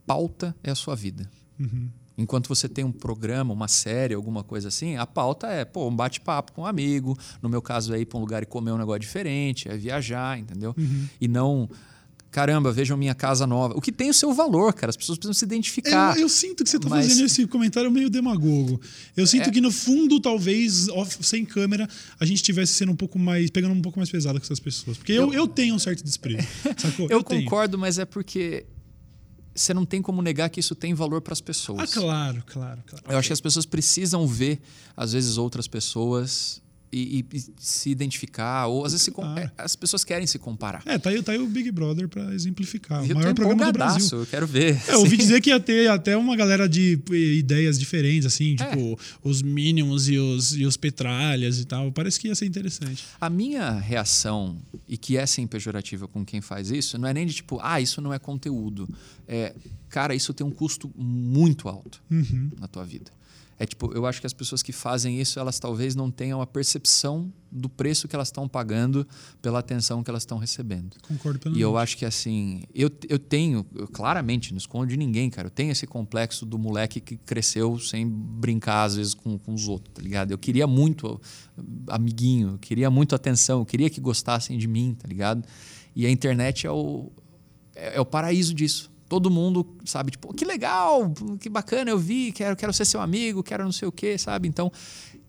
pauta 0.05 0.55
é 0.63 0.71
a 0.71 0.75
sua 0.75 0.95
vida. 0.95 1.29
Uhum. 1.59 1.89
Enquanto 2.17 2.47
você 2.47 2.69
tem 2.69 2.83
um 2.85 2.91
programa, 2.91 3.53
uma 3.53 3.67
série, 3.67 4.13
alguma 4.13 4.43
coisa 4.43 4.69
assim, 4.69 4.95
a 4.95 5.05
pauta 5.05 5.47
é 5.47 5.65
pô, 5.65 5.87
um 5.87 5.95
bate-papo 5.95 6.53
com 6.53 6.61
um 6.61 6.65
amigo. 6.65 7.17
No 7.41 7.49
meu 7.49 7.61
caso, 7.61 7.93
é 7.93 7.99
ir 7.99 8.05
para 8.05 8.17
um 8.17 8.21
lugar 8.21 8.41
e 8.41 8.45
comer 8.45 8.71
um 8.71 8.77
negócio 8.77 9.01
diferente, 9.01 9.67
é 9.67 9.75
viajar, 9.75 10.39
entendeu? 10.39 10.73
Uhum. 10.77 11.07
E 11.19 11.27
não 11.27 11.69
caramba, 12.35 12.69
vejam 12.69 12.97
minha 12.97 13.15
casa 13.15 13.47
nova. 13.47 13.73
O 13.77 13.81
que 13.81 13.93
tem 13.93 14.09
o 14.09 14.13
seu 14.13 14.33
valor, 14.33 14.73
cara. 14.73 14.89
As 14.89 14.97
pessoas 14.97 15.17
precisam 15.17 15.33
se 15.33 15.45
identificar. 15.45 16.17
Eu, 16.17 16.23
eu 16.23 16.29
sinto 16.29 16.65
que 16.65 16.69
você 16.69 16.75
está 16.75 16.89
mas... 16.89 17.07
fazendo 17.07 17.25
esse 17.25 17.47
comentário 17.47 17.89
meio 17.89 18.09
demagogo. 18.09 18.81
Eu 19.15 19.25
sinto 19.25 19.47
é... 19.47 19.51
que, 19.53 19.61
no 19.61 19.71
fundo, 19.71 20.19
talvez, 20.19 20.89
off, 20.89 21.17
sem 21.21 21.45
câmera, 21.45 21.87
a 22.19 22.25
gente 22.25 22.37
estivesse 22.37 22.73
sendo 22.73 22.91
um 22.91 22.95
pouco 22.95 23.17
mais. 23.17 23.49
pegando 23.49 23.73
um 23.73 23.81
pouco 23.81 23.99
mais 23.99 24.11
pesado 24.11 24.37
com 24.37 24.43
essas 24.43 24.59
pessoas. 24.59 24.97
Porque 24.97 25.13
eu, 25.13 25.27
eu, 25.27 25.33
eu 25.33 25.47
tenho 25.47 25.75
um 25.75 25.79
certo 25.79 26.03
desprezo. 26.03 26.45
eu, 26.99 27.07
eu 27.09 27.23
concordo, 27.23 27.77
mas 27.77 27.97
é 27.97 28.03
porque 28.03 28.65
você 29.55 29.73
não 29.73 29.85
tem 29.85 30.01
como 30.01 30.21
negar 30.21 30.49
que 30.49 30.59
isso 30.59 30.75
tem 30.75 30.93
valor 30.93 31.21
para 31.21 31.33
as 31.33 31.41
pessoas. 31.41 31.91
Ah, 31.97 31.99
claro, 32.01 32.43
claro, 32.45 32.83
claro. 32.85 33.05
Eu 33.07 33.17
acho 33.17 33.29
que 33.29 33.33
as 33.33 33.41
pessoas 33.41 33.65
precisam 33.65 34.27
ver, 34.27 34.59
às 34.95 35.13
vezes, 35.13 35.37
outras 35.37 35.67
pessoas 35.67 36.61
e, 36.91 37.25
e, 37.33 37.43
se 37.57 37.89
identificar, 37.89 38.67
ou 38.67 38.85
às 38.85 38.93
vezes 38.93 39.09
ah. 39.17 39.39
é, 39.39 39.51
as 39.57 39.75
pessoas 39.75 40.03
querem 40.03 40.25
se 40.25 40.39
comparar. 40.39 40.81
É, 40.85 40.97
tá 40.97 41.09
aí, 41.09 41.21
tá 41.21 41.31
aí 41.31 41.39
o 41.39 41.47
Big 41.47 41.71
Brother 41.71 42.07
para 42.07 42.33
exemplificar. 42.33 43.05
Eu 43.05 43.15
o 43.15 43.19
maior 43.19 43.33
programa 43.33 43.65
do 43.65 43.73
Brasil. 43.73 44.19
Eu 44.19 44.25
quero 44.25 44.47
ver. 44.47 44.81
É, 44.87 44.93
eu 44.93 44.99
ouvi 44.99 45.17
dizer 45.17 45.41
que 45.41 45.49
ia 45.49 45.59
ter 45.59 45.89
até 45.89 46.15
uma 46.15 46.35
galera 46.35 46.69
de 46.69 46.99
ideias 47.11 47.77
diferentes, 47.77 48.25
assim, 48.25 48.55
é. 48.59 48.69
tipo 48.69 48.99
os 49.23 49.41
Minions 49.41 50.07
e 50.07 50.17
os, 50.17 50.55
e 50.55 50.65
os 50.65 50.77
Petralhas 50.77 51.59
e 51.59 51.65
tal. 51.65 51.91
Parece 51.91 52.19
que 52.19 52.27
ia 52.27 52.35
ser 52.35 52.45
interessante. 52.45 53.05
A 53.19 53.29
minha 53.29 53.71
reação, 53.71 54.57
e 54.87 54.97
que 54.97 55.17
é 55.17 55.25
sem 55.25 55.45
pejorativa 55.47 56.07
com 56.07 56.23
quem 56.23 56.41
faz 56.41 56.71
isso, 56.71 56.97
não 56.97 57.07
é 57.07 57.13
nem 57.13 57.25
de 57.25 57.33
tipo, 57.33 57.59
ah, 57.61 57.81
isso 57.81 58.01
não 58.01 58.13
é 58.13 58.19
conteúdo. 58.19 58.87
É, 59.27 59.53
cara, 59.89 60.15
isso 60.15 60.33
tem 60.33 60.45
um 60.45 60.51
custo 60.51 60.91
muito 60.95 61.67
alto 61.67 62.01
uhum. 62.09 62.51
na 62.59 62.67
tua 62.67 62.85
vida. 62.85 63.11
É 63.57 63.65
tipo, 63.65 63.91
eu 63.93 64.05
acho 64.05 64.19
que 64.19 64.27
as 64.27 64.33
pessoas 64.33 64.61
que 64.61 64.73
fazem 64.73 65.19
isso, 65.19 65.39
elas 65.39 65.59
talvez 65.59 65.95
não 65.95 66.11
tenham 66.11 66.41
a 66.41 66.47
percepção 66.47 67.31
do 67.49 67.69
preço 67.69 68.05
que 68.05 68.13
elas 68.13 68.27
estão 68.27 68.49
pagando 68.49 69.07
pela 69.41 69.59
atenção 69.59 70.03
que 70.03 70.09
elas 70.09 70.23
estão 70.23 70.37
recebendo. 70.37 70.97
Concordo 71.07 71.39
plenamente. 71.39 71.59
E 71.59 71.61
eu 71.61 71.77
acho 71.77 71.95
que 71.95 72.03
assim, 72.03 72.63
eu, 72.73 72.91
eu 73.07 73.17
tenho, 73.17 73.65
eu, 73.73 73.87
claramente, 73.87 74.51
não 74.51 74.57
escondo 74.57 74.87
de 74.87 74.97
ninguém, 74.97 75.29
cara. 75.29 75.47
Eu 75.47 75.51
tenho 75.51 75.71
esse 75.71 75.87
complexo 75.87 76.45
do 76.45 76.59
moleque 76.59 76.99
que 76.99 77.15
cresceu 77.15 77.79
sem 77.79 78.05
brincar, 78.05 78.83
às 78.83 78.97
vezes, 78.97 79.13
com, 79.13 79.37
com 79.37 79.53
os 79.53 79.69
outros, 79.69 79.93
tá 79.93 80.01
ligado? 80.01 80.31
Eu 80.31 80.37
queria 80.37 80.67
muito 80.67 81.21
amiguinho, 81.87 82.49
eu 82.55 82.59
queria 82.59 82.89
muito 82.89 83.15
atenção, 83.15 83.59
eu 83.59 83.65
queria 83.65 83.89
que 83.89 84.01
gostassem 84.01 84.57
de 84.57 84.67
mim, 84.67 84.97
tá 84.99 85.07
ligado? 85.07 85.47
E 85.95 86.05
a 86.05 86.09
internet 86.09 86.67
é 86.67 86.71
o, 86.71 87.09
é, 87.73 87.95
é 87.95 88.01
o 88.01 88.05
paraíso 88.05 88.53
disso 88.53 88.93
todo 89.07 89.29
mundo 89.29 89.65
sabe, 89.85 90.11
tipo, 90.11 90.33
que 90.33 90.45
legal, 90.45 91.13
que 91.39 91.49
bacana, 91.49 91.91
eu 91.91 91.97
vi, 91.97 92.31
quero, 92.31 92.55
quero 92.55 92.73
ser 92.73 92.85
seu 92.85 93.01
amigo, 93.01 93.43
quero 93.43 93.63
não 93.63 93.71
sei 93.71 93.87
o 93.87 93.91
quê, 93.91 94.17
sabe? 94.17 94.47
Então, 94.47 94.71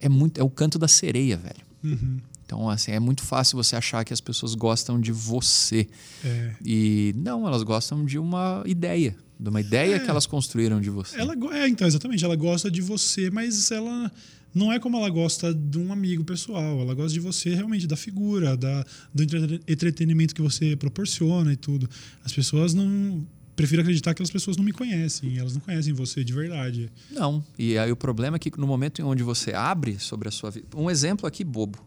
é 0.01 0.09
muito 0.09 0.41
é 0.41 0.45
o 0.45 0.51
canto 0.51 0.79
da 0.79 0.89
sereia, 0.89 1.37
velho. 1.37 1.67
Uhum. 1.85 2.19
Então, 2.45 2.71
assim, 2.71 2.93
é 2.93 3.01
muito 3.01 3.23
fácil 3.23 3.57
você 3.57 3.75
achar 3.75 4.05
que 4.05 4.13
as 4.13 4.21
pessoas 4.21 4.55
gostam 4.55 5.01
de 5.01 5.11
você. 5.11 5.89
É. 6.25 6.55
E 6.65 7.13
não, 7.17 7.47
elas 7.47 7.65
gostam 7.65 8.05
de 8.05 8.19
uma 8.19 8.63
ideia, 8.65 9.17
de 9.39 9.49
uma 9.49 9.61
ideia 9.61 9.97
é. 9.97 9.99
que 9.99 10.09
elas 10.09 10.27
construíram 10.27 10.81
de 10.81 10.89
você. 10.89 11.21
Ela 11.21 11.35
é, 11.57 11.69
então, 11.69 11.87
exatamente, 11.87 12.25
ela 12.25 12.37
gosta 12.37 12.71
de 12.71 12.81
você, 12.81 13.31
mas 13.31 13.71
ela 13.73 14.13
não 14.55 14.73
é 14.73 14.79
como 14.79 14.97
ela 14.97 15.11
gosta 15.11 15.53
de 15.53 15.77
um 15.77 15.93
amigo 15.93 16.25
pessoal. 16.25 16.81
Ela 16.81 16.95
gosta 16.95 17.13
de 17.13 17.21
você 17.21 17.53
realmente, 17.53 17.87
da 17.87 17.97
figura, 17.97 18.57
da, 18.57 18.87
do 19.13 19.23
entretenimento 19.69 20.35
que 20.35 20.41
você 20.41 20.77
proporciona 20.77 21.53
e 21.53 21.57
tudo. 21.57 21.91
As 22.25 22.33
pessoas 22.33 22.73
não 22.73 23.27
prefiro 23.57 23.81
acreditar 23.81 24.15
que 24.15 24.23
as 24.23 24.31
pessoas 24.31 24.57
não 24.57 24.65
me 24.65 24.73
conhecem, 24.73 25.39
elas 25.39 25.55
não 25.55 25.61
conhecem 25.61 25.93
você 25.95 26.23
de 26.23 26.33
verdade. 26.33 26.93
Não. 27.11 27.43
E 27.59 27.79
aí 27.79 27.91
o 27.91 27.97
problema 27.97 28.37
é 28.37 28.39
que 28.39 28.53
no 28.57 28.67
momento 28.67 29.01
em 29.01 29.05
onde 29.05 29.23
você 29.23 29.53
abre 29.55 29.99
sobre 29.99 30.29
a 30.29 30.31
sua 30.31 30.51
vida. 30.51 30.69
Um 30.77 30.91
exemplo 30.91 31.27
aqui 31.27 31.43
bobo. 31.43 31.79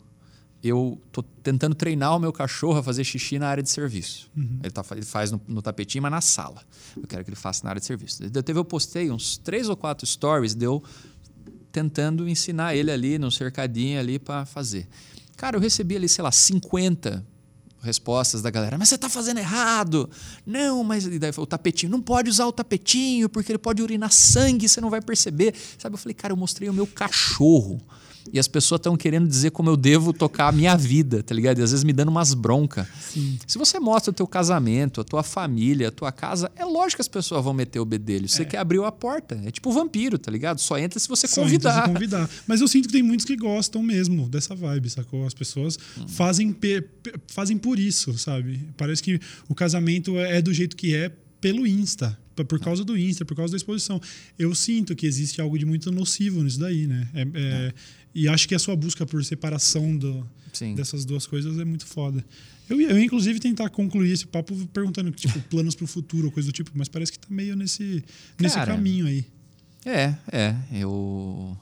eu 0.63 0.99
tô 1.11 1.22
tentando 1.22 1.76
treinar 1.76 2.15
o 2.17 2.20
meu 2.20 2.34
cachorro 2.34 2.80
a 2.80 2.84
fazer 2.84 3.03
xixi 3.03 3.38
na 3.38 3.47
área 3.47 3.61
de 3.61 3.70
serviço. 3.70 4.30
Uhum. 4.36 4.59
Ele, 4.63 4.72
tá, 4.72 4.84
ele, 4.91 5.03
faz 5.03 5.32
no, 5.32 5.39
no, 5.47 5.61
tapetinho, 5.61 6.01
mas 6.01 6.11
na 6.11 6.22
sala. 6.22 6.63
Eu 6.97 7.07
quero 7.07 7.24
que 7.24 7.30
ele 7.30 7.38
faça 7.38 7.63
na 7.63 7.70
área 7.70 7.80
de 7.80 7.86
serviço. 7.86 8.24
Eu, 8.24 8.43
teve, 8.43 8.59
eu 8.59 8.65
postei 8.65 9.11
uns 9.11 9.38
três 9.38 9.70
ou 9.70 9.78
quatro 9.78 10.05
stories, 10.05 10.55
deu 10.55 10.84
tentando 11.72 12.28
ensinar 12.28 12.76
ele 12.76 12.91
ali, 12.91 13.20
num 13.20 13.30
cercadinho 13.30 13.99
ali 13.99 14.17
para 14.17 14.43
fazer. 14.43 14.88
Cara, 15.38 15.55
eu 15.55 15.61
recebi 15.61 15.95
ali, 15.95 16.09
sei 16.09 16.24
lá, 16.24 16.32
50 16.32 17.24
respostas 17.82 18.41
da 18.41 18.49
galera. 18.49 18.77
Mas 18.77 18.89
você 18.89 18.95
está 18.95 19.09
fazendo 19.09 19.38
errado. 19.38 20.09
Não, 20.45 20.84
mas 20.84 21.05
e 21.05 21.19
daí 21.19 21.32
o 21.36 21.45
tapetinho. 21.45 21.91
Não 21.91 22.01
pode 22.01 22.30
usar 22.30 22.45
o 22.45 22.51
tapetinho, 22.51 23.30
porque 23.30 23.51
ele 23.51 23.59
pode 23.59 23.82
urinar 23.82 24.11
sangue, 24.11 24.67
você 24.67 24.82
não 24.82 24.89
vai 24.89 25.01
perceber. 25.01 25.53
Sabe, 25.77 25.95
eu 25.95 25.97
falei, 25.97 26.13
cara, 26.13 26.32
eu 26.34 26.38
mostrei 26.38 26.69
o 26.69 26.73
meu 26.73 26.88
cachorro 26.88 27.82
e 28.32 28.39
as 28.39 28.47
pessoas 28.47 28.80
estão 28.80 28.95
querendo 28.95 29.28
dizer 29.28 29.51
como 29.51 29.70
eu 29.70 29.78
devo 29.78 30.13
tocar 30.13 30.47
a 30.47 30.51
minha 30.51 30.76
vida, 30.76 31.24
tá 31.24 31.34
ligado? 31.34 31.59
E 31.59 31.63
às 31.63 31.72
vezes 31.72 31.84
me 31.84 31.93
dando 31.93 32.09
umas 32.09 32.34
broncas. 32.34 32.88
Se 33.47 33.57
você 33.57 33.80
mostra 33.80 34.11
o 34.11 34.13
teu 34.13 34.28
casamento, 34.28 35.01
a 35.01 35.03
tua 35.03 35.24
família, 35.24 35.88
a 35.88 35.91
tua 35.91 36.11
casa, 36.11 36.51
é 36.55 36.65
lógico 36.65 36.97
que 36.97 37.01
as 37.01 37.07
pessoas 37.07 37.43
vão 37.43 37.53
meter 37.53 37.80
o 37.80 37.86
bedelho. 37.86 38.28
Você 38.28 38.43
é. 38.43 38.45
quer 38.45 38.57
abrir 38.57 38.84
a 38.84 38.91
porta. 38.91 39.39
É 39.45 39.51
tipo 39.51 39.72
vampiro, 39.72 40.17
tá 40.17 40.32
ligado? 40.32 40.59
Só 40.59 40.78
entra 40.78 40.99
se 40.99 41.07
você 41.07 41.28
Só 41.28 41.41
convidar. 41.41 41.84
Se 41.84 41.93
convidar. 41.93 42.30
Mas 42.47 42.61
eu 42.61 42.67
sinto 42.67 42.88
que 42.88 42.93
tem 42.93 43.03
muitos 43.03 43.26
que 43.26 43.36
gostam 43.36 43.82
mesmo 43.82 44.28
dessa 44.30 44.55
vibe, 44.55 44.89
sacou? 44.89 45.26
As 45.26 45.34
pessoas 45.34 45.78
hum. 45.97 46.07
fazem, 46.07 46.55
fazem 47.28 47.57
por 47.57 47.80
isso, 47.80 48.17
sabe? 48.17 48.70
Parece 48.78 49.01
que 49.01 49.20
o 49.47 49.55
casamento 49.55 50.17
é 50.17 50.41
do 50.41 50.53
jeito 50.53 50.76
que 50.76 50.95
é 50.95 51.11
pelo 51.41 51.65
Insta, 51.65 52.17
por 52.47 52.59
causa 52.59 52.84
do 52.84 52.97
Insta, 52.97 53.26
por 53.26 53.36
causa 53.36 53.51
da 53.51 53.57
exposição. 53.57 53.99
Eu 54.38 54.53
sinto 54.55 54.95
que 54.95 55.05
existe 55.05 55.41
algo 55.41 55.57
de 55.57 55.65
muito 55.65 55.91
nocivo 55.91 56.43
nisso 56.43 56.59
daí, 56.59 56.88
né? 56.88 57.07
É, 57.13 57.22
é, 57.22 57.28
é. 57.34 57.74
E 58.14 58.28
acho 58.28 58.47
que 58.47 58.55
a 58.55 58.60
sua 58.60 58.76
busca 58.76 59.05
por 59.05 59.24
separação 59.24 59.95
do, 59.95 60.28
dessas 60.76 61.05
duas 61.05 61.28
coisas 61.28 61.60
é 61.60 61.66
muito 61.66 61.86
foda. 61.86 62.26
Eu 62.70 62.80
ia, 62.80 62.89
eu, 62.89 62.99
inclusive, 62.99 63.39
tentar 63.39 63.70
concluir 63.70 64.12
esse 64.12 64.28
papo 64.28 64.55
perguntando, 64.68 65.12
tipo, 65.12 65.39
planos 65.49 65.76
para 65.76 65.86
o 65.86 65.88
futuro 65.88 66.28
ou 66.28 66.32
coisa 66.32 66.49
do 66.49 66.53
tipo, 66.53 66.72
mas 66.76 66.88
parece 66.88 67.12
que 67.12 67.18
está 67.18 67.28
meio 67.30 67.55
nesse, 67.55 68.03
nesse 68.39 68.55
Cara, 68.55 68.74
caminho 68.74 69.07
aí. 69.07 69.26
É, 69.86 70.16
é. 70.32 70.55
Eu. 70.72 71.57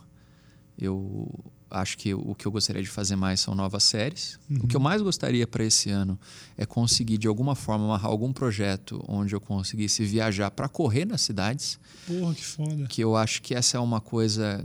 Eu 0.80 1.44
acho 1.72 1.98
que 1.98 2.14
o 2.14 2.36
que 2.36 2.46
eu 2.46 2.52
gostaria 2.52 2.82
de 2.82 2.88
fazer 2.88 3.16
mais 3.16 3.40
são 3.40 3.56
novas 3.56 3.84
séries. 3.84 4.40
Uhum. 4.50 4.60
O 4.64 4.68
que 4.68 4.76
eu 4.76 4.80
mais 4.80 5.02
gostaria 5.02 5.46
para 5.48 5.64
esse 5.64 5.90
ano 5.90 6.20
é 6.56 6.66
conseguir, 6.66 7.18
de 7.18 7.28
alguma 7.28 7.56
forma, 7.56 7.86
amarrar 7.86 8.12
algum 8.12 8.32
projeto 8.32 9.04
onde 9.08 9.34
eu 9.34 9.42
conseguisse 9.42 10.06
viajar 10.06 10.52
para 10.52 10.70
correr 10.70 11.06
nas 11.06 11.22
cidades. 11.22 11.80
Porra, 12.06 12.36
que 12.36 12.46
foda. 12.46 12.86
Que 12.88 13.04
eu 13.04 13.16
acho 13.16 13.42
que 13.42 13.56
essa 13.56 13.78
é 13.78 13.80
uma 13.80 14.00
coisa 14.00 14.64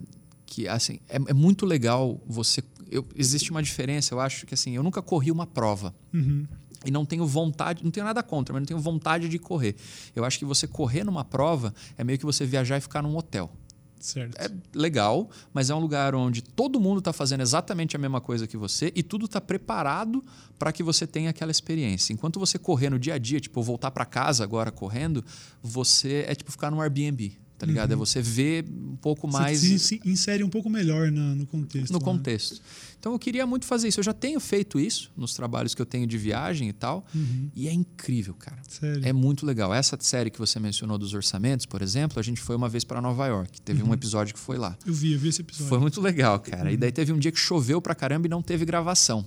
que 0.52 0.68
assim 0.68 1.00
é, 1.08 1.16
é 1.16 1.32
muito 1.32 1.64
legal 1.64 2.20
você 2.26 2.62
eu, 2.90 3.06
existe 3.16 3.50
uma 3.50 3.62
diferença 3.62 4.12
eu 4.12 4.20
acho 4.20 4.44
que 4.44 4.52
assim 4.52 4.76
eu 4.76 4.82
nunca 4.82 5.00
corri 5.00 5.30
uma 5.30 5.46
prova 5.46 5.94
uhum. 6.12 6.46
e 6.84 6.90
não 6.90 7.06
tenho 7.06 7.26
vontade 7.26 7.82
não 7.82 7.90
tenho 7.90 8.04
nada 8.04 8.22
contra 8.22 8.52
mas 8.52 8.60
não 8.60 8.66
tenho 8.66 8.78
vontade 8.78 9.30
de 9.30 9.38
correr 9.38 9.74
eu 10.14 10.26
acho 10.26 10.38
que 10.38 10.44
você 10.44 10.66
correr 10.66 11.04
numa 11.04 11.24
prova 11.24 11.72
é 11.96 12.04
meio 12.04 12.18
que 12.18 12.26
você 12.26 12.44
viajar 12.44 12.76
e 12.76 12.82
ficar 12.82 13.02
num 13.02 13.16
hotel 13.16 13.50
Certo. 13.98 14.36
É 14.36 14.50
legal, 14.74 15.30
mas 15.54 15.70
é 15.70 15.74
um 15.76 15.78
lugar 15.78 16.12
onde 16.12 16.42
todo 16.42 16.80
mundo 16.80 16.98
está 16.98 17.12
fazendo 17.12 17.40
exatamente 17.40 17.94
a 17.94 18.00
mesma 18.00 18.20
coisa 18.20 18.48
que 18.48 18.56
você 18.56 18.90
e 18.96 19.00
tudo 19.00 19.26
está 19.26 19.40
preparado 19.40 20.24
para 20.58 20.72
que 20.72 20.82
você 20.82 21.06
tenha 21.06 21.30
aquela 21.30 21.52
experiência. 21.52 22.12
Enquanto 22.12 22.40
você 22.40 22.58
correr 22.58 22.90
no 22.90 22.98
dia 22.98 23.14
a 23.14 23.18
dia, 23.18 23.38
tipo, 23.38 23.62
voltar 23.62 23.92
para 23.92 24.04
casa 24.04 24.42
agora 24.42 24.72
correndo, 24.72 25.24
você 25.62 26.24
é 26.26 26.34
tipo 26.34 26.50
ficar 26.50 26.68
num 26.72 26.80
Airbnb 26.80 27.40
tá 27.62 27.66
ligado? 27.66 27.92
É 27.92 27.94
uhum. 27.94 28.02
É 28.02 28.06
você 28.06 28.20
ver 28.20 28.64
um 28.68 28.96
pouco 28.96 29.28
mais. 29.28 29.60
Você 29.60 29.78
se 29.78 30.00
insere 30.04 30.42
um 30.42 30.48
pouco 30.48 30.68
melhor 30.68 31.12
na, 31.12 31.32
no 31.32 31.46
contexto. 31.46 31.92
No 31.92 32.00
né? 32.00 32.04
contexto. 32.04 32.60
Então 32.98 33.12
eu 33.12 33.18
queria 33.20 33.46
muito 33.46 33.66
fazer 33.66 33.86
isso. 33.86 34.00
Eu 34.00 34.04
já 34.04 34.12
tenho 34.12 34.40
feito 34.40 34.80
isso 34.80 35.12
nos 35.16 35.32
trabalhos 35.34 35.72
que 35.72 35.80
eu 35.80 35.86
tenho 35.86 36.04
de 36.04 36.18
viagem 36.18 36.68
e 36.68 36.72
tal. 36.72 37.06
Uhum. 37.14 37.50
E 37.54 37.68
é 37.68 37.72
incrível, 37.72 38.34
cara. 38.34 38.58
Sério? 38.68 39.06
É 39.06 39.12
muito 39.12 39.46
legal. 39.46 39.72
Essa 39.72 39.96
série 40.00 40.28
que 40.28 40.40
você 40.40 40.58
mencionou 40.58 40.98
dos 40.98 41.14
orçamentos, 41.14 41.64
por 41.64 41.82
exemplo, 41.82 42.18
a 42.18 42.22
gente 42.22 42.40
foi 42.40 42.56
uma 42.56 42.68
vez 42.68 42.82
para 42.82 43.00
Nova 43.00 43.28
York. 43.28 43.60
Teve 43.60 43.80
uhum. 43.84 43.90
um 43.90 43.94
episódio 43.94 44.34
que 44.34 44.40
foi 44.40 44.58
lá. 44.58 44.76
Eu 44.84 44.92
vi, 44.92 45.12
eu 45.12 45.18
vi 45.20 45.28
esse 45.28 45.42
episódio. 45.42 45.68
Foi 45.68 45.78
muito 45.78 46.00
legal, 46.00 46.40
cara. 46.40 46.68
E 46.68 46.74
uhum. 46.74 46.80
daí 46.80 46.90
teve 46.90 47.12
um 47.12 47.18
dia 47.18 47.30
que 47.30 47.38
choveu 47.38 47.80
pra 47.80 47.94
caramba 47.94 48.26
e 48.26 48.30
não 48.30 48.42
teve 48.42 48.64
gravação. 48.64 49.24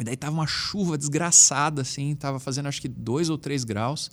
E 0.00 0.02
daí 0.02 0.16
tava 0.16 0.34
uma 0.34 0.48
chuva 0.48 0.98
desgraçada, 0.98 1.82
assim, 1.82 2.16
tava 2.16 2.40
fazendo 2.40 2.66
acho 2.66 2.80
que 2.80 2.88
dois 2.88 3.30
ou 3.30 3.38
três 3.38 3.62
graus. 3.62 4.10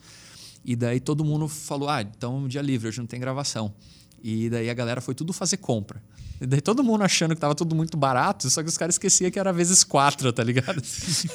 E 0.68 0.76
daí 0.76 0.99
todo 0.99 1.24
mundo 1.24 1.47
falou: 1.47 1.88
ah, 1.88 2.01
então 2.01 2.39
um 2.39 2.47
dia 2.47 2.61
livre, 2.61 2.89
hoje 2.89 2.99
não 2.99 3.07
tem 3.07 3.18
gravação. 3.18 3.74
E 4.22 4.49
daí 4.49 4.70
a 4.70 4.74
galera 4.74 4.99
foi 4.99 5.15
tudo 5.15 5.32
fazer 5.32 5.55
compra. 5.55 6.03
E 6.41 6.45
daí 6.45 6.59
todo 6.59 6.84
mundo 6.84 7.03
achando 7.03 7.34
que 7.34 7.39
tava 7.39 7.55
tudo 7.55 7.74
muito 7.74 7.95
barato, 7.95 8.49
só 8.49 8.61
que 8.61 8.68
os 8.68 8.78
caras 8.78 8.95
esqueciam 8.95 9.32
que 9.32 9.39
era 9.39 9.53
vezes 9.53 9.86
quatro, 9.86 10.32
tá 10.34 10.43
ligado? 10.43 10.82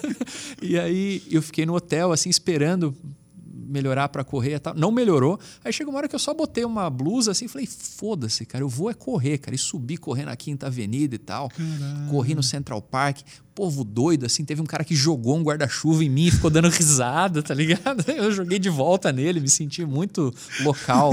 e 0.60 0.78
aí 0.78 1.22
eu 1.30 1.40
fiquei 1.40 1.64
no 1.64 1.74
hotel, 1.74 2.12
assim, 2.12 2.28
esperando 2.28 2.94
melhorar 3.72 4.08
para 4.10 4.22
correr 4.22 4.54
e 4.54 4.58
tal. 4.58 4.74
Não 4.74 4.92
melhorou. 4.92 5.40
Aí 5.64 5.72
chegou 5.72 5.92
uma 5.92 5.98
hora 5.98 6.08
que 6.08 6.14
eu 6.14 6.18
só 6.18 6.34
botei 6.34 6.64
uma 6.64 6.88
blusa 6.90 7.30
assim 7.32 7.46
e 7.46 7.48
falei, 7.48 7.66
foda-se, 7.66 8.44
cara, 8.44 8.62
eu 8.62 8.68
vou 8.68 8.90
é 8.90 8.94
correr, 8.94 9.38
cara. 9.38 9.54
E 9.54 9.58
subi 9.58 9.96
correndo 9.96 10.26
na 10.26 10.36
Quinta 10.36 10.66
Avenida 10.66 11.14
e 11.14 11.18
tal. 11.18 11.48
Caralho. 11.48 12.10
Corri 12.10 12.34
no 12.34 12.42
Central 12.42 12.82
Park. 12.82 13.20
Povo 13.54 13.84
doido, 13.84 14.26
assim. 14.26 14.44
Teve 14.44 14.60
um 14.60 14.66
cara 14.66 14.84
que 14.84 14.94
jogou 14.94 15.36
um 15.36 15.42
guarda-chuva 15.42 16.04
em 16.04 16.08
mim 16.10 16.26
e 16.26 16.30
ficou 16.30 16.50
dando 16.50 16.68
risada, 16.70 17.42
tá 17.42 17.54
ligado? 17.54 18.04
Eu 18.10 18.30
joguei 18.30 18.58
de 18.58 18.68
volta 18.68 19.10
nele, 19.10 19.40
me 19.40 19.48
senti 19.48 19.84
muito 19.84 20.32
local, 20.60 21.12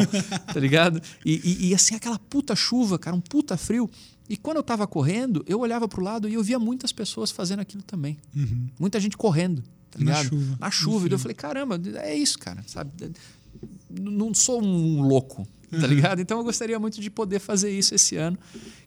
tá 0.53 0.59
ligado? 0.59 1.01
E, 1.25 1.41
e, 1.43 1.69
e 1.69 1.75
assim, 1.75 1.95
aquela 1.95 2.19
puta 2.19 2.55
chuva, 2.55 2.99
cara, 2.99 3.15
um 3.15 3.21
puta 3.21 3.57
frio. 3.57 3.89
E 4.29 4.37
quando 4.37 4.57
eu 4.57 4.61
estava 4.61 4.85
correndo, 4.85 5.43
eu 5.47 5.59
olhava 5.59 5.87
para 5.87 5.99
o 5.99 6.03
lado 6.03 6.29
e 6.29 6.35
eu 6.35 6.43
via 6.43 6.59
muitas 6.59 6.91
pessoas 6.91 7.31
fazendo 7.31 7.61
aquilo 7.61 7.81
também. 7.81 8.17
Uhum. 8.35 8.67
Muita 8.79 8.99
gente 8.99 9.17
correndo. 9.17 9.63
Tá 9.91 9.99
Na 9.99 10.23
chuva. 10.23 10.57
Na 10.59 10.71
chuva. 10.71 11.07
E 11.07 11.11
eu 11.11 11.19
falei, 11.19 11.35
caramba, 11.35 11.79
é 12.01 12.15
isso, 12.15 12.37
cara. 12.37 12.63
Sabe? 12.67 12.91
Não 13.89 14.33
sou 14.33 14.61
um 14.61 15.01
louco 15.01 15.47
tá 15.69 15.87
ligado? 15.87 16.21
Então 16.21 16.37
eu 16.37 16.43
gostaria 16.43 16.79
muito 16.79 16.99
de 16.99 17.09
poder 17.09 17.39
fazer 17.39 17.69
isso 17.69 17.93
esse 17.93 18.15
ano, 18.15 18.37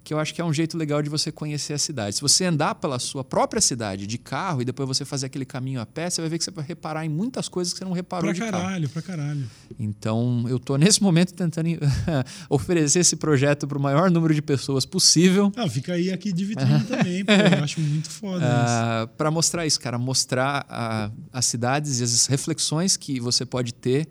que 0.04 0.12
eu 0.12 0.18
acho 0.18 0.34
que 0.34 0.40
é 0.40 0.44
um 0.44 0.52
jeito 0.52 0.76
legal 0.76 1.02
de 1.02 1.08
você 1.08 1.30
conhecer 1.30 1.72
a 1.72 1.78
cidade. 1.78 2.16
Se 2.16 2.22
você 2.22 2.44
andar 2.44 2.74
pela 2.76 2.98
sua 2.98 3.22
própria 3.22 3.60
cidade 3.60 4.06
de 4.06 4.18
carro 4.18 4.62
e 4.62 4.64
depois 4.64 4.88
você 4.88 5.04
fazer 5.04 5.26
aquele 5.26 5.44
caminho 5.44 5.80
a 5.80 5.86
pé, 5.86 6.10
você 6.10 6.20
vai 6.20 6.30
ver 6.30 6.38
que 6.38 6.44
você 6.44 6.50
vai 6.50 6.64
reparar 6.64 7.04
em 7.04 7.08
muitas 7.08 7.48
coisas 7.48 7.72
que 7.72 7.78
você 7.78 7.84
não 7.84 7.92
reparou 7.92 8.26
pra 8.26 8.32
de 8.32 8.40
caralho, 8.40 8.88
carro. 8.88 8.92
Pra 8.92 9.02
caralho, 9.02 9.50
Então 9.78 10.44
eu 10.48 10.58
tô 10.58 10.76
nesse 10.76 11.02
momento 11.02 11.32
tentando 11.34 11.68
oferecer 12.50 13.00
esse 13.00 13.16
projeto 13.16 13.66
para 13.66 13.78
o 13.78 13.80
maior 13.80 14.10
número 14.10 14.34
de 14.34 14.42
pessoas 14.42 14.84
possível. 14.84 15.52
Ah, 15.56 15.68
fica 15.68 15.92
aí 15.92 16.10
aqui 16.10 16.32
de 16.32 16.44
vitrine 16.44 16.82
também, 16.84 17.24
pô, 17.24 17.32
eu 17.32 17.64
acho 17.64 17.80
muito 17.80 18.10
foda 18.10 18.44
uh, 18.44 19.08
Para 19.16 19.30
mostrar 19.30 19.66
isso, 19.66 19.80
cara, 19.80 19.98
mostrar 19.98 20.66
uh, 20.68 21.16
as 21.32 21.46
cidades 21.46 22.00
e 22.00 22.04
as 22.04 22.26
reflexões 22.26 22.96
que 22.96 23.20
você 23.20 23.44
pode 23.44 23.72
ter 23.72 24.08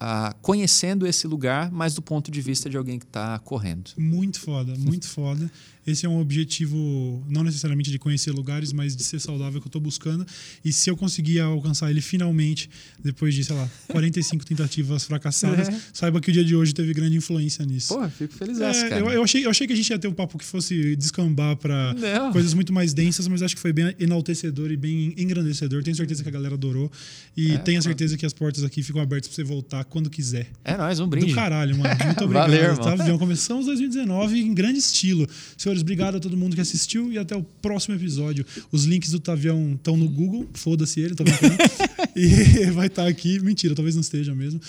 uh, 0.00 0.34
conhecendo 0.40 1.06
esse 1.06 1.26
lugar, 1.26 1.70
mas 1.70 1.94
do 1.94 2.02
ponto 2.02 2.30
de 2.30 2.40
vista 2.40 2.70
de 2.70 2.76
alguém 2.76 2.98
que 2.98 3.04
está 3.04 3.38
correndo. 3.40 3.90
Muito 3.96 4.40
foda, 4.40 4.74
muito 4.76 5.08
foda. 5.08 5.50
Esse 5.88 6.04
é 6.04 6.08
um 6.08 6.20
objetivo, 6.20 7.24
não 7.28 7.42
necessariamente 7.42 7.90
de 7.90 7.98
conhecer 7.98 8.30
lugares, 8.30 8.72
mas 8.72 8.94
de 8.94 9.02
ser 9.02 9.18
saudável 9.18 9.60
que 9.60 9.66
eu 9.66 9.70
estou 9.70 9.80
buscando. 9.80 10.26
E 10.64 10.72
se 10.72 10.90
eu 10.90 10.96
conseguir 10.96 11.40
alcançar 11.40 11.90
ele 11.90 12.02
finalmente, 12.02 12.68
depois 13.02 13.34
de, 13.34 13.42
sei 13.42 13.56
lá, 13.56 13.68
45 13.88 14.44
tentativas 14.44 15.04
fracassadas, 15.04 15.68
é. 15.68 15.80
saiba 15.92 16.20
que 16.20 16.30
o 16.30 16.32
dia 16.32 16.44
de 16.44 16.54
hoje 16.54 16.74
teve 16.74 16.92
grande 16.92 17.16
influência 17.16 17.64
nisso. 17.64 17.94
Pô, 17.94 18.08
fico 18.10 18.34
feliz. 18.34 18.60
É, 18.60 19.00
eu, 19.00 19.10
eu, 19.10 19.22
achei, 19.22 19.46
eu 19.46 19.50
achei 19.50 19.66
que 19.66 19.72
a 19.72 19.76
gente 19.76 19.88
ia 19.88 19.98
ter 19.98 20.08
um 20.08 20.12
papo 20.12 20.36
que 20.36 20.44
fosse 20.44 20.94
descambar 20.96 21.56
para 21.56 21.94
coisas 22.32 22.52
muito 22.52 22.72
mais 22.72 22.92
densas, 22.92 23.26
mas 23.26 23.42
acho 23.42 23.54
que 23.54 23.60
foi 23.60 23.72
bem 23.72 23.94
enaltecedor 23.98 24.70
e 24.70 24.76
bem 24.76 25.14
engrandecedor. 25.16 25.82
Tenho 25.82 25.96
certeza 25.96 26.22
que 26.22 26.28
a 26.28 26.32
galera 26.32 26.54
adorou. 26.54 26.92
E 27.36 27.52
é, 27.52 27.58
tenho 27.58 27.82
certeza 27.82 28.16
que 28.16 28.26
as 28.26 28.32
portas 28.32 28.62
aqui 28.62 28.82
ficam 28.82 29.00
abertas 29.00 29.28
para 29.28 29.36
você 29.36 29.44
voltar 29.44 29.84
quando 29.84 30.10
quiser. 30.10 30.48
É 30.64 30.76
nóis, 30.76 31.00
um 31.00 31.08
brinde. 31.08 31.28
Do 31.28 31.34
caralho, 31.34 31.76
mano. 31.78 31.94
Muito 32.04 32.24
obrigado. 32.24 32.50
Valeu, 32.50 32.76
tá? 32.76 33.18
Começamos 33.18 33.66
2019 33.66 34.40
em 34.40 34.54
grande 34.54 34.78
estilo. 34.78 35.26
Senhores, 35.56 35.77
obrigado 35.82 36.16
a 36.16 36.20
todo 36.20 36.36
mundo 36.36 36.54
que 36.54 36.60
assistiu 36.60 37.12
e 37.12 37.18
até 37.18 37.36
o 37.36 37.42
próximo 37.42 37.94
episódio. 37.94 38.44
Os 38.70 38.84
links 38.84 39.10
do 39.10 39.20
Tavião 39.20 39.74
estão 39.74 39.96
no 39.96 40.08
Google, 40.08 40.48
foda-se 40.54 41.00
ele, 41.00 41.14
tô 41.14 41.24
brincando. 41.24 41.54
e 42.14 42.70
vai 42.70 42.86
estar 42.86 43.04
tá 43.04 43.08
aqui. 43.08 43.40
Mentira, 43.40 43.74
talvez 43.74 43.94
não 43.94 44.02
esteja 44.02 44.34
mesmo. 44.34 44.60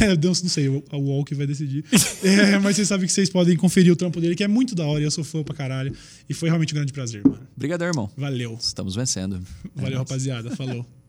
É, 0.00 0.16
Deus, 0.16 0.42
não 0.42 0.48
sei, 0.48 0.68
o, 0.68 1.24
que 1.24 1.34
vai 1.34 1.46
decidir. 1.46 1.84
É, 2.22 2.58
mas 2.58 2.76
vocês 2.76 2.88
sabem 2.88 3.06
que 3.06 3.12
vocês 3.12 3.28
podem 3.30 3.56
conferir 3.56 3.92
o 3.92 3.96
trampo 3.96 4.20
dele, 4.20 4.34
que 4.34 4.44
é 4.44 4.48
muito 4.48 4.74
da 4.74 4.84
hora 4.84 5.00
e 5.00 5.04
eu 5.04 5.10
sou 5.10 5.24
fã 5.24 5.42
pra 5.42 5.54
caralho. 5.54 5.94
E 6.28 6.34
foi 6.34 6.48
realmente 6.48 6.72
um 6.72 6.76
grande 6.76 6.92
prazer, 6.92 7.22
mano. 7.24 7.40
Obrigado, 7.56 7.82
irmão. 7.82 8.10
Valeu. 8.16 8.58
Estamos 8.60 8.94
vencendo. 8.94 9.40
Valeu, 9.74 9.96
é 9.96 9.98
rapaziada. 9.98 10.54
Falou. 10.56 10.99